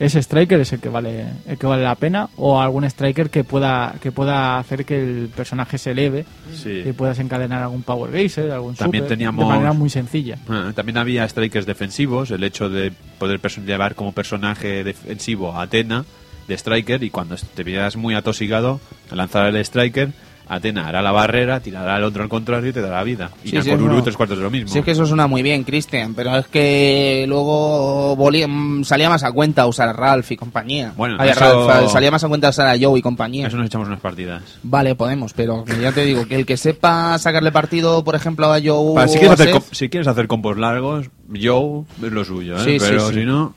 [0.00, 3.42] ese striker es el que vale el que vale la pena o algún striker que
[3.42, 6.24] pueda que pueda hacer que el personaje se eleve
[6.54, 6.84] Sí.
[6.86, 10.38] y puedas encadenar algún Power Geyser, algún También super, teníamos- de manera muy sencilla.
[10.48, 16.04] Ah, También había strikers defensivos, el hecho de poder llevar como personaje defensivo a Atena
[16.48, 18.80] de striker y cuando te veas muy atosigado,
[19.12, 20.10] lanzar el striker,
[20.50, 23.30] Atena hará la barrera, tirará al otro al contrario y te dará vida.
[23.44, 23.70] Y Sí, sí,
[24.02, 24.68] tres cuartos de lo mismo.
[24.72, 29.10] Sí, es que eso suena muy bien, Christian, pero es que luego volía- mm, salía
[29.10, 30.94] más a cuenta usar a Ralph y compañía.
[30.96, 33.46] Bueno, Ay, eso- Ralph, salía más a cuenta usar a Joe y compañía.
[33.46, 34.42] Eso nos echamos unas partidas.
[34.62, 38.58] Vale, podemos, pero ya te digo, que el que sepa sacarle partido, por ejemplo, a
[38.58, 42.56] Joe Para, si, quieres hacer, Seth, si quieres hacer combos largos, Joe es lo suyo,
[42.56, 42.64] ¿eh?
[42.64, 43.54] Sí, pero si no...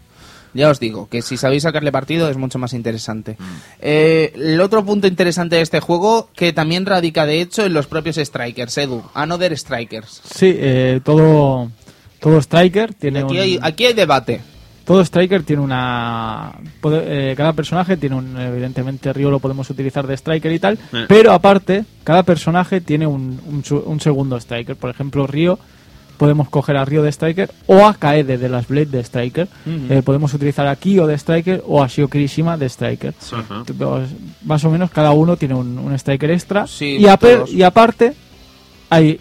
[0.54, 3.38] Ya os digo, que si sabéis sacarle partido es mucho más interesante.
[3.40, 3.44] Mm.
[3.82, 7.88] Eh, el otro punto interesante de este juego, que también radica de hecho en los
[7.88, 9.04] propios Strikers, Edu.
[9.14, 10.22] Another Strikers.
[10.34, 11.72] Sí, eh, todo
[12.20, 14.42] todo striker tiene Aquí un, hay, aquí hay debate.
[14.86, 20.06] todo striker tiene una puede- eh, cada personaje tiene un evidentemente Río lo podemos utilizar
[20.06, 21.06] de striker y tal, Eh.
[21.08, 25.58] pero aparte cada personaje tiene un, un su- un segundo striker, por ejemplo Río
[26.22, 29.48] podemos coger a Río de Striker o a Kaede de las Blade de Striker.
[29.66, 33.16] Eh, podemos utilizar a Kyo de Striker o a Shio Kirishima de Striker.
[34.46, 36.68] Más o menos cada uno tiene un, un Striker extra.
[36.68, 37.08] Sí, y,
[37.64, 38.14] aparte
[38.92, 39.20] hay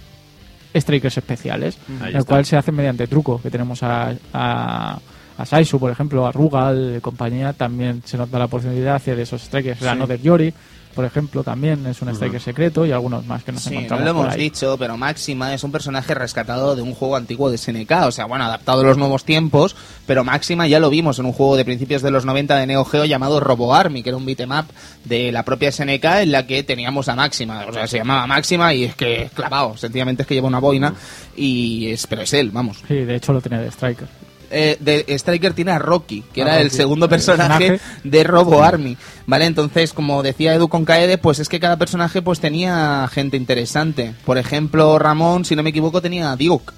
[0.74, 3.40] Strikers especiales, Ahí el cual se hace mediante truco.
[3.40, 4.98] Que tenemos a, a,
[5.38, 9.18] a Saisu, por ejemplo, a Rugal, compañía, también se nos da la posibilidad de hacer
[9.20, 9.80] esos Strikers.
[9.80, 10.52] La Another Yori,
[10.94, 14.04] por ejemplo, también es un Striker secreto y algunos más que nos Sí, no encontramos
[14.06, 14.40] lo por hemos ahí.
[14.42, 18.24] dicho, pero Máxima es un personaje rescatado de un juego antiguo de SNK, o sea,
[18.26, 21.64] bueno, adaptado a los nuevos tiempos, pero Máxima ya lo vimos en un juego de
[21.64, 24.66] principios de los 90 de Neo Geo llamado Robo Army, que era un beat'em up
[25.04, 28.74] de la propia SNK en la que teníamos a Máxima, o sea, se llamaba Máxima
[28.74, 30.94] y es que es clavado, sencillamente es que lleva una boina
[31.36, 32.78] y es, pero es él, vamos.
[32.88, 34.08] Sí, de hecho lo tenía de Striker.
[34.50, 38.62] Eh, de Striker tiene a Rocky, que A era el segundo el personaje de Robo
[38.64, 38.96] Army,
[39.26, 39.44] ¿vale?
[39.46, 44.14] Entonces, como decía Edu con Kaede, pues es que cada personaje pues tenía gente interesante.
[44.24, 46.72] Por ejemplo, Ramón, si no me equivoco, tenía a Duke.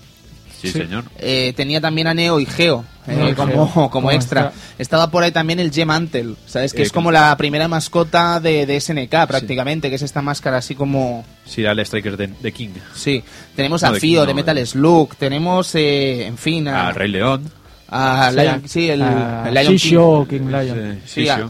[0.61, 0.79] Sí, Sí.
[0.79, 1.05] señor.
[1.19, 4.43] Eh, tenía también a Neo y Geo eh, como, Geo, como, como extra.
[4.49, 4.63] extra.
[4.79, 6.73] Estaba por ahí también el Gemantel, ¿sabes?
[6.73, 10.59] Que Eh, es como la primera mascota de, de SNK prácticamente, que es esta máscara
[10.59, 11.25] así como...
[11.47, 12.69] Sí, era el striker de, de King.
[12.95, 13.25] Sí,
[13.57, 17.09] tenemos No, a de Fio de Metal de- Slug, tenemos, eh, en fin, a, Rey
[17.11, 17.51] León.
[17.95, 19.73] A Sí, Lion- sí, el, a el Lion King.
[19.77, 21.01] Shishio King Lion.
[21.05, 21.49] Sí, Sí, a,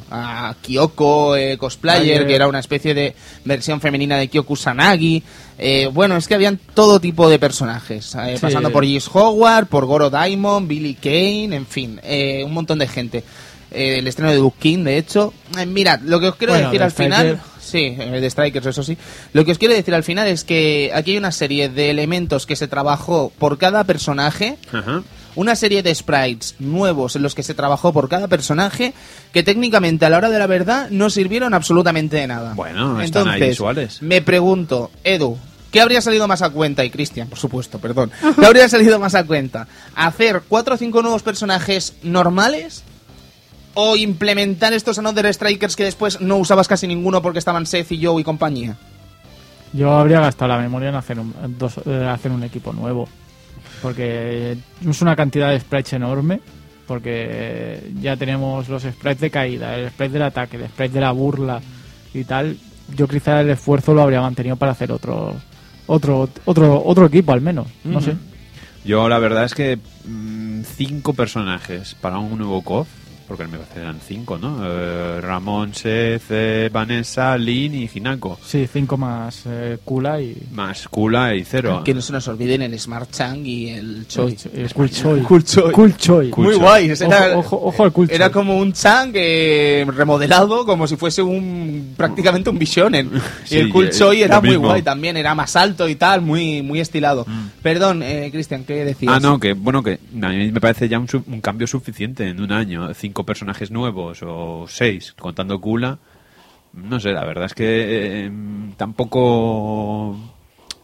[0.51, 2.27] a Kyoko eh, Cosplayer, Ayer.
[2.27, 3.15] que era una especie de
[3.45, 5.23] versión femenina de Kyoku Sanagi.
[5.59, 8.41] Eh, bueno, es que habían todo tipo de personajes, eh, Sí.
[8.43, 12.89] pasando por Gis Howard, por Goro Diamond, Billy Kane, en fin, eh, un montón de
[12.89, 13.23] gente.
[13.71, 15.33] Eh, el estreno de Duke King, de hecho.
[15.59, 17.41] Eh, mirad, lo que os quiero Bueno, decir de al final...
[17.63, 18.99] Sí, de Strikers, eso sí.
[19.33, 22.45] Lo que os quiero decir al final es que aquí hay una serie de elementos
[22.45, 25.03] que se trabajó por cada personaje Ajá.
[25.35, 28.93] Una serie de sprites nuevos en los que se trabajó por cada personaje
[29.33, 32.55] que técnicamente a la hora de la verdad no sirvieron absolutamente de nada.
[32.55, 34.03] Bueno, están ahí Entonces, visuales.
[34.03, 35.39] Me pregunto, Edu,
[35.71, 36.85] ¿qué habría salido más a cuenta?
[36.85, 38.11] Y Cristian, por supuesto, perdón.
[38.39, 39.67] ¿Qué habría salido más a cuenta?
[39.95, 42.83] ¿Hacer cuatro o cinco nuevos personajes normales?
[43.75, 48.05] ¿O implementar estos Another Strikers que después no usabas casi ninguno porque estaban Seth y
[48.05, 48.77] Joe y compañía?
[49.73, 53.09] Yo habría gastado la memoria en hacer un, dos- eh, hacer un equipo nuevo.
[53.83, 54.57] Porque
[54.89, 56.41] es una cantidad de sprites enorme.
[56.87, 61.13] Porque ya tenemos los sprites de caída, el sprite del ataque, el sprite de la
[61.13, 61.61] burla
[62.15, 62.57] y tal.
[62.95, 65.35] Yo quizá el esfuerzo lo habría mantenido para hacer otro
[65.87, 67.67] otro otro otro equipo al menos.
[67.85, 68.15] No sé.
[68.85, 72.89] Yo la verdad es que mm, cinco personajes para un nuevo KOF,
[73.37, 74.61] porque me parece que eran cinco, ¿no?
[74.63, 78.39] Eh, Ramón, Seth, eh, Vanessa, Lin y Hinako.
[78.45, 81.83] Sí, cinco más eh, Kula y Más Kula y Cero.
[81.85, 84.37] Que no se nos olviden el Smart Chang y el Choi.
[84.55, 85.21] el Cool Choi.
[85.23, 85.73] Cool Choi.
[85.73, 86.31] Cool Choi.
[86.31, 86.63] Cool Muy Choi.
[86.63, 86.91] guay.
[87.01, 91.23] Era, Ojo, ojo, ojo al Cool era como un Chang eh, remodelado, como si fuese
[91.23, 93.11] un prácticamente un Visionen.
[93.45, 94.67] Sí, y el Cool eh, Choi era muy mismo.
[94.69, 97.27] guay también, era más alto y tal, muy muy estilado.
[97.63, 99.15] Perdón, eh, Cristian, ¿qué decías?
[99.17, 102.29] Ah, no, que bueno, que a mí me parece ya un, su- un cambio suficiente
[102.29, 102.93] en un año.
[102.95, 105.99] Cinco personajes nuevos o seis, contando Kula.
[106.73, 108.33] No sé, la verdad es que eh,
[108.77, 110.17] tampoco.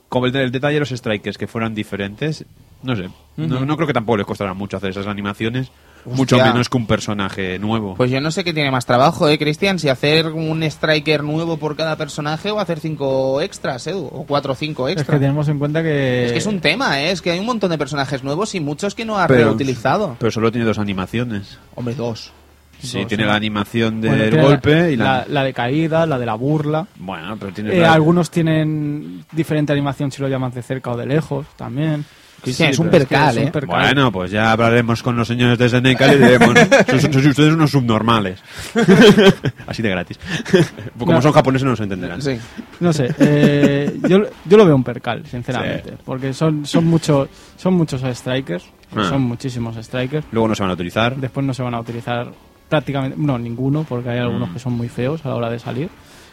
[0.08, 2.44] Como el, el detalle de los strikers que fueran diferentes,
[2.82, 3.08] no sé.
[3.36, 5.70] no, no creo que tampoco les costará mucho hacer esas animaciones.
[6.04, 6.52] Mucho Hostia.
[6.52, 7.94] menos que un personaje nuevo.
[7.94, 9.78] Pues yo no sé qué tiene más trabajo, ¿eh, Cristian?
[9.78, 14.52] Si hacer un striker nuevo por cada personaje o hacer cinco extras, Edu, o cuatro
[14.52, 15.20] o cinco Es que extras.
[15.20, 16.26] tenemos en cuenta que...
[16.26, 17.10] Es que es un tema, ¿eh?
[17.10, 20.16] Es que hay un montón de personajes nuevos y muchos que no ha Pero- reutilizado.
[20.18, 21.58] Pero solo tiene dos animaciones.
[21.74, 22.32] Hombre, dos.
[22.80, 23.28] Sí, Dos, tiene sí.
[23.28, 25.04] la animación del Bueno, golpe y la...
[25.04, 26.86] la, la de caída, la de la burla.
[26.96, 27.74] Bueno, pero tiene...
[27.76, 32.04] Eh, la- algunos tienen diferente animación si lo llaman de cerca o de lejos también.
[32.42, 33.66] Cristian, es un percal, es un ¿eh?
[33.66, 36.48] Bueno, pues ya hablaremos con los señores de Seneca y diremos,
[36.86, 38.40] "Sois- sois ustedes unos subnormales.
[39.66, 40.18] Así de gratis.
[40.98, 41.22] Como No.
[41.22, 42.22] son japoneses no nos entenderán.
[42.22, 42.38] Sí.
[42.80, 45.94] No sé, eh, yo, yo lo veo un percal, sinceramente.
[46.04, 48.64] Porque son, son, muchos son muchos strikers,
[48.96, 49.06] Ah.
[49.08, 50.24] son muchísimos strikers.
[50.32, 51.16] Luego no se van a utilizar.
[51.16, 52.30] Después no se van a utilizar
[52.68, 54.52] prácticamente, no, ninguno, porque hay algunos Mm.
[54.54, 55.88] que son muy feos a la hora de salir.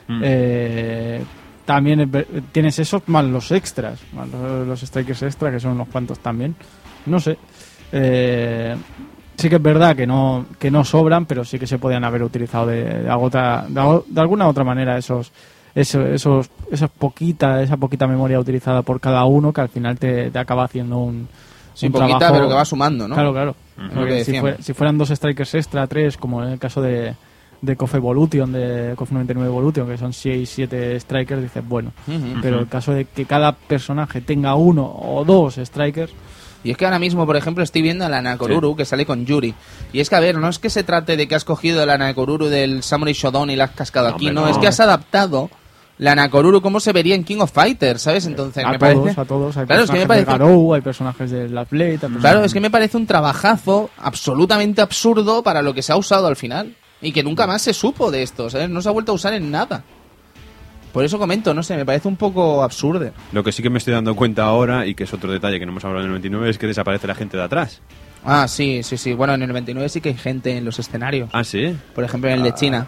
[0.08, 0.22] Mm.
[0.24, 1.22] Eh,
[1.66, 2.12] también
[2.52, 6.56] tienes esos más los extras, más los, los strikers extra, que son unos cuantos también.
[7.06, 7.38] No sé.
[7.92, 8.76] Eh,
[9.38, 12.24] sí que es verdad que no, que no sobran, pero sí que se podían haber
[12.24, 15.32] utilizado de, de, agota- de alguna otra manera esos,
[15.74, 20.32] eso- esos, esas poquita, esa poquita memoria utilizada por cada uno que al final te,
[20.32, 21.28] te acaba haciendo un,
[21.74, 23.16] Sí, poquita, trabajo- pero que va sumando, ¿no?
[23.16, 23.56] Claro, claro.
[24.08, 24.32] Que si,
[24.64, 27.14] si fueran dos strikers extra, tres, como en el caso de,
[27.66, 31.92] de KOF Evolution, de KOF 99 Evolution, que son 6, 7 strikers, dices, bueno.
[32.08, 32.40] Ujú.
[32.42, 36.12] Pero el caso de que cada personaje tenga uno o dos strikers,
[36.64, 39.24] Y es que ahora mismo, por ejemplo, estoy viendo a la Nakoruru que sale con
[39.24, 39.54] Yuri.
[39.94, 41.96] Y es que, a ver, no es que se trate de que has cogido la
[42.00, 44.48] Nakoruru del Samurai Shodown y la has cascado No, aquí, no, no.
[44.48, 45.52] es que has adaptado
[46.00, 48.26] la Nakoruru como se vería en King of Fighters, ¿sabes?
[48.26, 49.22] Entonces, a me todos, parece...
[49.22, 49.56] a todos.
[49.58, 50.44] Hay Claro, es que me personajes parece...
[50.44, 53.06] de Garou, hay personajes de la Blade, hay Claro, personajes- es que me parece un
[53.06, 56.74] trabajazo absolutamente absurdo para lo que se ha usado al final.
[57.02, 58.70] Y que nunca más se supo de esto, ¿sabes?
[58.70, 59.84] No se ha vuelto a usar en nada.
[60.94, 63.12] Por eso comento, no sé, me parece un poco absurdo.
[63.34, 65.66] Lo que sí que me estoy dando cuenta ahora, y que es otro detalle que
[65.66, 67.82] no hemos hablado en el 99, es que desaparece la gente de atrás.
[68.24, 69.14] Ah, sí, sí, sí.
[69.14, 71.30] Bueno, en el 99 sí que hay gente en los escenarios.
[71.34, 71.76] Ah, sí.
[71.94, 72.88] Por ejemplo, en el de China.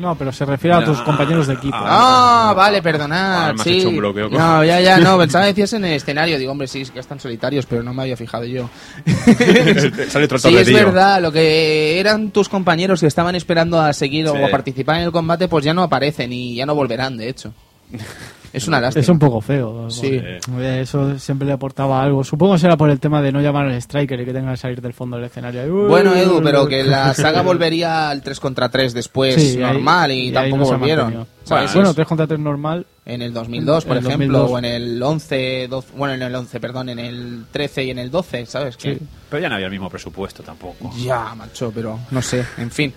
[0.00, 1.76] No, pero se refiere a tus Ah, compañeros de equipo.
[1.78, 3.34] Ah, vale, perdonad.
[3.42, 3.78] Ahora me has sí.
[3.80, 4.30] hecho un bloqueo.
[4.30, 5.18] No, ya, ya, no.
[5.18, 6.38] Pensaba que decías en el escenario.
[6.38, 8.70] Digo, hombre, sí, es que están solitarios, pero no me había fijado yo.
[10.08, 11.20] Sale otro Sí, es verdad.
[11.20, 14.32] Lo que eran tus compañeros que estaban esperando a seguir Sí.
[14.36, 17.28] o a participar en el combate, pues ya no aparecen y ya no volverán, de
[17.28, 17.52] hecho.
[18.52, 19.00] Es una lástima.
[19.02, 19.88] Es un poco feo.
[19.90, 20.20] Sí.
[20.46, 22.24] porque Eso siempre le aportaba algo.
[22.24, 24.56] Supongo que será por el tema de no llamar al striker y que tenga que
[24.56, 25.62] salir del fondo del escenario.
[25.64, 30.10] Uy, Bueno, Edu, pero que la saga volvería al 3 contra 3 después Sí, normal
[30.10, 31.26] y, ahí tampoco no volvieron.
[31.44, 31.74] ¿sabes?
[31.74, 32.86] Bueno, 3 contra 3 normal.
[33.06, 34.50] En el 2002, por el ejemplo, 2002.
[34.54, 37.98] o en el 11, 12, bueno, en el 11, perdón, en el 13 y en
[37.98, 38.76] el 12, ¿sabes?
[38.76, 39.00] Que- Sí.
[39.28, 40.92] Pero ya no había el mismo presupuesto tampoco.
[40.96, 42.92] Ya, macho, pero no sé, en fin.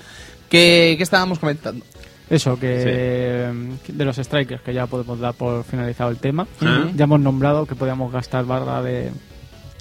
[0.50, 1.84] ¿Qué, qué estábamos comentando?
[2.30, 3.52] Eso, que
[3.88, 6.48] de los strikers, que ya podemos dar por finalizado el tema.
[6.62, 6.88] Ah.
[6.96, 9.12] Ya hemos nombrado que podíamos gastar barra de,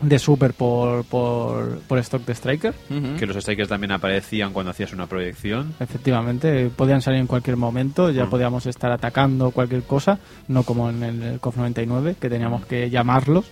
[0.02, 2.74] de super por, por, por stock de striker.
[3.18, 5.72] Que los strikers también aparecían cuando hacías una proyección.
[5.78, 8.30] Efectivamente, podían salir en cualquier momento, ya Mm.
[8.30, 13.46] podíamos estar atacando cualquier cosa, no como en el COF 99, que teníamos que llamarlos.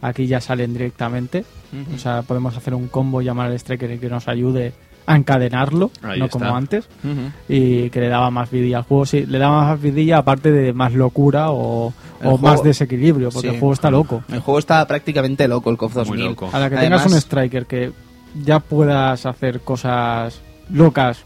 [0.00, 1.44] Aquí ya salen directamente,
[1.94, 4.72] o sea, podemos hacer un combo, llamar al striker y que nos ayude
[5.06, 6.38] a encadenarlo, Ahí no está.
[6.38, 6.88] como antes,
[7.48, 9.06] y que le daba más vidilla al juego.
[9.06, 13.48] Sí, le daba más vidilla aparte de más locura o, o juego- más desequilibrio, porque
[13.48, 13.54] Sí.
[13.54, 14.22] el juego está loco.
[14.32, 16.24] El juego está prácticamente loco, el KOF Muy 2000.
[16.26, 16.50] loco.
[16.52, 17.92] A la que Además- tengas un striker que
[18.44, 21.24] ya puedas hacer cosas locas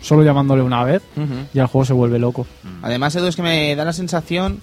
[0.00, 1.00] solo llamándole una vez,
[1.54, 2.46] ya el juego se vuelve loco.
[2.82, 4.60] Además, Edu, es que me da la sensación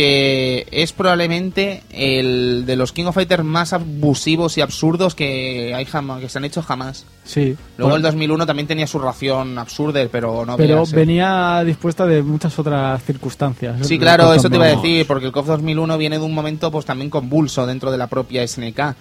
[0.00, 5.84] que es probablemente el de los King of Fighters más abusivos y absurdos que hay
[5.84, 7.04] jamás, que se han hecho jamás.
[7.22, 7.54] Sí.
[7.76, 10.86] Luego Bueno, el 2001 también tenía su ración absurda, pero no pero eh.
[10.94, 13.86] venía dispuesta de muchas otras circunstancias.
[13.86, 14.82] Sí, claro, eso te iba a 2001.
[14.82, 18.06] decir, porque el KOF 2001 viene de un momento pues también convulso dentro de la
[18.06, 18.96] propia SNK.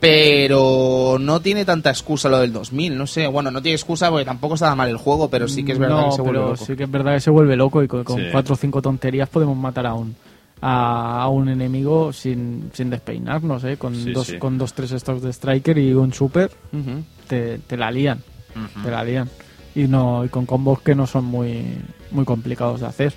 [0.00, 3.26] Pero no tiene tanta excusa lo del 2000, no sé.
[3.26, 5.96] Bueno, no tiene excusa porque tampoco estaba mal el juego, pero sí que es verdad
[6.02, 6.64] No, que se vuelve pero loco.
[6.64, 8.24] sí que es verdad que se vuelve loco y con, con Sí.
[8.32, 10.14] cuatro o cinco tonterías podemos matar a un
[10.62, 13.76] a, a un enemigo sin, sin despeinarnos, ¿eh?
[13.76, 14.38] Con Sí, dos sí.
[14.38, 16.50] con dos tres stocks de striker y un super
[17.28, 18.20] te, te la lían,
[18.82, 19.28] te la lían
[19.74, 21.62] y no y con combos que no son muy
[22.10, 23.12] muy complicados de hacer.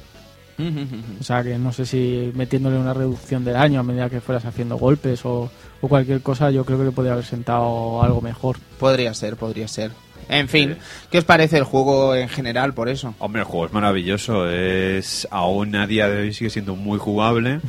[1.20, 4.46] O sea que no sé si metiéndole una reducción de daño a medida que fueras
[4.46, 5.50] haciendo golpes o,
[5.82, 8.58] o cualquier cosa, yo creo que le podría haber sentado algo mejor.
[8.78, 9.92] Podría ser, podría ser.
[10.28, 10.78] En fin,
[11.10, 13.16] ¿qué os parece el juego en general por eso?
[13.18, 14.48] Hombre, el juego es maravilloso.
[14.48, 17.62] Es aún a día de hoy sigue siendo muy jugable.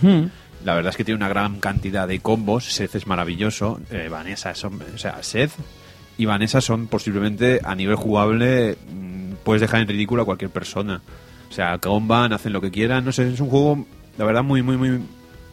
[0.65, 2.67] La verdad es que tiene una gran cantidad de combos.
[2.67, 3.81] Seth es maravilloso.
[3.91, 5.53] Eh, Vanessa son, o sea, Seth
[6.19, 11.01] y Vanessa son posiblemente a nivel jugable mm, puedes dejar en ridículo a cualquier persona.
[11.51, 13.05] O sea, comban, hacen lo que quieran.
[13.05, 13.85] No sé, es un juego,
[14.17, 14.91] la verdad, muy, muy, muy.
[14.91, 15.01] muy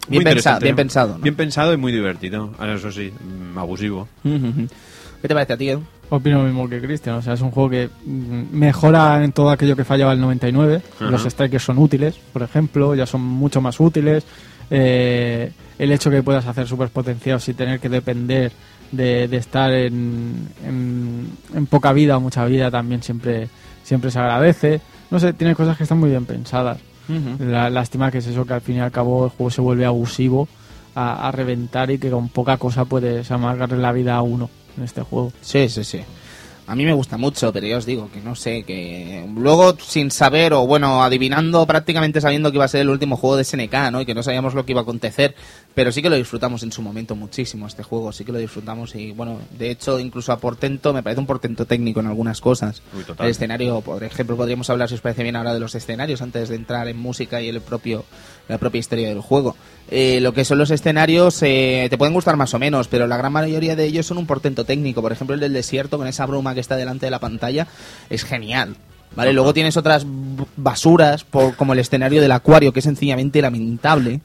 [0.09, 0.64] Bien pensado, interesante.
[0.66, 1.24] bien pensado, ¿no?
[1.24, 2.53] Bien pensado y muy divertido.
[2.59, 4.08] Ahora, Eso sí, mm, abusivo.
[4.24, 5.84] ¿Qué te parece a ti, Edu?
[6.09, 9.50] Opino lo mismo que Cristian, o sea, es un juego que mm, mejora en todo
[9.50, 10.82] aquello que fallaba el 99.
[11.01, 14.24] Los strikers son útiles, por ejemplo, ya son mucho más útiles.
[14.69, 18.51] Eh, el hecho que puedas hacer super potenciados sin tener que depender
[18.92, 23.50] de, de estar en, en, en poca vida o mucha vida también siempre,
[23.84, 24.80] siempre se agradece.
[25.11, 26.77] No sé, tiene cosas que están muy bien pensadas.
[27.40, 29.86] La lástima que es eso, que al fin y al cabo el juego se vuelve
[29.86, 30.48] abusivo
[30.94, 34.84] a, a reventar y que con poca cosa puedes amargarle la vida a uno en
[34.84, 35.32] este juego.
[35.42, 36.02] Sí, sí, sí.
[36.68, 40.12] A mí me gusta mucho, pero ya os digo que no sé, que luego sin
[40.12, 43.74] saber o bueno, adivinando prácticamente sabiendo que iba a ser el último juego de SNK,
[43.90, 44.02] ¿no?
[44.02, 45.34] Y que no sabíamos lo que iba a acontecer,
[45.74, 48.96] pero sí que lo disfrutamos en su momento muchísimo este juego, sí que lo disfrutamos
[48.96, 52.82] y bueno, de hecho incluso a portento, me parece un portento técnico en algunas cosas.
[52.94, 53.28] Uy, total.
[53.28, 56.50] El escenario, por ejemplo, podríamos hablar si os parece bien ahora de los escenarios antes
[56.50, 58.04] de entrar en música y el propio
[58.48, 59.56] la propia historia del juego.
[59.90, 63.17] Eh, lo que son los escenarios eh, te pueden gustar más o menos, pero la
[63.17, 65.01] gran mayoría de ellos son un portento técnico.
[65.01, 67.67] Por ejemplo, el del desierto con esa bruma que está delante de la pantalla
[68.09, 68.76] es genial.
[69.16, 69.32] ¿Vale?
[69.34, 70.06] Luego tienes otras
[70.58, 74.19] basuras, por, como el escenario del acuario, que es sencillamente lamentable.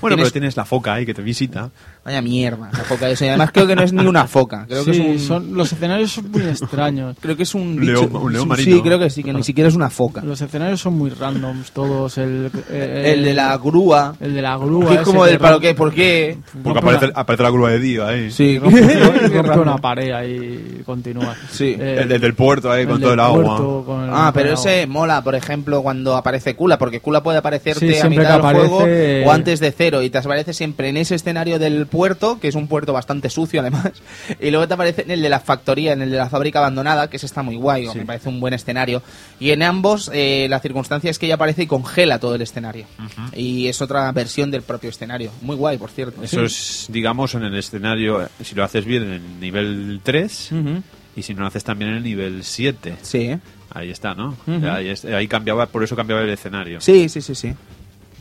[0.00, 1.70] Bueno, Tienes- pero tienes la foca ahí que te visita.
[2.04, 3.24] Vaya mierda, la foca eso.
[3.24, 4.66] Y además creo que no es ni una foca.
[4.68, 7.16] Creo que sí, es un, son, los escenarios son muy extraños.
[7.18, 8.76] creo que es un León- bicho- un león sí, marino.
[8.76, 10.20] Sí, creo que sí, que ni siquiera es una foca.
[10.22, 12.18] Los escenarios son muy randoms todos.
[12.18, 14.14] El, eh, El de la grúa.
[14.20, 14.88] El de la grúa.
[14.90, 16.38] Que es como que del para rompe- qué, ¿por qué?
[16.62, 18.30] Porque aparece, una- aparece la grúa de Dio ahí.
[18.30, 18.80] Sí, rompe,
[19.60, 21.34] una pared ahí y continúa.
[21.50, 21.74] Sí.
[21.78, 23.42] Eh, El, el del puerto ahí con el todo el agua.
[23.56, 24.92] puerto con el- Ah, pero ese agua.
[24.92, 28.68] mola, por ejemplo, cuando aparece Kula, porque Kula puede aparecerte Sí, a mitad del que
[28.68, 32.48] juego o antes de cero, y te aparece siempre en ese escenario del puerto, que
[32.48, 33.92] es un puerto bastante sucio además,
[34.40, 37.08] y luego te aparece en el de la factoría, en el de la fábrica abandonada,
[37.08, 39.02] que ese está muy guay, o me parece un buen escenario.
[39.40, 42.86] Y en ambos, eh, la circunstancia es que ella aparece y congela todo el escenario.
[43.34, 45.30] Y es otra versión del propio escenario.
[45.42, 46.22] Muy guay, por cierto.
[46.22, 50.82] Eso es, digamos, en el escenario, si lo haces bien en el nivel 3 Ujú.
[51.16, 52.96] y si no lo haces también en el nivel 7.
[53.02, 53.36] Sí.
[53.70, 54.36] Ahí está, ¿no?
[54.70, 56.80] Ahí, es- ahí cambiaba, por eso cambiaba el escenario.
[56.80, 57.52] sí, sí, sí, sí.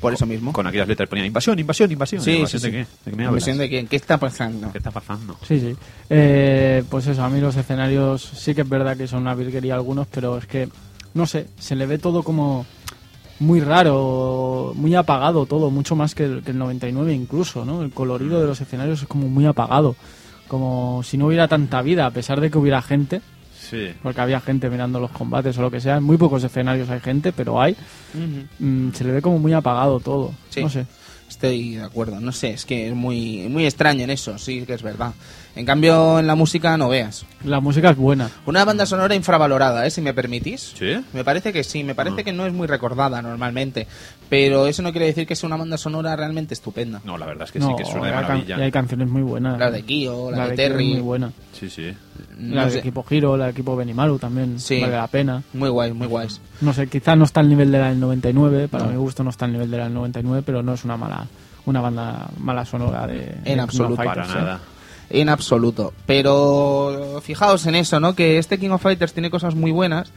[0.03, 0.51] Por eso mismo.
[0.51, 2.21] Con aquellas letras ponía invasión, invasión, invasión.
[2.21, 2.77] Sí, ¿Invasión sí, de sí.
[2.77, 3.05] qué?
[3.05, 3.41] ¿De qué me hablas?
[3.41, 3.87] Impresión de quién?
[3.87, 4.71] ¿Qué está pasando?
[4.71, 5.37] ¿Qué está pasando?
[5.47, 5.75] Sí, sí.
[6.09, 9.75] Eh, pues eso, a mí los escenarios sí que es verdad que son una virguería
[9.75, 10.67] algunos, pero es que,
[11.13, 12.65] no sé, se le ve todo como
[13.39, 17.81] muy raro, muy apagado todo, mucho más que el, que el 99 incluso, ¿no?
[17.81, 19.95] El colorido de los escenarios es como muy apagado,
[20.49, 23.21] como si no hubiera tanta vida, a pesar de que hubiera gente,
[23.73, 23.93] Sí.
[24.03, 26.99] porque había gente mirando los combates o lo que sea, en muy pocos escenarios hay
[26.99, 27.75] gente, pero hay,
[28.59, 30.61] mm, se le ve como muy apagado todo, Sí.
[30.61, 30.85] no sé.
[31.29, 34.75] Estoy de acuerdo, no sé, es que es muy, muy extraño en eso, sí que
[34.75, 35.13] es verdad.
[35.55, 37.25] En cambio, en la música no veas.
[37.43, 38.29] La música es buena.
[38.45, 39.89] Una banda sonora infravalorada, ¿eh?
[39.91, 40.73] si me permitís.
[40.77, 40.95] ¿Sí?
[41.13, 42.23] Me parece que sí, me parece Ah.
[42.23, 43.87] que no es muy recordada normalmente,
[44.29, 47.01] pero eso no quiere decir que sea una banda sonora realmente estupenda.
[47.03, 48.57] No, la verdad es que No, sí, que suena de maravilla.
[48.59, 49.57] y hay canciones muy buenas.
[49.57, 51.31] La de Kyo, la, de Kyo es Terry, muy buena.
[51.59, 51.93] Sí, sí.
[52.49, 54.79] No La de sé, equipo Giro, la de equipo Benimaru también Sí.
[54.81, 55.43] vale la pena.
[55.53, 56.41] muy guays, muy guays.
[56.61, 58.91] No sé, quizás no está al nivel de la del 99, para No.
[58.91, 61.27] mi gusto no está al nivel de la del 99, pero no es una mala
[61.65, 63.95] una banda mala sonora de En de absoluto.
[63.95, 64.27] Para ¿eh?
[64.27, 64.59] nada.
[65.09, 65.93] En absoluto.
[66.05, 68.15] Pero fijaos en eso, ¿no?
[68.15, 70.11] Que este King of Fighters tiene cosas muy buenas,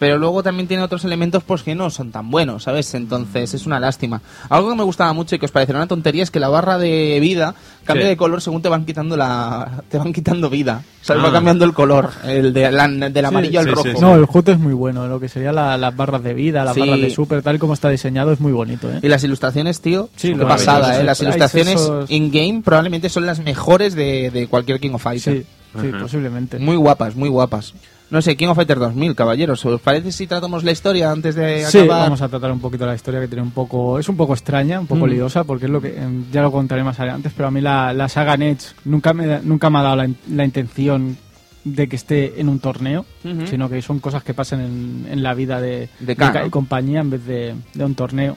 [0.00, 2.92] pero luego también tiene otros elementos pues que no son tan buenos, ¿sabes?
[2.94, 4.20] Entonces es una lástima.
[4.48, 6.78] Algo que me gustaba mucho y que os parecerá una tontería es que la barra
[6.78, 7.54] de vida
[7.84, 8.08] cambia Sí.
[8.10, 10.82] de color según te van quitando la te van quitando vida.
[11.02, 11.22] O sea, Ah.
[11.22, 13.82] va cambiando el color, el de la- del amarillo al sí, rojo.
[13.84, 14.00] sí, sí.
[14.00, 16.74] No, el HUD es muy bueno, lo que sería la- las barras de vida, las
[16.74, 16.80] Sí.
[16.80, 19.00] barras de super, tal y como está diseñado, es muy bonito, ¿eh?
[19.02, 21.04] Y las ilustraciones, tío, Sí, qué los pasada, ¿eh?
[21.04, 25.44] Las ilustraciones esos- in-game probablemente son las mejores de, de cualquier King of Fighters.
[25.74, 26.58] Sí, sí, posiblemente.
[26.58, 27.74] Muy guapas, muy guapas.
[28.10, 29.64] No sé, King of Fighters 2000, caballeros.
[29.64, 32.02] ¿Os parece si tratamos la historia antes de Sí, acabar?
[32.04, 34.80] vamos a tratar un poquito la historia que tiene un poco, es un poco extraña,
[34.80, 35.10] un poco Mm.
[35.10, 37.92] liosa, porque es lo que em, ya lo contaré más adelante, pero a mí la,
[37.92, 41.16] la saga Nets nunca me, nunca me ha dado la, la intención
[41.62, 43.04] de que esté en un torneo,
[43.44, 46.16] sino que son cosas que pasan en, en la vida de, De
[46.50, 48.36] compañía en vez de, de un torneo.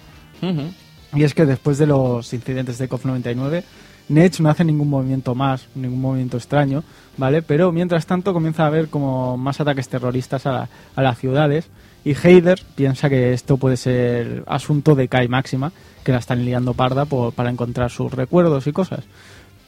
[1.15, 3.63] Y es que después de los incidentes de COF 99,
[4.09, 6.83] Nets no hace ningún movimiento más, ningún movimiento extraño,
[7.17, 7.41] ¿vale?
[7.41, 11.69] Pero mientras tanto comienza a haber como más ataques terroristas a, a las ciudades
[12.05, 15.71] y Heider piensa que esto puede ser asunto de Kai Máxima,
[16.03, 19.05] que la están liando parda por- para encontrar sus recuerdos y cosas.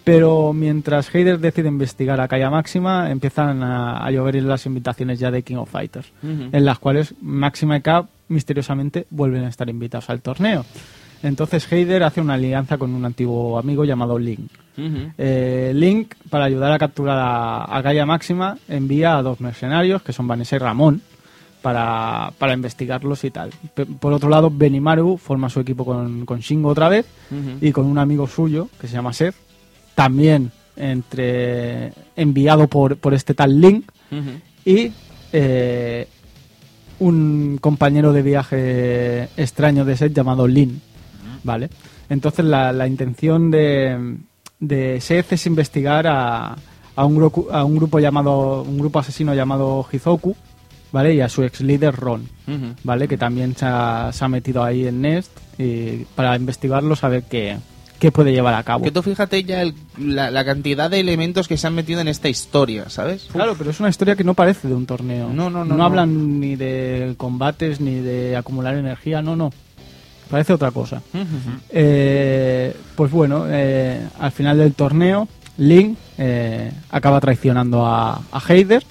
[0.04, 5.32] Pero mientras Heider decide investigar a Kaya Máxima, empiezan a, a llover las invitaciones ya
[5.32, 6.12] de King of Fighters,
[6.52, 10.64] en las cuales Máxima y K misteriosamente vuelven a estar invitados al torneo.
[11.26, 14.52] Entonces Heider hace una alianza con un antiguo amigo llamado Link.
[15.18, 20.14] Eh, Link, para ayudar a capturar a, a Gaia Máxima, envía a dos mercenarios, que
[20.14, 21.02] son Vanessa y Ramón,
[21.64, 23.50] para, para investigarlos y tal.
[24.00, 27.08] Por otro lado, Benimaru forma su equipo con, con Shingo otra vez
[27.60, 29.36] y con un amigo suyo, que se llama Seth,
[29.96, 33.90] también entre enviado por, por este tal Link,
[34.64, 34.92] y
[35.34, 36.08] eh,
[37.00, 40.82] un compañero de viaje extraño de Seth llamado Lin,
[41.46, 41.70] ¿vale?
[42.10, 44.18] Entonces la, la intención de,
[44.60, 46.56] de Seth es investigar a,
[46.96, 50.36] a, un grupo, a un grupo llamado un grupo asesino llamado Hizoku,
[50.92, 51.14] ¿vale?
[51.14, 52.28] Y a su ex líder Ron.
[52.84, 53.08] ¿vale?
[53.08, 57.58] Que también se ha, se ha metido ahí en Nest y para investigarlo, saber qué,
[58.00, 58.84] qué puede llevar a cabo.
[58.84, 62.08] Que tú fíjate ya el- la, la cantidad de elementos que se han metido en
[62.08, 63.28] esta historia, ¿sabes?
[63.32, 65.30] Claro, pero es una historia que no parece de un torneo.
[65.30, 65.84] No, no, no, No, no.
[65.86, 69.52] hablan ni de combates ni de acumular energía, no, no.
[70.30, 71.02] Parece otra cosa.
[71.70, 78.84] Eh, pues bueno, eh, al final del torneo, Link eh, acaba traicionando a, a Heider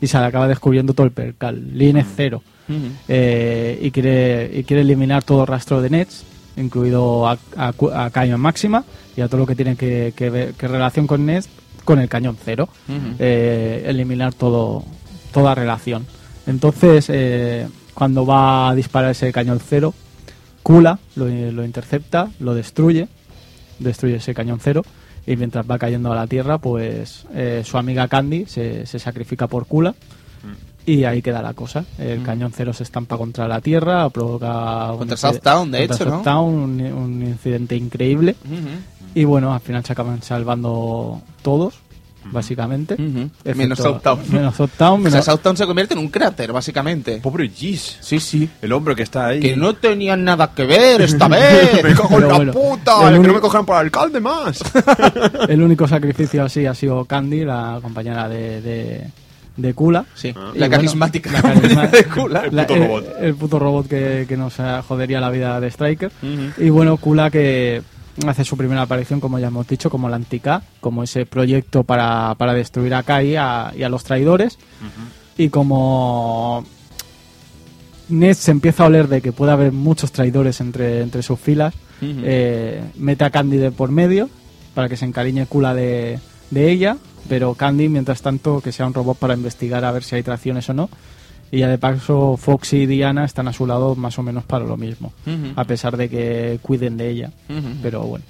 [0.00, 1.62] y se le acaba descubriendo todo el percal.
[1.76, 6.24] Link es cero y, quiere, y quiere eliminar todo rastro de Nets,
[6.56, 8.84] incluido a, a, Cu- a Cañón Máxima
[9.16, 11.48] y a todo lo que tiene que, que ver que relación con Nets
[11.84, 12.68] con el cañón cero.
[13.18, 14.84] Eliminar todo
[15.32, 16.06] toda relación.
[16.46, 17.10] Entonces,
[17.94, 19.94] cuando va a disparar ese cañón cero,
[20.66, 23.06] Kula lo, lo intercepta, lo destruye,
[23.78, 24.82] destruye ese cañón cero.
[25.24, 29.46] Y mientras va cayendo a la tierra, pues eh, su amiga Candy se, se sacrifica
[29.46, 29.94] por Kula.
[30.84, 31.84] Y ahí queda la cosa.
[31.98, 34.90] El cañón cero se estampa contra la tierra, provoca.
[34.90, 36.10] un Contra Southtown, de contra hecho, ¿no?
[36.16, 38.34] Southtown, un, un incidente increíble.
[39.14, 41.78] Y bueno, al final se acaban salvando todos,
[42.32, 42.94] básicamente.
[42.94, 44.20] Excepto- Menos Southtown.
[44.32, 47.18] Menos Southtown, O sea, menos- Southtown se convierte en un cráter, básicamente.
[47.22, 47.96] Pobre Gis.
[48.00, 48.48] Sí, sí.
[48.62, 49.40] El hombre que está ahí.
[49.40, 51.82] Que no tenían nada que ver esta vez.
[51.82, 52.92] Me cago en la bueno, puta.
[53.02, 54.62] el Que no único- me cojan por alcalde más.
[55.48, 59.06] El único sacrificio así ha sido Candy, la compañera de, de,
[59.56, 60.04] de Kula.
[60.14, 62.40] Sí, Y la bueno, carismática la carisma- de Kula.
[62.46, 63.04] El la- puto robot.
[63.20, 66.10] el puto robot que, que nos eh, jodería la vida de Striker.
[66.58, 67.82] Y bueno, Kula que
[68.26, 72.34] hace su primera aparición, como ya hemos dicho, como la Antica, como ese proyecto para,
[72.36, 74.58] para destruir a Kai y a, y a los traidores.
[75.36, 76.64] Y como
[78.08, 81.74] Ned se empieza a oler de que puede haber muchos traidores entre, entre sus filas,
[82.00, 84.28] eh, mete a Candy de por medio
[84.74, 86.18] para que se encariñe Kula de,
[86.50, 90.14] de ella, pero Candy, mientras tanto, que sea un robot para investigar a ver si
[90.14, 90.88] hay traiciones o no.
[91.50, 94.64] Y ya de paso, Foxy y Diana están a su lado más o menos para
[94.64, 95.12] lo mismo,
[95.54, 97.30] a pesar de que cuiden de ella.
[97.82, 98.24] Pero bueno,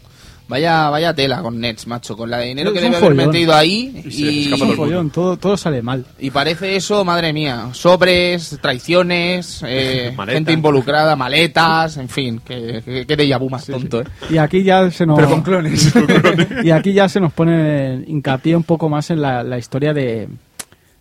[0.48, 2.16] Vaya, vaya tela con Nets, macho.
[2.16, 3.26] Con la de dinero Es que debe haber follón.
[3.26, 4.02] metido ahí.
[4.04, 6.04] Y se Y, es un follón, todo, todo sale mal.
[6.20, 7.70] y parece eso, madre mía.
[7.72, 12.40] Sobres, traiciones, eh, gente involucrada, maletas, en fin.
[12.44, 14.04] Que, que, que déjà vu más tonto, ¿eh?
[14.30, 15.16] Y aquí ya se nos...
[15.16, 15.92] Pero con clones.
[16.62, 20.28] y aquí ya se nos pone hincapié un poco más en la, la historia de,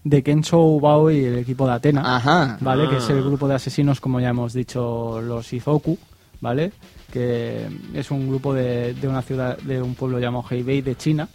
[0.05, 2.15] de Kenzo Ubao y el equipo de Atena.
[2.15, 2.57] Ajá.
[2.61, 2.87] ¿vale?
[2.87, 3.21] Que es el Ah.
[3.21, 5.97] grupo de asesinos, como ya hemos dicho, los Izoku,
[6.39, 6.71] ¿vale?
[7.11, 11.27] Que es un grupo de, de una ciudad, de un pueblo llamado Heibei de China,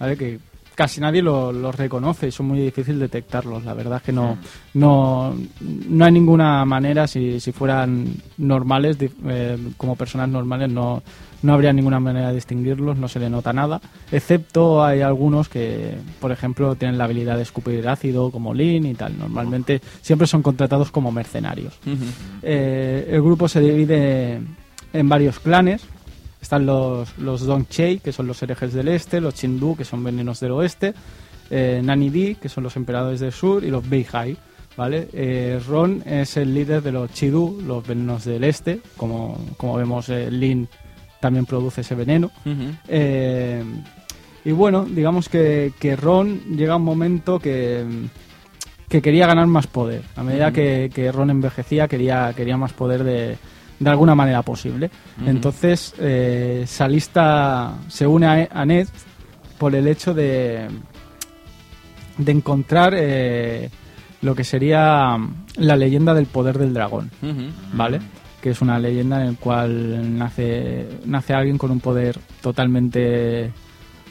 [0.00, 0.16] ¿vale?
[0.16, 0.40] Que
[0.74, 3.64] casi nadie lo- los reconoce y son muy difícil detectarlos.
[3.64, 4.38] La verdad es que no,
[4.74, 5.34] no,
[5.88, 8.06] no hay ninguna manera, si, si fueran
[8.38, 8.96] normales,
[9.26, 11.02] eh, como personas normales, no,
[11.42, 13.80] no habría ninguna manera de distinguirlos, no se le nota nada,
[14.10, 18.94] excepto hay algunos que, por ejemplo, tienen la habilidad de escupir ácido, como Lin y
[18.94, 19.18] tal.
[19.18, 21.78] Normalmente siempre son contratados como mercenarios.
[22.42, 24.40] Eh, el grupo se divide
[24.92, 25.82] en varios clanes.
[26.44, 30.40] Están los, los Dongchei, que son los herejes del este, los Chindu, que son venenos
[30.40, 30.92] del oeste,
[31.48, 34.36] eh, Nani Di, que son los emperadores del sur, y los Beihai.
[34.76, 35.08] ¿vale?
[35.14, 38.80] Eh, Ron es el líder de los Chidu, los venenos del este.
[38.98, 40.68] Como, como vemos, eh, Lin
[41.18, 42.30] también produce ese veneno.
[42.88, 43.64] Eh,
[44.44, 47.86] y bueno, digamos que, que Ron llega un momento que,
[48.86, 50.02] que quería ganar más poder.
[50.14, 53.38] A medida que, que Ron envejecía, quería, quería más poder de,
[53.78, 54.90] de alguna manera posible.
[55.26, 58.88] Entonces, eh, Salista se une a, a Ned
[59.58, 60.68] por el hecho de,
[62.18, 63.70] de encontrar eh,
[64.22, 65.16] lo que sería
[65.56, 67.10] la leyenda del poder del dragón.
[67.72, 68.00] ¿vale?
[68.40, 73.50] Que es una leyenda en la cual nace, nace alguien con un poder totalmente.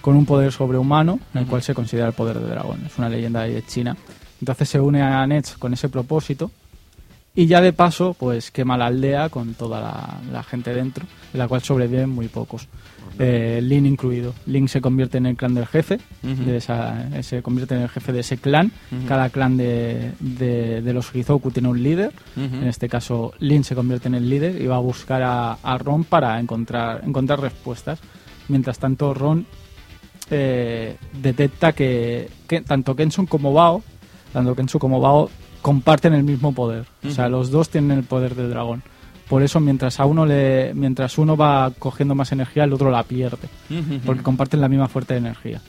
[0.02, 2.86] con un poder sobrehumano, en el cual se considera el poder del dragón.
[2.86, 3.96] Es una leyenda de China.
[4.42, 6.52] Entonces se une a Nets con ese propósito.
[7.36, 11.40] Y ya de paso, pues quema la aldea con toda la, la gente dentro, en
[11.40, 12.68] la cual sobreviven muy pocos.
[13.20, 14.34] Eh, Lin incluido.
[14.46, 18.12] Lin se convierte en el clan del jefe, de esa- se convierte en el jefe
[18.14, 18.72] de ese clan.
[19.08, 22.12] Cada clan de, de, de los Hizoku tiene un líder.
[22.36, 25.78] En este caso, Lin se convierte en el líder y va a buscar a, a
[25.80, 28.00] Ron para encontrar, encontrar respuestas.
[28.48, 29.46] Mientras tanto, Ron
[30.30, 33.84] eh, detecta que, que tanto Kensun como Bao,
[34.32, 35.30] tanto Kensu como Bao
[35.64, 36.86] comparten el mismo poder.
[37.08, 38.84] O sea, los dos tienen el poder del dragón.
[39.28, 43.02] Por eso mientras a uno le mientras uno va cogiendo más energía, el otro la
[43.04, 43.48] pierde,
[44.06, 45.62] porque comparten la misma fuerte de energía.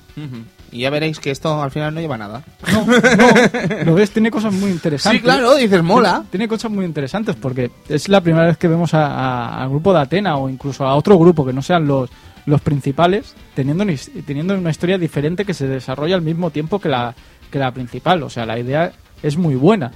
[0.72, 2.42] Y ya veréis que esto al final no lleva a nada.
[2.72, 5.20] No, no, lo ves, tiene cosas muy interesantes.
[5.20, 6.24] Sí, claro, dices, mola.
[6.30, 9.94] Tiene cosas muy interesantes porque es la primera vez que vemos a- a- al grupo
[9.94, 12.10] de Atena o incluso a otro grupo que no sean los,
[12.46, 16.88] los principales teniendo, ni- teniendo una historia diferente que se desarrolla al mismo tiempo que
[16.88, 17.14] la,
[17.52, 18.24] que la principal.
[18.24, 18.92] O sea, la idea
[19.24, 19.90] es muy buena,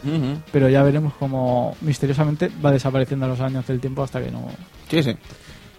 [0.50, 4.48] pero ya veremos cómo misteriosamente va desapareciendo a los años del tiempo hasta que no,
[4.88, 5.14] Sí, sí.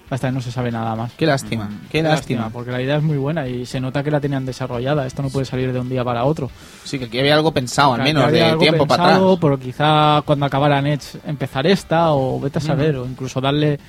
[0.09, 1.13] hasta que no se sabe nada más.
[1.13, 1.67] Qué lástima.
[1.91, 2.49] Qué lástima.
[2.51, 5.07] porque la idea es muy buena y se nota que la tenían desarrollada.
[5.07, 6.49] Esto no puede salir de un día para otro.
[6.83, 9.39] Sí, que aquí había algo pensado, al menos, de tiempo para pensado, atrás.
[9.41, 13.79] Pero quizá cuando acabara Nets empezar esta o vete a saber, o incluso darle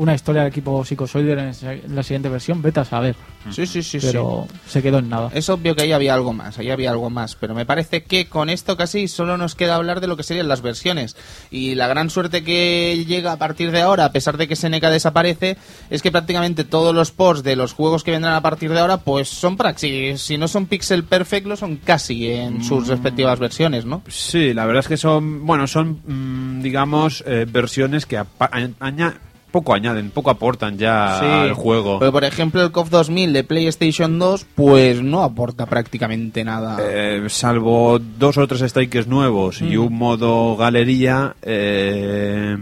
[0.00, 3.16] una historia al equipo Psychosoldier en la siguiente versión, vete a saber.
[3.50, 4.06] Sí, sí, sí, sí.
[4.06, 5.30] pero se quedó en nada.
[5.34, 8.26] Es obvio que ahí había algo más, ahí había algo más, pero me parece que
[8.26, 11.16] con esto casi solo nos queda hablar de lo que serían las versiones.
[11.50, 14.90] Y la gran suerte que llega a partir de ahora, a pesar de que Seneca
[14.90, 15.56] desaparece,
[15.90, 18.98] es que prácticamente todos los ports de los juegos que vendrán a partir de ahora,
[18.98, 20.20] pues son praxis.
[20.22, 24.02] Si no son pixel perfect, lo son casi en sus respectivas versiones, ¿no?
[24.08, 28.74] Sí, la verdad es que son, bueno, son, mm, digamos, eh, versiones que apa- añ-
[28.80, 29.14] aña-
[29.50, 31.98] poco añaden, poco aportan ya al juego.
[31.98, 36.78] Pero por ejemplo el KOF 2000 de PlayStation 2, pues no aporta prácticamente nada.
[36.80, 42.56] Eh, salvo dos o tres strikers nuevos y un modo galería, eh,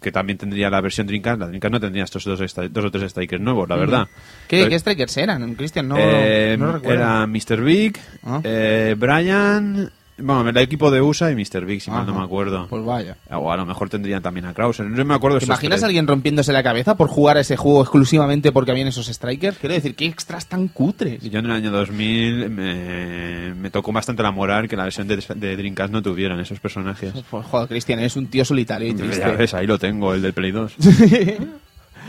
[0.00, 1.40] que también tendría la versión Dreamcast.
[1.40, 2.38] La Dreamcast no tendría estos dos,
[2.70, 4.06] dos o tres strikers nuevos, la verdad.
[4.46, 5.88] ¿Qué, Pero- ¿Qué strikers eran, Cristian?
[5.88, 7.00] No, Eh, no recuerdo.
[7.02, 7.62] era Mr.
[7.62, 8.40] Big, Ah.
[8.44, 11.64] eh, Brian, bueno, el equipo de USA y Mr.
[11.64, 12.66] Big, si mal no me acuerdo.
[12.68, 13.16] Pues vaya.
[13.30, 14.86] O a lo mejor tendrían también a Krauser.
[14.86, 15.38] No me acuerdo.
[15.38, 18.86] ¿Te imaginas a alguien rompiéndose la cabeza por jugar a ese juego exclusivamente porque habían
[18.88, 19.58] esos strikers?
[19.58, 21.22] Quiero decir, qué extras tan cutres.
[21.28, 25.16] Yo en el año 2000 me, me tocó bastante la moral que la versión de,
[25.16, 27.12] de Dreamcast no tuvieran esos personajes.
[27.30, 29.30] Pues, joder, Cristian, eres un tío solitario y Ya triste.
[29.36, 30.74] ves, ahí lo tengo, el del Play 2.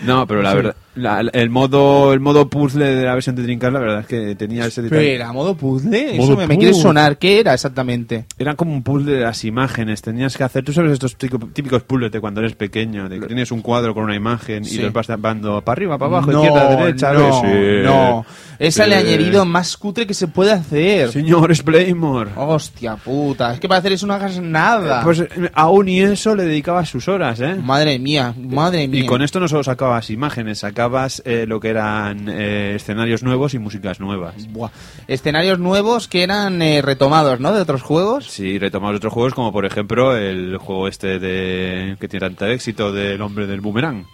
[0.03, 3.73] No, pero la verdad, la- el modo el modo puzzle de la versión de Dreamcast,
[3.73, 5.13] la verdad es que tenía ese detalle.
[5.13, 6.15] Espera, modo puzzle.
[6.15, 7.17] Eso Modo me, me quiere sonar.
[7.17, 8.25] ¿Qué era exactamente?
[8.37, 10.01] Era como un puzzle de las imágenes.
[10.01, 13.27] Tenías que hacer, tú sabes estos típico- típicos puzzles de cuando eres pequeño, de que
[13.27, 14.79] tienes un cuadro con una imagen Sí.
[14.79, 17.13] y los vas dando para arriba, para abajo, no, izquierda, derecha.
[17.13, 18.25] no, no.
[18.57, 18.89] Esa Sí.
[18.89, 21.11] le ha añadido más cutre que se puede hacer.
[21.11, 22.31] Señores Playmore.
[22.37, 23.53] Hostia puta.
[23.53, 25.01] Es que para hacer eso no hagas nada.
[25.03, 27.55] Pues eh, aún y eso le dedicabas sus horas, ¿eh?
[27.61, 29.01] Madre mía, madre mía.
[29.01, 30.84] Y con esto no solo sacabas imágenes, sacabas
[31.25, 34.47] eh, lo que eran eh, escenarios nuevos y músicas nuevas.
[34.51, 34.69] Buah.
[35.07, 37.53] Escenarios nuevos que eran eh, retomados, ¿no?
[37.53, 38.25] De otros juegos.
[38.25, 42.91] Sí, retomamos otros juegos como por ejemplo el juego este de que tiene tanto éxito
[42.91, 44.05] del hombre del boomerang.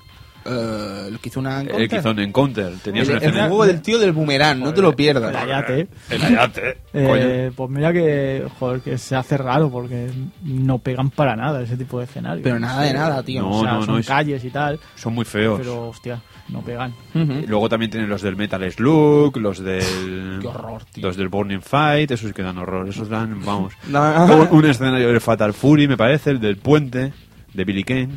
[0.43, 2.73] Eh, el que hizo una El que hizo un Encounter.
[2.83, 5.29] Tenías El, un el juego del tío del boomerang, no te lo pierdas.
[5.29, 5.87] El Ayate.
[6.09, 6.77] El Ayate.
[6.93, 10.09] Eh, pues mira que, joder, que se hace raro porque
[10.43, 12.43] no pegan para nada ese tipo de escenarios.
[12.43, 13.43] Pero nada de nada, tío.
[13.43, 15.59] No, o sea, no, son no, es- calles y tal, Son muy feos.
[15.59, 16.19] pero hostia,
[16.51, 16.93] no pegan.
[17.13, 20.37] Y Luego también tienen los del Metal Slug, los del.
[20.41, 21.07] Qué horror, tío.
[21.07, 22.87] Los del Burning Fight, esos que dan horror.
[22.87, 23.73] Esos dan, vamos.
[23.89, 27.13] Luego un escenario del Fatal Fury, me parece, el del puente,
[27.53, 28.09] de Billy Kane.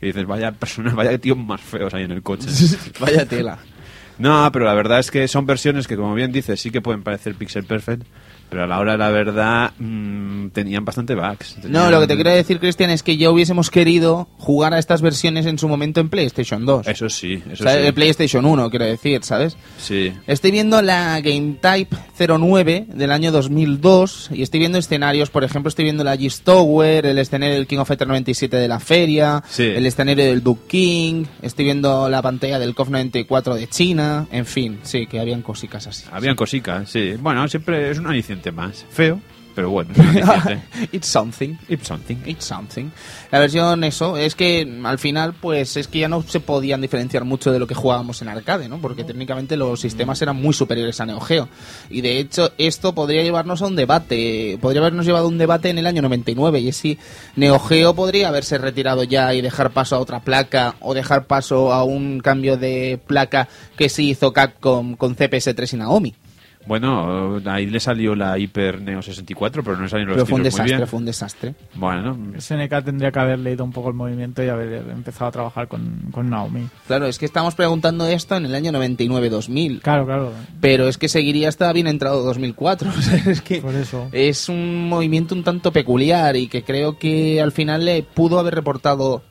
[0.00, 2.48] Que dices, vaya personas, vaya tíos más feos ahí en el coche.
[3.00, 3.58] Vaya tela.
[4.18, 7.04] No, pero la verdad es que son versiones que, como bien dices, sí que pueden
[7.04, 8.02] parecer pixel perfect,
[8.50, 11.56] pero a la hora de la verdad mm, tenían bastante bugs.
[11.56, 14.78] No, Tenían- lo que te quiero decir, Cristian, es que ya hubiésemos querido jugar a
[14.78, 16.88] estas versiones en su momento en PlayStation 2.
[16.88, 17.86] Eso sí, eso sea, sí.
[17.86, 19.56] el PlayStation 1, quiero decir, ¿sabes?
[19.78, 20.12] Sí.
[20.26, 25.68] Estoy viendo la Game Type 09 del año 2002 y estoy viendo escenarios, por ejemplo,
[25.68, 29.42] estoy viendo la Gis Tower, el escenario del King of Fighters 97 de la feria,
[29.48, 29.62] Sí.
[29.64, 34.46] el escenario del Duke King, estoy viendo la pantalla del KOF 94 de China, en
[34.46, 36.04] fin, sí, que habían cositas así.
[36.12, 37.14] Habían cosicas, sí.
[37.20, 38.06] Bueno, siempre es un
[38.52, 38.84] más.
[38.90, 39.20] Feo,
[39.58, 39.90] pero bueno.
[40.92, 41.56] It's something.
[41.68, 42.16] It's something.
[42.26, 42.90] It's something.
[43.32, 47.24] La versión, eso, es que al final, pues es que ya no se podían diferenciar
[47.24, 48.80] mucho de lo que jugábamos en arcade, ¿no?
[48.80, 51.48] Porque técnicamente los sistemas eran muy superiores a Neo Geo.
[51.90, 54.58] Y de hecho, esto podría llevarnos a un debate.
[54.60, 56.60] Podría habernos llevado a un debate en el año 99.
[56.60, 56.96] Y es si
[57.34, 61.72] Neo Geo podría haberse retirado ya y dejar paso a otra placa, o dejar paso
[61.72, 66.14] a un cambio de placa que se hizo Capcom con CPS3 y Naomi.
[66.68, 70.36] Bueno, ahí le salió la Hyper Neo 64, pero no le salieron los Pero fue
[70.36, 70.86] un tiros muy desastre, bien.
[70.88, 71.54] fue un desastre.
[71.74, 75.66] Bueno, SNK tendría que haber leído un poco el movimiento y haber empezado a trabajar
[75.66, 76.68] con, con Naomi.
[76.86, 79.80] Claro, es que estamos preguntando esto en el año 99-2000.
[79.80, 82.90] Claro, claro, pero es que seguiría hasta bien entrado 2004.
[82.98, 84.08] O sea, es que por eso.
[84.12, 88.54] es un movimiento un tanto peculiar y que creo que al final le pudo haber
[88.54, 89.22] reportado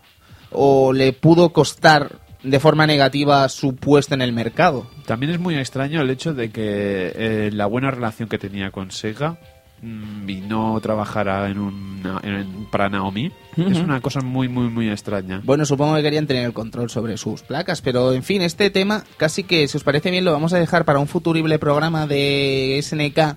[0.52, 4.88] o le pudo costar de forma negativa su puesto en el mercado.
[5.06, 8.92] también es muy extraño el hecho de que eh, la buena relación que tenía con
[8.92, 9.38] Sega
[9.82, 14.88] mm, y no trabajara en un, en- para Naomi es una cosa muy, muy, muy
[14.90, 15.42] extraña.
[15.44, 19.04] Bueno, supongo que querían tener el control sobre sus placas, pero en fin, este tema
[19.18, 22.80] casi que, si os parece bien, lo vamos a dejar para un futurible programa de
[22.84, 23.36] SNK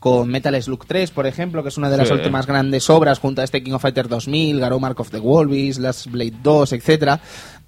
[0.00, 2.14] con Metal Slug 3, por ejemplo, que es una de las Sí.
[2.14, 5.78] últimas grandes obras junto a este King of Fighters 2000, Garou Mark of the Wolves,
[5.78, 7.20] Last Blade 2, etcétera,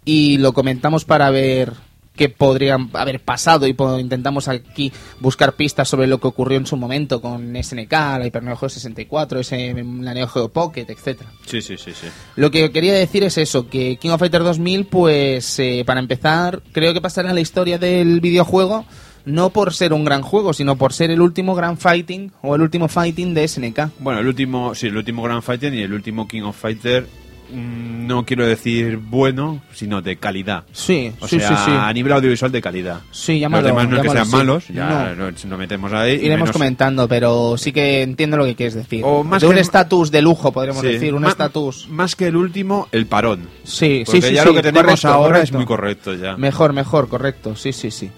[0.04, 1.72] y lo comentamos para ver
[2.16, 6.76] qué podría haber pasado y intentamos aquí buscar pistas sobre lo que ocurrió en su
[6.76, 11.30] momento con SNK, la Hyper Neo Geo 64, ese, la Neo Geo Pocket, etcétera.
[11.46, 12.06] Sí, sí, sí, sí.
[12.36, 16.62] Lo que quería decir es eso, que King of Fighters 2000, pues eh, para empezar,
[16.72, 18.84] creo que pasará en la historia del videojuego
[19.24, 22.60] no por ser un gran juego, sino por ser el último gran fighting o el
[22.60, 23.90] último fighting de SNK.
[23.98, 27.06] Bueno, el último, sí, el último Grand Fighter y el último King of Fighter,
[27.52, 30.64] no quiero decir bueno, sino de calidad.
[30.72, 31.70] Sí, O sí, sea, sí, sí.
[31.72, 33.00] a nivel audiovisual de calidad.
[33.10, 35.26] Sí, llámalo, Los demás no es que llámalo sean malos, ya No.
[35.30, 36.12] lo, lo metemos ahí.
[36.14, 39.02] Iremos menos- comentando, pero sí que entiendo lo que quieres decir.
[39.04, 41.88] O más de un estatus de lujo, podríamos Sí, decir, un estatus.
[41.88, 43.48] Más que el último, el parón.
[43.64, 46.36] Sí, Porque sí, sí, ya sí, lo que tenemos correcto, ahora es muy correcto ya.
[46.36, 48.10] Mejor, mejor, correcto, sí, sí, sí.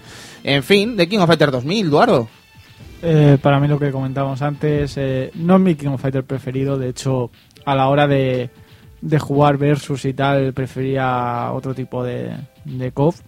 [0.43, 2.29] En fin, de King of Fighters 2000, Eduardo.
[3.01, 6.77] Eh, para mí lo que comentábamos antes, eh, no es mi King of Fighter preferido,
[6.79, 7.29] de hecho
[7.65, 8.49] a la hora de,
[9.01, 12.31] de jugar versus y tal prefería otro tipo de,
[12.65, 13.21] de KOF,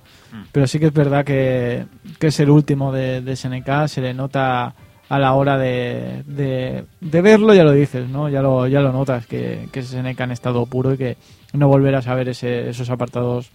[0.51, 1.85] pero sí que es verdad que,
[2.19, 4.73] que es el último de, de SNK, se le nota
[5.09, 8.30] a la hora de, de, de verlo, ya lo dices, ¿no?
[8.30, 11.17] ya, lo, ya lo notas, que, que es SNK en estado puro y que
[11.53, 13.49] no volverás a ver ese, esos apartados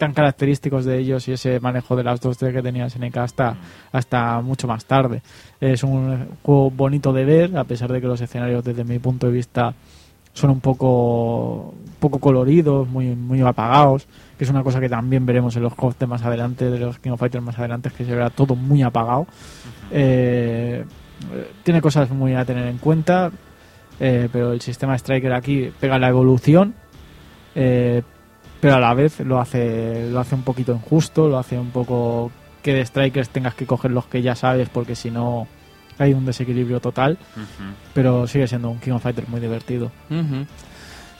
[0.00, 3.56] tan característicos de ellos y ese manejo de las 2D que tenía SNK hasta,
[3.92, 5.20] hasta mucho más tarde.
[5.60, 9.26] Es un juego bonito de ver, a pesar de que los escenarios desde mi punto
[9.26, 9.74] de vista
[10.32, 14.06] son un poco, poco coloridos, muy, muy apagados,
[14.38, 17.10] que es una cosa que también veremos en los de más adelante, de los King
[17.10, 19.26] of Fighters más adelante, que se verá todo muy apagado.
[19.90, 20.84] Eh,
[21.62, 23.30] tiene cosas muy a tener en cuenta,
[23.98, 26.74] eh, pero el sistema Striker aquí pega la evolución,
[27.54, 28.02] eh,
[28.60, 32.30] pero a la vez lo hace, lo hace un poquito injusto, lo hace un poco
[32.62, 35.46] que de Strikers tengas que coger los que ya sabes, porque si no
[36.00, 37.18] hay un desequilibrio total,
[37.94, 39.92] pero sigue siendo un King of Fighters muy divertido.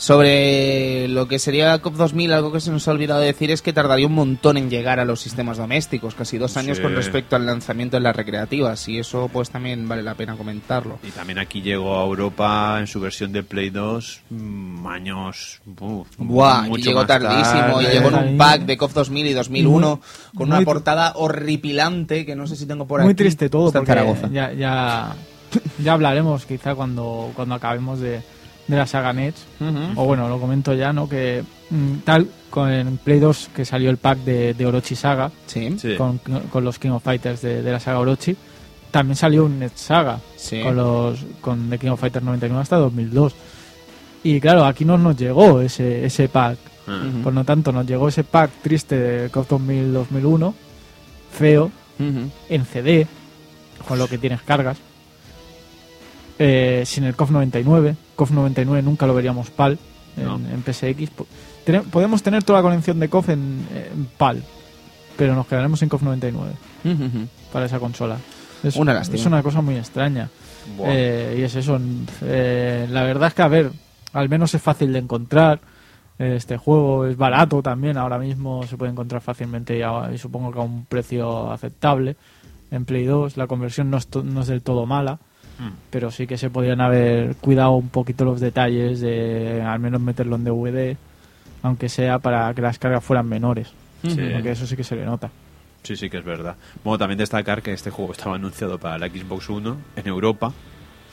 [0.00, 3.74] Sobre lo que sería COP 2000, algo que se nos ha olvidado decir es que
[3.74, 6.82] tardaría un montón en llegar a los sistemas domésticos, casi dos años Sí.
[6.82, 10.98] con respecto al lanzamiento en las recreativas, y eso pues también vale la pena comentarlo.
[11.06, 15.60] Y también aquí llegó a Europa en su versión de Play 2 mm, años.
[15.78, 17.92] uf, Buah, y mucho llegó más tardísimo y tarde.
[17.94, 20.00] llegó en un pack de COF 2000 y 2001
[20.34, 23.18] con una Muy- portada horripilante que no sé si tengo por muy aquí.
[23.18, 24.28] triste todo, Está en porque Zaragoza.
[24.32, 25.14] ya, ya,
[25.78, 28.22] ya hablaremos quizá cuando, cuando acabemos de,
[28.70, 29.44] de la saga Nets.
[29.60, 30.00] Ujú.
[30.00, 31.08] O bueno, lo comento ya, ¿no?
[31.08, 35.76] Que mm, tal, con Play 2 que salió el pack de, de Orochi Saga, Sí.
[35.98, 38.36] Con, con los King of Fighters de, de la saga Orochi.
[38.90, 40.60] También salió un Net Saga Sí.
[40.62, 43.34] con los con The King of Fighters 99 hasta 2002.
[44.24, 46.58] Y claro, aquí no nos llegó ese, ese pack.
[47.22, 50.54] Por lo tanto, nos llegó ese pack triste de KOF 2000 2001,
[51.32, 52.30] feo, Ujú.
[52.48, 53.06] en CD,
[53.86, 54.76] con lo que tienes cargas.
[56.42, 57.96] Eh, sin el KOF 99.
[58.16, 59.78] KOF 99 nunca lo veríamos PAL
[60.16, 60.36] en, No.
[60.36, 61.10] en PSX.
[61.90, 64.42] Podemos tener toda la colección de KOF en, en PAL,
[65.18, 66.52] pero nos quedaremos en KOF 99
[66.84, 67.26] Ujú, ujú.
[67.52, 68.16] para esa consola.
[68.64, 69.16] Es Una lástima.
[69.20, 70.30] Es una cosa muy extraña.
[70.86, 71.78] Eh, y es eso.
[72.22, 73.70] eh, la verdad es que, a ver,
[74.14, 75.60] al menos es fácil de encontrar.
[76.18, 77.96] Eh, Este juego es barato también.
[77.98, 82.16] Ahora mismo se puede encontrar fácilmente y, a- y supongo que a un precio aceptable.
[82.70, 85.18] En Play 2 la conversión no es, to- no es del todo mala.
[85.60, 85.72] Mm.
[85.90, 90.36] Pero sí que se podrían haber cuidado un poquito los detalles de al menos meterlo
[90.36, 90.96] en DVD.
[91.62, 93.68] Aunque sea para que las cargas fueran menores.
[94.02, 94.16] Sí.
[94.32, 95.30] Porque eso sí que se le nota.
[95.82, 96.56] Sí, sí que es verdad.
[96.82, 100.52] Bueno, también destacar que este juego estaba anunciado para la Xbox One en Europa,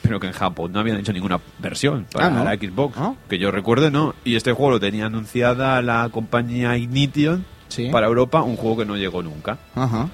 [0.02, 2.44] pero que en Japón no habían hecho ninguna versión para Ah, ¿no?
[2.44, 2.94] la Xbox.
[2.98, 3.14] Ah.
[3.28, 4.14] Que yo recuerde, no.
[4.24, 7.90] Y este juego lo tenía anunciada la compañía Ignition Sí.
[7.90, 9.58] para Europa, un juego que no llegó nunca.
[9.74, 10.08] Ajá.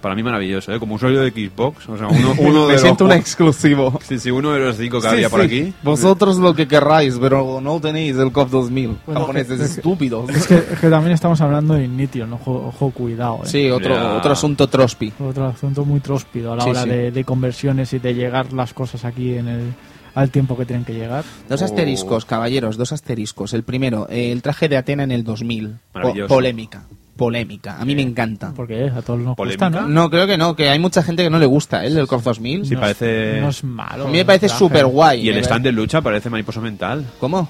[0.00, 0.78] Para mí maravilloso, ¿eh?
[0.78, 3.98] Como usuario de Xbox, o sea, uno, uno de Me los siento un exclusivo.
[4.06, 5.46] Sí, sí, uno de los cinco que Sí, había por sí.
[5.46, 5.74] aquí.
[5.82, 8.96] Vosotros lo que querráis, pero no tenéis el COP 2000.
[9.06, 10.30] Bueno, Japoneses es que- estúpidos.
[10.30, 13.40] Es que, es que también estamos hablando de Ignition, ojo, ojo cuidado.
[13.44, 13.48] ¿eh?
[13.48, 15.12] Sí, otro, otro asunto trospi.
[15.18, 16.88] Otro asunto muy tróspido a la Sí, hora sí.
[16.90, 19.74] De, de conversiones y de llegar las cosas aquí en el
[20.14, 21.24] al tiempo que tienen que llegar.
[21.48, 21.64] Dos Oh.
[21.64, 23.52] asteriscos, caballeros, dos asteriscos.
[23.52, 25.68] El primero, eh, el traje de Atena en el 2000.
[25.92, 26.34] Po- Maravilloso.
[26.34, 26.82] polémica.
[27.18, 27.76] Polémica.
[27.78, 28.54] A mí me encanta.
[28.56, 29.66] Porque eh, a todos nos ¿Polémica?
[29.68, 29.88] gusta, ¿no?
[29.88, 31.88] No, creo que no, que hay mucha gente que no le gusta, ¿eh?
[31.88, 32.64] El del COP 2000.
[32.64, 34.04] Sí, No parece- Es, no es malo.
[34.04, 35.26] A mí me parece súper guay.
[35.26, 37.04] Y el stand de lucha parece mariposa mental.
[37.20, 37.46] ¿Cómo?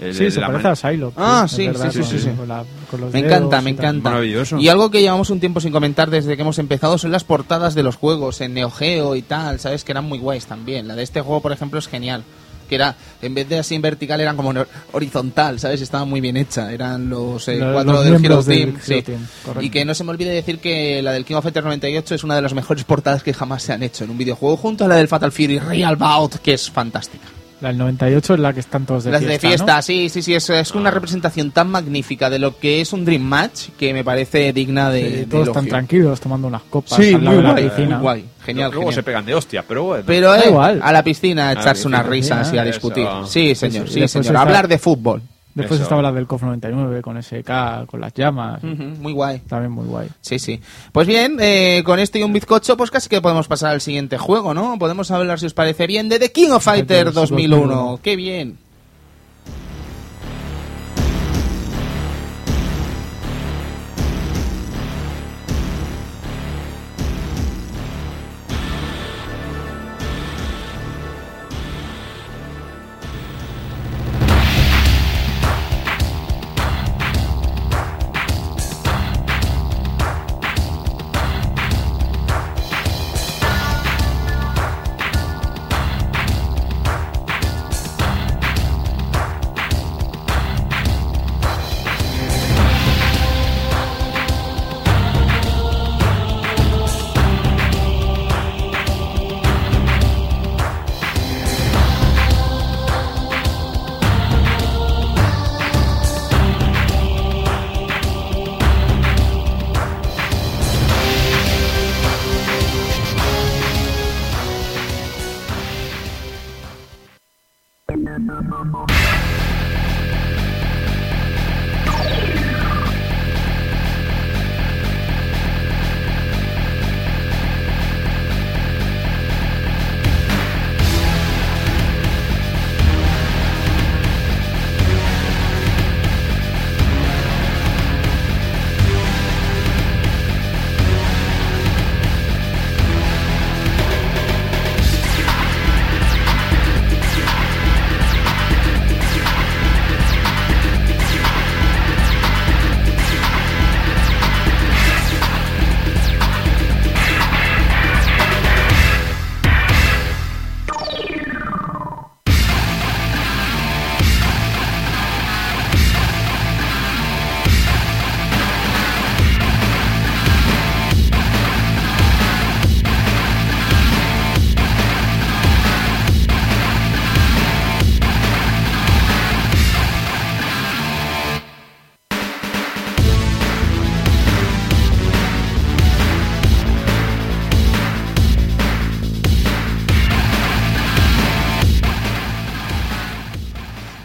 [0.00, 1.14] El- Sí, el- se la parece man- a Psylocke.
[1.16, 2.30] Ah, sí, verdad, sí, sí, con- sí, sí.
[2.36, 4.10] con la- con los Me encanta, me encanta.
[4.10, 4.58] Maravilloso.
[4.58, 7.74] Y algo que llevamos un tiempo sin comentar desde que hemos empezado son las portadas
[7.76, 9.84] de los juegos en Neo Geo y tal, ¿sabes?
[9.84, 10.88] Que eran muy guays también.
[10.88, 12.24] La de este juego, por ejemplo, es genial.
[12.68, 14.52] Que era, en vez de así en vertical, eran como
[14.92, 15.80] horizontal, ¿sabes?
[15.80, 16.72] Estaba muy bien hecha.
[16.72, 18.78] Eran los eh, cuatro los del Hero Team.
[18.82, 19.02] Sí.
[19.02, 19.26] Team,
[19.60, 22.24] y que no se me olvide decir que la del King of Fighters 98 es
[22.24, 24.88] una de las mejores portadas que jamás se han hecho en un videojuego, junto a
[24.88, 27.41] la del Fatal Fury Real Bout, que es fantástica.
[27.62, 29.32] La del 98 es la que están todos de Las fiesta.
[29.32, 29.82] de fiesta, ¿no?
[29.82, 33.22] sí, sí, sí, es, es una representación tan magnífica de lo que es un Dream
[33.22, 37.14] Match que me parece digna de, Sí, de todos están tranquilos tomando unas copas Sí,
[37.16, 37.88] muy la guay, piscina.
[37.96, 38.94] muy guay, genial, Luego genial.
[38.94, 40.04] se pegan de hostia, pero bueno.
[40.06, 40.80] Pero Da eh, igual.
[40.82, 42.72] a la piscina a A la echarse unas risas y a eso.
[42.72, 43.06] discutir.
[43.26, 43.92] Sí, señor, Eso.
[43.92, 44.26] sí, Y después señor.
[44.26, 45.22] está- Hablar de fútbol.
[45.54, 45.82] Después Eso.
[45.84, 48.62] estaba la del KOF 99 con ese K, con las llamas.
[48.62, 49.40] Muy guay.
[49.40, 50.08] También muy guay.
[50.20, 50.60] Sí, sí.
[50.92, 54.16] Pues bien, eh, con esto y un bizcocho, pues casi que podemos pasar al siguiente
[54.16, 54.78] juego, ¿no?
[54.78, 57.56] Podemos hablar, si os parece bien, de The King of Fighters Fighters 2001.
[57.66, 58.00] 2001.
[58.02, 58.58] ¡Qué bien!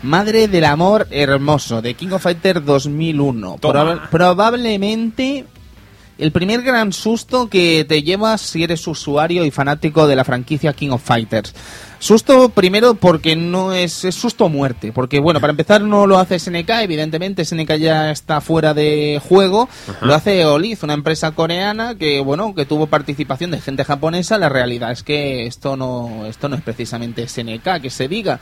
[0.07, 3.57] Madre del amor hermoso, de King of Fighter 2001.
[3.59, 3.73] Toma.
[3.83, 5.43] Proba- probablemente
[6.17, 10.71] el primer gran susto que te llevas si eres usuario y fanático de la franquicia
[10.71, 11.53] King of Fighters.
[11.99, 16.17] Susto primero porque no es, es susto o muerte, porque bueno, para empezar no lo
[16.19, 19.67] hace SNK, evidentemente SNK ya está fuera de juego,
[20.01, 24.47] lo hace Oliz, una empresa coreana que bueno, que tuvo participación de gente japonesa, la
[24.47, 28.39] realidad es que esto no esto no es precisamente SNK, que se diga.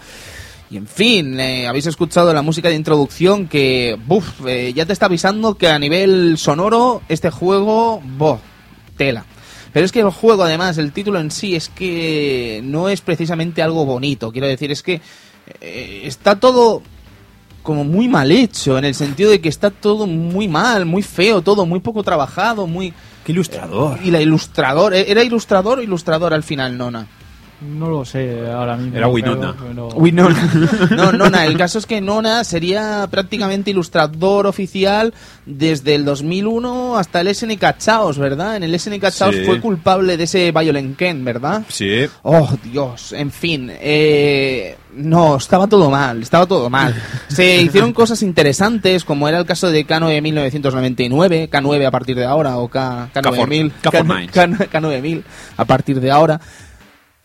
[0.69, 4.93] Y en fin, eh, habéis escuchado la música de introducción que, buf, eh, ya te
[4.93, 8.39] está avisando que a nivel sonoro este juego, boh,
[8.97, 9.25] tela.
[9.71, 13.61] Pero es que el juego, además, el título en sí es que no es precisamente
[13.61, 14.31] algo bonito.
[14.31, 15.01] Quiero decir, es que
[15.61, 16.81] eh, está todo
[17.61, 21.41] como muy mal hecho, en el sentido de que está todo muy mal, muy feo,
[21.41, 22.93] todo muy poco trabajado, muy...
[23.25, 23.99] Qué ilustrador.
[24.03, 25.05] Y la ilustrador, ¿eh?
[25.09, 27.07] ¿era ilustrador o ilustrador al final, Nona?
[27.67, 28.97] No lo sé ahora mismo.
[28.97, 29.55] Era Winona.
[29.57, 30.29] pero- pero- Uy, no,
[30.95, 31.45] no, Nona.
[31.45, 35.13] El caso es que Nona sería prácticamente ilustrador oficial
[35.45, 38.55] desde el 2001 hasta el SNK Chaos, ¿verdad?
[38.57, 39.43] En el SNK Chaos Sí.
[39.45, 41.63] fue culpable de ese Violent Ken, ¿verdad?
[41.69, 42.05] Sí.
[42.23, 43.71] Oh, Dios, en fin.
[43.73, 46.95] eh, no, estaba todo mal, estaba todo mal.
[47.27, 52.25] Se hicieron cosas interesantes, como era el caso de K9 1999, K9 a partir de
[52.25, 54.31] ahora, o K, K9000, K for Mines.
[54.31, 55.23] K, K9000
[55.57, 56.39] a partir de ahora.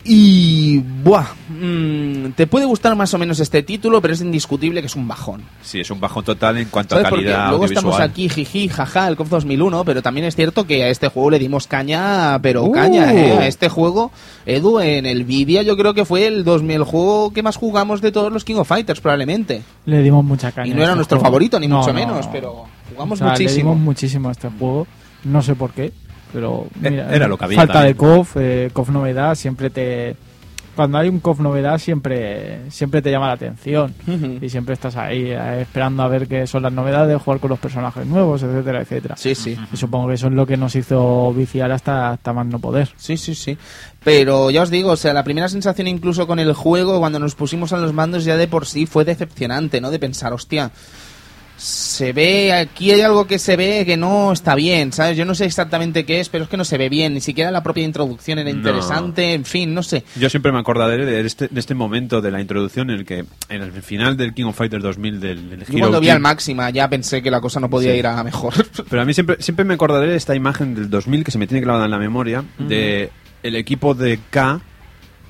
[0.03, 4.87] Y, buah, mm, te puede gustar más o menos este título, pero es indiscutible que
[4.87, 5.43] es un bajón.
[5.61, 7.71] Sí, es un bajón total en cuanto a calidad luego audiovisual.
[7.77, 11.29] estamos aquí, jiji, jaja, el COF 2001, pero también es cierto que a este juego
[11.29, 12.71] le dimos caña, pero Uh.
[12.71, 13.37] caña, ¿eh?
[13.37, 14.11] A este juego,
[14.45, 18.01] Edu, en el Vidia yo creo que fue el 2000, el juego que más jugamos
[18.01, 19.61] de todos los King of Fighters, probablemente.
[19.85, 20.67] Le dimos mucha caña.
[20.67, 21.27] Y no era este nuestro juego.
[21.27, 22.31] favorito, ni No, mucho no, menos, no.
[22.31, 23.71] pero jugamos O sea, Le muchísimo.
[23.71, 24.87] dimos muchísimo a este juego.
[25.25, 25.91] No sé por qué,
[26.33, 27.93] pero Eh, mira, era lo que había falta también.
[27.93, 30.15] de KOF, eh, KOF novedad, siempre te
[30.73, 34.37] cuando hay un KOF novedad siempre siempre te llama la atención Ujú.
[34.41, 37.59] y siempre estás ahí eh, esperando a ver qué son las novedades, jugar con los
[37.59, 39.15] personajes nuevos, etcétera, etcétera.
[39.17, 39.57] Sí, sí.
[39.71, 42.87] Y supongo que eso es lo que nos hizo viciar hasta, hasta más no poder.
[42.95, 43.57] Sí, sí, sí.
[44.03, 47.35] Pero ya os digo, o sea, la primera sensación incluso con el juego, cuando nos
[47.35, 49.91] pusimos a los mandos ya de por sí fue decepcionante, ¿no?
[49.91, 50.71] De pensar, hostia,
[51.63, 55.15] se ve, aquí hay algo que se ve que no está bien, ¿sabes?
[55.15, 57.51] Yo no sé exactamente qué es, pero es que no se ve bien, ni siquiera
[57.51, 58.57] la propia introducción era No.
[58.57, 60.03] interesante, en fin, no sé.
[60.15, 63.25] Yo siempre me acordaré de este, de este momento de la introducción en el que,
[63.49, 66.13] en el final del King of Fighters 2000 del, del Yo Hero cuando vi King-
[66.13, 67.97] al máxima ya pensé que la cosa no podía Sí.
[67.99, 68.53] ir a mejor.
[68.89, 71.45] Pero a mí siempre, siempre me acordaré de esta imagen del 2000 que se me
[71.45, 73.11] tiene clavada en la memoria, de
[73.43, 74.61] el equipo de K,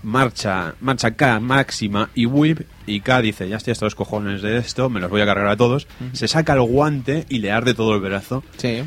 [0.03, 4.57] marcha, marcha K, máxima y Whip, y K dice, ya estoy hasta los cojones de
[4.57, 7.73] esto, me los voy a cargar a todos, se saca el guante y le arde
[7.73, 8.43] todo el brazo.
[8.57, 8.83] sí.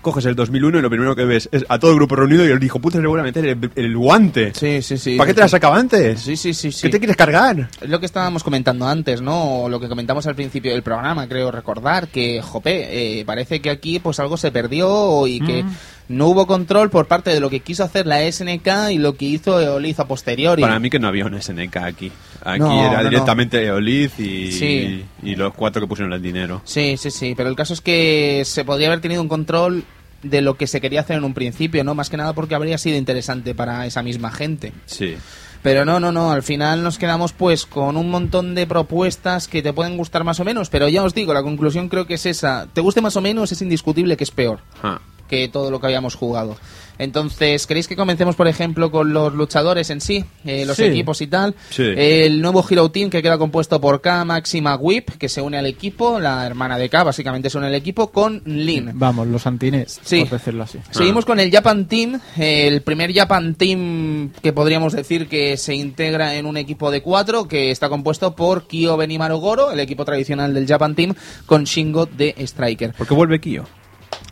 [0.00, 2.50] Coges el 2001 y lo primero que ves es a todo el grupo reunido y
[2.52, 4.52] el hijo puta le voy a meter el, el guante.
[4.54, 5.16] Sí, sí, sí.
[5.16, 6.20] ¿Para qué te la sacaba antes?
[6.20, 6.82] Sí, sí, sí, sí.
[6.82, 7.68] ¿Qué te quieres cargar?
[7.80, 9.62] Es lo que estábamos comentando antes, ¿no?
[9.64, 13.70] O Lo que comentamos al principio del programa, creo recordar, que, jope, eh, parece que
[13.70, 15.64] aquí pues algo se perdió y que
[16.08, 19.26] no hubo control por parte de lo que quiso hacer la SNK y lo que
[19.26, 20.62] hizo Eoliz a posteriori.
[20.62, 22.10] Para mí que no había un SNK aquí.
[22.44, 23.10] Aquí No, era no, no.
[23.10, 25.04] directamente Eoliz y, Sí.
[25.22, 26.62] y los cuatro que pusieron el dinero.
[26.64, 29.84] Sí, sí, sí, pero el caso es que se podría haber tenido un control
[30.22, 31.94] de lo que se quería hacer en un principio, ¿no?
[31.94, 34.72] Más que nada porque habría sido interesante para esa misma gente.
[34.86, 35.14] Sí.
[35.62, 39.60] Pero no, no, no, al final nos quedamos pues con un montón de propuestas que
[39.60, 42.26] te pueden gustar más o menos, pero ya os digo, la conclusión creo que es
[42.26, 42.66] esa.
[42.72, 45.00] Te guste más o menos, es indiscutible que es peor Ah.
[45.28, 46.56] Que todo lo que habíamos jugado.
[47.00, 50.82] Entonces, ¿queréis que comencemos, por ejemplo, con los luchadores en sí, eh, los Sí.
[50.82, 51.54] equipos y tal?
[51.70, 51.84] Sí.
[51.96, 55.66] El nuevo Hero Team que queda compuesto por K, Máxima, Whip, que se une al
[55.66, 58.90] equipo, la hermana de K básicamente se une al equipo, con Lin.
[58.94, 60.22] Vamos, los antinés, Sí.
[60.22, 60.78] por decirlo así.
[60.90, 66.34] Seguimos con el Japan Team, el primer Japan Team que podríamos decir que se integra
[66.34, 70.52] en un equipo de cuatro que está compuesto por Kyo Benimaru Goro, el equipo tradicional
[70.52, 71.14] del Japan Team,
[71.46, 72.92] con Shingo de Striker.
[72.94, 73.66] ¿Por qué vuelve Kyo?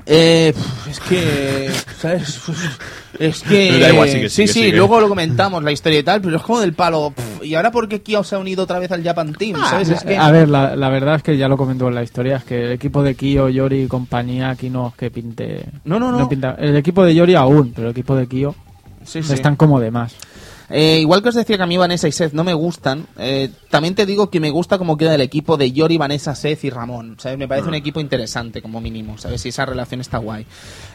[0.05, 0.53] Eh,
[0.89, 2.41] es que, ¿sabes?
[3.19, 3.73] Es que...
[3.73, 4.77] Me da igual, sigue, sí, sigue, sí, sigue.
[4.77, 7.13] luego lo comentamos, la historia y tal, pero es como del palo.
[7.43, 9.59] ¿Y ahora por qué Kyo se ha unido otra vez al Japan Team?
[9.69, 9.89] ¿Sabes?
[9.89, 10.17] Es que...
[10.17, 12.65] A ver, la, la verdad es que ya lo comentó en la historia, es que
[12.67, 15.65] el equipo de Kyo, Yori y compañía aquí no es que pinte...
[15.85, 16.29] No, no, no.
[16.29, 18.55] pinta- el equipo de Yori aún, pero el equipo de Kyo
[19.05, 19.33] Sí, sí.
[19.35, 20.15] están como de más.
[20.69, 23.51] Eh, igual que os decía que a mí Vanessa y Seth no me gustan, eh,
[23.71, 26.71] también te digo que me gusta cómo queda el equipo de Yori, Vanessa, Seth y
[26.71, 27.17] Ramón.
[27.19, 27.39] ¿sabes?
[27.39, 29.41] Me parece un equipo interesante como mínimo, ¿sabes?
[29.41, 30.45] Si esa relación está guay.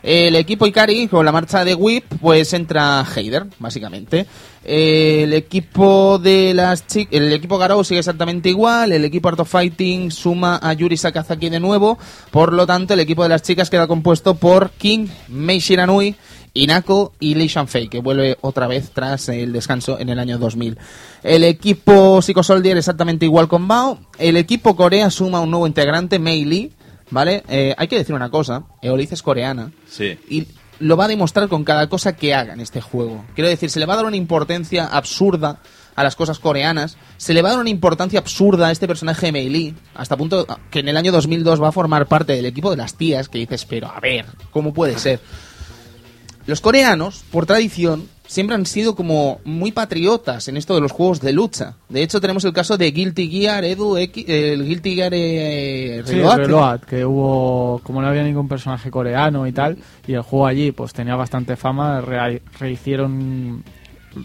[0.03, 4.25] El equipo Ikari, con la marcha de Whip, pues entra Heider, básicamente.
[4.63, 9.49] El equipo de las chicas, el equipo Garou sigue exactamente igual, el equipo Art of
[9.49, 11.97] Fighting suma a Yuri Sakazaki de nuevo,
[12.29, 16.15] por lo tanto el equipo de las chicas queda compuesto por King, Mei Shiranui
[16.53, 20.77] Inako y Lee Shanfei, que vuelve otra vez tras el descanso en el año 2000.
[21.23, 23.99] El equipo Psycho Soldier exactamente igual con Bao.
[24.19, 26.73] El equipo Corea suma un nuevo integrante, Mei Lee,
[27.09, 27.43] ¿vale?
[27.47, 30.17] Eh, hay que decir una cosa, Eolice es coreana Sí.
[30.29, 30.47] y
[30.79, 33.23] lo va a demostrar con cada cosa que haga en este juego.
[33.35, 35.59] Quiero decir, se le va a dar una importancia absurda
[35.95, 39.27] a las cosas coreanas, se le va a dar una importancia absurda a este personaje
[39.27, 42.45] de Mei Lee, hasta punto que en el año 2002 va a formar parte del
[42.45, 45.19] equipo de las tías, que dices, pero a ver, ¿cómo puede ser?
[46.47, 51.19] Los coreanos, por tradición, siempre han sido como muy patriotas en esto de los juegos
[51.19, 51.75] de lucha.
[51.89, 56.15] De hecho, tenemos el caso de Guilty Gear Edu X, el Guilty Gear eh, Sí,
[56.15, 56.79] Reload.
[56.81, 60.93] Que hubo, como no había ningún personaje coreano y tal, y el juego allí pues
[60.93, 62.01] tenía bastante fama,
[62.57, 63.63] rehicieron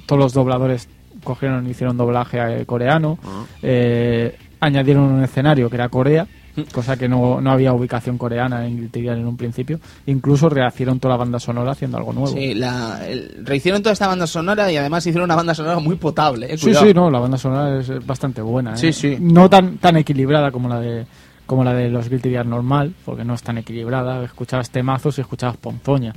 [0.07, 0.89] todos los dobladores,
[1.25, 3.19] cogieron y hicieron doblaje eh, coreano,
[3.61, 6.29] eh, añadieron un escenario que era Corea,
[6.73, 11.15] cosa que no, no había ubicación coreana en Gear en un principio, incluso rehacieron toda
[11.15, 12.29] la banda sonora haciendo algo nuevo.
[12.37, 15.97] Sí, la, el- rehicieron toda esta banda sonora y además hicieron una banda sonora muy
[15.97, 16.53] potable.
[16.55, 18.75] eh, Sí, sí, no, la banda sonora es, bastante buena.
[18.75, 18.77] ¿eh?
[18.77, 19.17] Sí, sí.
[19.21, 21.07] No tan, tan equilibrada como la de
[21.47, 24.25] como la de los Guilty Gear normal, porque no es tan equilibrada.
[24.25, 26.13] Escuchabas temazos y escuchabas ponzoña.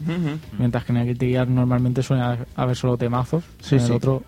[0.58, 2.24] Mientras que en el Guilty Gear normalmente suele
[2.56, 3.44] haber solo temazos.
[3.62, 3.94] Sí, en el sí.
[3.94, 4.24] otro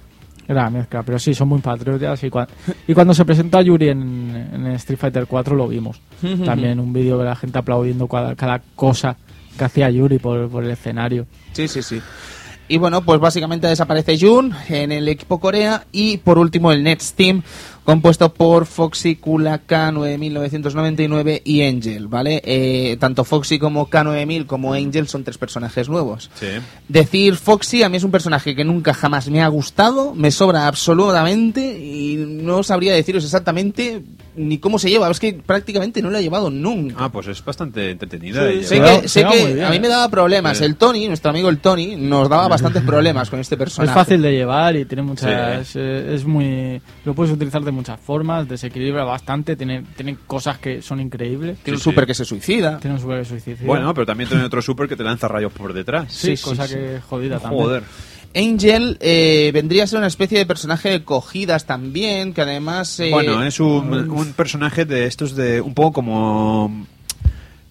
[0.51, 1.03] era la mezcla.
[1.03, 2.23] Pero sí, son muy patriotas.
[2.23, 2.47] Y, cua-
[2.88, 5.99] y cuando se presentó a Yuri en, en Street Fighter 4 lo vimos.
[6.45, 9.17] También un vídeo de la gente aplaudiendo cada, cada cosa
[9.57, 11.25] que hacía Yuri por, por el escenario.
[11.53, 12.01] Sí, sí, sí.
[12.67, 17.13] Y bueno, pues básicamente desaparece Jun en el equipo Corea y por último el Nets
[17.15, 17.41] Team
[17.84, 22.42] compuesto por Foxy, Kula, K9999 y Angel, ¿vale?
[22.45, 26.30] Eh, tanto Foxy como K9000 como Angel son tres personajes nuevos.
[26.35, 26.48] Sí.
[26.88, 30.68] Decir Foxy a mí es un personaje que nunca jamás me ha gustado, me sobra
[30.68, 34.03] absolutamente y no sabría deciros exactamente
[34.35, 36.95] ni cómo se lleva, es que prácticamente no lo he llevado nunca.
[36.98, 38.48] Ah, pues es bastante entretenida.
[38.50, 40.61] Sí, y Sé Se que, se sé que bien, a mí me daba problemas.
[40.61, 43.92] El Tony, nuestro amigo el Tony, nos daba bastantes problemas con este personaje.
[43.92, 45.68] Es fácil de llevar y tiene muchas.
[45.68, 45.80] Sí.
[45.80, 46.82] eh, es muy.
[47.06, 51.58] Lo puedes utilizar de muchas formas, desequilibra bastante, tiene, tiene cosas que son increíbles.
[51.64, 52.77] Tiene un Sí, super que se suicida.
[52.80, 53.66] Tiene un super suicidio.
[53.68, 56.11] Bueno, pero también tiene otro super que te lanza rayos por detrás.
[56.11, 56.76] sí, sí, cosa sí.
[56.76, 57.64] que es jodida también.
[57.64, 57.84] Joder.
[58.35, 63.00] Angel eh, vendría a ser una especie de personaje de cogidas también, que además...
[63.00, 66.85] eh, Bueno, es un, un personaje de estos de un poco como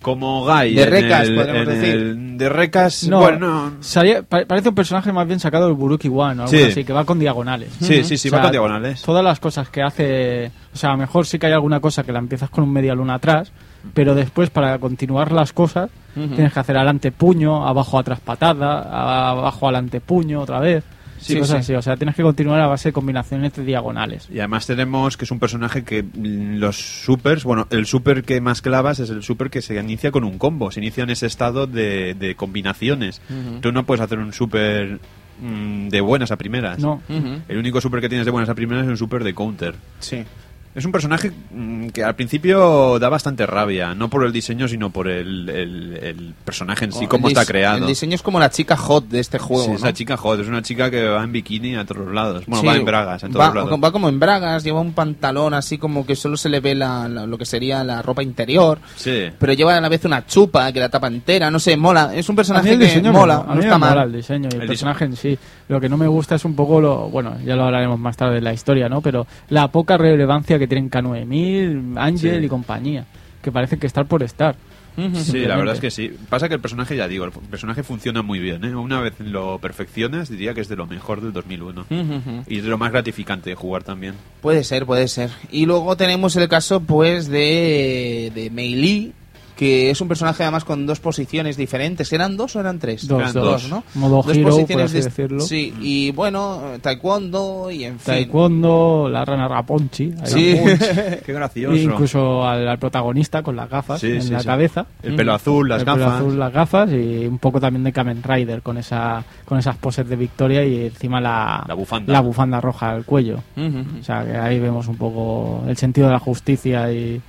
[0.03, 1.95] como Guy De recas, el- podríamos decir.
[1.95, 3.39] el- de recas No, bueno
[3.71, 3.73] no.
[3.81, 6.63] salía- pa- parece un personaje más bien sacado del Buruki One o algo Sí.
[6.63, 7.71] así, que va con diagonales.
[7.81, 10.51] sí sí sí O va con diagonales Todas las cosas que hace.
[10.73, 12.73] O sea, a lo mejor sí que hay alguna cosa que la empiezas con un
[12.73, 13.53] media luna atrás,
[13.93, 19.67] pero después para continuar las cosas tienes que hacer adelante puño, abajo atrás patada, abajo
[19.67, 20.83] adelante puño otra vez.
[21.21, 21.73] Sí, cosas sí.
[21.73, 21.75] así.
[21.75, 24.29] O sea, tienes que continuar a base de combinaciones de diagonales.
[24.33, 28.41] y además tenemos que es un personaje que mm, los supers, bueno, el super que
[28.41, 31.27] más clavas es el super que se inicia con un combo, se inicia en ese
[31.27, 33.21] estado de, de combinaciones.
[33.61, 34.99] Tú no puedes hacer un super
[35.41, 36.79] mm, de buenas a primeras.
[36.79, 37.03] No.
[37.49, 39.75] El único super que tienes de buenas a primeras es un super de counter.
[40.01, 40.25] Sí.
[40.73, 44.91] Es un personaje mm, que al principio da bastante rabia, no por el diseño, sino
[44.91, 47.79] por el, el- el personaje en sí, El cómo está creado.
[47.79, 49.77] El diseño es como la chica hot de este juego, Sí, ¿no?
[49.79, 52.45] esa chica, joder, es una chica que va en bikini a todos lados.
[52.47, 53.81] Bueno, Sí, va en bragas, en todos va, lados.
[53.83, 57.09] va como en bragas, lleva un pantalón así como que solo se le ve la-
[57.09, 59.25] la- lo que sería la ropa interior, Sí.
[59.41, 62.13] pero lleva a la vez una chupa que la tapa entera, no sé, mola.
[62.15, 63.95] Es un A mí personaje el que me- mola, a no mí me está mola
[63.97, 64.07] mal.
[64.07, 65.37] el diseño y el, El personaje en sí.
[65.67, 68.37] Lo que no me gusta es un poco lo, bueno, ya lo hablaremos más tarde
[68.37, 69.01] de la historia, ¿no?
[69.01, 72.47] Pero la poca relevancia que tienen K9000, Ángel Sí.
[72.47, 73.07] y compañía,
[73.43, 74.55] que parece que estar por estar.
[75.15, 76.13] Sí, la verdad es que sí.
[76.29, 78.63] Pasa que el personaje, ya digo, el personaje funciona muy bien.
[78.65, 78.75] ¿eh?
[78.75, 81.87] Una vez lo perfeccionas, diría que es de lo mejor del 2001.
[81.89, 82.45] Ujú.
[82.47, 84.15] Y de lo más gratificante de jugar también.
[84.43, 85.31] Puede ser, puede ser.
[85.51, 89.13] Y luego tenemos el caso, pues, de, de Mei Lee,
[89.61, 92.11] que es un personaje además con dos posiciones diferentes.
[92.15, 93.07] ¿Eran dos o eran tres?
[93.07, 93.45] Dos, Eran dos.
[93.45, 93.85] dos, ¿no?
[93.95, 95.41] Modo Dos hero, por posiciones así de- decirlo.
[95.43, 98.15] Sí, y bueno, taekwondo y en fin.
[98.15, 100.57] Taekwondo, la rana Raponchi, Sí.
[101.27, 101.75] Qué gracioso.
[101.77, 104.47] E incluso al, al protagonista con las gafas Sí, en sí, la sí.
[104.47, 104.87] cabeza.
[105.03, 108.23] El pelo azul, las El pelo azul, las gafas y un poco también de Kamen
[108.23, 112.13] Rider con esa con esas poses de victoria y encima la, La bufanda.
[112.15, 113.43] la bufanda roja al cuello.
[113.59, 117.21] O sea, que ahí vemos un poco el sentido de la justicia y,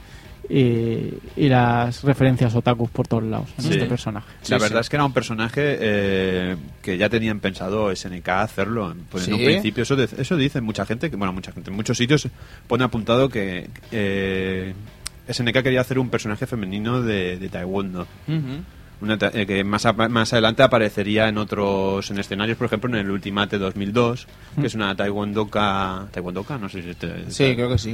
[0.52, 3.70] y, y las referencias otakus por todos lados en Sí.
[3.72, 4.28] este personaje.
[4.42, 4.82] La Sí, verdad sí.
[4.82, 8.94] es que era un personaje eh, que ya tenían pensado SNK hacerlo.
[9.10, 11.76] Pues en un principio eso, de- eso dice mucha gente, que bueno, mucha gente, en
[11.76, 12.28] muchos sitios
[12.68, 14.74] pone apuntado que eh,
[15.28, 18.08] SNK quería hacer un personaje femenino de, de Taekwondo.
[18.28, 18.64] Ujú.
[19.02, 22.90] Una ta- eh, que más, apa- más adelante aparecería en otros en escenarios, por ejemplo,
[22.90, 24.28] en el Ultimate 2002,
[24.60, 27.94] que es una Taekwondoka, Taekwondoka, no sé si te- Sí, creo que sí.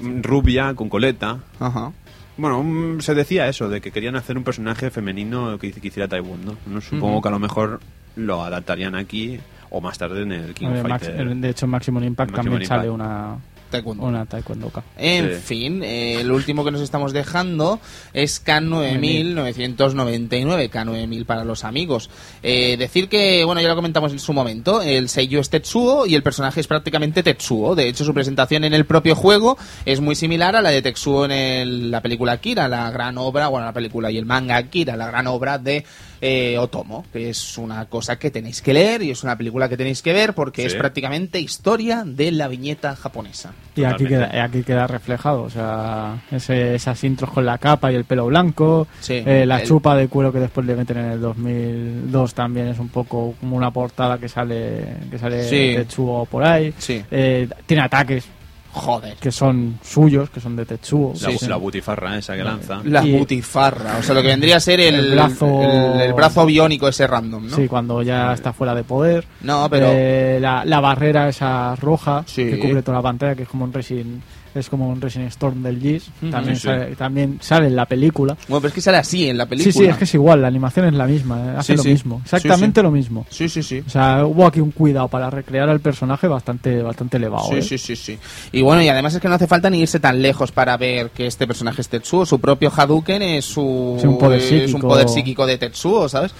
[0.00, 0.20] sí.
[0.22, 1.38] rubia con coleta.
[1.58, 1.92] Ajá.
[2.36, 6.08] Bueno, mm, se decía eso, de que querían hacer un personaje femenino que, que hiciera
[6.08, 6.56] Taekwondo.
[6.66, 6.80] ¿no?
[6.80, 7.80] Supongo que a lo mejor
[8.16, 9.38] lo adaptarían aquí
[9.70, 11.34] o más tarde en el King of Max- Fighter.
[11.36, 13.36] de hecho, en Maximum Impact Maximum también sale una,
[13.72, 14.04] Taekwondo.
[14.04, 14.84] una Taekwondoka.
[14.96, 15.34] En Sí.
[15.44, 17.80] fin, eh, el último que nos estamos dejando
[18.12, 22.10] es K9999, K9000 para los amigos.
[22.42, 26.14] Eh, decir que, bueno, ya lo comentamos en su momento, el Seiyu es Tetsuo y
[26.14, 27.74] el personaje es prácticamente Tetsuo.
[27.74, 31.24] De hecho, su presentación en el propio juego es muy similar a la de Tetsuo
[31.24, 34.96] en el- la película Akira, la gran obra, bueno, la película y el manga Akira,
[34.96, 35.84] la gran obra de
[36.24, 39.76] eh, Otomo, que es una cosa que tenéis que leer y es una película que
[39.76, 40.68] tenéis que ver porque Sí.
[40.68, 43.52] es prácticamente historia de la viñeta japonesa.
[43.74, 47.96] Y aquí queda, aquí queda reflejado, o sea, ese- esas intros con la capa y
[47.96, 51.10] el pelo blanco, Sí, eh, la el- chupa de cuero que después le meten en
[51.12, 55.72] el 2002 también es un poco como una portada que sale que sale Sí.
[55.76, 56.72] Tetsuo por ahí.
[56.78, 57.02] Sí.
[57.10, 58.24] Eh, tiene ataques
[58.72, 59.16] Joder.
[59.16, 61.12] que son suyos, que son de Tetsuo.
[61.20, 62.80] La, Sí, la butifarra esa que lanza.
[62.84, 66.12] La Y- butifarra, o sea, lo que vendría a ser el, El brazo- el, el
[66.14, 67.56] brazo biónico ese random, ¿no?
[67.56, 69.26] Sí, cuando ya está fuera de poder.
[69.42, 72.44] No, pero- Eh, la, la barrera esa roja Sí.
[72.48, 74.22] que cubre toda la pantalla, que es como un Resin,
[74.54, 76.10] es como un Resin Storm del Gis.
[76.30, 76.66] también, Sí, sí.
[76.68, 78.36] Sale, también sale en la película.
[78.48, 79.72] Bueno, pero es que sale así en la película.
[79.72, 81.82] Sí, sí, es que es igual, la animación es la misma, eh, hace Sí, lo
[81.82, 81.88] sí.
[81.90, 82.84] mismo, exactamente sí.
[82.84, 83.26] lo mismo.
[83.30, 83.82] Sí, sí, sí.
[83.86, 87.48] O sea, hubo aquí un cuidado para recrear al personaje bastante bastante elevado.
[87.48, 87.62] Sí, eh.
[87.62, 88.18] sí, sí, sí.
[88.52, 91.10] Y bueno, y además es que no hace falta ni irse tan lejos para ver
[91.10, 92.26] que este personaje es Tetsuo.
[92.26, 96.32] Su propio Hadouken es su Sí, un poder es un poder psíquico de Tetsuo, ¿sabes?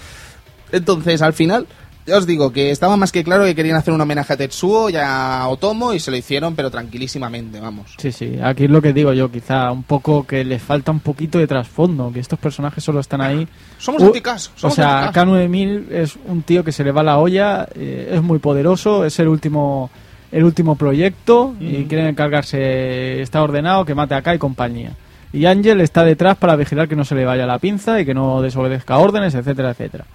[0.71, 1.67] Entonces, al final,
[2.05, 4.89] ya os digo que estaba más que claro que querían hacer un homenaje a Tetsuo
[4.89, 7.93] y a Otomo y se lo hicieron, pero tranquilísimamente, vamos.
[7.97, 10.99] Sí, sí, aquí es lo que digo yo, quizá un poco que les falta un
[10.99, 13.47] poquito de trasfondo, que estos personajes solo están ahí.
[13.77, 14.51] Somos Uh, anticaso.
[14.55, 15.31] O somos sea, anticaso.
[15.31, 19.17] K9000 es un tío que se le va la olla, eh, es muy poderoso, es
[19.19, 19.89] el último
[20.31, 24.93] el último proyecto y quieren encargarse, está ordenado que mate acá y compañía.
[25.33, 28.13] Y Ángel está detrás para vigilar que no se le vaya la pinza y que
[28.13, 30.05] no desobedezca órdenes, etcétera, etcétera.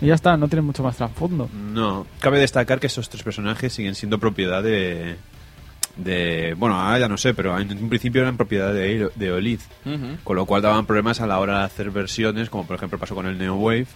[0.00, 1.48] Y ya está, no tiene mucho más trasfondo.
[1.52, 5.16] No, cabe destacar que esos tres personajes siguen siendo propiedad de.
[5.96, 9.60] de bueno, ahora ya no sé, pero en un principio eran propiedad de, de Olid.
[10.24, 13.14] Con lo cual daban problemas a la hora de hacer versiones, como por ejemplo pasó
[13.14, 13.86] con el Neo Wave,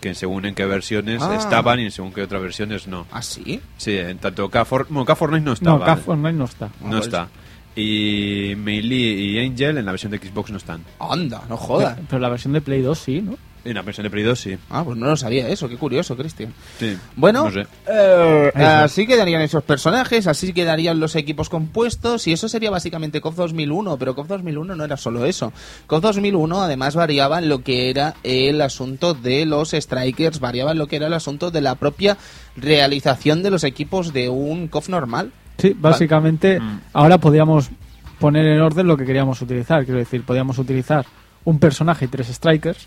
[0.00, 1.36] que según en qué versiones Ah.
[1.36, 3.06] estaban y en según qué otras versiones no.
[3.12, 3.60] ¿Ah, sí?
[3.76, 5.78] Sí, en tanto K4, bueno, K4 no estaba.
[5.78, 6.70] no, K Online no está.
[6.82, 7.28] no está.
[7.76, 10.84] Y Melee y Angel en la versión de Xbox no están.
[10.98, 11.98] Anda, no jodas.
[12.08, 13.36] Pero la versión de Play 2 sí, ¿no?
[13.64, 14.56] En la versión de Play 2 sí.
[14.68, 16.52] Ah, pues no lo sabía eso, qué curioso, Cristian.
[16.78, 16.98] Sí.
[17.16, 17.66] Bueno, No sé.
[17.88, 23.36] eh, así quedarían esos personajes, así quedarían los equipos compuestos y eso sería básicamente COF
[23.36, 25.50] 2001, pero COF 2001 no era solo eso.
[25.86, 30.78] COF 2001 además variaba en lo que era el asunto de los strikers, variaba en
[30.78, 32.18] lo que era el asunto de la propia
[32.56, 35.32] realización de los equipos de un COF normal.
[35.58, 36.80] Sí, básicamente Mm.
[36.92, 37.70] ahora podríamos
[38.18, 39.84] poner en orden lo que queríamos utilizar.
[39.84, 41.04] Quiero decir, podíamos utilizar
[41.44, 42.86] un personaje y tres strikers.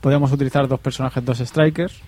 [0.00, 2.00] Podíamos utilizar dos personajes, dos strikers.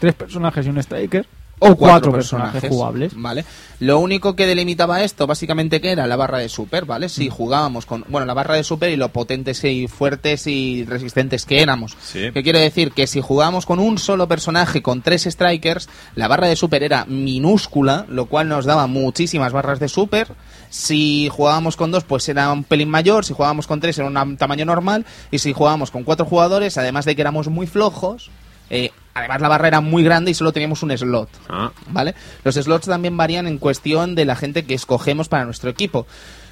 [0.00, 1.26] Tres personajes y un striker.
[1.60, 3.12] O cuatro, personajes, jugables.
[3.16, 3.44] Vale.
[3.80, 7.06] Lo único que delimitaba esto, básicamente, que era la barra de super, ¿vale?
[7.06, 7.10] Mm.
[7.10, 8.04] Si jugábamos con.
[8.08, 11.96] Bueno, la barra de super y lo potentes y fuertes y resistentes que éramos.
[12.02, 12.30] Sí.
[12.32, 16.48] Que quiere decir que si jugábamos con un solo personaje, con tres strikers, la barra
[16.48, 20.28] de super era minúscula, lo cual nos daba muchísimas barras de super.
[20.70, 23.24] Si jugábamos con dos, pues era un pelín mayor.
[23.24, 25.06] Si jugábamos con tres, era un tamaño normal.
[25.30, 28.30] Y si jugábamos con cuatro jugadores, además de que éramos muy flojos.
[28.70, 31.28] eh, además la barra era muy grande y solo teníamos un slot.
[31.48, 32.14] Ah, ¿Vale?
[32.44, 36.06] Los slots también varían en cuestión de la gente que escogemos para nuestro equipo.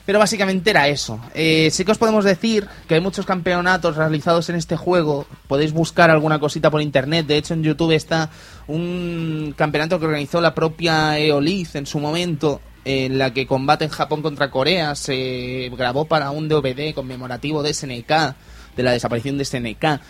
[0.06, 1.20] Pero básicamente era eso.
[1.34, 5.26] Eh, sí que os podemos decir que hay muchos campeonatos realizados en este juego.
[5.48, 7.26] Podéis buscar alguna cosita por internet.
[7.26, 8.30] De hecho, en YouTube está
[8.68, 12.60] un campeonato que organizó la propia Eoliz en su momento.
[12.84, 17.74] En la que combate en Japón contra Corea se grabó para un DVD conmemorativo de
[17.74, 18.36] SNK,
[18.76, 20.00] de la desaparición de SNK.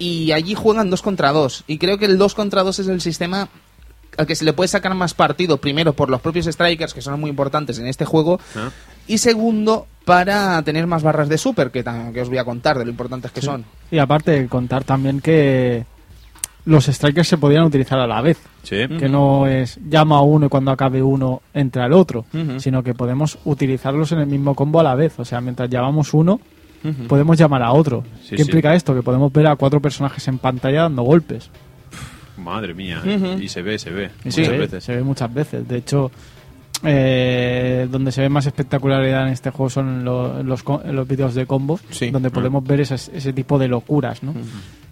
[0.00, 1.62] Y allí juegan dos contra dos.
[1.68, 3.48] Y creo que el dos contra dos es el sistema
[4.16, 7.20] al que se le puede sacar más partido, primero por los propios strikers, que son
[7.20, 8.70] muy importantes en este juego, ah.
[9.06, 12.84] y segundo, para tener más barras de super, que, que os voy a contar de
[12.84, 13.64] lo importantes que son.
[13.90, 15.84] Y aparte, contar también que
[16.64, 18.38] los strikers se podían utilizar a la vez.
[18.62, 18.86] Sí.
[18.98, 22.24] Que no es llama a uno y cuando acabe uno entra el otro,
[22.58, 25.18] sino que podemos utilizarlos en el mismo combo a la vez.
[25.18, 26.40] O sea, mientras llamamos uno,
[27.08, 28.04] podemos llamar a otro.
[28.22, 28.42] Sí, ¿Qué sí.
[28.42, 28.94] implica esto?
[28.94, 31.50] Que podemos ver a cuatro personajes en pantalla dando golpes.
[32.36, 33.02] Madre mía.
[33.40, 34.10] Y se ve, se ve.
[34.28, 34.40] Sí.
[34.40, 34.84] muchas se, ve, veces.
[34.84, 35.68] se ve muchas veces.
[35.68, 36.10] De hecho,
[36.82, 41.46] eh, donde se ve más espectacularidad en este juego son lo- los, los vídeos de
[41.46, 42.10] combos, Sí.
[42.10, 44.34] donde podemos ver esas- ese tipo de locuras, ¿no?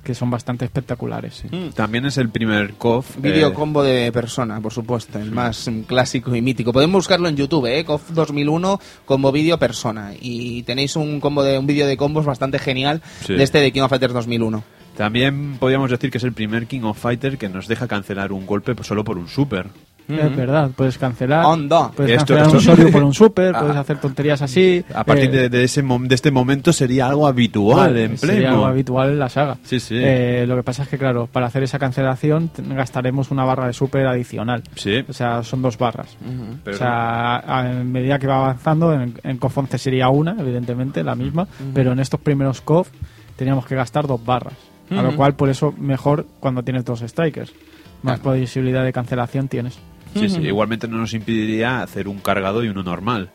[0.05, 1.35] Que son bastante espectaculares.
[1.51, 1.71] sí.
[1.75, 3.17] También es el primer KOF.
[3.21, 6.73] Vídeo eh, combo de persona, por supuesto, el más mm, clásico y mítico.
[6.73, 7.85] Podemos buscarlo en YouTube, ¿eh?
[7.85, 10.13] KOF 2001 combo vídeo persona.
[10.19, 13.35] Y tenéis un combo de un vídeo de combos bastante genial Sí.
[13.35, 14.63] de este de King of Fighters 2001.
[14.97, 18.47] También podríamos decir que es el primer King of Fighter que nos deja cancelar un
[18.47, 19.67] golpe solo por un super.
[20.09, 21.45] Es verdad, puedes cancelar.
[21.45, 21.91] Onda.
[21.91, 24.83] Puedes Esto- cancelar esto- un Soryu por un super, puedes hacer tonterías así.
[24.95, 28.65] A partir eh, de, de ese de este momento sería algo habitual en sería algo
[28.67, 29.59] habitual en la saga.
[29.65, 29.97] Sí, sí.
[29.99, 33.73] Eh, lo que pasa es que, claro, para hacer esa cancelación gastaremos una barra de
[33.73, 34.63] super adicional.
[34.77, 36.17] Sí, O sea, son dos barras.
[36.65, 40.37] pero o sea, a, a medida que va avanzando, en, en KOF 11 sería una,
[40.39, 42.89] evidentemente, la misma, pero en estos primeros KOF
[43.37, 44.55] teníamos que gastar dos barras.
[44.91, 47.53] A lo cual, por eso, mejor cuando tienes dos strikers.
[48.01, 49.77] Más posibilidad de cancelación tienes.
[50.15, 53.31] Sí, sí, igualmente no nos impediría hacer un cargado y uno normal.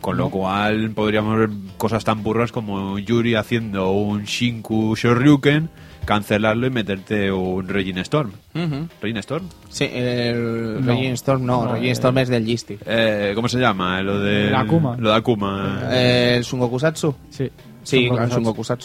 [0.00, 5.70] Con lo cual podríamos ver cosas tan burras como Yuri haciendo un Shinku Shoryuken,
[6.04, 8.32] cancelarlo y meterte un Regin Storm.
[8.54, 8.86] Ujú.
[9.00, 9.46] ¿Regin Storm?
[9.70, 10.92] Sí, el No.
[10.92, 12.80] Regin Storm no, No, Regin eh, Storm es del Gistic.
[12.84, 14.02] Eh, ¿Cómo se llama?
[14.02, 14.94] Lo de El Akuma.
[14.98, 15.88] Lo de Akuma.
[15.90, 17.14] Eh, ¿El Sungokusatsu?
[17.30, 17.50] Sí.
[17.82, 18.34] Sí, Son claro.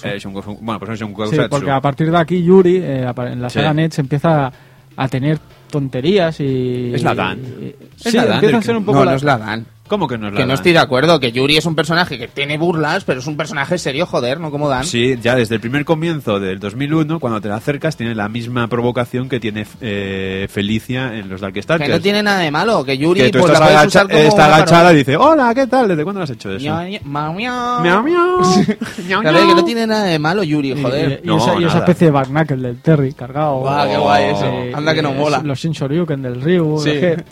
[0.03, 3.42] Eh, Shungo- bueno, pues es un Sí, porque a partir de aquí Yuri, eh, en
[3.42, 3.56] la Sí.
[3.59, 4.51] saga Nets, empieza
[4.95, 5.38] a tener
[5.69, 6.91] tonterías y...
[6.93, 7.39] Es la Dan.
[7.39, 9.11] y- Es sí, la Dan empieza a ser un poco no, la...
[9.11, 9.65] no es la Dan.
[9.90, 12.18] ¿Cómo que no es la Que no estoy de acuerdo, que Yuri es un personaje
[12.18, 14.85] que tiene burlas, pero es un personaje serio, joder, no como Dan.
[14.85, 18.68] Sí, ya desde el primer comienzo del 2001, cuando te la acercas, tiene la misma
[18.68, 21.90] provocación que tiene eh, Felicia en los Darkstalkers.
[21.90, 23.88] Que no tiene nada de malo, que Yuri que tú pues, la estás puedes agacha-
[24.06, 25.88] usar como está agachada y dice, hola, ¿qué tal?
[25.88, 26.64] ¿Desde cuándo lo has hecho eso?
[27.03, 28.40] Miau, miau, miau.
[29.22, 31.22] Claro, que no tiene nada de malo Yuri, Y, joder.
[31.24, 33.59] y No, esa, y esa especie de Barnacle del Terry cargado.
[33.59, 34.72] Guau, qué guay ese.
[34.76, 35.42] Anda que no eh, mola.
[35.43, 36.80] Los Shin Shoryuken del Ryu.
[36.80, 36.92] Sí.
[36.92, 37.24] es que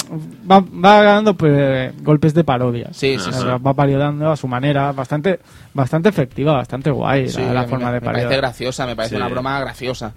[0.49, 2.87] va, va ganando pues, golpes de parodia.
[2.93, 3.45] Sí, sí, O sí.
[3.45, 4.91] Va parodiando a su manera.
[4.91, 5.39] Bastante
[5.75, 8.41] bastante efectiva, bastante guay Sí, la, la forma me, de me parece parodiar.
[8.41, 9.21] graciosa, me parece Sí.
[9.21, 10.13] una broma graciosa.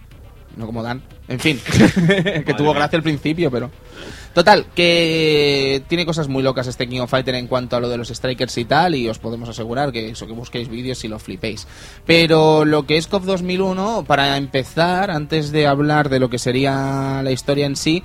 [0.57, 1.00] No como Dan.
[1.28, 1.60] En fin,
[2.44, 3.70] que tuvo gracia al principio, pero...
[4.34, 7.97] Total, que tiene cosas muy locas este King of Fighter en cuanto a lo de
[7.97, 11.18] los strikers y tal, y os podemos asegurar que eso, que busquéis vídeos y lo
[11.18, 11.67] flipéis.
[12.07, 17.20] Pero lo que es KOF 2001, para empezar, antes de hablar de lo que sería
[17.23, 18.02] la historia en sí,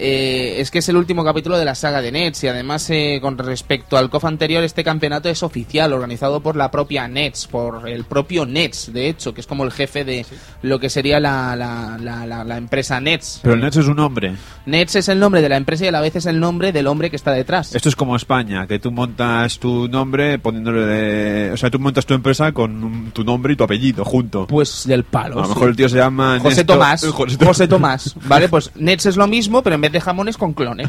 [0.00, 3.18] eh, es que es el último capítulo de la saga de Nets y además eh,
[3.20, 7.88] con respecto al KOF anterior este campeonato es oficial, organizado por la propia Nets, por
[7.88, 10.24] el propio Nets de hecho, que es como el jefe de
[10.62, 13.40] lo que sería la, la, la, la- la empresa Nets.
[13.42, 14.34] Pero el Nets es un hombre.
[14.66, 16.86] Nets es el nombre de la empresa y a la vez es el nombre del
[16.86, 17.74] hombre que está detrás.
[17.74, 21.52] Esto es como España, que tú montas tu nombre poniéndole de...
[21.52, 24.46] O sea, tú montas tu empresa con un- tu nombre y tu apellido junto.
[24.46, 25.38] Pues del palo.
[25.38, 25.54] a lo sí.
[25.54, 26.38] mejor el tío se llama...
[26.40, 27.04] José Néstor- Tomás.
[27.06, 28.12] José José, Tomás.
[28.14, 28.28] Tomás.
[28.28, 30.88] Vale, pues Nets es lo mismo, pero en vez de jamones con clones.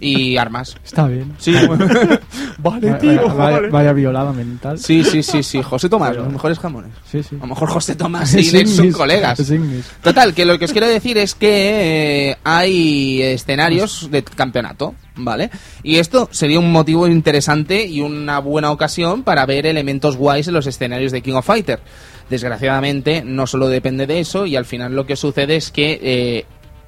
[0.00, 0.76] Y armas.
[0.84, 1.32] Está bien.
[1.38, 1.54] Sí,
[2.58, 2.98] Vaya,
[3.36, 4.78] vaya- vaya violada mental.
[4.78, 5.62] sí, sí, sí, sí.
[5.62, 6.90] José Tomás, los mejores jamones.
[7.10, 7.22] sí.
[7.22, 7.36] sí.
[7.36, 9.40] A lo mejor José Tomás y Nets son colegas.
[10.02, 15.50] Total, que lo que os quiero decir es que eh, hay escenarios de campeonato, ¿vale?
[15.82, 20.54] Y esto sería un motivo interesante y una buena ocasión para ver elementos guays en
[20.54, 21.80] los escenarios de King of Fighter.
[22.30, 26.44] Desgraciadamente, no solo depende de eso, y al final lo que sucede es que eh,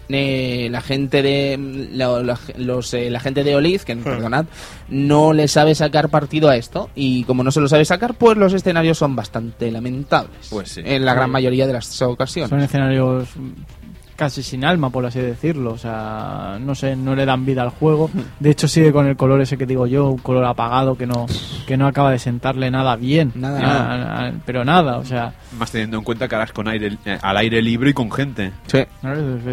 [0.08, 4.46] eh, la gente de la, la- los, eh, la gente de Oliz, que perdonad,
[4.88, 8.36] no le sabe sacar partido a esto y como no se lo sabe sacar, pues
[8.36, 10.48] los escenarios son bastante lamentables.
[10.50, 10.82] Pues sí.
[10.84, 12.50] En la gran mayoría de las ocasiones.
[12.50, 13.28] Son escenarios
[14.16, 15.72] casi sin alma, por así decirlo.
[15.72, 18.10] O sea, no sé, no le dan vida al juego.
[18.40, 21.26] De hecho, sigue con el color ese que digo yo, un color apagado que no,
[21.66, 23.32] que no acaba de sentarle nada bien.
[23.34, 24.28] Nada, A- nada.
[24.28, 27.36] a- pero nada, o sea, Más teniendo en cuenta que harás con aire, eh, al
[27.36, 28.52] aire libre y con gente.
[28.66, 28.84] Sí.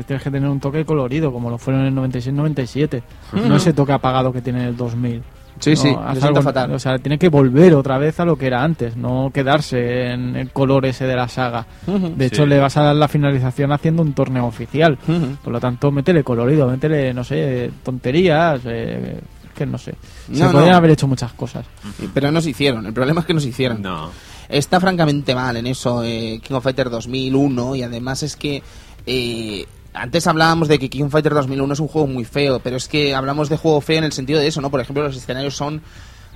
[0.08, 3.02] tienes que tener un toque colorido, como lo fueron en el 96-97.
[3.34, 5.22] No ese toque apagado que tiene en el 2000.
[5.62, 6.72] Sí, No, sí, haz le sienta algo- fatal.
[6.74, 10.36] O sea, tiene que volver otra vez a lo que era antes, no quedarse en
[10.36, 11.66] el color ese de la saga.
[11.86, 12.50] De hecho, Sí.
[12.50, 14.98] le vas a dar la finalización haciendo un torneo oficial.
[15.44, 19.20] Por lo tanto, métele colorido, métele, no sé, tonterías, eh,
[19.56, 19.94] que no sé.
[20.32, 21.66] Se No, podrían haber hecho muchas cosas.
[22.14, 23.82] Pero no se hicieron, el problema es que no se hicieron.
[23.82, 24.10] No.
[24.50, 28.62] Está francamente mal en eso eh, King of Fighter 2001 y además es que
[29.06, 32.88] eh, antes hablábamos de que King Fighter 2001 es un juego muy feo, pero es
[32.88, 34.70] que hablamos de juego feo en el sentido de eso, ¿no?
[34.72, 35.82] Por ejemplo, los escenarios son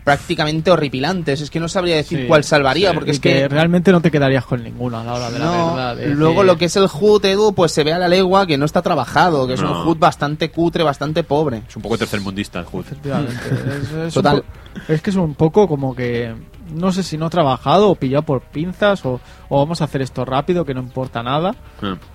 [0.03, 2.93] prácticamente horripilantes, es que no sabría decir Sí, cuál salvaría, sí.
[2.95, 3.47] porque Y es que...
[3.47, 5.99] realmente no te quedarías con ninguno a la hora de la verdad.
[5.99, 8.55] es luego lo que es el HUD, Edu, pues se ve a la legua que
[8.55, 9.69] no está trabajado, que es un.
[9.87, 11.63] HUD bastante cutre, bastante pobre.
[11.67, 12.81] Es un poco tercermundista el HUD.
[12.81, 13.33] Efectivamente.
[13.81, 14.35] Es, es Total.
[14.35, 16.35] un po- es que es un poco como que
[16.73, 19.19] no sé si no trabajado o pillado por pinzas o,
[19.49, 21.55] o vamos a hacer esto rápido que no importa nada.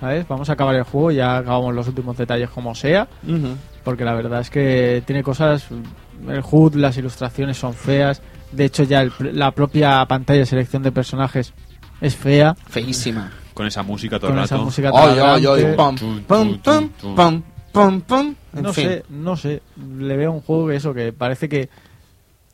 [0.00, 0.26] ¿Sabes?
[0.28, 3.08] Vamos a acabar el juego, ya acabamos los últimos detalles como sea.
[3.84, 5.66] Porque la verdad es que tiene cosas.
[6.28, 8.20] El HUD, las ilustraciones son feas.
[8.52, 11.52] De hecho, ya el la propia pantalla de selección de personajes
[12.00, 12.54] es fea.
[12.68, 13.30] Feísima.
[13.54, 15.96] Con esa música todo Con el esa música Ay, ay, ay, pam,
[16.26, 18.84] pam, pam, pam, pam, no fin.
[18.84, 19.62] sé, no sé.
[19.98, 21.68] Le veo un juego que eso, que parece que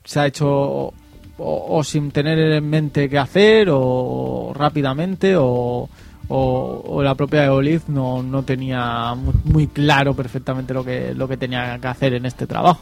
[0.04, 0.92] se ha hecho
[1.38, 5.88] o, o sin tener en mente qué hacer, o rápidamente, o,
[6.28, 11.28] o, o la propia Eoliz no, no tenía mu- muy claro perfectamente lo que, lo
[11.28, 12.80] que tenía que hacer en este trabajo.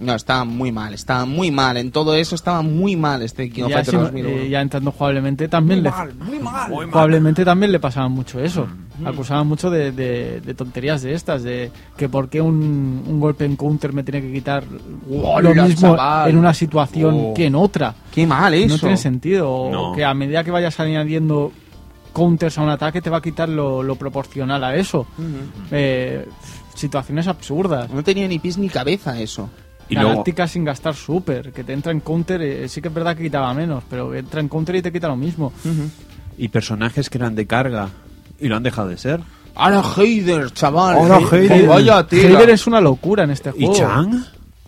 [0.00, 1.76] No, estaba muy mal, estaba muy mal.
[1.76, 4.28] En todo eso estaba muy mal este King of ya, Fighters si- 2001.
[4.30, 5.90] eh, ya entrando jugablemente también le
[6.90, 8.66] jugablemente también le pasaba mucho eso
[9.04, 13.44] acusaban mucho de, de- de tonterías de estas de que por qué un, un golpe
[13.46, 14.62] en counter me tiene que quitar
[15.08, 16.28] lo mismo chaval.
[16.30, 17.34] en una situación Oh.
[17.34, 18.74] que en otra Qué mal eso.
[18.74, 19.92] no tiene sentido o No.
[19.94, 21.50] que a medida que vayas añadiendo
[22.12, 25.06] counters a un ataque te va a quitar lo, lo proporcional a eso
[25.70, 26.26] Eh,
[26.74, 29.48] situaciones absurdas No tenía ni pies ni cabeza eso.
[29.88, 32.94] Y luego, Galáctica sin gastar super, que te entra en counter, eh, sí que es
[32.94, 35.52] verdad que quitaba menos, pero entra en counter y te quita lo mismo.
[36.38, 37.88] y personajes que eran de carga
[38.40, 39.20] y lo han dejado de ser.
[39.56, 40.96] Ahora Heider, chaval.
[40.96, 41.66] Ahora He- Heider.
[41.66, 42.28] Vaya tela.
[42.38, 43.74] Heider es una locura en este ¿Y juego.
[43.74, 44.24] Chang?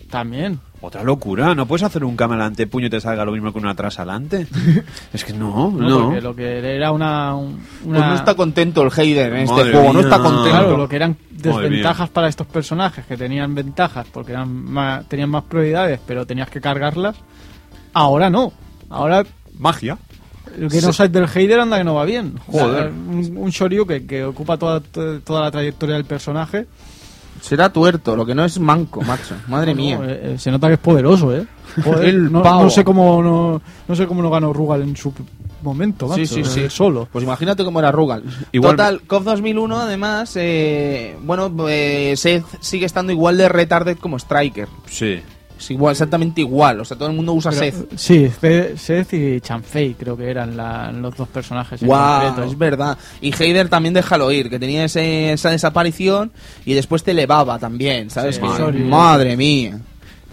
[0.09, 0.59] También.
[0.85, 3.67] Otra locura, no puedes hacer un cámara antepuño y te salga lo mismo que un
[3.67, 4.47] atrás adelante.
[5.13, 5.99] es que no, No, no.
[6.07, 7.33] Porque lo que era una.
[7.35, 10.49] un- una Pues no está contento el Heider en este juego, no está contento.
[10.49, 15.29] Claro, lo que eran desventajas para estos personajes, que tenían ventajas porque eran más- tenían
[15.29, 17.15] más prioridades, pero tenías que cargarlas.
[17.93, 18.51] Ahora no.
[18.89, 19.23] Ahora
[19.57, 19.97] Magia.
[20.59, 22.33] el que no sabes del Heider anda que no va bien.
[22.47, 22.87] O sea, Joder.
[22.89, 26.67] un, un Shoryu que, que ocupa toda, toda la trayectoria del personaje.
[27.43, 29.35] Será tuerto, lo que no es manco, macho.
[29.49, 29.99] Madre No, mía.
[30.03, 31.45] eh, eh, se nota que es poderoso, ¿eh?
[31.83, 32.63] Joder, El no, pavo.
[32.63, 35.11] no sé cómo no, no sé cómo no ganó Rugal en su
[35.61, 36.59] momento, macho, Sí, sí, sí.
[36.61, 37.07] eh, solo.
[37.11, 38.23] Pues imagínate cómo era Rugal.
[38.53, 44.17] Igual- Total, COF 2001, además, eh, bueno, eh, Seth sigue estando igual de retarded como
[44.17, 44.67] Striker.
[44.87, 45.21] Sí.
[45.63, 46.81] Es igual, exactamente igual.
[46.81, 47.97] O sea, todo el mundo usa Seth.
[47.97, 52.43] Sí, Ce- Seth y Chanfei creo que eran la- los dos personajes en Wow, concreto.
[52.51, 52.97] es verdad.
[53.21, 56.31] Y Heider también déjalo ir, que tenía ese- esa desaparición
[56.65, 58.35] y después te elevaba también, ¿sabes?
[58.35, 59.79] Sí, Que- madre mía.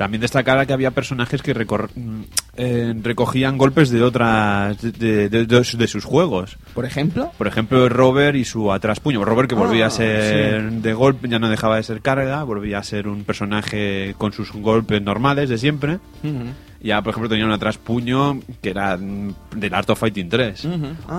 [0.00, 2.22] También destacar que había personajes que recor- mm,
[2.56, 6.56] eh, recogían golpes de otras de, de- de- de sus juegos.
[6.72, 7.30] Por ejemplo.
[7.36, 9.22] Por ejemplo, Robert y su atrás puño.
[9.26, 12.78] Robert que volvía Ah, a ser de golpe, ya no dejaba de ser carga, volvía
[12.78, 15.98] a ser un personaje con sus golpes normales de siempre.
[16.82, 20.64] Ya, por ejemplo, tenía un atrás puño que era del Art of Fighting 3.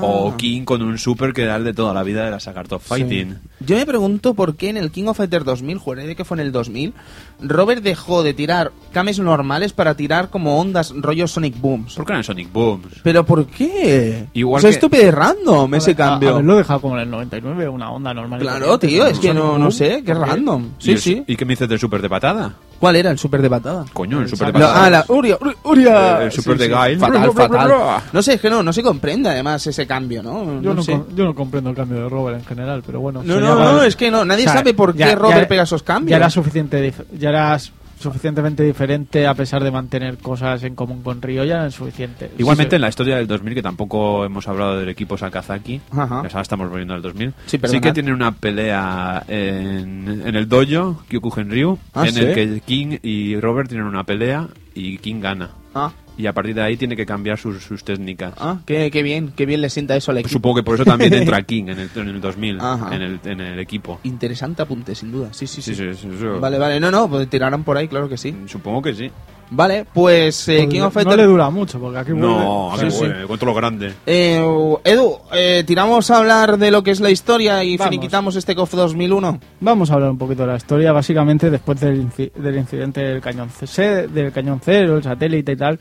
[0.01, 0.37] O Ah.
[0.37, 2.71] King con un super que era el de toda la vida de la saga Art
[2.73, 3.37] of Fighting.
[3.59, 6.41] Yo me pregunto por qué en el King of Fighters 2000, juré que fue en
[6.47, 6.93] el 2000,
[7.41, 11.93] Robert dejó de tirar cames normales para tirar como ondas rollo Sonic Booms.
[11.93, 12.99] ¿Por qué eran Sonic Booms?
[13.03, 14.25] ¿Pero por qué?
[14.33, 16.29] Igual o sea, que- estúpido y random ese A- cambio.
[16.31, 18.39] Haberlo dejado como en el 99, una onda normal.
[18.39, 20.69] Claro, tío, es que no, no sé, qué random.
[20.79, 21.23] ¿Y Sí, sí.
[21.27, 22.55] ¿Y qué me dices del super de patada?
[22.81, 23.85] ¿Cuál era el super de patada?
[23.93, 24.85] Coño, el super de patada.
[24.85, 26.21] ah, la Uria, Uri- Uria.
[26.21, 26.97] Eh, el super de Guile.
[26.97, 27.71] Fatal, fatal.
[28.11, 30.59] No sé, es que no, no se comprende además ese cambio, ¿no?
[30.61, 30.93] Yo no, sé.
[30.93, 33.21] com- yo no comprendo el cambio de Robert en general, pero bueno.
[33.23, 35.47] No, no, no, es que no, nadie O sea, sabe por ya- qué ya- Robert
[35.47, 36.09] pega esos cambios.
[36.09, 41.01] Ya era suficiente, ya era s- suficientemente diferente a pesar de mantener cosas en común
[41.03, 42.31] con Ryo, ya era suficiente.
[42.37, 46.17] Igualmente Sí, en la historia del 2000, que tampoco hemos hablado del equipo Sakazaki, Ajá.
[46.17, 51.49] ahora estamos volviendo al 2000, Sí, que tienen una pelea en, en el dojo, Kyokugen
[51.49, 52.19] Ryu, Ah, en ¿sí?
[52.21, 55.49] el que King y Robert tienen una pelea y King gana.
[55.75, 55.91] Ah,
[56.21, 58.33] Y a partir de ahí tiene que cambiar sus, sus técnicas.
[58.37, 60.37] ah, qué, qué bien, qué bien le sienta eso al Pues equipo.
[60.37, 62.95] supongo que por eso también entra King en el, en el 2000, Ajá.
[62.95, 63.99] en el, en el equipo.
[64.03, 65.29] Interesante apunte, sin duda.
[65.33, 65.73] Sí, sí, sí.
[65.73, 66.79] Sí, sí, sí, eso- Vale, vale.
[66.79, 68.35] No, no, pues tirarán por ahí, claro que sí.
[68.45, 69.09] Supongo que sí.
[69.53, 71.17] Vale, pues eh, Pues King no- of no Fighters...
[71.17, 73.91] le dura mucho, porque aquí No, aquí sí, vuelve, cuento lo grande.
[74.05, 74.37] Eh,
[74.85, 77.89] Edu, eh, tiramos a hablar de lo que es la historia y Vamos.
[77.91, 79.39] finiquitamos este KOF 2001.
[79.59, 80.93] Vamos a hablar un poquito de la historia.
[80.93, 85.55] Básicamente, después del, inci- del incidente del cañón, C, del cañón cero, el satélite y
[85.57, 85.77] tal,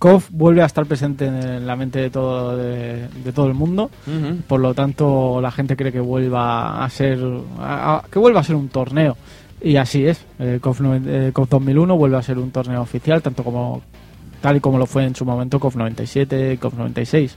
[0.00, 3.90] KOF vuelve a estar presente en la mente de todo, de, de todo el mundo.
[4.48, 7.18] Por lo tanto, la gente cree que vuelva a ser
[7.60, 9.16] a- a- que vuelva a ser un torneo.
[9.62, 10.24] Y así es.
[10.38, 13.82] El KOF, noven- eh, KOF 2001 vuelve a ser un torneo oficial, tanto como
[14.40, 17.36] tal y como lo fue en su momento KOF 97, KOF 96.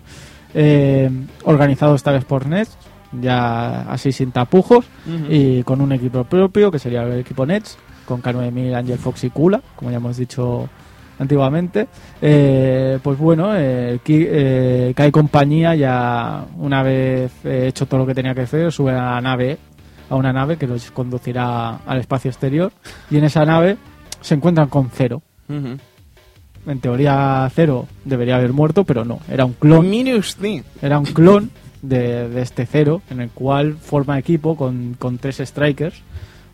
[0.54, 1.10] Eh,
[1.44, 2.78] organizado esta vez por Nets,
[3.22, 4.86] ya así sin tapujos
[5.30, 9.30] y con un equipo propio que sería el equipo Nets, con K9000, Angel Fox y
[9.30, 10.70] Kula, como ya hemos dicho
[11.20, 11.88] antiguamente.
[12.22, 18.16] Eh, pues bueno, eh, eh, Kai compañía ya una vez eh, hecho todo lo que
[18.16, 19.58] tenía que hacer, sube a la nave,
[20.10, 22.72] a una nave que los conducirá al espacio exterior
[23.10, 23.78] y en esa nave
[24.22, 25.22] se encuentran con Cero.
[25.50, 30.64] En teoría Cero debería haber muerto, pero no, era un clon Mire usted.
[30.82, 31.52] era un clon
[31.82, 36.02] de, de este cero, en el cual forma equipo con, con tres strikers,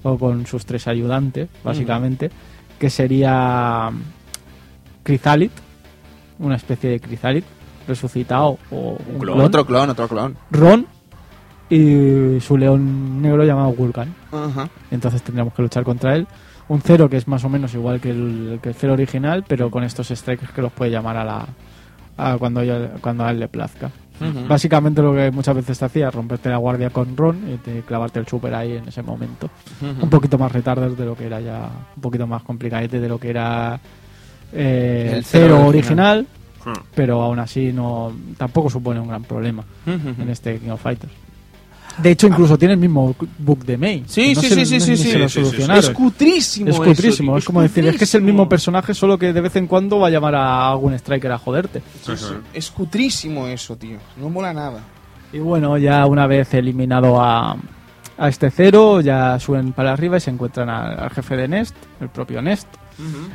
[0.04, 2.32] o con sus tres ayudantes, básicamente,
[2.80, 3.92] que sería
[5.04, 5.52] Chrysalit,
[6.40, 7.46] una especie de Chrysalit,
[7.88, 9.36] resucitado, o un clon.
[9.36, 10.38] clon, Otro clon, otro clon.
[10.52, 10.86] Ron,
[11.70, 14.14] y su león negro llamado Vulcan.
[14.32, 14.70] Ajá.
[14.92, 16.28] Entonces tendríamos que luchar contra él.
[16.68, 19.70] Un cero que es más o menos igual que el, que el cero original, pero
[19.72, 21.48] con estos strikers que los puede llamar a la
[22.18, 23.90] a cuando, ella- cuando a él le plazca.
[24.50, 27.82] Básicamente lo que muchas veces te hacía es romperte la guardia con Ron y te-
[27.84, 29.50] clavarte el super ahí en ese momento.
[30.02, 33.18] Un poquito más retarder de lo que era ya, un poquito más complicadete de lo
[33.18, 33.80] que era
[34.54, 36.28] eh, El cero cero original,
[36.66, 36.74] Hmm.
[36.94, 41.12] pero aún así no tampoco supone un gran problema en este King of Fighters.
[42.00, 44.04] De hecho, incluso tiene el mismo bug de May.
[44.08, 45.62] Sí, que no sí, se- sí, sí, no- sí, sí.
[45.64, 45.78] se.
[45.78, 46.70] Es cutrísimo.
[46.70, 49.56] Es cutrísimo, es como decir, es que es el mismo personaje, solo que de vez
[49.56, 51.82] en cuando va a llamar a algún striker a joderte.
[52.04, 52.26] Sí, sí.
[52.54, 53.98] Es cutrísimo eso, tío.
[54.18, 54.82] No mola nada.
[55.34, 57.56] Y bueno, ya una vez eliminado a,
[58.18, 61.76] a este cero, ya suben para arriba y se encuentran al, al jefe de Nest,
[62.02, 62.68] el propio Nest,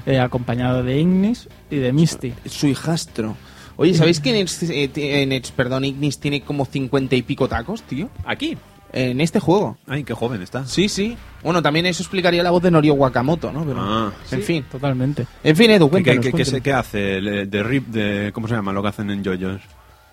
[0.07, 2.33] eh, acompañado de Ignis y de Misty.
[2.47, 3.37] Su hijastro.
[3.77, 8.09] Oye, ¿sabéis que Nex, eh, perdón, Ignis tiene como cincuenta y pico tacos, tío?
[8.25, 8.57] Aquí.
[8.93, 9.77] En este juego.
[9.89, 10.65] Ay, qué joven está.
[10.67, 11.17] Sí, sí.
[11.43, 13.65] Bueno, también eso explicaría la voz de Norio Wakamoto, ¿no?
[13.65, 14.13] Pero, Ah.
[14.31, 14.65] en fin.
[14.71, 15.27] Totalmente.
[15.43, 16.25] En fin, Edu, ¿Qué, cuéntanos.
[16.25, 16.63] qué- qué- qué se- cuéntanos.
[16.63, 17.17] qué hace?
[17.17, 19.61] El- De rip, de, ¿Cómo se llama lo que hacen en JoJo's?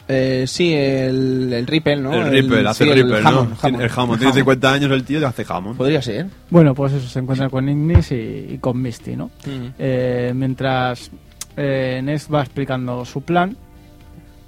[0.08, 2.14] Eh, sí, el, el Ripple, ¿no?
[2.14, 3.56] el Ripple, hace sí, el Ripple, jamón, ¿no?
[3.56, 3.82] jamón.
[3.82, 4.18] el jamón.
[4.18, 5.78] Tiene 50 años el tío y hace jamón.
[5.78, 6.28] Podría ser.
[6.50, 9.28] Bueno, pues eso, se encuentran con Ignis y, y con Misty, ¿no?
[9.46, 9.68] Mm.
[9.80, 11.12] Eh, mientras
[11.56, 13.56] eh, Nest va explicando su plan,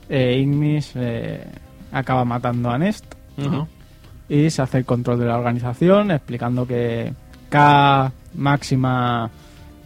[0.10, 1.46] eh, Ignis eh,
[1.92, 3.06] acaba matando a Nest
[4.30, 7.14] y se hace el control de la organización, explicando que
[7.50, 9.30] K máxima,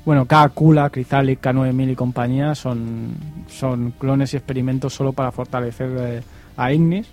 [0.08, 3.10] bueno, K, Kula, Crizalic, K9000 y compañía son,
[3.50, 6.22] son clones y experimentos solo para fortalecer eh,
[6.56, 7.08] a Ignis.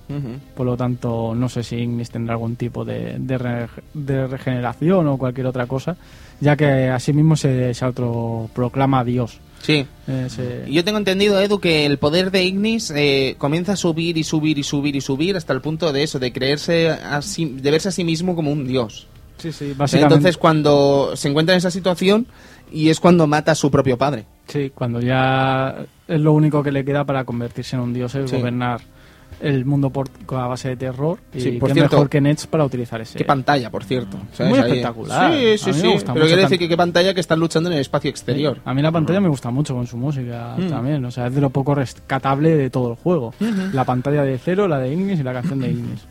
[0.56, 5.08] Por lo tanto, no sé si Ignis tendrá algún tipo de, de, re- de regeneración
[5.08, 5.96] o cualquier otra cosa,
[6.40, 9.40] ya que asimismo se, se autoproclama Dios.
[9.62, 9.84] Sí.
[10.06, 14.22] Eh, Yo tengo entendido, Edu, que el poder de Ignis eh, comienza a subir y
[14.24, 17.70] subir y subir y subir hasta el punto de eso, de creerse, a sí- de
[17.70, 19.08] verse a sí mismo como un dios.
[19.38, 20.14] sí, sí, básicamente.
[20.14, 22.26] Entonces, cuando se encuentra en esa situación,
[22.74, 24.24] y es cuando mata a su propio padre.
[24.48, 28.28] Sí, cuando ya es lo único que le queda para convertirse en un dios, es
[28.30, 28.36] Sí.
[28.36, 28.80] gobernar
[29.40, 31.18] el mundo por, con a base de terror.
[31.34, 33.18] Y Sí, por qué cierto, mejor que Nets para utilizar ese.
[33.18, 34.16] Qué pantalla, por cierto.
[34.32, 34.50] ¿sabes?
[34.50, 35.32] Muy espectacular.
[35.34, 35.94] Sí, sí, sí.
[36.12, 38.58] Pero quiere decir que qué pantalla que están luchando en el espacio exterior.
[38.64, 40.68] A mí la pantalla me gusta mucho con su música Mm.
[40.68, 41.04] también.
[41.04, 43.34] O sea, es de lo poco rescatable de todo el juego.
[43.72, 46.06] La pantalla de Cero, la de Ignis y la canción de Ignis.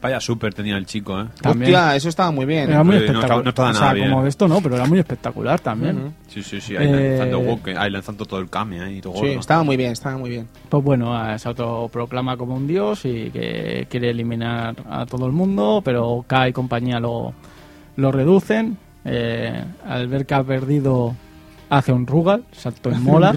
[0.00, 1.24] Vaya super tenía el chico, ¿eh?
[1.40, 1.74] También.
[1.74, 2.68] Hostia, eso estaba muy bien.
[2.70, 3.24] Era muy Eh, no espectacular.
[3.24, 4.10] estaba- no estaba o sea, nada bien.
[4.10, 6.14] como de esto no, pero era muy espectacular también.
[6.28, 6.76] Sí, sí, sí.
[6.76, 9.00] Ahí Eh, lanzando Woken, ahí lanzando todo el Kame ahí.
[9.00, 9.40] Todo Sí, gordo.
[9.40, 10.46] estaba muy bien, estaba muy bien.
[10.68, 15.32] Pues bueno, eh, se autoproclama como un dios y que quiere eliminar a todo el
[15.32, 17.32] mundo, pero K y compañía lo,
[17.96, 18.76] lo reducen.
[19.04, 21.14] Eh, al ver que ha perdido,
[21.68, 23.34] hace un Rugal, se autoinmola.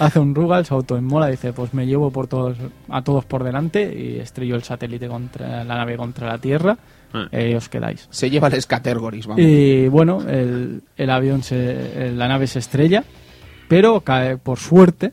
[0.00, 2.56] hace un Rugal, se autoinmola, dice, pues me llevo por todos,
[2.88, 6.76] a todos por delante y estrello el satélite contra la nave contra la Tierra.
[7.12, 7.26] Ah.
[7.32, 8.06] Eh, os quedáis.
[8.10, 9.42] Se lleva el Scatergoris, vamos.
[9.42, 13.04] Y bueno, el, el avión, se, la nave se estrella,
[13.66, 15.12] pero cae, por suerte,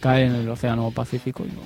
[0.00, 1.62] cae en el Océano Pacífico y no,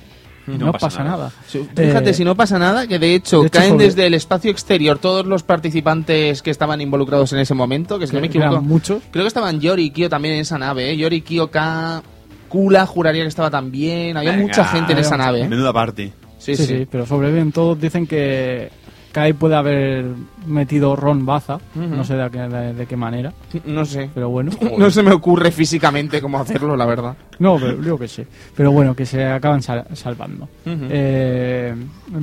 [0.47, 1.29] y no pasa, nada.
[1.75, 4.13] Fíjate, Eh, si no pasa nada, que de hecho, de hecho, caen sobre- desde el
[4.13, 8.27] espacio exterior todos los participantes que estaban involucrados en ese momento, que si no me
[8.27, 9.01] equivoco, muchos.
[9.11, 10.97] creo que estaban Yori y Kyo también en esa nave, ¿eh?
[10.97, 12.01] Yori, Kyo, K,
[12.49, 15.47] Kula, juraría que estaba también, había Venga, mucha gente en esa nave.
[15.47, 16.11] Menuda party.
[16.37, 16.77] Sí, Sí, sí.
[16.79, 17.79] sí, pero sobreviven todos.
[17.79, 18.69] Dicen que
[19.17, 20.05] Kai puede haber
[20.45, 23.33] metido Ron Baza, no sé de, qué- de- de qué manera,
[23.65, 24.11] No sé.
[24.13, 24.51] pero bueno.
[24.77, 27.15] No se me ocurre físicamente cómo hacerlo, la verdad.
[27.39, 28.23] No, pero digo que sí.
[28.55, 30.47] Pero bueno, que se acaban sal- salvando.
[30.67, 31.73] Eh,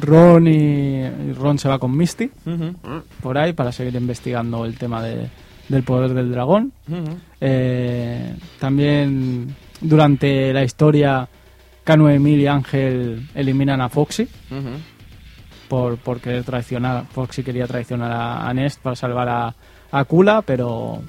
[0.03, 2.31] Ron y, y Ron se va con Misty
[3.21, 5.29] por ahí para seguir investigando el tema de-
[5.69, 6.71] del poder del dragón.
[7.41, 11.29] Eh, también durante la historia,
[11.83, 14.29] Cano, Emil y Ángel eliminan a Foxy.
[15.75, 17.05] Por, por querer traicionar.
[17.07, 19.55] Foxy quería traicionar a, a Nest para salvar a,
[19.91, 21.01] a Kula, pero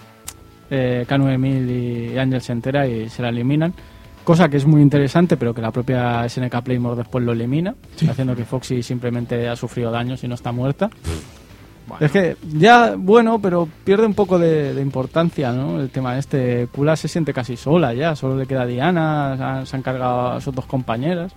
[0.72, 3.76] eh, Cano, Emil y Ángel se entera y se la eliminan.
[4.24, 7.76] Cosa que es muy interesante, pero que la propia SNK Playmore después lo elimina,
[8.10, 10.90] haciendo que Foxy simplemente ha sufrido daños y no está muerta.
[12.00, 15.80] Es que ya, bueno, pero pierde un poco de, de importancia, ¿no?
[15.80, 16.68] El tema este.
[16.72, 20.32] Kula se siente casi sola ya, solo le queda Diana, se han, se han cargado
[20.32, 21.36] a sus dos compañeras.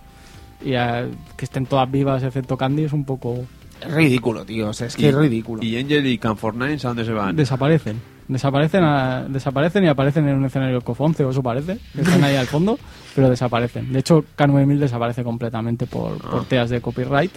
[0.64, 1.06] Y a-
[1.36, 3.44] que estén todas vivas, excepto Candy, es un poco.
[3.80, 4.70] Es ridículo, tío.
[4.70, 5.62] O sea, es que Y- es ridículo.
[5.62, 7.36] ¿Y Angel y Can49 a dónde se van?
[7.36, 8.00] Desaparecen.
[8.26, 11.78] Desaparecen, a- desaparecen y aparecen en un escenario COF 11, o eso parece.
[11.94, 12.78] que Están ahí al fondo,
[13.14, 13.90] pero desaparecen.
[13.90, 17.30] De hecho, K9000 desaparece completamente por, por teas de copyright.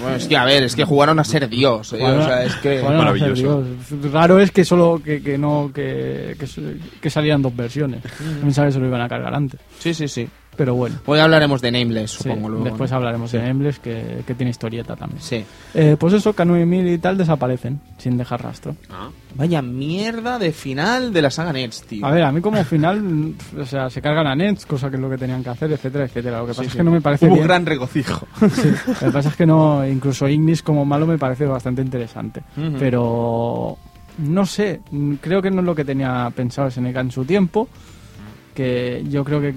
[0.00, 1.92] Bueno, es que, a ver, es que jugaron a ser Dios.
[1.94, 2.80] eh, o sea, es que...
[2.80, 3.64] Bueno, Maravilloso.
[3.64, 4.12] Dios.
[4.12, 6.46] Raro es que solo que, que no que, que,
[7.00, 8.00] que salían dos versiones.
[8.40, 9.58] Pensaba que se lo iban a cargar antes.
[9.80, 10.28] Sí, sí, sí.
[10.60, 10.96] Pero bueno.
[11.06, 12.50] Hoy hablaremos de Nameless, Sí, supongo.
[12.50, 12.98] luego, después ¿no?
[12.98, 15.22] hablaremos de Nameless, que, que tiene historieta también.
[15.22, 15.42] Sí.
[15.72, 18.76] Eh, pues eso, Canui y Mil y tal desaparecen, sin dejar rastro.
[19.36, 22.04] Vaya mierda de final de la saga Nets, tío.
[22.04, 25.00] A ver, a mí como final, o sea, se cargan a Nets, cosa que es
[25.00, 26.40] lo que tenían que hacer, etcétera, etcétera.
[26.40, 27.46] Lo que pasa es que no me parece Hubo bien.
[27.46, 28.26] gran regocijo.
[28.50, 32.42] Sí, lo que pasa es que no, incluso Ignis como malo me parece bastante interesante.
[32.78, 33.78] Pero
[34.18, 34.82] no sé,
[35.22, 37.66] creo que no es lo que tenía pensado SNK en su tiempo.
[38.54, 39.54] Que yo creo que,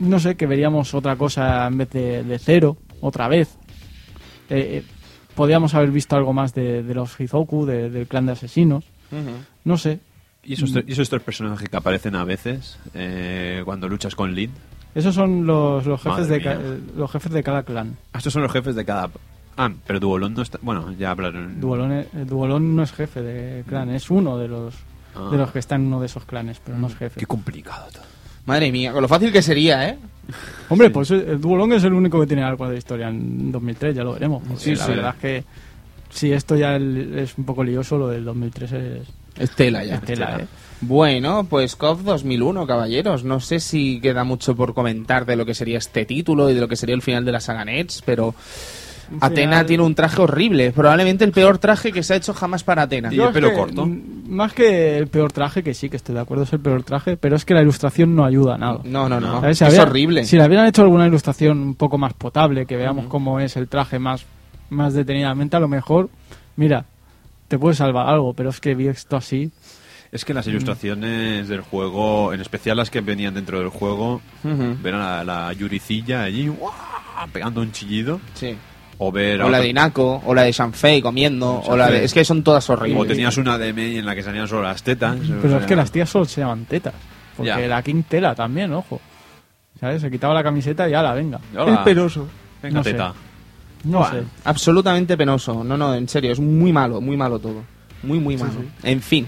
[0.00, 3.56] no sé, que veríamos otra cosa en vez de, de cero, otra vez.
[4.48, 4.84] Eh, eh,
[5.34, 8.84] podríamos haber visto algo más de, de los Hizoku, de- del clan de asesinos.
[9.64, 10.00] No sé,
[10.42, 14.50] ¿Y esos, y esos tres personajes que aparecen a veces eh, cuando luchas con Lid?
[14.94, 17.96] esos son los, los jefes Madre de ca- eh, los jefes de cada clan.
[18.12, 19.10] Ah, Estos son los jefes de cada...
[19.58, 20.58] Ah, pero Duolón no está...
[20.62, 21.60] Bueno, ya hablaron...
[21.60, 24.74] Duolón, eh, Duolón no es jefe de clan, es uno de los
[25.18, 25.30] Ah.
[25.30, 27.18] de los que están en uno de esos clanes, pero no es jefe.
[27.18, 28.02] Qué complicado todo.
[28.46, 29.98] Madre mía, con lo fácil que sería, ¿eh?
[30.68, 34.04] Hombre, pues el Duolong es el único que tiene algo de historia en 2003, ya
[34.04, 34.42] lo veremos.
[34.56, 34.90] Sí, la sí.
[34.92, 35.44] verdad es que
[36.10, 39.08] si esto ya es un poco lioso, lo del 2003 es,
[39.38, 39.96] Estela ya.
[39.96, 40.46] es tela, ¿eh?
[40.80, 43.24] Bueno, pues COF 2001, caballeros.
[43.24, 46.60] No sé si queda mucho por comentar de lo que sería este título y de
[46.60, 48.34] lo que sería el final de la saga Nets, pero
[49.20, 50.72] Atena tiene un traje horrible.
[50.72, 53.12] Probablemente el peor traje que se ha hecho jamás para Atena.
[53.12, 53.86] Y el pelo corto.
[54.28, 57.16] Más que el peor traje, que sí, que estoy de acuerdo, es el peor traje,
[57.16, 58.80] pero es que la ilustración no ayuda a nada.
[58.84, 59.40] No, no, no.
[59.42, 60.24] Si Es había- horrible.
[60.24, 63.68] Si le hubieran hecho alguna ilustración un poco más potable, que veamos cómo es el
[63.68, 64.24] traje más,
[64.70, 66.08] más detenidamente, a lo mejor,
[66.56, 66.84] mira,
[67.48, 69.50] te puede salvar algo, pero es que visto así,
[70.12, 74.76] Es que las ilustraciones del juego, en especial las que venían dentro del juego, Ujú.
[74.82, 76.72] ver a la, la Yuricilla allí ¡guau!
[77.32, 78.56] pegando un chillido, Sí.
[78.98, 79.40] O ver...
[79.40, 82.04] a O la otra- de Inako, o la de Shanfei comiendo, o la de...
[82.04, 83.02] Es que son todas horribles.
[83.02, 85.16] O tenías una de Mei en la que salían solo las tetas.
[85.42, 86.94] Pero es que las tías solo se llaman tetas.
[87.36, 87.58] Porque Ya.
[87.58, 89.00] la King Tela también, ojo.
[89.78, 90.00] ¿Sabes?
[90.00, 91.38] Se quitaba la camiseta y ya la venga.
[91.56, 91.74] Hola.
[91.74, 92.26] Es penoso.
[92.62, 92.92] Venga, No sé.
[92.92, 93.12] teta.
[93.84, 94.22] No Buah, sé.
[94.44, 95.62] Absolutamente penoso.
[95.62, 97.62] No, no, en serio, es muy malo, muy malo todo.
[98.02, 98.52] Muy, muy malo.
[98.82, 99.26] En fin.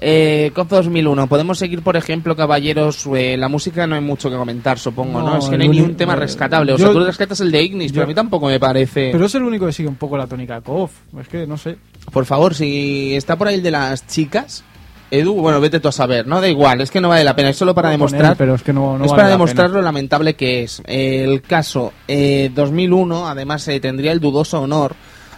[0.00, 1.26] Eh, COP 2001.
[1.26, 3.06] Podemos seguir, por ejemplo, caballeros.
[3.16, 5.30] eh, la música no hay mucho que comentar, supongo, ¿no?
[5.30, 6.72] No, Es que no hay ni un tema eh, rescatable.
[6.72, 9.10] O sea, tú rescatas el de Ignis, pero yo- a mí tampoco me parece.
[9.12, 10.92] Pero es el único que sigue un poco la tónica KOF.
[11.20, 11.76] Es que no sé.
[12.12, 14.62] Por favor, si está por ahí el de las chicas,
[15.10, 16.40] Edu, bueno, vete tú a saber, ¿no?
[16.40, 18.36] Da igual, es que no vale la pena, es solo para Puedo poner, demostrar.
[18.36, 19.78] pero es que no, no es vale para demostrar pena.
[19.78, 20.82] lo lamentable que es.
[20.84, 24.94] El caso eh, 2001, además, eh, tendría el dudoso honor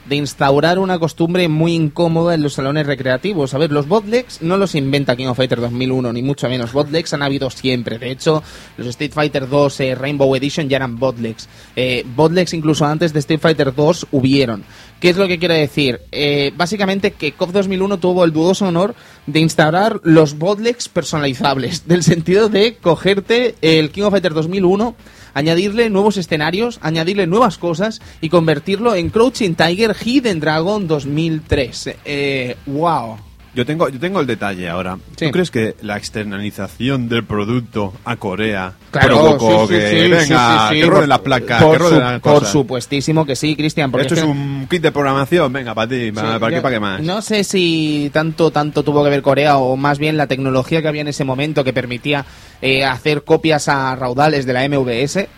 [0.07, 3.55] de instaurar una costumbre muy incómoda en los salones recreativos.
[3.55, 6.73] A ver, los botlegs no los inventa King of Fighter 2001, ni mucho menos.
[6.73, 7.99] Botlegs han habido siempre.
[7.99, 8.43] De hecho,
[8.77, 11.49] los Street Fighter 2 eh, Rainbow Edition ya eran botlegs.
[11.77, 14.65] Eh, botlegs incluso antes de Street Fighter 2 hubieron.
[15.01, 16.03] ¿Qué es lo que quiere decir?
[16.13, 18.95] Eh, básicamente que KOF 2001 tuvo el dudoso honor
[19.27, 24.95] de instaurar los botlegs personalizables, del sentido de cogerte el King of Fighter 2001,
[25.35, 31.97] añadirle nuevos escenarios, añadirle nuevas cosas y convertirlo en Crouching Tiger Hidden Dragon 2003.
[32.05, 33.30] Eh, ¡Wow!
[33.55, 34.97] Yo tengo, yo tengo el detalle ahora.
[35.17, 35.27] Sí.
[35.27, 40.69] ¿Tú crees que la externalización del producto a Corea Claro, provocó sí, sí, que venga,
[40.71, 43.93] que roden Por- las placas, por que roden supuestísimo que sí, Cristian.
[43.99, 46.81] Esto es que- un kit de programación, venga, para ti, para, para qué, para qué
[46.81, 47.03] más.
[47.03, 50.89] No sé si tanto tanto tuvo que ver Corea o más bien la tecnología que
[50.89, 52.25] había en ese momento que permitía
[52.63, 55.29] eh, hacer copias a raudales de la MVS.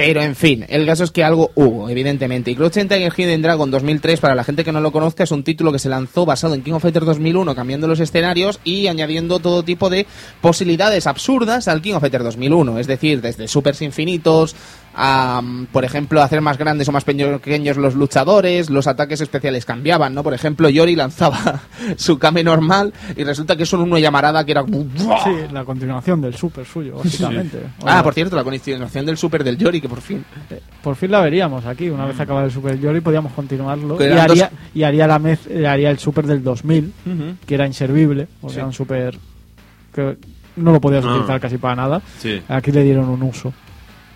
[0.00, 2.52] Pero en fin, el caso es que algo hubo, evidentemente.
[2.52, 5.42] Y Crouching Tiger Hidden Dragon 2003, para la gente que no lo conozca, es un
[5.42, 9.40] título que se lanzó basado en King of Fighters 2001, cambiando los escenarios y añadiendo
[9.40, 10.06] todo tipo de
[10.40, 12.78] posibilidades absurdas al King of Fighters 2001.
[12.78, 14.54] Es decir, desde supers infinitos
[14.94, 19.64] a, mm, por ejemplo, hacer más grandes o más pequeños los luchadores, los ataques especiales
[19.64, 20.22] cambiaban, ¿no?
[20.22, 21.60] Por ejemplo, Yori lanzaba
[21.96, 24.64] su Kame normal y resulta que es un uno llamarada que era...
[24.64, 27.60] Sí, la continuación del super suyo, básicamente.
[27.84, 30.24] Ah, por cierto, la continuación del super del Yori, que por fin...
[30.82, 31.88] por fin la veríamos aquí.
[31.88, 33.96] Una vez acabado el Super Yori, podíamos continuarlo.
[34.02, 36.92] Y haría, dos- y haría, la mez- eh, haría el Super del 2000,
[37.46, 38.56] que era inservible, Sí.
[38.56, 39.16] era un Super
[39.94, 40.16] que
[40.56, 41.10] no lo podías Ah.
[41.12, 42.02] utilizar casi para nada.
[42.18, 43.52] Sí, Aquí le dieron un uso.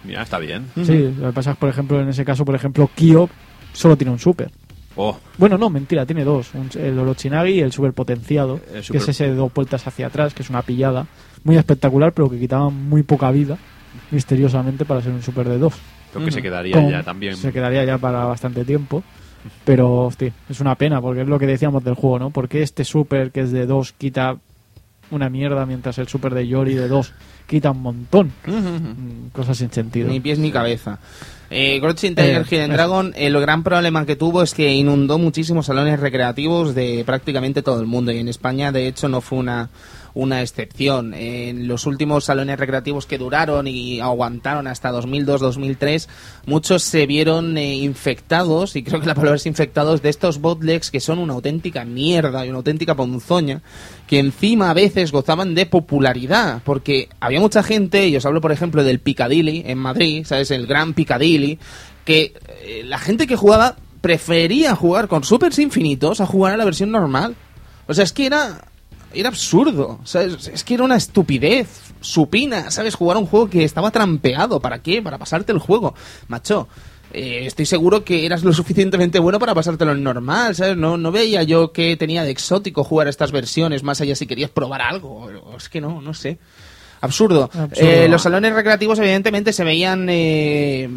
[0.04, 0.66] Mira, está bien.
[0.84, 3.28] Sí, lo que pasa es, por ejemplo, en ese caso, por ejemplo, Kyo
[3.72, 4.50] solo tiene un Super.
[4.94, 6.50] Oh, Bueno, no, mentira, tiene dos.
[6.54, 10.08] Un- el Orochinagi y el super potenciado, El que es ese de dos vueltas hacia
[10.08, 11.06] atrás, que es una pillada
[11.44, 13.56] muy espectacular, pero que quitaba muy poca vida,
[14.10, 15.74] misteriosamente, para ser un super de dos.
[16.12, 17.36] creo que se quedaría Con- ya también.
[17.36, 19.02] Se quedaría ya para bastante tiempo.
[19.64, 22.30] Pero, hostia, es una pena, porque es lo que decíamos del juego, ¿no?
[22.30, 24.36] Porque este super que es de dos quita
[25.10, 27.12] una mierda, mientras el super de Yori de dos
[27.46, 28.32] quita un montón.
[28.46, 30.08] Mm, Cosas sin sentido.
[30.08, 30.98] Ni pies ni cabeza.
[31.50, 32.68] Eh, Crouching Tiger, Eh.
[32.68, 37.78] Dragon, el gran problema que tuvo es que inundó muchísimos salones recreativos de prácticamente todo
[37.80, 39.68] el mundo y en España de hecho no fue una,
[40.14, 41.14] una excepción.
[41.14, 46.08] En los últimos salones recreativos que duraron y aguantaron hasta 2002-2003,
[46.46, 50.90] muchos se vieron eh, infectados, y creo que la palabra es infectados, de estos botlegs
[50.90, 53.62] que son una auténtica mierda y una auténtica ponzoña,
[54.06, 58.52] que encima a veces gozaban de popularidad, porque había mucha gente, y os hablo por
[58.52, 60.50] ejemplo del Piccadilly en Madrid, ¿sabes?
[60.50, 61.58] El gran Piccadilly,
[62.04, 66.64] que eh, la gente que jugaba prefería jugar con supers infinitos a jugar a la
[66.64, 67.36] versión normal.
[67.86, 68.71] O sea, es que era
[69.14, 70.48] era absurdo, ¿sabes?
[70.48, 71.68] Es que era una estupidez
[72.00, 72.94] supina, ¿sabes?
[72.94, 75.02] Jugar un juego que estaba trampeado, ¿para qué?
[75.02, 75.94] Para pasarte el juego.
[76.28, 76.68] Macho,
[77.12, 80.76] eh, estoy seguro que eras lo suficientemente bueno para pasártelo en normal, ¿sabes?
[80.76, 84.50] No, no veía yo que tenía de exótico jugar estas versiones, más allá si querías
[84.50, 85.30] probar algo.
[85.56, 86.38] Es que no, no sé.
[87.02, 87.44] Absurdo.
[87.52, 87.68] Absurdo.
[87.76, 90.88] Eh, los salones recreativos, evidentemente, se veían eh,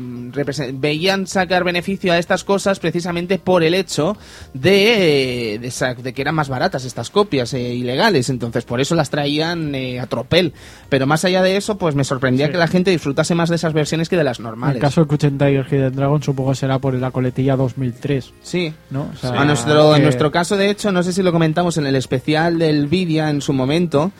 [0.73, 4.15] veían sacar beneficio a estas cosas precisamente por el hecho
[4.53, 8.29] de, eh, de, que eran más baratas estas copias eh, ilegales.
[8.29, 10.53] Entonces, por eso las traían eh, a tropel.
[10.89, 12.51] Pero más allá de eso, pues me sorprendía Sí.
[12.51, 14.75] que la gente disfrutase más de esas versiones que de las En normales.
[14.75, 18.31] el caso de Crouching Tiger, Hidden Dragon, supongo que será por la coletilla 2003.
[18.43, 18.73] Sí.
[18.91, 19.09] ¿no?
[19.13, 21.77] O sea, A nuestro, que- En nuestro caso, de hecho, no sé si lo comentamos
[21.77, 24.11] en el especial del Vidia en su momento,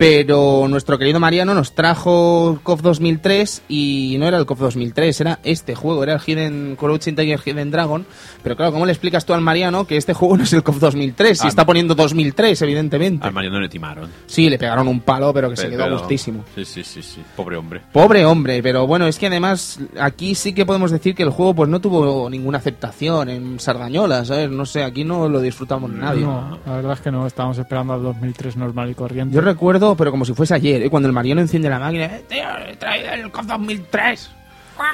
[0.00, 5.40] pero nuestro querido Mariano nos trajo COF 2003 y no era el COF 2003, era
[5.44, 8.06] este juego, era el Hidden Crouching Tiger Hidden Dragon.
[8.42, 10.78] Pero claro, ¿cómo le explicas tú al Mariano que este juego no es el COF
[10.78, 11.40] 2003?
[11.40, 13.26] Si está poniendo 2003, evidentemente.
[13.26, 14.08] Al Mariano le timaron.
[14.24, 16.46] Sí, le pegaron un palo, pero que se quedó gustísimo.
[16.54, 17.22] Sí, sí, sí, sí.
[17.36, 17.82] Pobre hombre.
[17.92, 21.52] Pobre hombre, pero bueno, es que además aquí sí que podemos decir que el juego
[21.54, 24.48] pues no tuvo ninguna aceptación en Sardañola, ¿sabes?
[24.48, 26.22] No sé, aquí no lo disfrutamos nadie.
[26.22, 29.34] No, la verdad es que no, estábamos esperando al 2003 normal y corriente.
[29.34, 29.42] Yo
[29.90, 30.90] recuerdo, pero como si fuese ayer, ¿eh?
[30.90, 34.30] cuando el Mariano enciende la máquina, "Eh, tío, he traído el COF 2003.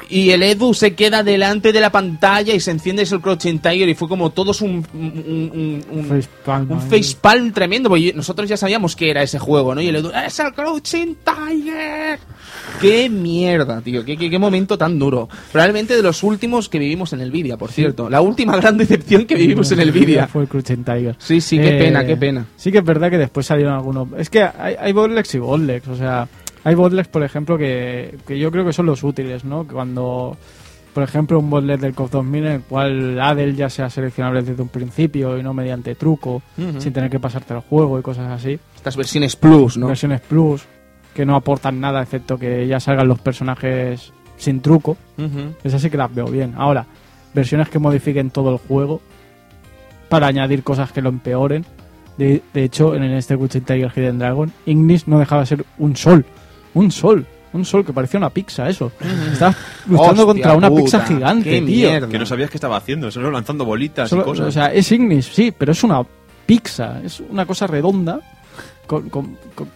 [0.09, 3.87] Y el Edu se queda delante de la pantalla y se enciende ese Crouching Tiger
[3.87, 6.89] y fue como todos un, un, un, un- Facepalm un ahí.
[6.89, 9.79] facepalm tremendo, porque nosotros ya sabíamos que era ese juego, ¿no?
[9.81, 12.19] Y el Edu, ¡es el Crouching Tiger!
[12.81, 14.05] ¡Qué mierda, tío!
[14.05, 15.27] ¿Qué, qué, qué momento tan duro!
[15.51, 18.09] Probablemente de los últimos que vivimos en el Vidia, por cierto.
[18.09, 20.27] La última gran decepción que vivimos en el Vidia.
[20.27, 21.15] Fue el Tiger.
[21.17, 22.45] Sí, sí, qué Eh, pena, qué pena.
[22.55, 24.07] Sí que es verdad que después salieron algunos...
[24.17, 26.27] Es que hay, hay y botlegs, o sea...
[26.63, 29.65] Hay botlegs, por ejemplo, que, que yo creo que son los útiles, ¿no?
[29.65, 30.37] Cuando...
[30.93, 34.63] Por ejemplo, un botleg del COF 2000 en el cual Adel ya sea seleccionable desde
[34.63, 36.41] un principio y no mediante truco,
[36.79, 38.57] sin tener que pasarte el juego y cosas así.
[38.75, 39.85] Estas versiones Plus, ¿no?
[39.87, 40.63] Versiones Plus,
[41.17, 44.95] que no aportan nada excepto que ya salgan los personajes sin truco.
[45.17, 45.55] Ujú.
[45.63, 46.53] Esas sí que las veo bien.
[46.55, 46.85] Ahora,
[47.33, 49.01] versiones que modifiquen todo el juego
[50.09, 51.65] para añadir cosas que lo empeoren.
[52.19, 55.95] De, de hecho, en este Witcher Tiger Hidden Dragon, Ignis no dejaba de ser un
[55.95, 56.23] sol.
[56.75, 57.25] Un sol.
[57.53, 58.91] Un sol que parecía una pizza, eso.
[59.33, 61.65] Estabas luchando Hostia contra una puta, pizza gigante, qué tío.
[61.89, 62.07] mierda.
[62.07, 64.47] Que no sabías qué estaba haciendo, solo lanzando bolitas Solo- y cosas.
[64.47, 66.03] o sea, es Ignis, sí, pero es una
[66.45, 67.01] pizza.
[67.03, 68.19] Es una cosa redonda.
[68.85, 69.69] Con, con- con-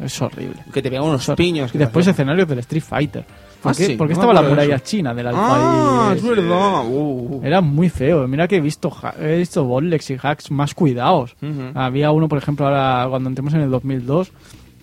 [0.00, 0.56] es horrible.
[0.72, 1.74] Que te pegan unos piños.
[1.74, 3.24] Y después escenarios del Street Fighter.
[3.62, 4.84] ¿Por Ah, qué, sí, por qué no me estaba la muralla eso.
[4.84, 6.84] china del Ah, es verdad.
[6.84, 7.40] Uh, uh.
[7.44, 8.26] Era muy feo.
[8.26, 9.62] Mira que he visto, he visto
[10.10, 11.36] y hacks más cuidados.
[11.74, 14.32] Había uno, por ejemplo, ahora cuando entremos en el 2002,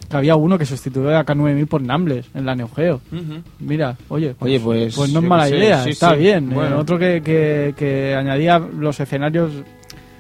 [0.09, 3.01] que había uno que sustituyó a K9000 por Nambles en la Neo Geo.
[3.59, 4.95] Mira, oye, Oye, pues.
[4.95, 6.19] pues no es mala sé, idea, sí, está sí.
[6.19, 6.49] bien.
[6.49, 6.77] Eh, Bueno.
[6.79, 9.51] otro que, que, que añadía los escenarios,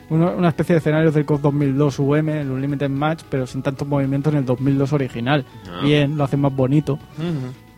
[0.09, 4.33] una especie de escenarios del COD 2002 UM, el Unlimited Match, pero sin tantos movimientos
[4.33, 5.45] en el 2002 original.
[5.69, 5.81] Ah.
[5.83, 6.97] Bien, lo hacen más bonito.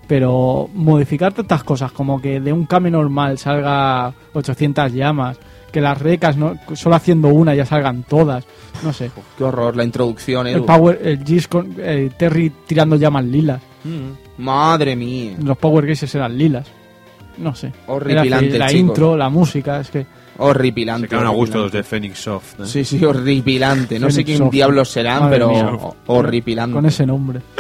[0.07, 5.37] Pero modificar tantas cosas como que de un Kame normal salga 800 llamas,
[5.71, 8.45] que las recas no, solo haciendo una ya salgan todas,
[8.83, 9.09] no sé.
[9.37, 10.65] Qué horror, la introducción, El Edu.
[10.65, 14.43] Power, el Gis con el Terry tirando llamas lilas, Mm.
[14.43, 15.37] Madre mía.
[15.41, 16.67] los Power Gases eran lilas,
[17.37, 17.71] no sé.
[17.87, 18.79] Horripilante, la chicos.
[18.79, 20.05] intro, la música, es que
[20.37, 21.05] Horripilante.
[21.05, 22.59] Se quedaron a gusto los de Phoenix Soft.
[22.61, 22.65] ¿eh?
[22.65, 23.99] Sí, sí, horripilante.
[23.99, 24.51] No sé quién Soft.
[24.51, 25.71] diablos serán, Madre pero mía.
[26.07, 26.73] horripilante.
[26.75, 27.41] con ese nombre.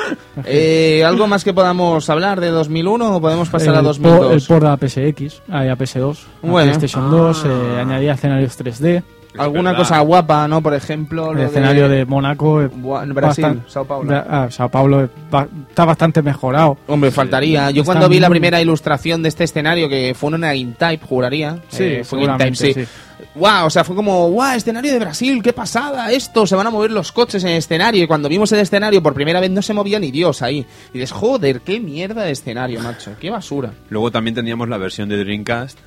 [0.45, 4.19] Eh, ¿Algo más que podamos hablar de 2001 o podemos pasar a el, 2002?
[4.19, 6.71] por, el port a PSX, a a PS2, a Bueno.
[6.71, 7.09] PlayStation Ah.
[7.11, 9.03] 2, eh, añadía escenarios 3D,
[9.37, 10.61] Alguna cosa guapa, ¿no?
[10.61, 12.61] Por ejemplo, el lo escenario de, Mónaco.
[12.61, 14.13] eh, Bua- en Brasil, Sao Paulo.
[14.13, 16.77] Ah, Sao Paulo eh, ba- está bastante mejorado.
[16.87, 17.71] Hombre, faltaría.
[17.71, 21.59] Yo Está cuando vi la primera ilustración de este escenario, que fue una Type, juraría.
[21.69, 22.91] Sí, eh, fue en seguramente, Type, sí.
[23.35, 26.71] Wow, o sea, fue como, wow, escenario de Brasil, qué pasada, esto, se van a
[26.71, 28.03] mover los coches en el escenario.
[28.03, 30.65] Y cuando vimos el escenario por primera vez no se movía ni Dios ahí.
[30.93, 33.71] Y dices, joder, qué mierda de escenario, macho, qué basura.
[33.89, 35.77] Luego también teníamos la versión de Dreamcast,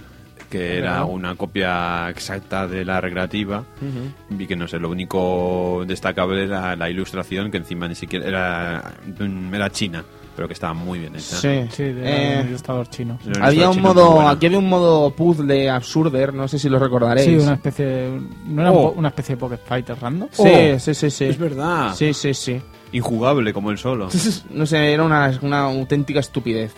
[0.58, 3.64] que era una copia exacta de la recreativa.
[4.38, 8.94] Y que no sé, lo único destacable era la ilustración, que encima ni siquiera era,
[9.52, 10.04] era china.
[10.36, 11.36] pero que estaba muy bien hecha.
[11.36, 12.56] Sí, Sí, de Eh,
[12.90, 13.18] chino.
[13.40, 14.28] Había ilustrador un chino modo, bueno.
[14.30, 17.26] aquí había un modo puzzle absurder, no sé si lo recordaréis.
[17.28, 18.10] Sí, una especie.
[18.46, 18.92] ¿No era Oh.
[18.96, 20.28] una especie de Pocket Fighter random?
[20.32, 21.24] Sí, Oh, sí, sí, sí.
[21.26, 21.94] Es verdad.
[21.94, 22.60] Sí, sí, sí.
[22.92, 24.08] Injugable como el solo.
[24.50, 26.72] No sé, era una, una auténtica estupidez.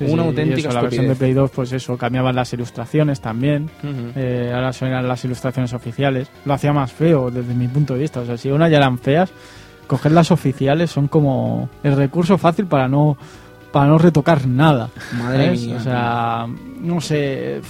[0.00, 1.14] Sí, Una sí, auténtica eso, La versión de.
[1.14, 3.68] Play 2, pues eso, cambiaban las ilustraciones también.
[4.16, 6.30] Eh, ahora son las ilustraciones oficiales.
[6.46, 8.20] Lo hacía más feo desde mi punto de vista.
[8.20, 9.30] O sea, si unas ya eran feas,
[9.86, 13.18] coger las oficiales son como el recurso fácil para no
[13.72, 14.88] para no retocar nada.
[15.18, 15.66] Madre ¿sabes?
[15.66, 15.76] mía.
[15.76, 16.46] O sea,
[16.80, 17.60] no sé.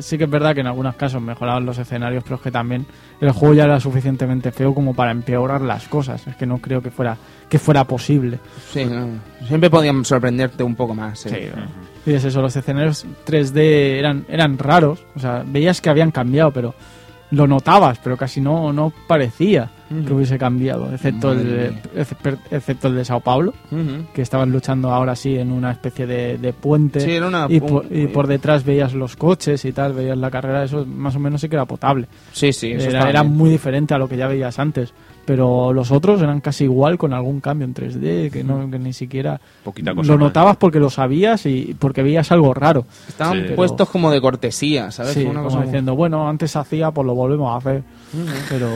[0.00, 2.86] Sí que es verdad que en algunos casos mejoraban los escenarios, pero es que también
[3.20, 6.26] el juego ya era suficientemente feo como para empeorar las cosas.
[6.26, 7.16] Es que no creo que fuera
[7.48, 8.38] que fuera posible.
[8.70, 9.08] Sí, no.
[9.46, 11.26] siempre podían sorprenderte un poco más.
[11.26, 11.52] eh.
[12.06, 13.58] Y es eso, los escenarios 3D
[13.98, 15.04] eran, eran raros.
[15.14, 16.74] O sea, veías que habían cambiado, pero
[17.30, 22.94] lo notabas, pero casi no, no parecía que hubiese cambiado, excepto el, de, excepto- el
[22.96, 23.54] de Sao Paulo,
[24.12, 27.00] que estaban luchando ahora sí en una especie de, de puente.
[27.00, 30.30] Sí, era una- y, por, y por detrás veías los coches y tal, veías la
[30.30, 32.06] carrera, eso más o menos sí que era potable.
[32.32, 34.92] Sí, sí, eso Era, era muy diferente a lo que ya veías antes.
[35.24, 38.94] Pero los otros eran casi igual con algún cambio en 3D, que, no, que ni
[38.94, 40.28] siquiera Poquita cosa lo más.
[40.28, 42.86] notabas porque lo sabías y porque veías algo raro.
[43.06, 43.52] Estaban Sí.
[43.54, 45.12] puestos como de cortesía, ¿sabes?
[45.12, 47.82] Sí, Una como cosa diciendo, bueno, antes hacía, pues lo volvemos a hacer.
[48.48, 48.68] Pero,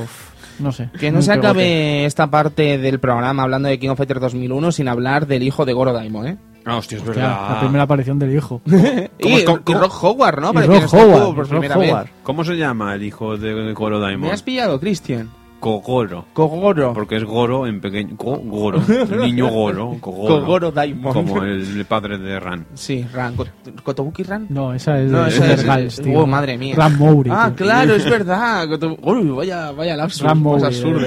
[0.59, 0.89] no sé.
[0.99, 4.89] Que no se acabe esta parte del programa hablando de King of Fighters 2001 sin
[4.89, 6.39] hablar del hijo de Goro Daimon, ¿eh?
[6.65, 7.51] Ah, hostia, es Hostia, verdad.
[7.55, 8.61] la primera aparición del hijo.
[9.19, 10.53] Y, cómo- y Rock Howard, ¿no?
[10.53, 11.91] Y Rock Howard, por Rock primera vez.
[11.91, 12.07] Howard.
[12.23, 15.29] ¿Cómo se llama el hijo de Goro ¿Me has pillado, Christian?
[15.63, 16.25] Kogoro.
[16.33, 16.93] Kogoro.
[16.93, 18.17] Porque es Goro en pequeño.
[18.17, 18.81] Kogoro.
[19.21, 19.97] Niño Goro.
[20.01, 20.41] Kogoro.
[20.41, 21.13] Kogoro Daimon.
[21.13, 22.67] Como el padre de Ran.
[22.75, 23.37] Sí, Ran.
[23.37, 24.47] Kot- ¿Kotobuki Ran?
[24.49, 26.19] No, esa es No, de esa es- Gals, tío.
[26.19, 26.75] oh, madre mía.
[26.77, 27.31] Ram Mowry.
[27.33, 27.65] Ah, tío.
[27.65, 28.67] claro, es verdad.
[29.03, 30.25] Uy, vaya, vaya lapsus.
[30.25, 31.07] Más Mowry, absurdo.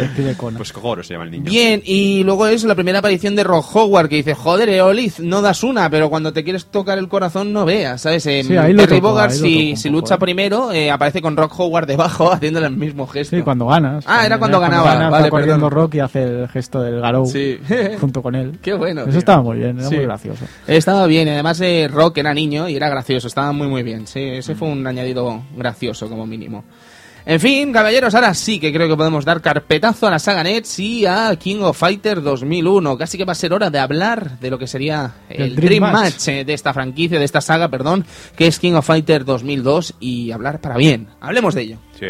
[0.55, 1.43] Pues Kogoro se llama el niño.
[1.51, 5.41] Bien, y luego es la primera aparición de Rock Howard que dice, joder, Eoliz, no
[5.41, 8.25] das una, pero cuando te quieres tocar el corazón no veas, ¿sabes?
[8.27, 10.17] Eh, Sí, ahí lo Terry lo si, si lucha eh.
[10.17, 13.35] primero, eh, aparece con Rock Howard debajo haciéndole el mismo gesto.
[13.35, 14.05] Sí, cuando ganas.
[14.07, 15.71] Ah, era cuando ganaba, ganas, vale, va corriendo perdón.
[15.83, 17.59] Rock y hace el gesto del Garou Sí.
[17.99, 18.57] junto con él.
[18.61, 19.01] Qué bueno.
[19.01, 19.19] Eso tío.
[19.19, 19.95] estaba muy bien, era Sí.
[19.95, 20.45] muy gracioso.
[20.67, 24.07] Estaba bien, y además eh, Rock era niño y era gracioso, estaba muy muy bien.
[24.07, 26.63] Sí, ese fue un añadido gracioso como mínimo.
[27.27, 30.77] En fin, caballeros, ahora sí que creo que podemos dar carpetazo a la saga Nets
[30.77, 32.99] y a King of Fighters 2001.
[32.99, 35.67] Casi que va a ser hora de hablar de lo que sería el, El Dream,
[35.81, 36.27] Dream Match, Match.
[36.27, 40.29] eh, de esta franquicia, de esta saga, perdón, que es King of Fighters 2002 y
[40.29, 41.07] hablar para bien.
[41.19, 41.77] Hablemos de ello.
[41.99, 42.05] Sí.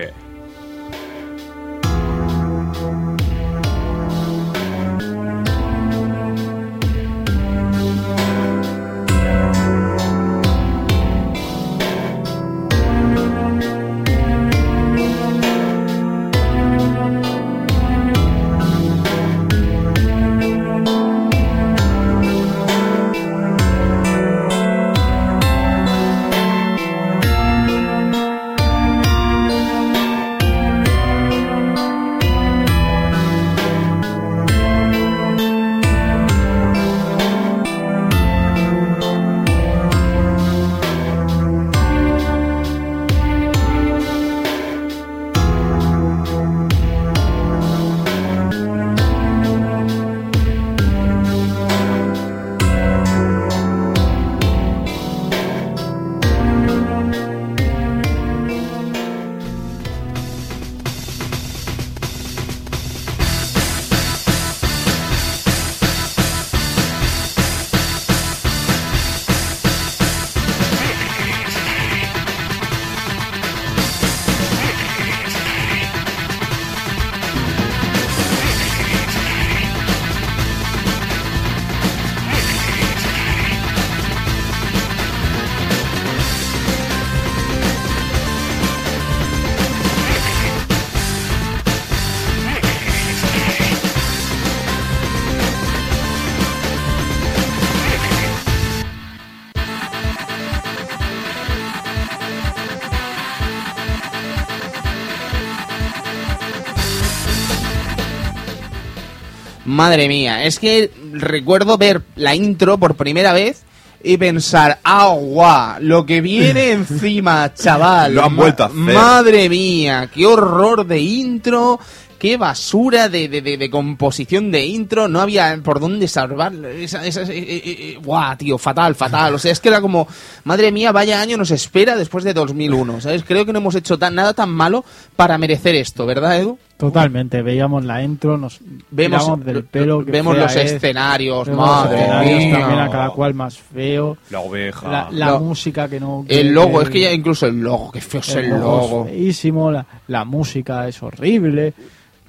[109.76, 113.64] Madre mía, es que recuerdo ver la intro por primera vez
[114.04, 118.16] y pensar, agua, lo que viene encima, chaval.
[118.16, 118.78] Lo han vuelto a hacer.
[118.78, 121.80] Madre mía, qué horror de intro,
[122.20, 126.54] qué basura de, de, de- de composición de intro, no había por dónde salvar.
[126.54, 129.34] Esa, esa- eh, eh, eh, guau, tío, fatal, fatal.
[129.34, 130.08] O sea, es que era como,
[130.44, 133.24] madre mía, vaya año nos espera después de 2001, ¿sabes?
[133.28, 136.60] Creo que no hemos hecho tan, nada tan malo para merecer esto, ¿verdad, Edu?
[136.78, 138.60] Totalmente, veíamos la intro, nos
[138.92, 140.04] Vemos, tiramos del pelo.
[140.04, 142.60] que vemos los es, escenarios, vemos los madre escenarios mía.
[142.60, 144.18] también a cada cual más feo.
[144.30, 145.08] La oveja.
[145.12, 146.26] La, música que no.
[146.28, 149.06] que- El logo, es que ya incluso el logo, que feo es el es logo.
[149.06, 151.74] feísimo, la, la música es horrible.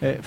[0.01, 0.21] eh,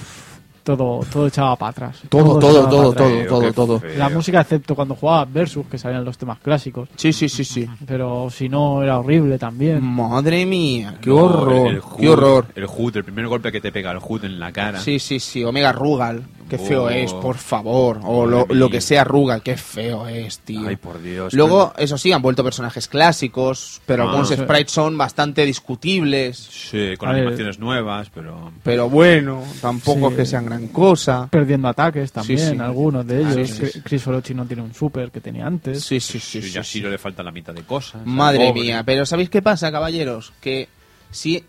[0.78, 2.02] todo, todo echaba para atrás.
[2.10, 3.82] Todo, todo, todo, todo, todo, todo.
[3.98, 6.90] La música, excepto cuando jugaba Versus, que salían los temas clásicos.
[6.96, 7.68] Sí, sí, sí, sí.
[7.86, 9.84] Pero si no, era horrible también.
[9.84, 12.46] Madre mía, qué No, horror, el qué horror.
[12.56, 14.80] El HUD, el primer golpe que te pega el HUD en la cara.
[14.80, 16.90] Sí, sí, sí, Omega Rugal, qué feo Oh.
[16.90, 18.02] es, por favor.
[18.04, 20.68] O lo, que sea Rugal, qué feo es, tío.
[20.68, 21.34] Ay, por Dios.
[21.34, 24.06] Luego, eso sí, han vuelto personajes clásicos, pero Ah.
[24.08, 24.36] algunos Sí.
[24.36, 26.38] sprites son bastante discutibles.
[26.38, 27.22] Sí, con A ver.
[27.22, 28.52] animaciones nuevas, pero...
[28.64, 30.14] Pero bueno, tampoco Sí.
[30.14, 31.28] es que sean gran cosa.
[31.32, 32.60] Perdiendo ataques también, Sí, sí.
[32.60, 33.50] algunos de ellos.
[33.50, 33.82] Sí, sí, sí.
[33.82, 35.84] Chris Orochi no tiene un super que tenía antes.
[35.84, 36.42] Sí, sí, sí.
[36.42, 36.80] Sí, sí, ya sí.
[36.80, 38.06] sí le falta la mitad de cosas.
[38.06, 38.62] Madre Pobre.
[38.62, 40.34] mía, pero ¿sabéis qué pasa, caballeros?
[40.42, 40.68] Que
[41.12, 41.44] si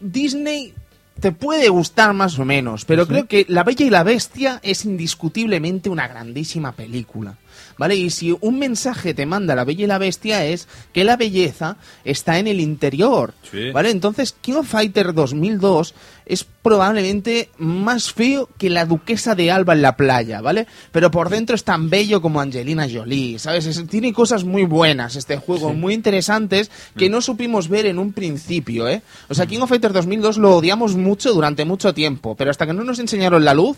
[0.00, 0.74] Disney
[1.20, 4.84] te puede gustar más o menos, pero creo que La Bella y la Bestia es
[4.84, 7.36] indiscutiblemente una grandísima película.
[7.78, 7.94] ¿Vale?
[7.94, 11.76] Y si un mensaje te manda La Bella y la Bestia es que la belleza
[12.04, 13.34] está en el interior.
[13.50, 13.70] Sí.
[13.70, 13.90] ¿Vale?
[13.90, 19.82] Entonces, King of Fighter 2002 es probablemente más feo que la duquesa de Alba en
[19.82, 20.66] la playa, ¿vale?
[20.92, 23.66] Pero por dentro es tan bello como Angelina Jolie, ¿sabes?
[23.66, 28.12] Es- tiene cosas muy buenas este juego, muy interesantes, que no supimos ver en un
[28.12, 29.02] principio, ¿eh?
[29.28, 32.72] O sea, King of Fighter 2002 lo odiamos mucho durante mucho tiempo, pero hasta que
[32.72, 33.76] no nos enseñaron la luz,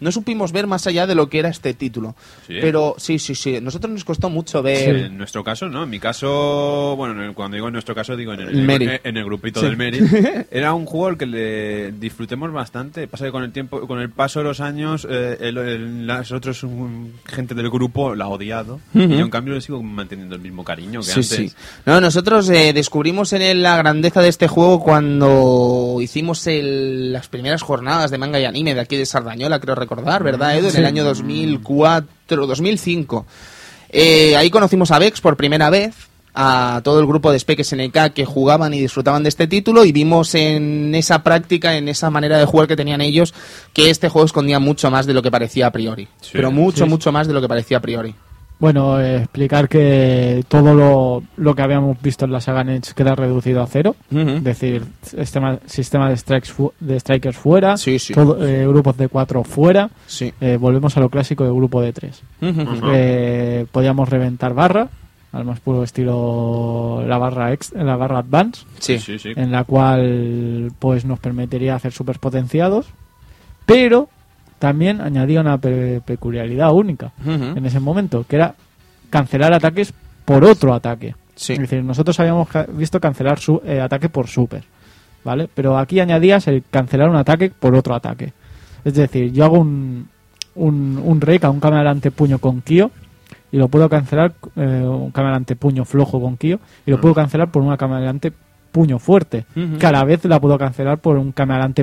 [0.00, 2.14] no supimos ver más allá de lo que era este título.
[2.46, 2.54] Sí.
[2.60, 4.96] Pero sí, sí, sí, nosotros nos costó mucho ver...
[4.96, 5.84] En nuestro caso, ¿no?
[5.84, 8.88] En mi caso, bueno, cuando digo en nuestro caso, digo en el, Meri.
[9.04, 10.00] en el grupito del Meri.
[10.50, 13.06] Era un juego al que le disfrutemos bastante.
[13.08, 16.32] Pasa que con el tiempo, con el paso de los años, eh, el, el- las
[16.32, 18.80] otros um, gente del grupo la ha odiado.
[18.94, 21.28] Y yo, en cambio, le sigo manteniendo el mismo cariño que Sí, antes.
[21.28, 21.52] sí.
[21.86, 27.62] No, nosotros eh, descubrimos en la grandeza de este juego cuando hicimos el- las primeras
[27.62, 30.68] jornadas de manga y anime de aquí de Sardañola, creo recordar, ¿verdad, Edu?
[30.68, 33.26] En el año 2004, 2005.
[33.90, 35.94] Eh, ahí conocimos a Vex por primera vez,
[36.32, 39.90] a todo el grupo de Spec SNK que jugaban y disfrutaban de este título y
[39.90, 43.34] vimos en esa práctica, en esa manera de jugar que tenían ellos,
[43.72, 46.06] que este juego escondía mucho más de lo que parecía a priori.
[46.20, 46.30] Sí.
[46.34, 46.90] Pero mucho, Sí.
[46.90, 48.14] mucho más de lo que parecía a priori.
[48.60, 53.14] Bueno, eh, explicar que todo lo, lo que habíamos visto en la saga Nets queda
[53.14, 53.96] reducido a cero.
[54.10, 58.12] Es decir, sistema, sistema de, strikes fu- de strikers fuera, Sí, sí.
[58.12, 59.88] todo- eh, grupos de cuatro fuera.
[60.06, 60.32] Sí.
[60.42, 62.22] Eh, volvemos a lo clásico de grupo de tres.
[62.42, 64.88] Eh, podíamos reventar barra,
[65.32, 68.98] al más puro estilo la barra ex, la barra advance, Sí.
[68.98, 69.32] sí, sí.
[69.36, 72.86] en la cual pues nos permitiría hacer super potenciados,
[73.64, 74.08] pero
[74.60, 77.10] también añadía una pe- peculiaridad única
[77.56, 78.54] en ese momento, que era
[79.10, 79.92] cancelar ataques
[80.24, 81.16] por otro ataque.
[81.34, 81.54] Sí.
[81.54, 84.62] Es decir, nosotros habíamos visto cancelar su eh, ataque por super,
[85.24, 85.48] ¿vale?
[85.52, 88.32] Pero aquí añadías el cancelar un ataque por otro ataque.
[88.84, 90.08] Es decir, yo hago un,
[90.54, 92.90] un, un rake a un cámara puño con Kyo
[93.50, 97.50] y lo puedo cancelar, eh, un cámara puño flojo con Kyo y lo puedo cancelar
[97.50, 98.12] por una cámara
[98.70, 99.44] puño fuerte.
[99.78, 101.32] Que a la vez la puedo cancelar por un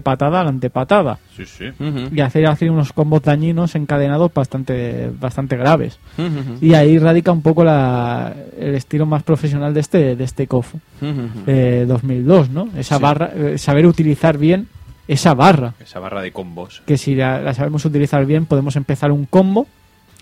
[0.01, 1.19] patada al antepatada.
[1.35, 1.65] Sí, sí.
[1.79, 2.09] Ujú.
[2.15, 5.99] Y hacer así unos combos dañinos encadenados bastante, bastante graves.
[6.61, 10.73] Y ahí radica un poco la, el estilo más profesional de este, de este KOF
[10.75, 10.81] Ujú.
[11.47, 12.69] eh, 2002, ¿no?
[12.77, 13.03] Esa Sí.
[13.03, 14.67] barra, eh, saber utilizar bien
[15.07, 15.73] esa barra.
[15.79, 16.81] Esa barra de combos.
[16.85, 19.67] Que si la, la sabemos utilizar bien, podemos empezar un combo,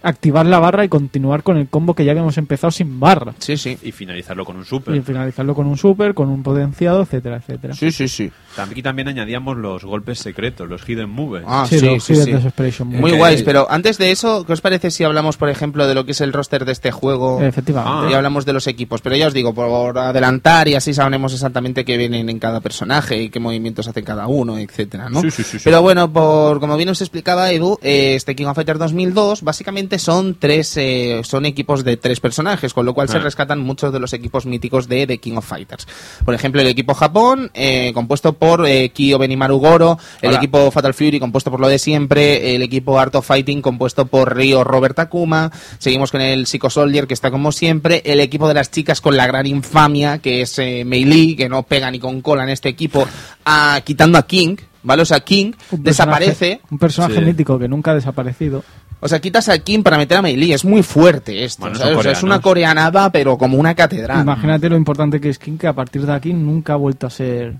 [0.06, 3.34] activar la barra y continuar con el combo que ya habíamos empezado sin barra.
[3.40, 3.77] Sí, sí.
[3.84, 5.01] Y finalizarlo con un Y super.
[5.03, 7.74] finalizarlo con un super, con un potenciado, etcétera, etcétera.
[7.74, 8.32] Sí, sí, sí.
[8.58, 11.43] Aquí también añadíamos los golpes secretos, los hidden moves.
[11.48, 12.43] Ah, Sí, sí, los sí, Hidden sí.
[12.43, 13.17] Desperation Muy Moves.
[13.17, 16.11] guays, pero antes de eso, ¿qué os parece si hablamos, por ejemplo, de lo que
[16.11, 17.42] es el roster de este juego?
[17.42, 18.11] Efectivamente.
[18.11, 21.84] Y hablamos de los equipos, pero ya os digo, por adelantar y así sabremos exactamente
[21.85, 25.22] qué vienen en cada personaje y qué movimientos hace cada uno, etcétera, ¿no?
[25.22, 25.64] Sí, sí, sí, sí.
[25.66, 29.95] Pero bueno, por como bien os explicaba Edu, eh, este King of Fighters 2002 básicamente
[30.00, 33.22] son tres, eh, son equipos de tres personajes, con lo cual se Ah.
[33.22, 35.88] rescatan muchos de los equipos míticos de The King of Fighters.
[36.24, 40.38] Por ejemplo, el equipo Japón, eh, compuesto por eh, Kyo Benimaru Goro, el Hola.
[40.38, 44.36] equipo Fatal Fury, compuesto por lo de siempre, el equipo Art of Fighting, compuesto por
[44.36, 48.54] Ryo Robert Takuma, seguimos con el Psycho Soldier, que está como siempre, el equipo de
[48.54, 52.00] las chicas con la gran infamia, que es eh, Mei Lee, que no pega ni
[52.00, 53.08] con cola en este equipo,
[53.46, 55.02] a- quitando a King, ¿vale?
[55.02, 57.22] O sea, King Un desaparece, Un personaje Sí.
[57.26, 58.64] mítico que nunca ha desaparecido.
[59.00, 61.76] O sea, quitas a King para meter a Mei Lee, es muy fuerte esto, Bueno,
[61.76, 61.92] ¿sabes?
[61.92, 64.22] son O sea, es una coreanada, pero como una catedral.
[64.22, 67.10] Imagínate lo importante que es King, que a partir de aquí nunca ha vuelto a
[67.10, 67.56] ser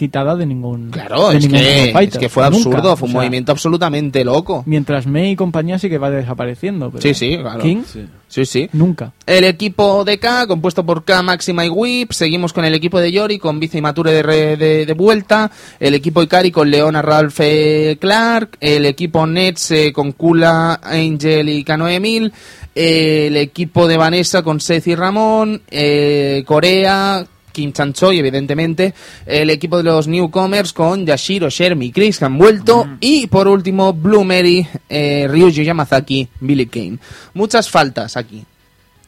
[0.00, 0.90] quitada de ningún.
[0.90, 1.90] Claro, de es ningún que,
[2.24, 2.56] es fue Nunca.
[2.56, 4.62] absurdo, fue O un sea, movimiento absolutamente loco.
[4.66, 6.90] Mientras May y compañía sí que va desapareciendo.
[6.90, 7.60] Pero Sí, sí, claro.
[7.60, 7.82] King,
[8.28, 8.68] Sí, sí.
[8.72, 9.12] nunca.
[9.26, 12.12] El equipo de K, compuesto por K, Máxima y Whip.
[12.12, 15.50] Seguimos con el equipo de Yori, con Vice y Mature de, re- de, de vuelta.
[15.80, 18.56] El equipo Ikari con Leona, Ralph, eh, Clark.
[18.60, 22.32] El equipo Nets eh, con Kula, Angel y Kano Emil.
[22.74, 25.60] el equipo de Vanessa con Seth y Ramón.
[25.70, 27.26] eh, Corea.
[27.52, 28.94] Kim Chanchoi, evidentemente,
[29.26, 33.48] el equipo de los newcomers con Yashiro, Shermi y Chris que han vuelto, y por
[33.48, 36.98] último, Blue Mary, eh, Ryuji Yamazaki, Billy Kane.
[37.34, 38.44] Muchas faltas aquí,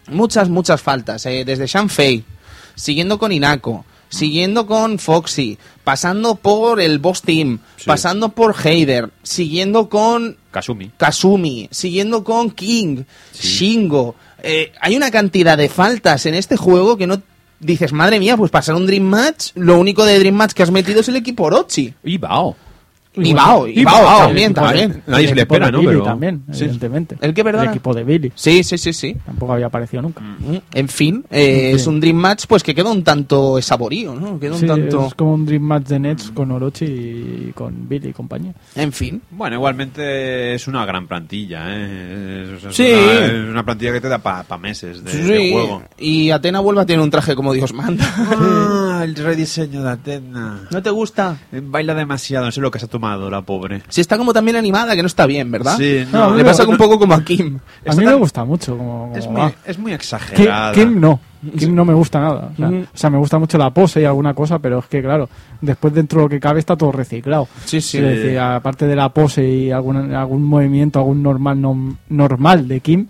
[0.09, 2.25] muchas, muchas faltas, eh, desde Shanfei,
[2.75, 9.89] siguiendo con Inako, siguiendo con Foxy, pasando por el Boss Team, pasando por Heider, siguiendo
[9.89, 10.91] con Kasumi.
[10.97, 13.05] Kasumi, siguiendo con King,
[13.35, 14.15] Shingo.
[14.43, 17.23] Eh, hay una cantidad de faltas en este juego que no
[17.63, 20.71] dices, madre mía, pues pasar un Dream Match, lo único de Dream Match que has
[20.71, 21.95] metido es el equipo Orochi.
[22.05, 22.57] Y Bao.
[23.15, 25.03] Y Bao, y Bao también, también.
[25.07, 25.79] Nadie se le espera, ¿no?
[25.81, 26.03] Billy Pero...
[26.05, 26.65] también, Sí.
[26.65, 27.17] evidentemente.
[27.21, 27.65] ¿El qué, perdona?
[27.65, 28.33] El equipo de Billy.
[28.35, 29.17] Sí, sí, sí, sí.
[29.27, 30.23] Tampoco había aparecido nunca.
[30.23, 34.15] Mm, En fin, eh, En es un Dream Match pues que queda un tanto saborío,
[34.15, 34.41] ¿no?
[34.41, 35.07] Queda un Sí, tanto...
[35.09, 38.55] es como un Dream Match de Nets con Orochi y con Billy y compañía.
[38.77, 39.21] En fin.
[39.31, 42.55] Bueno, igualmente es una gran plantilla, ¿eh?
[42.57, 42.83] Es, es Sí.
[42.93, 45.83] una, es una plantilla que te da para meses de, de Sí, juego.
[45.99, 48.05] y Atena vuelve a tener un traje como Dios manda.
[48.95, 50.69] Ah, el rediseño de Atena.
[50.71, 51.37] ¿No te gusta?
[51.51, 53.83] Baila demasiado, no sé lo que se ha tomado la pobre.
[53.89, 55.77] Si está como también animada, que no está bien, ¿verdad?
[55.77, 57.59] Sí, No, no, Le no, pasa no, un poco como a Kim.
[57.87, 60.73] A mí me gusta mucho como, como es, muy, es muy Kim, exagerada.
[60.73, 61.21] Kim no.
[61.59, 62.51] Kim no me gusta nada.
[62.53, 62.77] O sea, Ujú.
[62.83, 65.29] o sea, me gusta mucho la pose y alguna cosa, pero es que, claro,
[65.61, 67.49] después dentro de lo que cabe está todo reciclado.
[67.65, 67.99] Sí, sí.
[67.99, 72.79] Es decir, aparte de la pose y algún, algún movimiento, algún normal nom- normal de
[72.81, 73.09] Kim,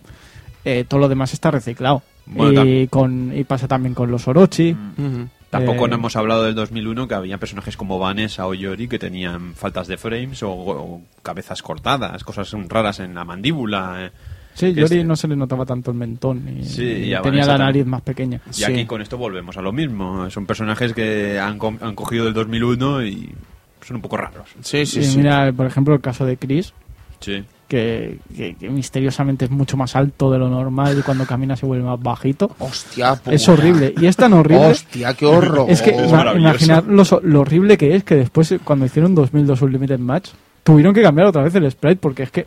[0.64, 2.02] eh, todo lo demás está reciclado.
[2.24, 4.70] Bueno, y, con, y pasa también con los Orochi.
[4.72, 5.28] Ujú.
[5.52, 8.98] Tampoco Eh, no hemos hablado del 2001 que había personajes como Vanessa o Yori que
[8.98, 14.06] tenían faltas de frames o, o cabezas cortadas, cosas raras en la mandíbula.
[14.06, 14.10] eh.
[14.54, 17.20] Sí, Yori este- no se le notaba tanto el mentón y, Sí, y y a
[17.20, 17.90] tenía Vanessa la nariz también.
[17.90, 18.40] más pequeña.
[18.50, 18.64] Y Sí.
[18.64, 20.30] aquí con esto volvemos a lo mismo.
[20.30, 23.30] Son personajes que han, co- han cogido del 2001 y
[23.86, 24.48] son un poco raros.
[24.62, 25.18] Sí, sí, sí.
[25.18, 26.72] mira, por ejemplo, el caso de Chris,
[27.20, 27.44] Sí.
[27.72, 31.64] Que, que- que misteriosamente es mucho más alto de lo normal y cuando camina se
[31.64, 32.50] vuelve más bajito.
[32.58, 33.32] Hostia, puta.
[33.34, 33.94] Es horrible.
[33.98, 34.66] Y es tan horrible.
[34.66, 35.70] Hostia, qué horror.
[35.70, 39.14] Es que Es ima- imaginar lo, so- lo horrible que es que después, cuando hicieron
[39.14, 40.28] 2002 Unlimited Match,
[40.62, 42.46] tuvieron que cambiar otra vez el sprite porque es que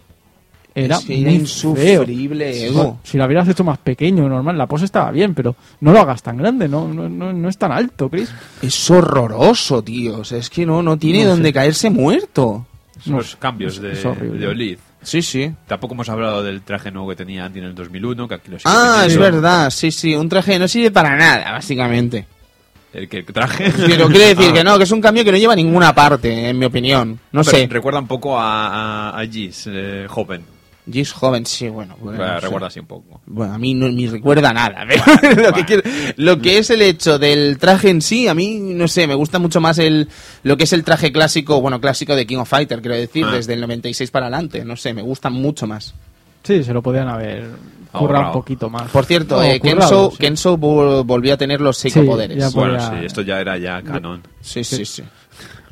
[0.76, 2.70] era, Es que era muy insufrible.
[3.04, 6.22] Si lo hubieras hecho más pequeño, normal, la pose estaba bien, pero no lo hagas
[6.22, 8.32] tan grande, no, no, no, no es tan alto, Chris.
[8.62, 10.20] Es horroroso, tío.
[10.20, 11.54] O sea, es que no, no tiene No donde sé.
[11.54, 12.68] caerse muerto.
[13.06, 14.40] Los cambios de, es horrible.
[14.40, 14.78] de Olid.
[15.06, 15.52] Sí, sí.
[15.68, 18.58] Tampoco hemos hablado del traje nuevo que tenía Andy en el 2001, que aquí lo
[18.60, 19.24] sigue Ah, es teniendo.
[19.38, 19.70] verdad.
[19.70, 20.14] Sí, sí.
[20.16, 22.26] Un traje no sirve para nada, básicamente.
[22.92, 23.72] El que traje.
[23.88, 24.54] Pero quiere decir Ah.
[24.54, 27.20] que no, que es un cambio que no lleva a ninguna parte, en mi opinión.
[27.32, 27.68] No Pero sé.
[27.70, 30.44] Recuerda un poco a, a, a Giz, eh, joven.
[30.92, 31.96] Gis joven, sí, bueno.
[32.00, 32.46] bueno, Bueno, no sé.
[32.46, 33.22] recuerda así un poco.
[33.26, 34.86] Bueno, a mí no me recuerda nada.
[34.88, 35.04] pero
[35.36, 35.66] lo, que Bueno.
[35.66, 35.84] quiero-
[36.18, 39.40] lo que es el hecho del traje en sí, a mí, no sé, me gusta
[39.40, 40.08] mucho más el
[40.44, 43.32] lo que es el traje clásico, bueno, clásico de King of Fighter, quiero decir, Ah.
[43.32, 44.64] desde el 96 para adelante.
[44.64, 45.96] No sé, me gusta mucho más.
[46.44, 47.58] Sí, se lo podían haber currado
[47.94, 48.26] Ahorrado.
[48.28, 48.92] un poquito más.
[48.92, 50.18] Por cierto, No, eh, currado, sí.
[50.60, 52.46] Vol- volvió a tener los psicopoderes.
[52.46, 54.22] Sí, Bueno, sí, esto ya era ya canon.
[54.42, 54.86] sí, sí.
[54.86, 55.02] sí.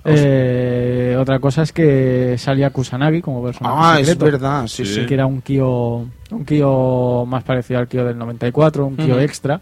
[0.06, 5.06] Eh, otra cosa es que salía Kusanagi como personaje Ah, es verdad, sí, Sí.
[5.06, 5.98] que era un Kyo,
[6.32, 9.62] un Kyo más parecido al Kyo del 94, un Kyo extra,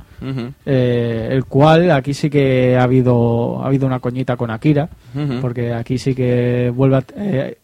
[0.65, 4.89] eh, el cual aquí sí que ha habido ha habido una coñita con Akira,
[5.41, 7.57] porque aquí sí que vuelve a, eh,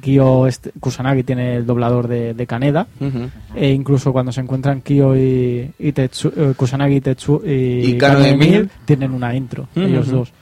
[0.00, 2.86] Kyo este- Kusanagi tiene el doblador de, de Kaneda,
[3.56, 7.98] e incluso cuando se encuentran Kyo y, y Tetsu- eh, Kusanagi y Tetsu y, Y
[7.98, 8.70] Kano Emil.
[8.84, 10.32] tienen una intro, ellos dos.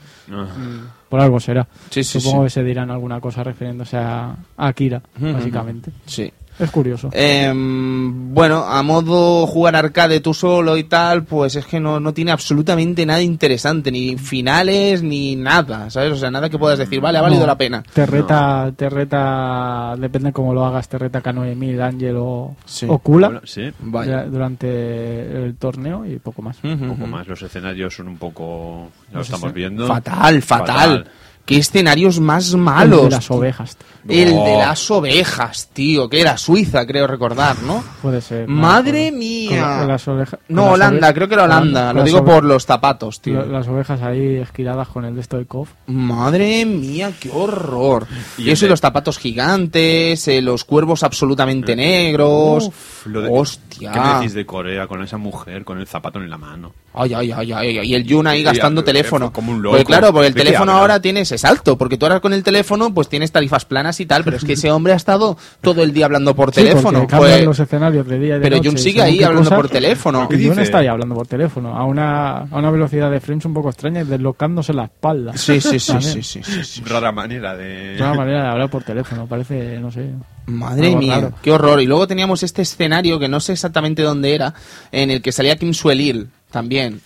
[1.11, 1.67] Por algo será.
[1.89, 2.45] Sí, sí, Supongo sí.
[2.45, 5.91] que se dirán alguna cosa refiriéndose a, a Akira, básicamente.
[6.05, 6.31] Sí.
[6.61, 7.09] Es curioso.
[7.11, 12.13] Em, bueno, a modo jugar arcade tú solo y tal, pues es que no, no
[12.13, 16.13] tiene absolutamente nada interesante, ni finales, ni nada, ¿sabes?
[16.13, 17.83] O sea, nada que puedas decir, vale, ha valido No, la pena.
[17.93, 22.85] Te reta, te reta, depende cómo lo hagas, te reta Kanoe Mil, Ángel o, Sí.
[22.89, 24.23] o Kula Bueno, sí, Vaya.
[24.23, 26.57] ya- durante el torneo y poco más.
[26.57, 27.27] Poco más.
[27.27, 28.89] Los escenarios son un poco.
[29.07, 29.87] Ya lo No sé estamos viendo.
[29.87, 31.07] Fatal, fatal,
[31.51, 32.99] ¿Qué escenarios más malos?
[33.03, 33.77] El de las ovejas.
[34.07, 34.43] El No.
[34.45, 37.83] de las ovejas, tío, que era Suiza, creo recordar, ¿no?
[38.01, 38.49] Puede ser.
[38.49, 39.49] no Madre mía.
[39.49, 41.95] Con la- con las ovejas- con No, las Holanda, ove- creo que era Holanda, con
[41.97, 43.41] lo digo ove- por los zapatos, tío.
[43.41, 45.69] la- Las ovejas ahí esquiladas con el de esto de Kof.
[45.85, 48.07] Madre mía, qué horror.
[48.39, 52.67] Y Y el eso y los zapatos gigantes, eh, los cuervos absolutamente negros.
[52.69, 53.91] Uf, lo de- Hostia.
[53.91, 56.73] ¿Qué me decís de Corea con esa mujer con el zapato en la mano?
[56.93, 59.31] Ay, ay, ay, ay, ay, y el Jun ahí Sí, gastando teléfono.
[59.31, 59.87] como un Porque loco.
[59.87, 62.93] claro, porque el ¿De qué teléfono ahora tienes exacto, porque tú ahora con el teléfono
[62.93, 65.93] pues tienes tarifas planas y tal, pero es que ese hombre ha estado todo el
[65.93, 66.99] día hablando por Sí, teléfono.
[66.99, 69.55] porque cambian Pues- los escenarios de día y de pero Jun sigue ahí hablando cosa.
[69.55, 70.27] por teléfono.
[70.27, 73.45] ¿Qué Y Jun está ahí hablando por teléfono, a una, a una velocidad de frames
[73.45, 75.37] un poco extraña y deslocándose la espalda.
[75.37, 76.81] Sí, sí, sí, sí, sí, sí, sí.
[76.85, 77.95] Rara manera de...
[77.99, 80.09] Una manera de hablar por teléfono, parece, no sé.
[80.47, 81.33] Madre Algo mía, raro.
[81.41, 81.81] qué horror.
[81.81, 84.53] Y luego teníamos este escenario que no sé exactamente dónde era,
[84.91, 87.01] en el que salía Kim Suelil también.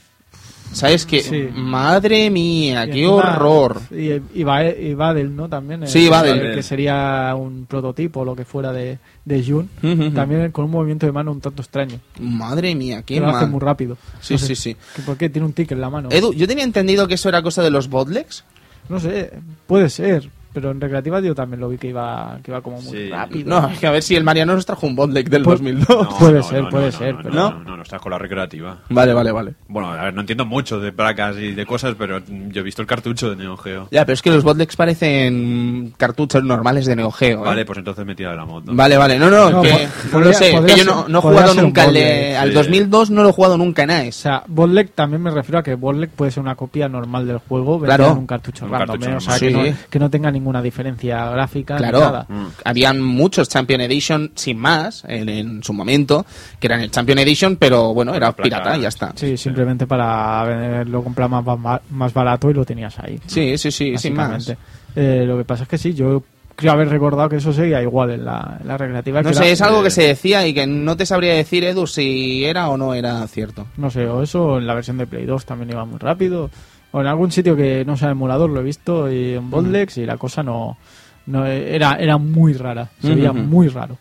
[0.74, 1.22] ¿Sabes qué?
[1.22, 1.48] Sí.
[1.56, 3.82] Madre mía, Y qué encima- horror.
[3.92, 5.48] Y, y, Ba- y Badel, ¿no?
[5.48, 5.88] También.
[5.88, 6.56] Sí, que- Badel.
[6.56, 9.70] Que sería un prototipo o lo que fuera de, de Jun.
[10.14, 12.00] También con un movimiento de mano un tanto extraño.
[12.20, 13.96] Madre mía, qué lo hace muy rápido.
[14.20, 14.78] Sí, No sé, sí, sí.
[15.06, 15.30] ¿Por qué?
[15.30, 16.10] Tiene un tic en la mano.
[16.12, 18.44] Edu, yo tenía entendido que eso era cosa de los botlegs.
[18.90, 19.32] No sé,
[19.68, 20.30] puede ser.
[20.56, 23.10] Pero en recreativa yo también lo vi que iba, que iba como muy Sí.
[23.10, 23.50] rápido.
[23.50, 25.88] No, es que a ver si el Mariano nos trajo un botleg del Pues- 2002.
[25.90, 28.02] No, Puede no, ser, no, puede no, ser, No, pero- no, no, no, no, estás
[28.02, 28.78] con la recreativa.
[28.90, 29.54] Vale, vale, vale.
[29.68, 32.82] Bueno, a ver, no entiendo mucho de placas y de cosas, pero yo he visto
[32.82, 33.90] el cartucho de Neo Geo.
[33.92, 37.42] Ya, pero es que los botlegs parecen cartuchos normales de Neo Geo.
[37.42, 37.46] ¿eh?
[37.46, 38.72] Vale, pues entonces me tira de la moto.
[38.74, 41.54] Vale, vale, no, no, No, que, podría- lo sé, que yo no, no he jugado
[41.54, 42.54] nunca al, de- bootleg, al sí.
[42.56, 44.16] 2002, no lo he jugado nunca en O AES.
[44.16, 47.80] sea, Botleg también me refiero a que Botleg puede ser una copia normal del juego,
[47.82, 48.12] Claro.
[48.12, 49.16] en un cartucho Un random, cartucho ¿eh?
[49.16, 49.54] o sea, que, Sí.
[49.54, 52.26] no, que no tenga ninguna diferencia gráfica ni Claro, nada.
[52.30, 52.46] Mm.
[52.66, 56.24] habían muchos Champion Edition sin más en, en su momento,
[56.60, 58.44] que eran el Champion Edition, pero bueno, era placa.
[58.44, 59.12] pirata y ya está.
[59.16, 63.20] Sí, simplemente para venderlo, comprar más, más barato y lo tenías ahí.
[63.26, 64.54] Sí, sí, sí, sin más.
[64.96, 66.24] Eh, lo que pasa es que sí, yo
[66.56, 69.22] creo haber recordado que eso seguía igual en la, en la recreativa.
[69.24, 71.64] No que sé, era- es algo que se decía y que no te sabría decir,
[71.64, 73.66] Edu, si era o no era cierto.
[73.78, 76.50] No sé, o eso en la versión de Play 2 también iba muy rápido.
[76.96, 80.06] O en algún sitio que no sea emulador lo he visto y en Botlegs y
[80.06, 80.78] la cosa no,
[81.26, 82.90] no era, era muy rara.
[83.02, 83.40] Se veía Ujú.
[83.42, 83.98] muy raro.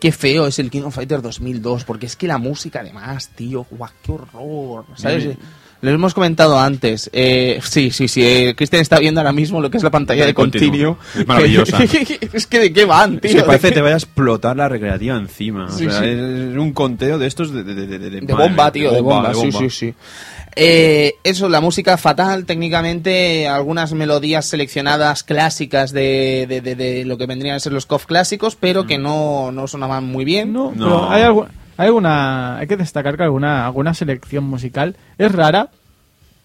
[0.00, 3.66] Qué feo es el King of Fighters 2002, porque es que la música además, tío,
[3.68, 5.24] guau, qué horror, ¿sabes?
[5.24, 5.36] Mimi.
[5.80, 7.08] Lo hemos comentado antes.
[7.12, 8.20] Eh, sí, sí, sí.
[8.24, 10.96] eh, Cristian está viendo ahora mismo lo que es la pantalla de Continuo.
[10.96, 10.98] continuo.
[11.22, 11.78] Es maravillosa.
[12.32, 13.30] es que de qué van, tío.
[13.30, 15.66] Es que parece ¿De que te vaya a explotar la recreativa encima.
[15.66, 16.06] O Sí, sea, sí.
[16.08, 19.32] es un conteo de estos de, de, de, de- De madre bomba, tío, de bomba,
[19.34, 19.94] sí, sí, sí.
[20.56, 27.18] Eh, eso, la música fatal, técnicamente, algunas melodías seleccionadas clásicas de, de, de- de lo
[27.18, 30.52] que vendrían a ser los KOF clásicos, pero que no, no sonaban muy bien.
[30.52, 30.84] No, No.
[30.84, 32.58] pero hay, algu- hay alguna.
[32.58, 35.70] Hay que destacar que alguna, alguna selección musical es rara,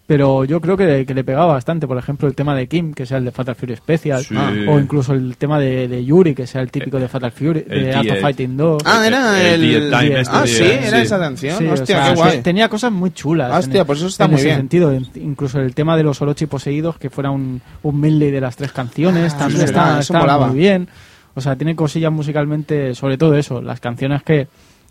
[0.06, 1.88] pero yo creo que, que le pegaba bastante.
[1.88, 4.36] Por ejemplo, el tema de Kim, que sea el de Fatal Fury Special, Sí.
[4.38, 7.66] ah, o incluso el tema de, de Yuri, que sea el típico de Fatal Fury,
[7.70, 8.22] el de Art of T8.
[8.22, 8.84] Fighting 2.
[8.86, 9.76] Ah, era El- el...
[9.84, 11.04] el Time este ah, sí, era sí.
[11.04, 11.58] esa canción.
[11.58, 12.42] Sí, o Hostia, sea, qué guay.
[12.42, 13.58] Tenía cosas muy chulas.
[13.58, 14.58] Hostia, en- pues eso está en muy ese bien.
[14.58, 14.92] sentido.
[14.92, 18.56] En- Incluso el tema de los Orochi poseídos, que fuera un, un medley de las
[18.58, 20.90] tres canciones, Ah, también está, está muy bien.
[21.36, 24.48] O sea, tiene cosillas musicalmente, sobre todo eso, las canciones que,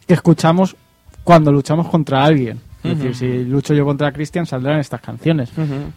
[0.06, 0.74] que escuchamos
[1.22, 2.58] cuando luchamos contra alguien.
[2.84, 5.50] Es decir, si lucho yo contra Christian, saldrán estas canciones.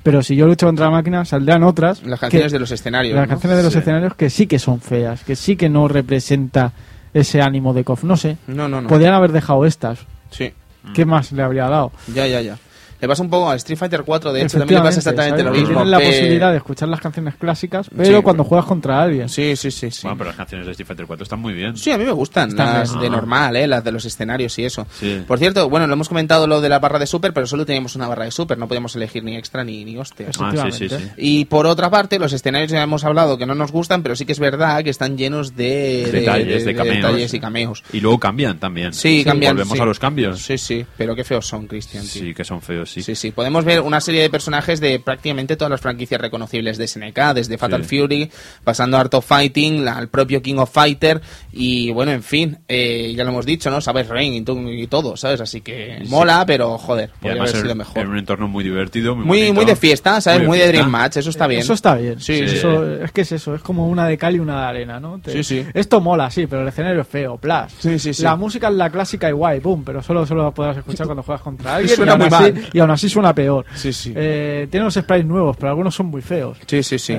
[0.03, 2.03] Pero si yo lucho contra la máquina, saldrán otras.
[2.03, 3.15] Las canciones que- de los escenarios.
[3.15, 3.29] las ¿no?
[3.29, 3.79] canciones de los Sí.
[3.79, 6.71] escenarios que sí que son feas, que sí que no representa
[7.13, 8.03] ese ánimo de KOF.
[8.03, 8.37] No sé.
[8.47, 8.87] No, no, no.
[8.89, 9.99] Podrían haber dejado estas.
[10.31, 10.51] Sí.
[10.93, 11.91] ¿Qué más le habría dado?
[12.13, 12.57] Ya, ya, ya.
[13.01, 15.51] Le pasa un poco a Street Fighter 4, de hecho, también le pasa exactamente lo
[15.51, 15.67] mismo.
[15.67, 18.23] Tienes la posibilidad de escuchar las canciones clásicas, pero Sí.
[18.23, 19.27] cuando juegas contra alguien.
[19.29, 20.01] Sí, sí, sí, sí.
[20.03, 21.75] Bueno, pero las canciones de Street Fighter 4 están muy bien.
[21.77, 23.01] Sí, a mí me gustan Están las bien.
[23.03, 23.67] de normal, ¿eh?
[23.67, 24.87] las de los escenarios y eso.
[24.99, 25.23] Sí.
[25.27, 27.95] Por cierto, bueno, lo hemos comentado lo de la barra de super, pero solo teníamos
[27.95, 30.35] una barra de super, no podíamos elegir ni extra ni, ni hostias.
[30.39, 30.95] Ah, sí, sí.
[31.17, 34.25] Y por otra parte, los escenarios ya hemos hablado que no nos gustan, pero sí
[34.25, 36.95] que es verdad que están llenos de, Detalles, de cameos.
[36.95, 37.83] detalles y cameos.
[37.93, 38.93] Y luego cambian también.
[38.93, 39.55] Sí, cambian.
[39.55, 39.81] Volvemos sí.
[39.81, 40.41] a los cambios.
[40.41, 42.03] Sí, sí, pero qué feos son, Cristian.
[42.03, 43.03] Sí, que son feos, sí.
[43.03, 43.31] Sí, sí.
[43.31, 47.57] Podemos ver una serie de personajes de prácticamente todas las franquicias reconocibles de SNK, desde
[47.57, 47.99] Fatal Sí.
[47.99, 48.31] Fury,
[48.63, 52.57] pasando a Art of Fighting, la- al propio King of Fighter, y bueno, en fin,
[52.67, 53.81] eh, ya lo hemos dicho, ¿no?
[53.81, 55.41] Sabes Rain y, y todo, ¿sabes?
[55.41, 56.09] Así que Sí.
[56.09, 57.97] mola, pero joder, Y podría haber en, sido mejor.
[58.01, 59.53] en un entorno muy divertido, muy Muy, bonito.
[59.55, 60.47] muy de fiesta, ¿sabes?
[60.47, 60.67] Muy, de.
[60.67, 61.61] Dream Match, eso está bien.
[61.61, 62.19] Eso está bien.
[62.19, 62.55] Sí, Sí.
[62.57, 65.19] Eso- es que es eso, es como una de cal y una de arena, ¿no?
[65.19, 65.65] Te- Sí, sí.
[65.73, 67.73] Esto mola, sí, pero el escenario es feo, plas.
[67.79, 68.23] Sí, sí, sí.
[68.23, 71.23] La música es la clásica y guay, boom, pero solo, solo la podrás escuchar cuando
[71.23, 72.69] juegas contra alguien Suena y, aún muy así, mal.
[72.75, 73.65] Y aún así suena peor.
[73.75, 74.11] Sí, sí.
[74.15, 76.57] Eh, tiene unos sprites nuevos, pero algunos son muy feos.
[76.67, 77.17] Sí, sí, sí.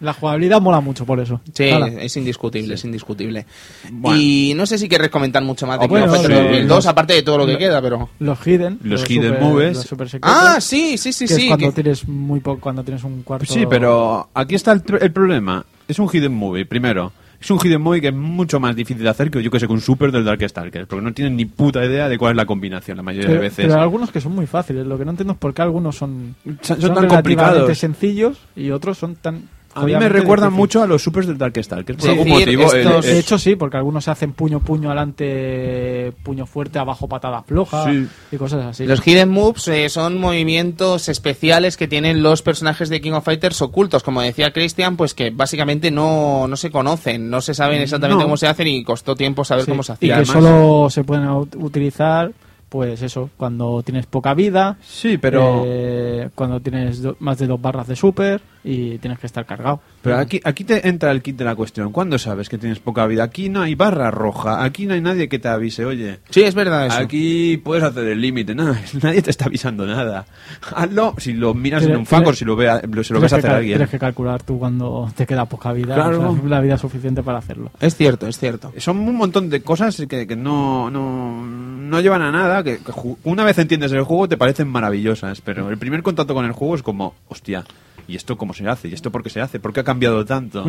[0.00, 1.40] La jugabilidad mola mucho por eso.
[1.54, 1.86] Sí, Hala.
[1.86, 3.46] es indiscutible, es indiscutible.
[3.92, 4.18] Bueno.
[4.20, 6.44] Y no sé si quieres comentar mucho más de Ah, King of bueno, Fighters sí.
[6.48, 8.08] 2002, aparte de todo lo que Lo- queda, pero...
[8.18, 8.80] Los hidden.
[8.82, 9.76] Los hidden super- moves.
[9.76, 11.42] los super secretos, Ah, sí, sí, sí, que sí.
[11.42, 13.46] es cuando que- tienes muy poco, cuando tienes un cuarto.
[13.46, 15.64] Sí, pero aquí está el, el problema.
[15.86, 17.12] Es un hidden movie, primero.
[17.42, 19.66] Es un hidden movie que es mucho más difícil de hacer que yo que sé
[19.66, 22.96] con Super del Darkstalkers, porque no tienen ni puta idea de cuál es la combinación
[22.96, 23.64] la mayoría Pero, de veces.
[23.66, 24.82] pero hay algunos que son muy fácil.
[24.88, 27.76] Lo que no entiendo es por qué algunos son, Son- son tan complicados.
[27.76, 29.42] sencillos y otros son tan
[29.74, 30.58] A mí me recuerdan difícil.
[30.60, 32.62] mucho a los supers del Darkstar, que es por Sí, algún motivo.
[32.72, 37.08] estos- el- De hecho, sí, porque algunos se hacen puño, puño adelante, puño fuerte, abajo
[37.08, 38.06] patada floja Sí.
[38.30, 38.86] y cosas así.
[38.86, 43.62] Los hidden moves eh, son movimientos especiales que tienen los personajes de King of Fighters
[43.62, 48.20] ocultos, como decía Christian, pues que básicamente no, no se conocen, no se saben exactamente
[48.20, 48.24] No.
[48.26, 50.08] cómo se hacen y costó tiempo saber Sí, cómo se y hacía.
[50.08, 52.32] que Además, solo se pueden ut- utilizar,
[52.68, 57.60] pues eso, cuando tienes poca vida, Sí, pero, eh, cuando tienes do- más de dos
[57.60, 59.80] barras de super y tienes que estar cargado.
[60.02, 61.90] pero aquí, aquí te entra el kit de la cuestión.
[61.90, 63.24] ¿Cuándo sabes que tienes poca vida?
[63.24, 66.20] Aquí no hay barra roja, aquí no hay nadie que te avise, oye.
[66.30, 66.98] Sí, es verdad eso.
[66.98, 70.26] Aquí puedes hacer el límite, no, nadie te está avisando nada.
[70.74, 73.20] Hazlo si lo miras en un FAQ o tienes- si lo, vea, lo- se lo
[73.20, 73.78] ves hacer a alguien.
[73.78, 76.30] Tienes que calcular tú cuando te queda poca vida, Claro.
[76.30, 77.70] o sea, la vida suficiente para hacerlo.
[77.80, 78.72] Es cierto, es cierto.
[78.78, 82.92] Son un montón de cosas que, que no, no, no llevan a nada, que, que
[82.92, 86.52] ju- una vez entiendes el juego te parecen maravillosas, pero el primer contacto con el
[86.52, 87.64] juego es como, hostia,
[88.08, 88.88] ¿y esto cómo se hace?
[88.88, 89.60] ¿Y esto por qué se hace?
[89.60, 90.64] ¿Por qué ha cambiado tanto?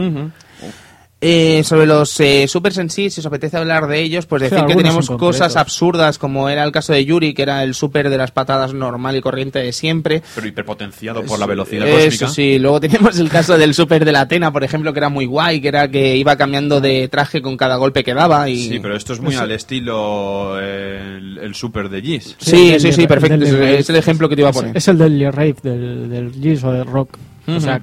[1.25, 4.49] Eh, sobre los eh, supers en sí, si os apetece hablar de ellos, pues Sí,
[4.49, 7.75] decir que tenemos en cosas absurdas, como era el caso de Yuri, que era el
[7.75, 10.21] super de las patadas normal y corriente de siempre.
[10.35, 12.27] Pero hiperpotenciado por la velocidad Eso cósmica.
[12.27, 15.25] sí, luego teníamos el caso del super de la Atena, por ejemplo, que era muy
[15.25, 18.49] guay, que era que iba cambiando de traje con cada golpe que daba.
[18.49, 18.67] Y...
[18.67, 22.35] Sí, pero esto es muy al estilo eh, el, el super de Giz.
[22.37, 23.45] Sí, sí, sí, perfecto.
[23.45, 24.75] Es, el ejemplo que te iba a poner.
[24.75, 27.17] Es el del Rape, del, del Giz o del Rock.
[27.47, 27.81] O sea,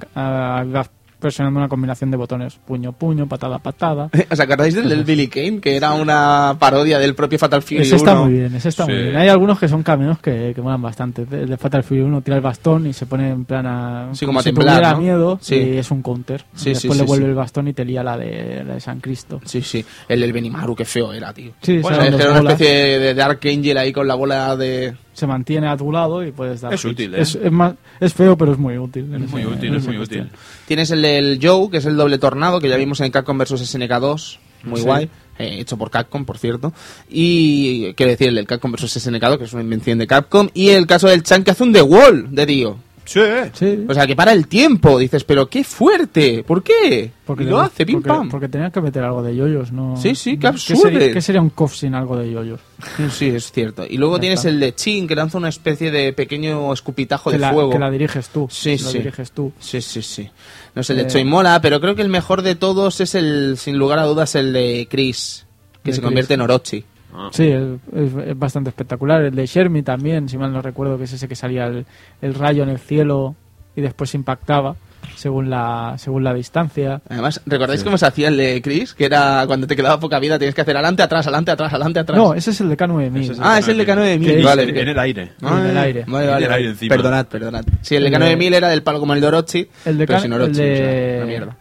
[1.21, 4.11] presionando una combinación de botones puño, puño, patada, patada.
[4.31, 5.61] ¿Os acordáis del, del Billy Kane?
[5.61, 8.25] Que era una parodia del propio Fatal Fury Ese está 1?
[8.25, 8.93] muy bien, ese está Sí.
[8.93, 9.17] muy bien.
[9.17, 11.23] Hay algunos que son caminos que, que molan bastante.
[11.31, 14.09] El de Fatal Fury 1 tira el bastón y se pone en plan a...
[14.15, 14.99] Sí, como a si temblar, tuviera ¿no?
[15.01, 15.55] miedo Sí.
[15.57, 16.45] y es un counter.
[16.55, 17.29] Sí, Y sí, Después sí, le vuelve sí.
[17.31, 19.41] el bastón y te lía la de, la de San Cristo.
[19.45, 19.85] Sí, sí.
[20.09, 21.53] El del Benimaru, qué feo era, tío.
[21.63, 24.95] Sí, Bueno, era una especie de, de Dark Angel ahí con la bola de...
[25.21, 26.73] Se mantiene a tu lado y puedes dar...
[26.73, 26.93] Es hits.
[26.93, 27.21] útil, ¿eh?
[27.21, 29.05] Es, es más, es feo, pero es muy útil.
[29.15, 30.27] Es muy ese- útil, es muy cuestión.
[30.27, 30.39] útil.
[30.67, 33.53] Tienes el del Joe, que es el doble tornado, que ya vimos en Capcom vs
[33.75, 34.39] SNK2.
[34.65, 34.87] Muy Sí.
[34.87, 35.11] guay.
[35.39, 36.73] eh, hecho por Capcom, por cierto.
[37.09, 40.49] Y, quiero decir, el del Capcom vs SNK2, que es una invención de Capcom.
[40.55, 42.77] Y el caso del Chan que hace un The Wall, de tío.
[43.05, 43.21] Sí.
[43.55, 43.85] Sí.
[43.89, 44.99] O sea, que para el tiempo.
[44.99, 46.45] Dices, pero qué fuerte.
[46.45, 47.11] ¿Por qué?
[47.25, 48.29] Porque y lo hace, pim porque, pam.
[48.29, 49.97] Porque tenían que meter algo de yoyos, ¿no?
[49.97, 50.83] Sí, sí, qué ¿Qué absurdo.
[50.83, 52.61] sería, qué sería un KOF sin algo de yoyos?
[53.11, 53.85] Sí, es cierto.
[53.89, 54.49] Y luego Ya tienes está.
[54.51, 57.71] el de Chin, que lanza una especie de pequeño escupitajo Que de la, fuego.
[57.71, 58.47] que la diriges tú.
[58.51, 58.99] Sí, la sí.
[58.99, 59.53] diriges tú.
[59.59, 60.29] Sí, sí, sí.
[60.75, 63.15] No sé, el de Eh, Choi mola, pero creo que el mejor de todos es
[63.15, 65.47] el, sin lugar a dudas, el de Chris,
[65.83, 66.07] que De se Chris.
[66.07, 66.85] convierte en Orochi.
[67.33, 67.63] Sí, es,
[67.95, 69.23] es- es bastante espectacular.
[69.23, 71.87] El de Shermie también, si mal no recuerdo, que es ese que salía el,
[72.23, 73.35] el rayo en el cielo
[73.77, 74.77] y después impactaba
[75.17, 77.01] según la, según la distancia.
[77.09, 78.95] Además, ¿recordáis cómo se hacía el de Chris?
[78.95, 81.99] Que era cuando te quedaba poca vida, tienes que hacer adelante, atrás, adelante, atrás, adelante,
[82.01, 82.19] atrás.
[82.19, 83.17] No, ese es el de K9000.
[83.21, 84.63] Ese es ah, es el de K9000, Que es- vale.
[84.65, 85.33] En, en el aire.
[85.43, 86.05] Ah, en el aire.
[86.07, 86.47] Vale, En vale.
[86.47, 86.95] el aire encima.
[86.97, 87.65] Perdonad, perdonad.
[87.83, 90.07] Sí, el de El K9000 de- era del palo como el de Orochi, El de,
[90.07, 91.57] pero sin Orochi, el de, o sea, una mierda.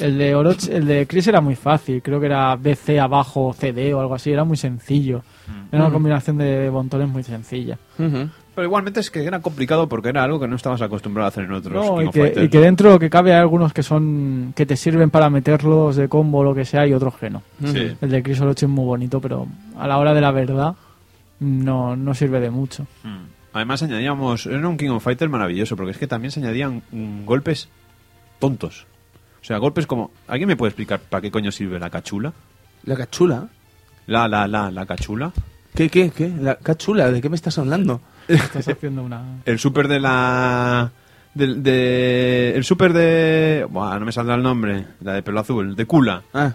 [0.00, 3.94] El de Orochi- el de Chris era muy fácil, creo que era BC abajo CD
[3.94, 5.22] o algo así, era muy sencillo.
[5.46, 5.74] Mm.
[5.74, 7.78] Era una combinación de botones muy sencilla.
[7.96, 11.44] Pero igualmente es que era complicado porque era algo que no estabas acostumbrado a hacer
[11.44, 12.46] en otros No, King y, of que, Fighters.
[12.46, 15.96] y que dentro lo que cabe hay algunos que son que te sirven para meterlos
[15.96, 17.42] de combo o lo que sea y otros que no.
[17.64, 17.96] Sí.
[18.00, 20.74] El de Chris Orochi es muy bonito, pero a la hora de la verdad
[21.40, 22.84] no, no sirve de mucho.
[23.02, 23.24] Mm.
[23.54, 27.24] Además añadíamos, era un King of Fighter maravilloso, porque es que también se añadían mm,
[27.24, 27.68] golpes
[28.38, 28.86] tontos.
[29.44, 30.10] O sea, golpes como...
[30.26, 32.32] ¿Alguien me puede explicar para qué coño sirve la cachula?
[32.84, 33.46] La cachula.
[34.06, 35.32] La, la, la, la cachula.
[35.74, 36.32] ¿Qué, qué, qué?
[36.40, 38.00] La cachula, ¿de qué me estás hablando?
[38.26, 39.42] Estás haciendo una...
[39.44, 40.90] El super de la...
[41.34, 43.66] del- de, el super de...
[43.68, 44.86] Buah, no me saldrá el nombre.
[45.02, 45.76] La de pelo azul.
[45.76, 46.22] De Kula.
[46.32, 46.52] Ah,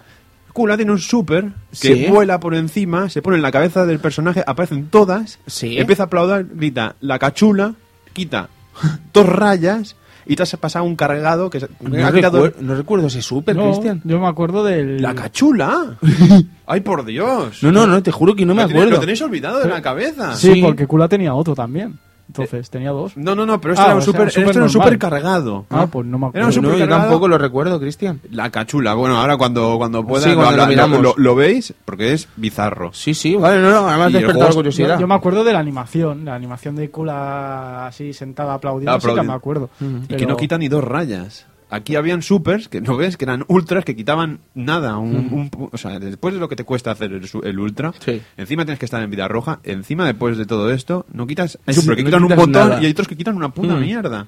[0.52, 2.06] Kula tiene un super que Sí.
[2.08, 5.78] vuela por encima, se pone en la cabeza del personaje, aparecen todas, Sí.
[5.78, 7.74] empieza a aplaudir, grita la cachula,
[8.12, 8.48] quita
[9.14, 9.94] dos rayas
[10.32, 13.20] y te has pasado un cargado que se- no, ha quitado recuer- no recuerdo ese
[13.20, 14.00] super, No, Cristian.
[14.04, 15.02] yo me acuerdo del...
[15.02, 15.96] la cachula.
[16.66, 17.62] Ay, por Dios.
[17.62, 18.90] No, no, no, te juro que no me tenéis- acuerdo.
[18.92, 20.36] Lo tenéis olvidado de la cabeza.
[20.36, 20.62] Sí, Sí.
[20.62, 21.98] porque Kula tenía otro también.
[22.30, 23.16] Entonces, tenía dos.
[23.16, 24.70] No, no, no, pero este Ah, era un o sea, super, super este era un
[24.70, 25.66] super cargado.
[25.68, 26.46] Ah, pues no me Era un acuerdo.
[26.46, 27.00] No, yo supercargado.
[27.02, 28.20] tampoco lo recuerdo, Cristian.
[28.30, 28.94] La cachula.
[28.94, 31.00] Bueno, ahora cuando, cuando pueda Sí, cuando lo miramos.
[31.02, 32.92] lo, lo veis porque es bizarro.
[32.92, 34.94] Sí, sí, vale, no, no, además despertado juego- curiosidad.
[34.94, 39.08] Yo, yo me acuerdo de la animación, la animación de Kula así sentada aplaudiendo, sí
[39.14, 39.70] que me acuerdo.
[39.80, 39.96] Ujú.
[40.04, 41.46] Y que Pero- no quita ni dos rayas.
[41.70, 44.98] Aquí habían supers, que no ves, que eran ultras que quitaban nada.
[44.98, 47.92] Un, un o sea, después de lo que te cuesta hacer el, su- el ultra,
[48.04, 48.20] Sí.
[48.36, 51.58] encima tienes que estar en vida roja, encima después de todo esto, no quitas...
[51.66, 52.82] Hay Sí, super que no quitan un botón nada.
[52.82, 53.80] y hay otros que quitan una puta Mm.
[53.80, 54.26] mierda.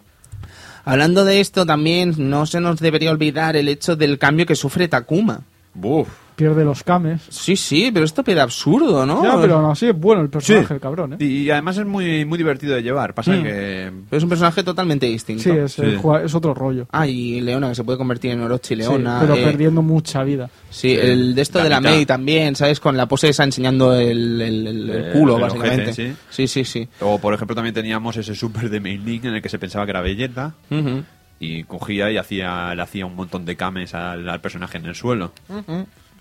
[0.85, 4.89] Hablando de esto, también no se nos debería olvidar el hecho del cambio que sufre
[4.89, 5.43] Takuma.
[5.75, 6.09] Buf.
[6.35, 7.23] pierde los cames.
[7.29, 9.23] Sí, sí, pero esto era absurdo, ¿no?
[9.23, 10.75] Ya, pero aún así es bueno el personaje, Sí.
[10.75, 11.25] el cabrón, ¿eh?
[11.25, 13.15] Y además es muy, muy divertido de llevar.
[13.15, 13.43] Pasa Mm.
[13.45, 13.93] que.
[14.11, 15.43] Pero es un personaje totalmente distinto.
[15.45, 15.83] Sí, es, Sí.
[15.83, 16.87] el jua- es otro rollo.
[16.91, 19.19] Ah, y Leona, que se puede convertir en Orochi Sí, Leona.
[19.21, 20.51] pero eh, perdiendo mucha vida.
[20.71, 21.93] Sí, el de esto La de la mitad.
[21.93, 22.81] Mei también, ¿sabes?
[22.81, 25.91] Con la pose esa enseñando el, el- el- el Eh, culo, el básicamente.
[25.91, 26.89] ojete, sí, sí, sí.
[27.03, 29.85] O por ejemplo también teníamos ese super de Main Link en el que se pensaba
[29.85, 31.05] que era Ujú.
[31.43, 34.95] Y cogía y hacía, le hacía un montón de cames al, al personaje en el
[34.95, 35.33] suelo.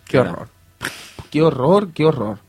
[0.08, 0.48] Qué horror.
[1.30, 2.40] Qué horror, qué horror.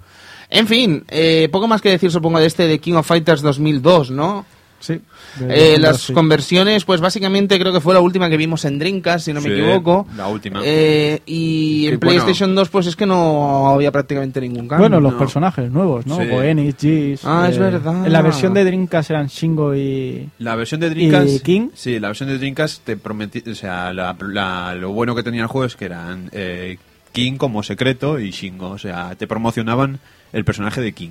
[0.48, 4.10] En fin, eh, poco más que decir, supongo, de este de King of Fighters 2002,
[4.10, 4.46] ¿no?
[4.82, 5.00] Sí.
[5.48, 6.12] Eh, las sí.
[6.12, 9.48] conversiones, pues básicamente creo que fue la última que vimos en Dreamcast, si no me
[9.50, 10.06] equivoco.
[10.16, 10.60] la última.
[10.64, 14.88] Eh, y en PlayStation 2, pues es que no había prácticamente ningún cambio.
[14.88, 15.18] Bueno, los no.
[15.18, 16.16] personajes nuevos, ¿no?
[16.18, 16.26] Sí.
[16.28, 17.20] Goenix, Jis.
[17.24, 18.04] Ah, es verdad.
[18.06, 20.28] En la versión de Dreamcast eran Shingo y.
[20.38, 21.28] La versión de Dreamcast.
[21.28, 21.68] ¿Y King?
[21.74, 23.42] Sí, la versión de Dreamcast te prometí.
[23.48, 26.76] O sea, la- la- lo bueno que tenía el juego es que eran eh,
[27.12, 28.70] King como secreto y Shingo.
[28.70, 30.00] O sea, te promocionaban
[30.32, 31.10] el personaje de King.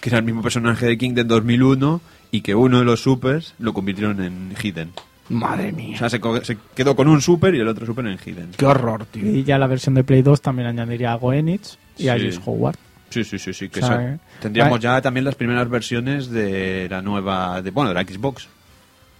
[0.00, 3.54] Que era el mismo personaje de King del 2001 y que uno de los supers
[3.58, 4.92] lo convirtieron en Hidden.
[5.28, 5.98] Madre O mía.
[5.98, 8.50] sea, se, co- se quedó con un super y el otro super en Hidden.
[8.56, 9.24] Qué horror, tío.
[9.28, 12.26] Y ya la versión de Play 2 también añadiría a Goenix y a Sí.
[12.26, 12.76] Jis Howard.
[13.10, 13.68] Sí, sí, sí, sí.
[13.68, 17.60] Que O sea, esa- eh, tendríamos ya también las primeras versiones de la nueva.
[17.62, 18.48] De, bueno, de la Xbox.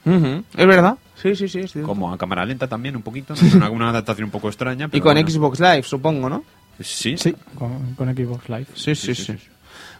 [0.05, 0.45] Ujú.
[0.57, 0.97] Es verdad.
[1.21, 1.67] Sí, sí, sí.
[1.81, 3.35] Como a cámara lenta también, un poquito.
[3.35, 3.51] ¿no?
[3.51, 4.87] Con alguna adaptación un poco extraña.
[4.93, 5.29] Y con bueno.
[5.29, 6.45] Xbox Live, supongo, ¿no?
[6.81, 8.67] Sí, Sí, con, con Xbox Live.
[8.75, 9.35] Sí, sí, sí.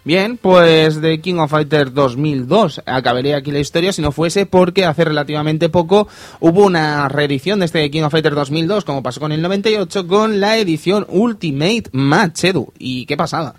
[0.07, 4.85] Bien, pues de King of Fighters 2002 acabaría aquí la historia si no fuese porque
[4.85, 6.07] hace relativamente poco
[6.39, 10.39] hubo una reedición de este King of Fighters 2002, como pasó con el 98, con
[10.39, 12.73] la edición Ultimate Match, Edu.
[12.79, 13.57] ¿Y qué pasaba?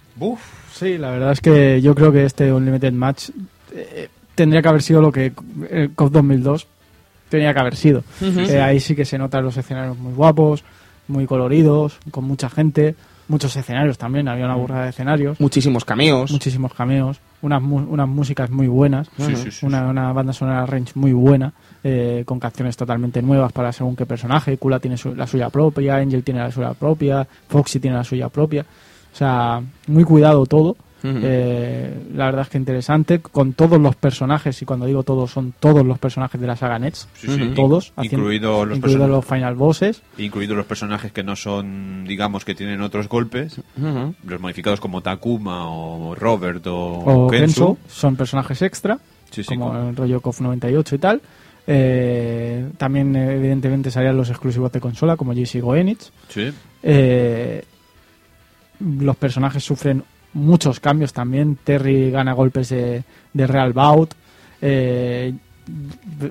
[0.73, 3.29] Sí, la verdad es que yo creo que este Unlimited Match
[3.75, 5.33] eh, tendría que haber sido lo que
[5.69, 6.65] el COF 2002
[7.27, 8.05] tenía que haber sido.
[8.21, 10.63] Eh, ahí sí que se notan los escenarios muy guapos,
[11.09, 12.95] muy coloridos, con mucha gente,
[13.27, 16.31] muchos escenarios también, había una burrada de escenarios, Muchísimos cameos.
[16.31, 20.65] muchísimos cameos, unas, mu- unas músicas muy buenas, Sí, sí, sí, una, una banda sonora
[20.65, 24.57] range muy buena, eh, con canciones totalmente nuevas para según qué personaje.
[24.57, 28.29] Kula tiene su- la suya propia, Angel tiene la suya propia, Foxy tiene la suya
[28.29, 28.65] propia.
[29.13, 30.75] O sea, muy cuidado todo.
[31.23, 35.53] Eh, la verdad es que interesante, con todos los personajes, y cuando digo todos, son
[35.59, 37.07] todos los personajes de la saga Nets.
[37.15, 37.53] Sí.
[37.55, 39.09] Todos, incluidos los personajes.
[39.09, 40.01] los final bosses.
[40.17, 43.61] Incluidos los personajes que no son, digamos, que tienen otros golpes.
[44.25, 47.27] Los modificados como Takuma o Robert o, o.
[47.29, 51.21] Kenzo, son personajes extra, Sí, como el rollo KOF 98 y tal.
[51.69, 56.11] Eh, también, evidentemente, salían los exclusivos de consola, como JC Goenix.
[56.29, 56.51] sí.
[56.83, 57.63] Eh,
[58.79, 60.03] los personajes sufren
[60.37, 61.57] muchos cambios también.
[61.63, 64.13] Terry gana golpes de, de Real Bout.
[64.61, 65.33] Eh,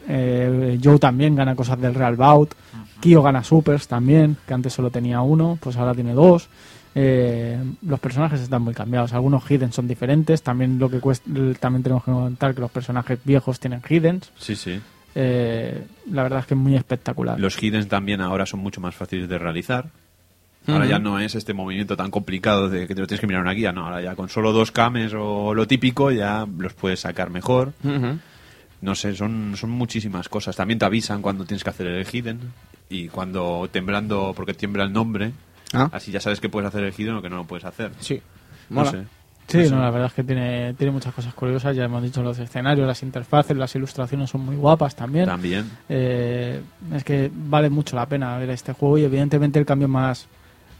[0.08, 2.54] eh, Joe también gana cosas del Real Bout.
[3.00, 6.48] Kyo gana supers también, que antes solo tenía uno, pues ahora tiene dos.
[6.94, 9.12] Eh, los personajes están muy cambiados.
[9.12, 10.42] Algunos hidden son diferentes.
[10.42, 14.22] También lo que cuesta, también tenemos que comentar que los personajes viejos tienen hidden.
[14.38, 14.80] Sí, sí.
[15.14, 17.38] Eh, la verdad es que es muy espectacular.
[17.38, 19.90] Los hidden también ahora son mucho más fáciles de realizar.
[20.66, 23.42] Ahora ya no es este movimiento tan complicado de que te lo tienes que mirar
[23.42, 27.00] una guía, no, ahora ya con solo dos cames o lo típico ya los puedes
[27.00, 27.72] sacar mejor.
[28.80, 30.54] No sé, son, son muchísimas cosas.
[30.56, 32.40] También te avisan cuando tienes que hacer el hidden
[32.90, 35.32] y cuando temblando, porque tiembla el nombre,
[35.72, 35.88] Ah.
[35.92, 37.90] así ya sabes que puedes hacer el hidden o que no lo puedes hacer.
[37.98, 38.20] Sí.
[38.70, 39.02] No sé.
[39.48, 41.74] Sí, no, la verdad es que tiene, tiene muchas cosas curiosas.
[41.76, 45.26] Ya hemos dicho los escenarios, las interfaces, las ilustraciones son muy guapas también.
[45.26, 45.70] También.
[45.88, 46.60] Eh,
[46.94, 50.26] es que vale mucho la pena ver este juego y evidentemente el cambio más,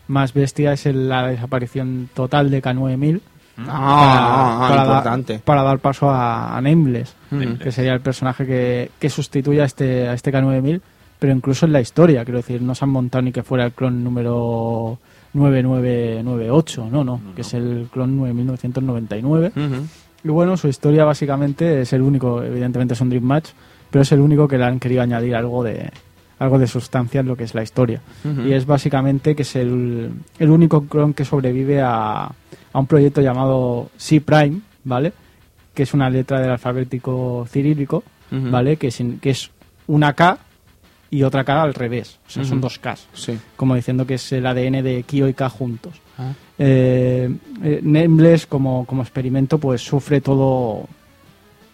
[0.09, 3.21] más bestia es el- la desaparición total de K9000
[3.59, 5.39] Ah, ah, ah, dar- importante.
[5.45, 7.57] para dar paso a, a Nameless, Ujú.
[7.59, 10.81] que sería el personaje que, que sustituye a este, a este K9000,
[11.19, 13.73] pero incluso en la historia, quiero decir, no se han montado ni que fuera el
[13.73, 14.99] clon número
[15.33, 19.53] 9998, no, no, que es el clon 9999.
[19.57, 19.87] Ujú.
[20.25, 23.51] Y bueno, su historia básicamente es el único, evidentemente es un Dream Match,
[23.91, 25.91] pero es el único que le han querido añadir algo de
[26.39, 28.01] algo de sustancia en lo que es la historia.
[28.45, 33.21] Y es básicamente que es el, el único clon que sobrevive a, a un proyecto
[33.21, 35.13] llamado C Prime, ¿vale?
[35.73, 38.03] Que es una letra del alfabético cirílico.
[38.31, 38.77] ¿vale?
[38.77, 39.51] Que es, que es
[39.87, 40.39] una K
[41.11, 42.19] y otra K al revés.
[42.27, 43.07] O sea, son dos Ks.
[43.15, 43.39] Sí.
[43.57, 45.95] Como diciendo que es el ADN de Kyo y K juntos.
[46.19, 46.33] Ah.
[46.59, 47.31] Eh,
[47.63, 50.89] eh, Nameless como, como experimento pues sufre todo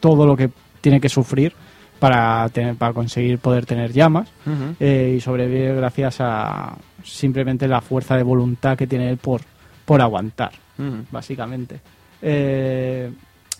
[0.00, 0.50] todo lo que
[0.80, 1.52] tiene que sufrir
[2.02, 4.28] para tener para conseguir poder tener llamas
[4.80, 9.40] eh, y sobrevive gracias a simplemente la fuerza de voluntad que tiene él por
[9.84, 10.50] por aguantar
[11.12, 11.80] básicamente
[12.20, 13.10] eh,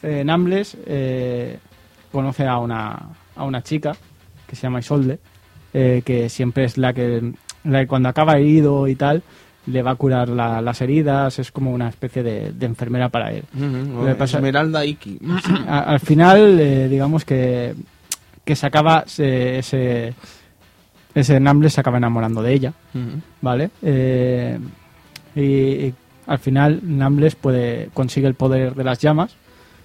[0.02, 1.58] eh, Nameless eh,
[2.10, 2.98] conoce a una
[3.36, 3.92] a una chica
[4.48, 5.18] que se llama Isolde
[5.72, 7.32] que siempre es la que,
[7.64, 9.22] la que cuando acaba herido y tal
[9.66, 13.30] le va a curar la- las heridas, es como una especie de, de enfermera para
[13.32, 13.44] él.
[14.04, 15.20] Le pasa- Esmeralda Iki.
[15.68, 17.72] Al final, eh, digamos que,
[18.44, 20.14] que se acaba, se- ese,
[21.14, 22.72] ese Namble se acaba enamorando de ella.
[23.40, 23.70] ¿vale?
[23.82, 24.58] Eh,
[25.34, 25.94] y, y
[26.26, 29.34] al final Nambles puede, consigue el poder de las llamas,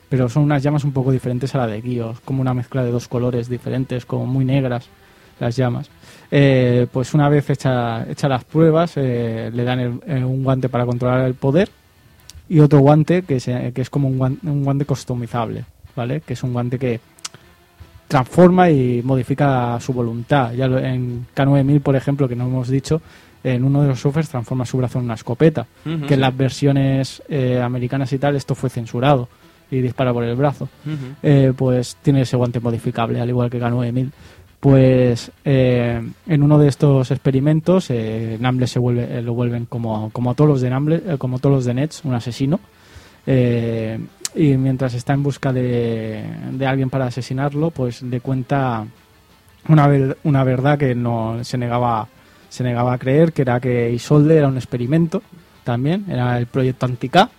[0.10, 2.92] pero son unas llamas un poco diferentes a la de Gios, como una mezcla de
[2.92, 4.88] dos colores diferentes, como muy negras
[5.40, 5.90] las llamas.
[6.32, 10.70] Eh, pues una vez hecha, hecha las pruebas, eh, le dan el- eh, un guante
[10.70, 11.70] para controlar el poder
[12.50, 16.22] y otro guante que, se- que es como un guante, un guante customizable, ¿vale?
[16.22, 17.00] Que es un guante que
[18.08, 20.54] transforma y modifica su voluntad.
[20.54, 23.02] Ya en K9000, por ejemplo, que no hemos dicho,
[23.44, 25.68] en uno de los suffers transforma su brazo en una escopeta,
[26.08, 29.28] que en las versiones eh, americanas y tal esto fue censurado
[29.70, 30.70] y dispara por el brazo.
[31.22, 34.12] Eh, pues tiene ese guante modificable, al igual que K9000.
[34.60, 40.10] Pues eh, en uno de estos experimentos, eh, Namble se vuelve, eh, lo vuelven como,
[40.12, 42.60] como a todos los de Namble, como todos los de Nets, un asesino.
[43.30, 44.00] Eh,
[44.38, 48.86] y mientras está en busca de, de alguien para asesinarlo, pues le cuenta
[49.68, 52.08] una, ver- una verdad que no se negaba,
[52.50, 55.22] se negaba a creer, que era que Isolde era un experimento
[55.64, 57.30] también, era el proyecto Antica,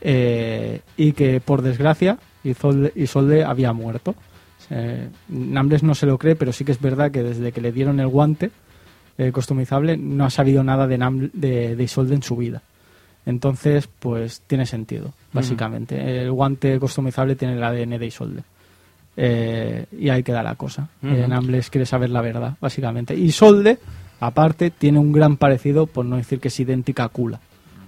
[0.00, 4.14] eh, y que por desgracia Isolde, había muerto.
[4.70, 7.72] Eh, Nambles no se lo cree, pero sí que es verdad que desde que le
[7.72, 8.50] dieron el guante
[9.16, 10.98] eh, customizable no ha sabido nada de,
[11.76, 12.62] de Isolde en su vida.
[13.26, 16.22] Entonces, pues tiene sentido, básicamente.
[16.22, 18.42] El guante customizable tiene el ADN de Isolde.
[19.16, 20.88] Eh, y ahí queda la cosa.
[21.02, 21.28] Ujú.
[21.28, 23.14] Nambles quiere saber la verdad, básicamente.
[23.14, 23.78] Isolde,
[24.20, 27.40] aparte, tiene un gran parecido, por no decir que es idéntica a Kula.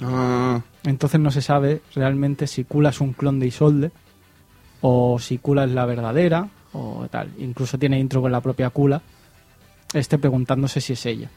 [0.03, 3.91] Ah, Entonces no se sabe realmente si Kula es un clon de Isolde
[4.83, 7.31] o si Kula es la verdadera o tal.
[7.39, 9.01] Incluso tiene intro con la propia Kula,
[9.95, 11.31] este preguntándose si es ella.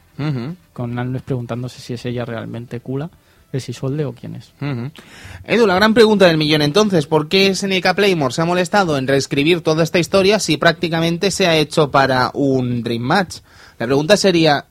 [0.72, 3.10] Con Nambles preguntándose si es ella realmente Kula,
[3.52, 4.52] es Isolde o quién es.
[4.60, 4.90] Ujú.
[5.44, 9.06] Edu, la gran pregunta del millón entonces, ¿por qué SNK Playmore se ha molestado en
[9.08, 13.38] reescribir toda esta historia si prácticamente se ha hecho para un Dream Match?
[13.78, 14.66] La pregunta sería,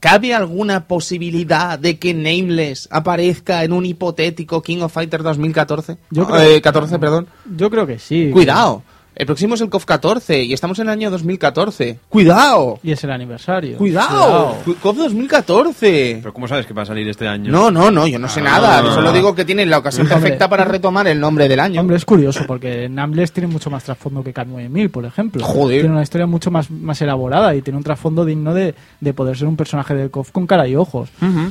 [0.00, 5.98] ¿cabe alguna posibilidad de que Nameless aparezca en un hipotético King of Fighters 2014?
[6.10, 7.26] Yo Ah, creo- eh, 14, perdón.
[7.56, 8.30] Yo creo que sí.
[8.32, 8.82] Cuidado,
[9.16, 11.98] el próximo es el KOF 14 y estamos en el año 2014.
[12.08, 12.78] ¡Cuidado!
[12.82, 13.76] Y es el aniversario.
[13.78, 14.56] ¡Cuidado!
[14.82, 16.18] KOF 2014.
[16.20, 17.50] Pero ¿cómo sabes que va a salir este año?
[17.50, 18.44] No, no, no, yo no sé Ah.
[18.44, 18.94] nada.
[18.94, 20.20] Solo digo que tiene la ocasión Hombre.
[20.20, 21.80] perfecta para retomar el nombre del año.
[21.80, 25.44] Hombre, es curioso porque Nambles tiene mucho más trasfondo que K9000, por ejemplo.
[25.44, 25.80] Joder.
[25.80, 29.36] Tiene una historia mucho más, más elaborada y tiene un trasfondo digno de, de poder
[29.36, 31.08] ser un personaje del KOF con cara y ojos.
[31.20, 31.46] Mm,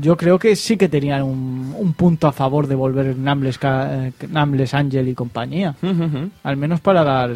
[0.00, 4.12] Yo creo que sí que tenían un, un punto a favor de volver Nambles, eh,
[4.30, 5.74] Nambles Angel y compañía.
[6.42, 7.30] Al menos para dar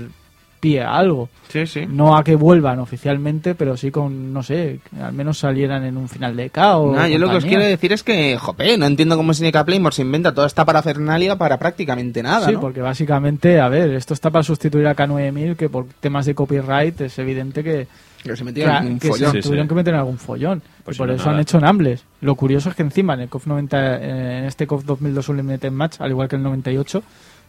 [0.59, 1.29] pie a algo.
[1.49, 1.87] Sí, sí.
[1.89, 6.09] No a que vuelvan oficialmente, pero sí con, no sé, al menos salieran en un
[6.09, 8.87] final de K o Nah, yo lo que os quiero decir es que, jope, no
[8.87, 12.61] entiendo cómo SNK Playmore se inventa toda esta parafernalia para prácticamente nada, Sí, ¿no?
[12.61, 17.01] porque básicamente, a ver, esto está para sustituir a K9000, que por temas de copyright
[17.03, 17.89] es evidente que,
[18.23, 19.33] Que se metieron en un que se follón.
[19.33, 19.69] Sí, tuvieron sí.
[19.69, 20.63] que meter en algún follón.
[20.85, 21.37] Pues y por no, eso nada.
[21.37, 22.05] han hecho Nambles.
[22.21, 25.71] Lo curioso es que encima en el KOF 90, eh, en este KOF 2002 Unlimited
[25.73, 27.03] Match, al igual que el 98,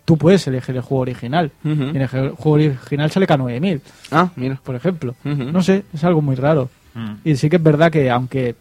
[0.05, 1.51] tú puedes elegir el juego original.
[1.63, 1.83] Ujú.
[1.83, 4.59] Y en el juego original sale K9000, Ah, mira.
[4.63, 5.15] por ejemplo.
[5.23, 6.69] No sé, es algo muy raro.
[6.95, 7.13] Mm.
[7.23, 8.55] Y sí que es verdad que aunque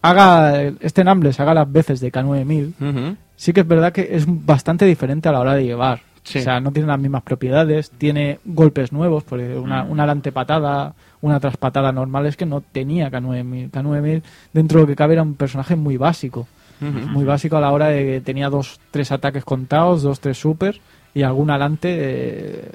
[0.00, 3.16] haga este Nambles haga las veces de K9000, Ujú.
[3.36, 6.00] sí que es verdad que es bastante diferente a la hora de llevar.
[6.24, 6.38] Sí.
[6.38, 11.40] O sea, no tiene las mismas propiedades, tiene golpes nuevos, porque una, una patada, una
[11.40, 13.70] traspatada normal es que no tenía K9000.
[13.70, 16.46] K9000, dentro de lo que cabe, era un personaje muy básico.
[16.80, 20.80] Muy básico a la hora de que tenía dos, tres ataques contados, dos, tres super
[21.14, 22.70] y algún alante eh,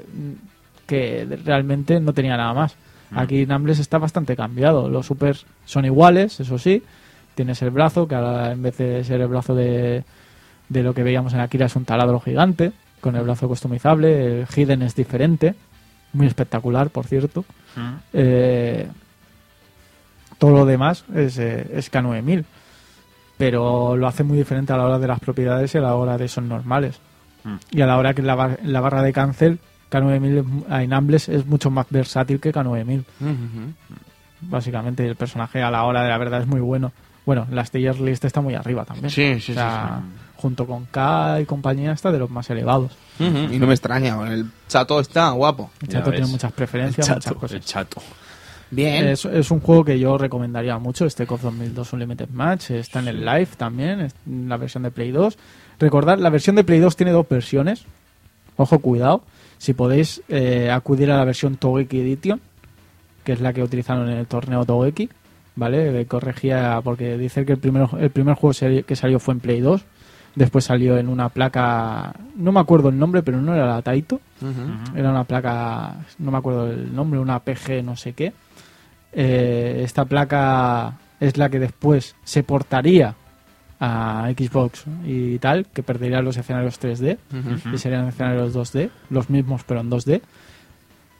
[0.85, 2.77] que realmente no tenía nada más.
[3.13, 4.87] Aquí Nambles está bastante cambiado.
[4.87, 6.83] Los supers son iguales, eso sí.
[7.35, 10.05] Tienes el brazo, que ahora en vez de ser el brazo de,
[10.69, 14.41] de lo que veíamos en Akira es un taladro gigante, con el brazo customizable.
[14.41, 15.53] El Hidden es diferente,
[16.13, 17.45] muy espectacular, por cierto.
[18.13, 18.87] Eh,
[20.37, 22.45] todo lo demás es, eh, es K9000,
[23.37, 26.17] pero lo hace muy diferente a la hora de las propiedades y a la hora
[26.17, 26.99] de son normales.
[27.43, 27.55] Mm.
[27.71, 29.59] Y a la hora que la, bar- la barra de cancel,
[29.91, 33.73] K9000 es mu- en Ambles es mucho más versátil que K9000 Ujú.
[34.41, 36.91] básicamente el personaje a la hora de la verdad es muy bueno.
[37.25, 39.09] Bueno, la tier list está muy arriba también.
[39.09, 39.59] Sí, sí, sí,
[40.37, 42.91] junto con K y compañía está de los más elevados.
[43.19, 45.71] Y no me extraña, el chato está guapo.
[45.81, 47.55] El chato tiene muchas preferencias, El muchas chato, cosas.
[47.55, 48.01] el chato.
[48.69, 49.07] Bien.
[49.07, 53.07] Es, es un juego que yo recomendaría mucho, este KOF 2002 Unlimited Match, está en
[53.07, 55.37] el live también, en la versión de Play 2.
[55.79, 57.85] Recordad, la versión de Play 2 tiene dos versiones,
[58.57, 59.23] ojo, cuidado,
[59.57, 62.41] si podéis eh, acudir a la versión Togeki Edition,
[63.23, 65.09] que es la que utilizaron en el torneo Togeki,
[65.55, 66.05] ¿vale?
[66.05, 68.53] Corregía, porque dice que el primer, el primer juego
[68.85, 69.81] que salió fue en Play 2,
[70.37, 74.21] después salió en una placa, no me acuerdo el nombre, pero no era la Taito,
[74.95, 78.33] era una placa, no me acuerdo el nombre, una PG no sé qué.
[79.13, 83.15] Eh, esta placa es la que después se portaría
[83.79, 87.17] a Xbox y tal, que perdería los escenarios 3D
[87.73, 90.21] y serían escenarios 2D, los mismos pero en 2D,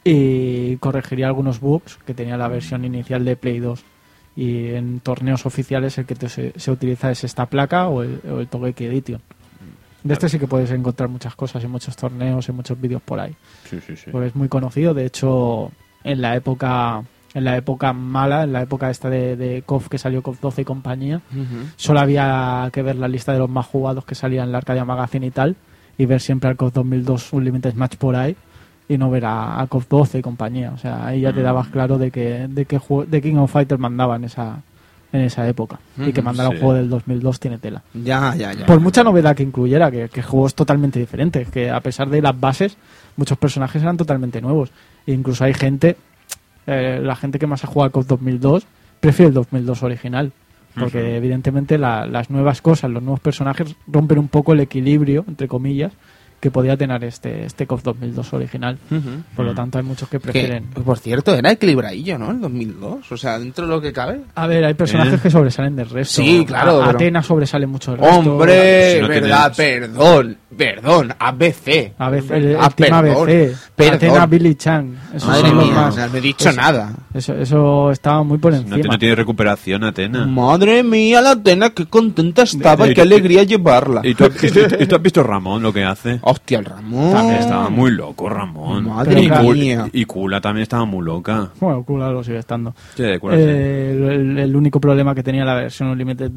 [0.03, 3.83] y corregiría algunos bugs que tenía la versión inicial de Play 2.
[4.37, 8.21] Y en torneos oficiales el que te- se, se utiliza es esta placa o el,
[8.31, 9.19] o el Togeki Edition.
[10.03, 13.19] De este sí que puedes encontrar muchas cosas en muchos torneos, en muchos vídeos por
[13.19, 13.35] ahí.
[13.69, 14.09] Sí, sí, sí.
[14.11, 14.93] Porque es muy conocido.
[14.93, 15.71] De hecho,
[16.03, 19.97] en la época en la época mala, en la época esta de, de KOF que
[19.97, 21.21] salió KOF 12 y compañía,
[21.75, 24.85] solo había que ver la lista de los más jugados que salían en la Arcadia
[24.85, 25.55] Magazine y tal,
[25.97, 28.35] y ver siempre al KOF 2002 Unlimited Match por ahí,
[28.89, 30.71] y no ver a, a KOF 12 y compañía.
[30.73, 33.51] O sea, ahí ya te dabas claro de que de qué juego- de King of
[33.51, 34.61] Fighters mandaba en esa
[35.13, 35.79] en esa época.
[35.97, 37.81] Y que mandara un juego del 2002 tiene tela.
[37.93, 38.65] Ya, ya, ya.
[38.65, 42.09] Por mucha novedad que incluyera, que, que el juego es totalmente diferente, que a pesar
[42.09, 42.75] de las bases,
[43.15, 44.69] muchos personajes eran totalmente nuevos.
[45.05, 45.95] E incluso hay gente,
[46.67, 48.65] eh, la gente que más ha jugado al COD 2002,
[48.99, 50.31] prefiere el 2002 original.
[50.77, 55.47] Porque evidentemente la- las nuevas cosas, los nuevos personajes rompen un poco el equilibrio, entre
[55.47, 55.91] comillas,
[56.39, 58.77] que podía tener este, este COD 2002 original.
[59.35, 60.65] Por lo tanto hay muchos que Que, prefieren...
[60.65, 62.31] por cierto, era equilibradillo, ¿no?
[62.31, 63.11] El 2002.
[63.11, 64.21] O sea, dentro de lo que cabe.
[64.35, 65.19] A ver, hay personajes Eh.
[65.23, 66.21] que sobresalen del resto.
[66.21, 68.15] Sí, claro, A- pero- Atena sobresale mucho del resto.
[68.17, 71.93] Hombre, Si no verdad, perdón, perdón, ABC.
[71.97, 73.93] A veces el, el Ah, Team perdón, ABC, perdón.
[73.95, 74.93] Atena Billy Chang.
[75.15, 76.93] Esos Madre mía, más- no he dicho eso- nada.
[77.13, 78.77] Eso, eso estaba muy por encima.
[78.77, 80.25] no tiene recuperación, Atena.
[80.27, 84.01] Madre mía, la Atena, qué contenta estaba, Y- qué alegría llevarla.
[84.03, 86.19] ¿Y tú, has- y tú- y tú has visto Ramón lo que hace?
[86.29, 87.31] Hostia, el Ramón.
[87.31, 88.85] Estaba muy loco, Ramón.
[88.85, 89.89] Madre y, mía.
[89.93, 91.49] y Kula también estaba muy loca.
[91.59, 92.73] Bueno, Kula lo sigue estando.
[92.95, 93.37] Sí, de acuerdo.
[93.39, 96.31] Eh, el, el único problema que tenía la versión Unlimited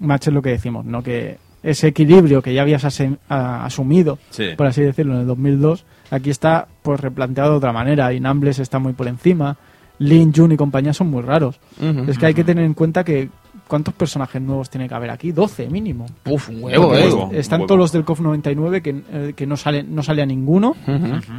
[0.00, 1.02] Match es lo que decimos, ¿no?
[1.02, 2.84] Que ese equilibrio que ya habías
[3.28, 4.48] asumido, Sí.
[4.56, 8.12] por así decirlo, en el 2002, aquí está pues replanteado de otra manera.
[8.12, 9.56] Inambles está muy por encima.
[9.98, 11.60] Lin, Jun y compañía son muy raros.
[12.08, 13.28] Es que hay que tener en cuenta que
[13.74, 15.32] ¿cuántos personajes nuevos tiene que haber aquí?
[15.32, 16.06] 12 mínimo.
[16.26, 17.02] Uf, un huevo, eh.
[17.08, 17.30] huevo.
[17.32, 17.66] Están huevo.
[17.66, 20.76] todos los del KOF 99 que, eh, que no sale no sale a ninguno.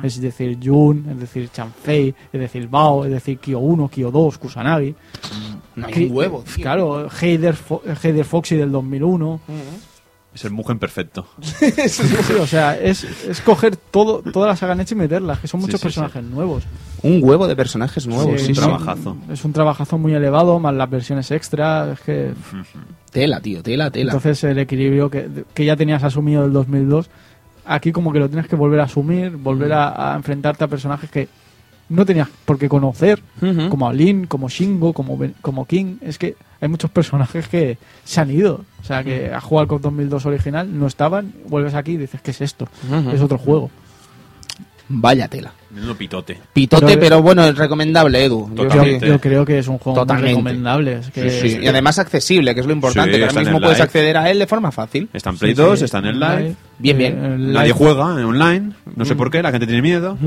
[0.04, 4.38] Es decir, Jun, es decir, Chanfei, es decir, Bao, es decir, Kyo 1, Kyo 2,
[4.38, 4.94] Kusanagi.
[5.78, 6.62] No hay Que- un huevo, tío.
[6.62, 9.40] Claro, Heider, Fo- Heider Foxy del 2001.
[10.34, 11.26] Es el Mugen perfecto.
[11.42, 15.62] Sí, o sea, es, es coger todo, toda la saga Nechi y meterla, que son
[15.62, 16.64] Sí, muchos sí, personajes nuevos.
[17.06, 19.18] Un huevo de personajes nuevos, Sí, sí, un trabajazo.
[19.32, 21.92] Es un trabajazo muy elevado, más las versiones extra.
[21.94, 22.32] Es que,
[23.12, 24.12] Tela, tío, tela, tela.
[24.12, 27.10] entonces, el equilibrio que, que ya tenías asumido del 2002,
[27.66, 31.10] aquí como que lo tienes que volver a asumir, volver a, a enfrentarte a personajes
[31.10, 31.28] que
[31.88, 33.22] no tenías por qué conocer,
[33.70, 35.98] como Lin, como Shingo, como, Ben- como King.
[36.02, 38.62] Es que hay muchos personajes que se han ido.
[38.82, 42.32] O sea, que a jugar con 2002 original no estaban, vuelves aquí y dices, ¿qué
[42.32, 42.68] es esto?
[43.14, 43.70] Es otro juego.
[44.88, 45.52] Vaya tela.
[45.72, 46.38] Menudo pitote.
[46.54, 48.50] Pitote, Pero- pero, bueno, es recomendable, Edu.
[48.56, 50.30] Yo creo que es un juego muy Totalmente.
[50.30, 50.94] recomendable.
[51.00, 51.58] Es que Sí, sí.
[51.64, 53.84] Y además accesible, que es lo importante, Sí, que ahora mismo puedes live.
[53.84, 55.10] acceder a él de forma fácil.
[55.12, 55.86] Está en Play Sí, 2, sí.
[55.86, 56.56] está en el live.
[56.78, 57.14] Bien, bien.
[57.14, 58.72] Eh, el Nadie live- juega en online.
[58.96, 60.18] No sé por qué, la gente tiene miedo.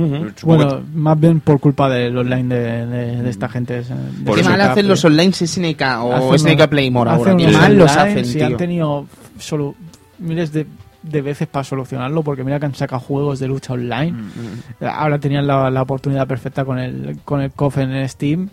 [0.43, 3.79] Bueno, más bien por culpa del online de, de- de esta gente.
[3.79, 7.11] es, eh, de Por Qué eso mal hacen los online SNK o hacen SNK Playmore
[7.11, 7.37] ahora.
[7.37, 9.07] Qué mal los hacen, Si han tenido
[9.39, 9.75] solo
[10.19, 10.67] miles de,
[11.03, 14.13] de veces para solucionarlo, porque mira que han sacado juegos de lucha online.
[14.13, 18.49] Mm, Ahora tenían la, la oportunidad perfecta con el con el KOF en Steam.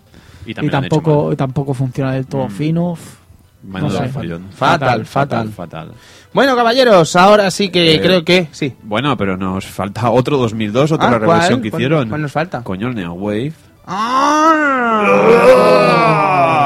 [0.45, 2.51] Y Y, tampoco, tampoco funciona del todo Mm.
[2.51, 2.98] fino.
[3.64, 4.09] Menudo no sé.
[4.09, 4.43] follón.
[4.51, 5.49] Fatal, fatal.
[5.49, 5.91] fatal.
[6.33, 8.75] Bueno, caballeros, ahora sí que Eh, creo que sí.
[8.83, 11.61] Bueno, pero nos falta otro 2002, otra Ah, reversión ¿cuál?
[11.64, 12.09] que ¿Cuál- hicieron.
[12.09, 12.61] cuál nos falta?
[12.61, 13.53] Coño, el Neo Wave.
[13.88, 15.11] ¡Ah!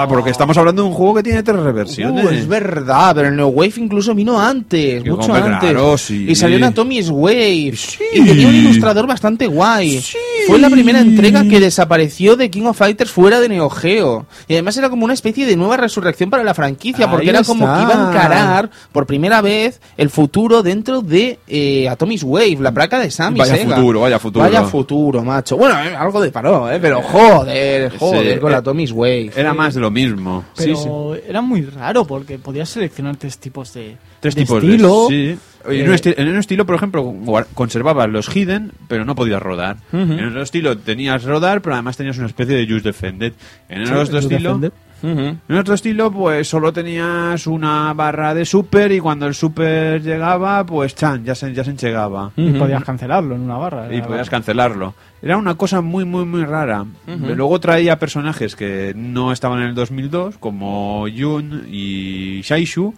[0.02, 2.24] Ah, porque estamos hablando de un juego que tiene tres reversiones.
[2.24, 5.60] Uh, es verdad, pero el Neo Wave incluso vino antes, Que mucho antes.
[5.60, 6.26] claro, sí.
[6.30, 7.74] Y salió en Atomic Wave.
[8.14, 10.02] Y tenía un ilustrador bastante guay.
[10.48, 14.26] Fue la primera entrega que desapareció de King of Fighters fuera de Neo Geo.
[14.48, 17.66] Y además era como una especie de nueva resurrección para la franquicia, porque era como
[17.66, 22.72] que iba a encarar por primera vez el futuro dentro de eh, Atomic Wave, la
[22.72, 23.76] placa de Sammy Vaya Sega.
[23.76, 24.46] futuro, vaya futuro.
[24.46, 25.58] Vaya futuro, macho.
[25.58, 29.32] Bueno, eh, algo de paró, eh, pero joder, joder, Sí, con eh, la Atomic Wave.
[29.36, 30.46] Era más de lo mismo.
[30.58, 30.90] Pero Sí, sí.
[31.28, 35.08] era muy raro porque podías seleccionar tres tipos de, Tres de tipos estilo.
[35.10, 35.16] de...
[35.36, 35.40] Sí.
[35.66, 39.14] En, Eh, un esti- en un estilo, por ejemplo, guar- conservabas los hidden, pero no
[39.16, 39.76] podías rodar.
[39.92, 43.34] En otro estilo tenías rodar, pero además tenías una especie de Just Defended.
[43.68, 44.40] En el Sí, otro estilo...
[44.58, 44.72] Defended.
[45.02, 50.66] En otro estilo, pues solo tenías una barra de super y cuando el super llegaba,
[50.66, 52.32] pues chan, ya se, ya se enchegaba.
[52.36, 53.94] Y podías cancelarlo en una barra.
[53.94, 54.94] Y podías cancelarlo.
[55.22, 56.86] Era una cosa muy, muy, muy rara.
[57.06, 62.94] Luego traía personajes que no estaban en el 2002, como Yun y Shaishu,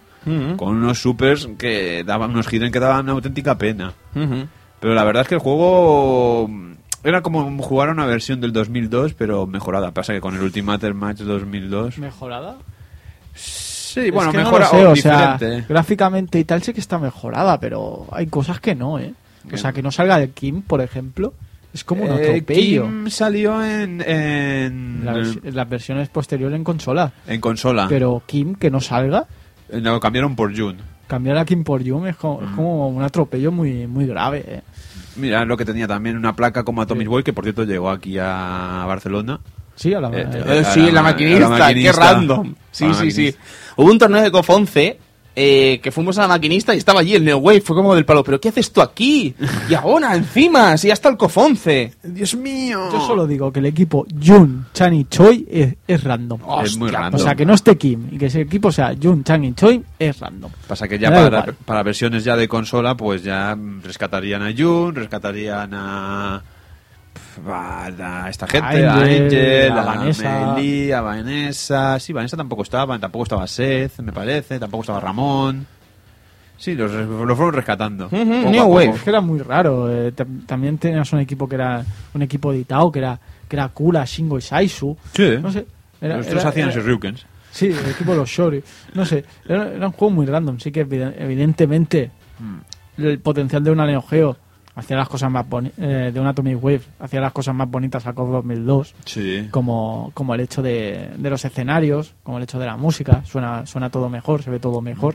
[0.56, 3.92] con unos supers que daban unos hidden que daban una auténtica pena.
[4.80, 6.50] Pero la verdad es que el juego
[7.04, 9.90] era como jugar a una versión del 2002, pero mejorada.
[9.92, 11.98] Pasa que con el Ultimate Match 2002...
[11.98, 12.56] ¿Mejorada?
[13.34, 17.58] Sí, bueno, Es que no o o sea, gráficamente y tal sé que está mejorada,
[17.60, 19.12] pero hay cosas que no, ¿eh?
[19.52, 21.34] O sea, que no salga de Kim, por ejemplo,
[21.74, 22.84] es como un Eh, atropello.
[22.84, 27.12] Kim salió en, en, La vers- en las versiones posteriores en consola.
[27.26, 27.86] en consola.
[27.88, 29.26] Pero Kim, que no salga,
[29.68, 30.76] Eh, Lo cambiaron por Jun.
[31.06, 32.44] cambiar a Kim por Yum es como, Mm.
[32.44, 34.62] es como un atropello muy, muy grave, ¿eh?
[35.16, 38.16] Mira lo que tenía también una placa como Atomic Boy, que por cierto llegó aquí
[38.18, 39.40] a Barcelona.
[39.74, 41.92] Sí, a la Eh, eh, Eh, sí, la la, ma- maquinista, la maquinista.
[41.92, 42.54] qué random.
[42.70, 43.34] Sí, sí, sí.
[43.76, 44.98] Hubo un torneo de COF 11
[45.34, 47.60] eh, que fuimos a la maquinista y estaba allí el Neo Wave.
[47.60, 49.34] Fue como del palo, ¿pero qué haces tú aquí?
[49.68, 51.92] Y ahora, encima, si ya está el COF 11.
[52.02, 52.88] ¡Dios mío!
[52.92, 56.40] Yo solo digo que el equipo Jun, Chan y Choi es, es random.
[56.64, 57.20] Es muy random.
[57.20, 59.82] O sea, que no esté Kim y que ese equipo sea Jun, Chan y Choi
[59.98, 60.50] es random.
[60.66, 61.54] Pasa que ya para, igual.
[61.64, 66.42] para versiones ya de consola, pues ya rescatarían a Jun, rescatarían a...
[67.48, 70.54] a, esta gente, a Angel, Angel, a Vanessa.
[70.54, 71.98] Meli, a Vanessa.
[71.98, 75.66] Sí, Vanessa tampoco estaba, tampoco estaba Seth, me parece, tampoco estaba Ramón.
[76.56, 78.04] Sí, los, los fueron rescatando.
[78.08, 78.64] Poco a New.
[78.66, 78.94] Wave.
[79.02, 79.90] Que era muy raro.
[79.90, 83.68] eh, tam- también tenías un equipo que era un equipo editado, que era que era
[83.68, 84.96] Kula, Shingo y Saisu.
[85.12, 85.38] Sí.
[85.42, 85.66] No sé.
[86.00, 87.26] Era, los tres era- hacían sus Ryukens.
[87.50, 88.62] Sí, el equipo de los Shori.
[88.94, 89.24] No sé.
[89.46, 90.58] Era, era un juego muy random.
[90.60, 93.02] Sí que eviden- evidentemente Mm.
[93.02, 94.36] el potencial de una Neo Geo
[94.74, 95.78] hacía las cosas más bonitas.
[95.78, 98.94] de una Atomic Wave hacía las cosas más bonitas a COD 2002.
[99.04, 99.48] Sí.
[99.50, 103.24] Como, como el hecho de, de los escenarios, como el hecho de la música.
[103.24, 105.14] Suena, suena todo mejor, se ve todo mejor.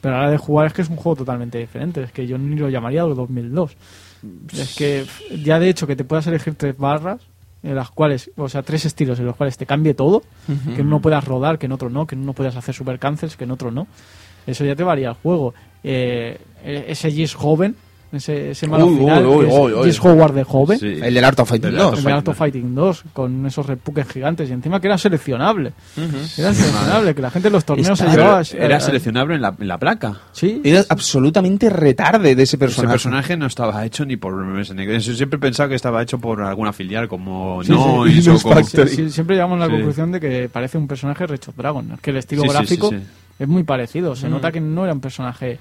[0.00, 2.02] Pero a la hora de jugar es que es un juego totalmente diferente.
[2.02, 3.76] Es que yo ni lo llamaría 2002.
[4.52, 5.04] Es que
[5.42, 7.20] ya de hecho que te puedas elegir tres barras,
[7.62, 10.86] en las cuales, o sea, tres estilos en los cuales te cambie todo, que en
[10.86, 13.44] uno puedas rodar, que en otro no, que en uno puedas hacer super cancels, que
[13.44, 13.86] en otro no.
[14.46, 15.54] Eso ya te varía el juego.
[15.82, 17.74] Eh, ese Gis joven,
[18.12, 19.84] ese, ese malo Uy, final, uy, que es uy, uy.
[19.86, 20.86] Gis Howard de joven, Sí.
[21.02, 21.98] El del Art of Fighting Del Art 2.
[21.98, 25.72] el de Art of Fighting 2, con esos repuques gigantes, y encima que era seleccionable.
[26.38, 28.42] Era seleccionable, que la gente en los torneos Está- se llevaba...
[28.52, 30.20] Era seleccionable en la, en la placa.
[30.32, 32.92] Sí, Era absolutamente retarde de ese Ese personaje.
[32.94, 34.34] personaje no estaba hecho ni por.
[34.64, 38.12] Siempre he pensado que estaba hecho por alguna filial como Sí, No sí.
[38.12, 38.54] y Los Soco.
[38.54, 38.88] Factory.
[38.88, 39.72] Sí, sí, siempre llegamos a la Sí.
[39.72, 41.92] conclusión de que parece un personaje of Dragon.
[41.92, 43.02] Es que el estilo gráfico sí, sí.
[43.40, 44.14] es muy parecido.
[44.16, 45.58] Se nota que no era un personaje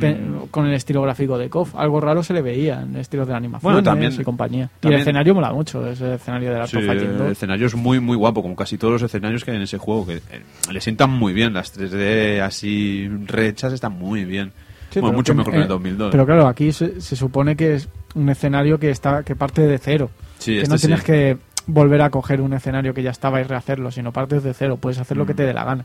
[0.00, 0.18] pe-
[0.50, 1.74] con el estilo gráfico de KOF.
[1.76, 4.64] Algo raro se le veía en el estilo de la animación Bueno, también- y compañía.
[4.64, 7.30] Y también- el escenario mola mucho, ese escenario de Art Sí, el 2.
[7.32, 10.06] escenario es muy muy guapo, como casi todos los escenarios que hay en ese juego,
[10.06, 10.42] que eh,
[10.72, 14.52] le sientan muy bien, las 3D así rechas están muy bien.
[14.90, 16.10] Sí, bueno, pero mucho que- mejor que en el eh, 2002.
[16.10, 19.78] Pero claro, aquí se, se supone que es un escenario que está que parte de
[19.78, 20.10] cero.
[20.38, 21.06] Sí, que este no tienes sí.
[21.06, 21.36] que
[21.66, 24.78] volver a coger un escenario que ya estaba y rehacerlo, sino partes de cero.
[24.80, 25.84] Puedes hacer lo que te dé la gana.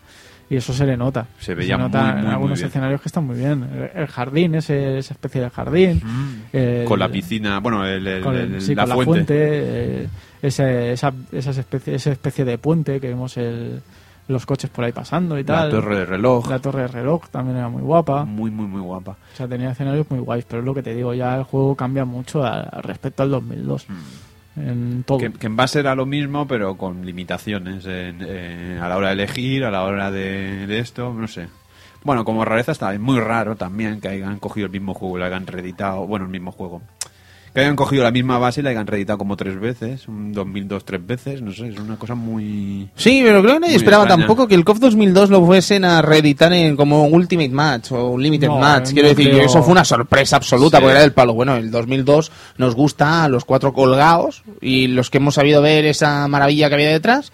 [0.50, 1.24] Y eso se le nota.
[1.24, 1.26] Mm.
[1.40, 2.68] Se veía nota muy, en muy algunos bien.
[2.68, 3.64] escenarios que están muy bien.
[3.94, 6.02] El, el jardín, ese, esa especie de jardín.
[6.52, 9.14] el- con la piscina, bueno, el- con el- sí, la, con la fuente.
[9.14, 9.34] fuente,
[10.04, 10.08] eh,
[10.42, 13.82] ese- esa, esas especie, esa especie de puente que vemos el,
[14.28, 15.70] los coches por ahí pasando y la tal.
[15.72, 16.50] torre de reloj.
[16.50, 18.24] La torre de reloj también era muy guapa.
[18.26, 19.12] Muy, muy, muy guapa.
[19.12, 21.76] O sea, tenía escenarios muy guays, pero es lo que te digo, ya el juego
[21.76, 22.44] cambia mucho
[22.82, 23.88] respecto al 2002.
[24.56, 29.72] Que, en base era lo mismo, pero con limitaciones a la hora de elegir, a
[29.72, 31.48] la hora de, esto, no sé.
[32.04, 35.48] Bueno, como rareza está muy raro también que hayan cogido el mismo juego lo hayan
[35.48, 36.82] reeditado, bueno, el mismo juego.
[37.54, 40.84] Que hayan cogido la misma base y la hayan reeditado como tres veces, un 2002
[40.86, 42.90] tres veces, no sé, es una cosa muy...
[42.96, 44.22] Sí, pero creo que nadie esperaba extraña.
[44.26, 48.24] tampoco que el KOF 2002 lo fuesen a reeditar en, como Ultimate Match o un
[48.24, 48.88] Limited No, Match.
[48.88, 49.46] no Quiero decir, creo.
[49.46, 50.82] eso fue una sorpresa absoluta Sí.
[50.82, 51.36] porque era del palo.
[51.36, 55.86] Bueno, el 2002 nos gusta a los cuatro colgados y los que hemos sabido ver
[55.86, 57.32] esa maravilla que había detrás.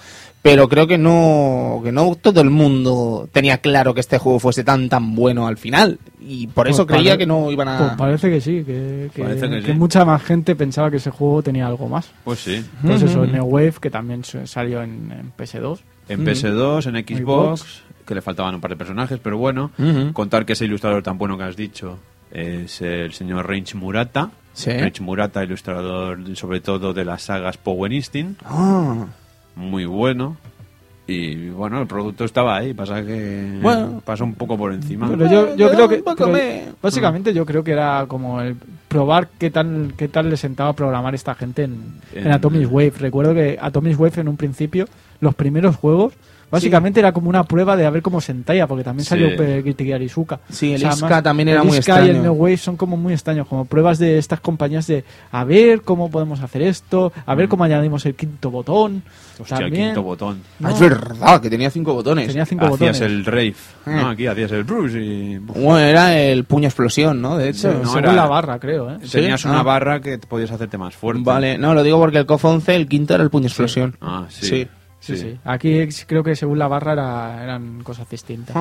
[0.51, 4.63] Pero creo que no, que no todo el mundo tenía claro que este juego fuese
[4.63, 5.99] tan tan bueno al final.
[6.19, 7.77] Y por eso Pues creía pare- que no iban a...
[7.77, 9.73] Pues parece que sí, que, que- que que sí.
[9.73, 12.09] mucha más gente pensaba que ese juego tenía algo más.
[12.23, 12.63] Pues sí.
[12.81, 13.31] Pues eso, Ujú.
[13.31, 15.79] Neo Wave, que también salió en, en PS2.
[16.09, 17.83] En PS2, en Xbox, Xbox.
[18.07, 20.13] que le faltaban un par de personajes, pero bueno, Ujú.
[20.13, 21.99] contar que ese ilustrador tan bueno que has dicho
[22.31, 24.31] es el señor Range Murata.
[24.53, 24.71] Sí.
[24.71, 29.05] Range Murata, ilustrador sobre todo de las sagas Power Instinct, Ah.
[29.59, 30.37] Muy bueno.
[31.07, 33.99] Y bueno, el producto estaba ahí, pasa que Bueno.
[34.05, 35.07] pasó un poco por encima.
[35.09, 36.03] Pero yo, yo creo que.
[36.15, 36.31] pero
[36.83, 38.55] Básicamente, yo creo que era como el
[38.87, 41.81] probar qué tal, qué tal le sentaba programar esta gente en,
[42.13, 42.93] en En- Atomic Wave.
[42.99, 44.85] Recuerdo que Atomic Wave en un principio,
[45.19, 46.13] los primeros juegos,
[46.51, 49.09] Básicamente era como una prueba de a ver cómo se entalla, porque también Sí.
[49.09, 49.29] salió
[49.63, 50.39] Guilty Gear Isuka.
[50.49, 52.23] Sí, el O sea, Iska también era el muy Iska y el extraño.
[52.23, 56.09] New Wave son como muy extraños, como pruebas de estas compañías de a ver cómo
[56.09, 58.95] podemos hacer esto, a ver cómo añadimos el quinto botón.
[58.97, 59.41] Mm.
[59.41, 59.85] Hostia, el también.
[59.87, 60.41] quinto botón.
[60.59, 62.27] No, Ah, es verdad, que tenía cinco botones.
[62.27, 63.01] tenía cinco Hacías botones.
[63.01, 63.55] el rave,
[63.85, 63.91] ¿no?
[64.09, 64.11] Eh.
[64.11, 65.37] Aquí hacías el bruce y...
[65.37, 67.37] Bueno, era el puño explosión, ¿no?
[67.37, 67.71] De hecho.
[67.71, 68.97] no, según era- la barra, creo, ¿eh?
[69.09, 69.47] Tenías ¿Sí?
[69.47, 69.63] una Ah.
[69.63, 71.21] barra que podías hacerte más fuerte.
[71.23, 73.95] Vale, no, lo digo porque el COF 11, el quinto era el puño explosión.
[74.01, 74.67] Ah, sí.
[74.99, 75.15] Sí.
[75.15, 75.39] Sí, sí.
[75.45, 78.55] Aquí creo que según la barra era- eran cosas distintas.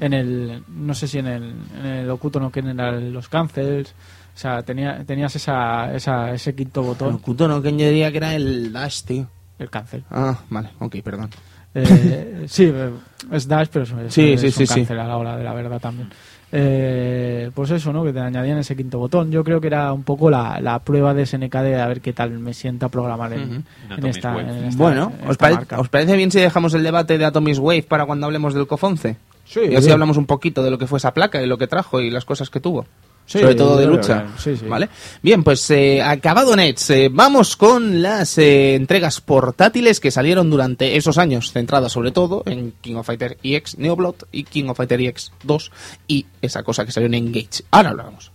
[0.00, 3.90] En el, no sé si en el, en el Okuto no Ken eran los cancels.
[4.34, 8.10] O sea, tenía, tenías esa, esa, ese quinto El botón, Kuto no, que yo diría
[8.10, 9.28] que era el dash, tío.
[9.60, 10.02] el cancel.
[10.10, 11.30] Ah, vale, ok, perdón.
[11.76, 12.90] Eh, sí, eh,
[13.30, 15.80] es dash, pero es, Sí, es sí, un cancel a la hora de la verdad
[15.80, 16.08] también.
[16.56, 18.04] Eh, pues eso, ¿no?
[18.04, 19.30] Que te añadían ese quinto botón.
[19.32, 22.12] Yo creo que era un poco la, la prueba de SNK de a ver qué
[22.12, 24.32] tal me sienta programar en, esta, en esta-
[24.76, 25.80] bueno, en ¿os, esta pare- marca.
[25.80, 28.84] os parece bien si dejamos el debate de Atomic Wave para cuando hablemos del COF
[28.84, 29.16] 11?
[29.46, 29.90] Sí, y así sí.
[29.90, 32.24] hablamos un poquito de lo que fue esa placa y lo que trajo y las
[32.24, 32.86] cosas que tuvo.
[33.26, 34.26] Sí, Sobre todo de lucha.
[34.36, 34.66] que- sí, sí.
[34.66, 34.90] ¿Vale?
[35.22, 40.96] Bien, pues eh, acabado Nets, eh, vamos con las eh, entregas portátiles que salieron durante
[40.96, 45.00] esos años, centradas sobre todo en King of Fighter EX Neoblood y King of Fighter
[45.00, 45.72] EX 2
[46.06, 47.64] y esa cosa que salió en Engage.
[47.70, 48.30] Ahora hablamos.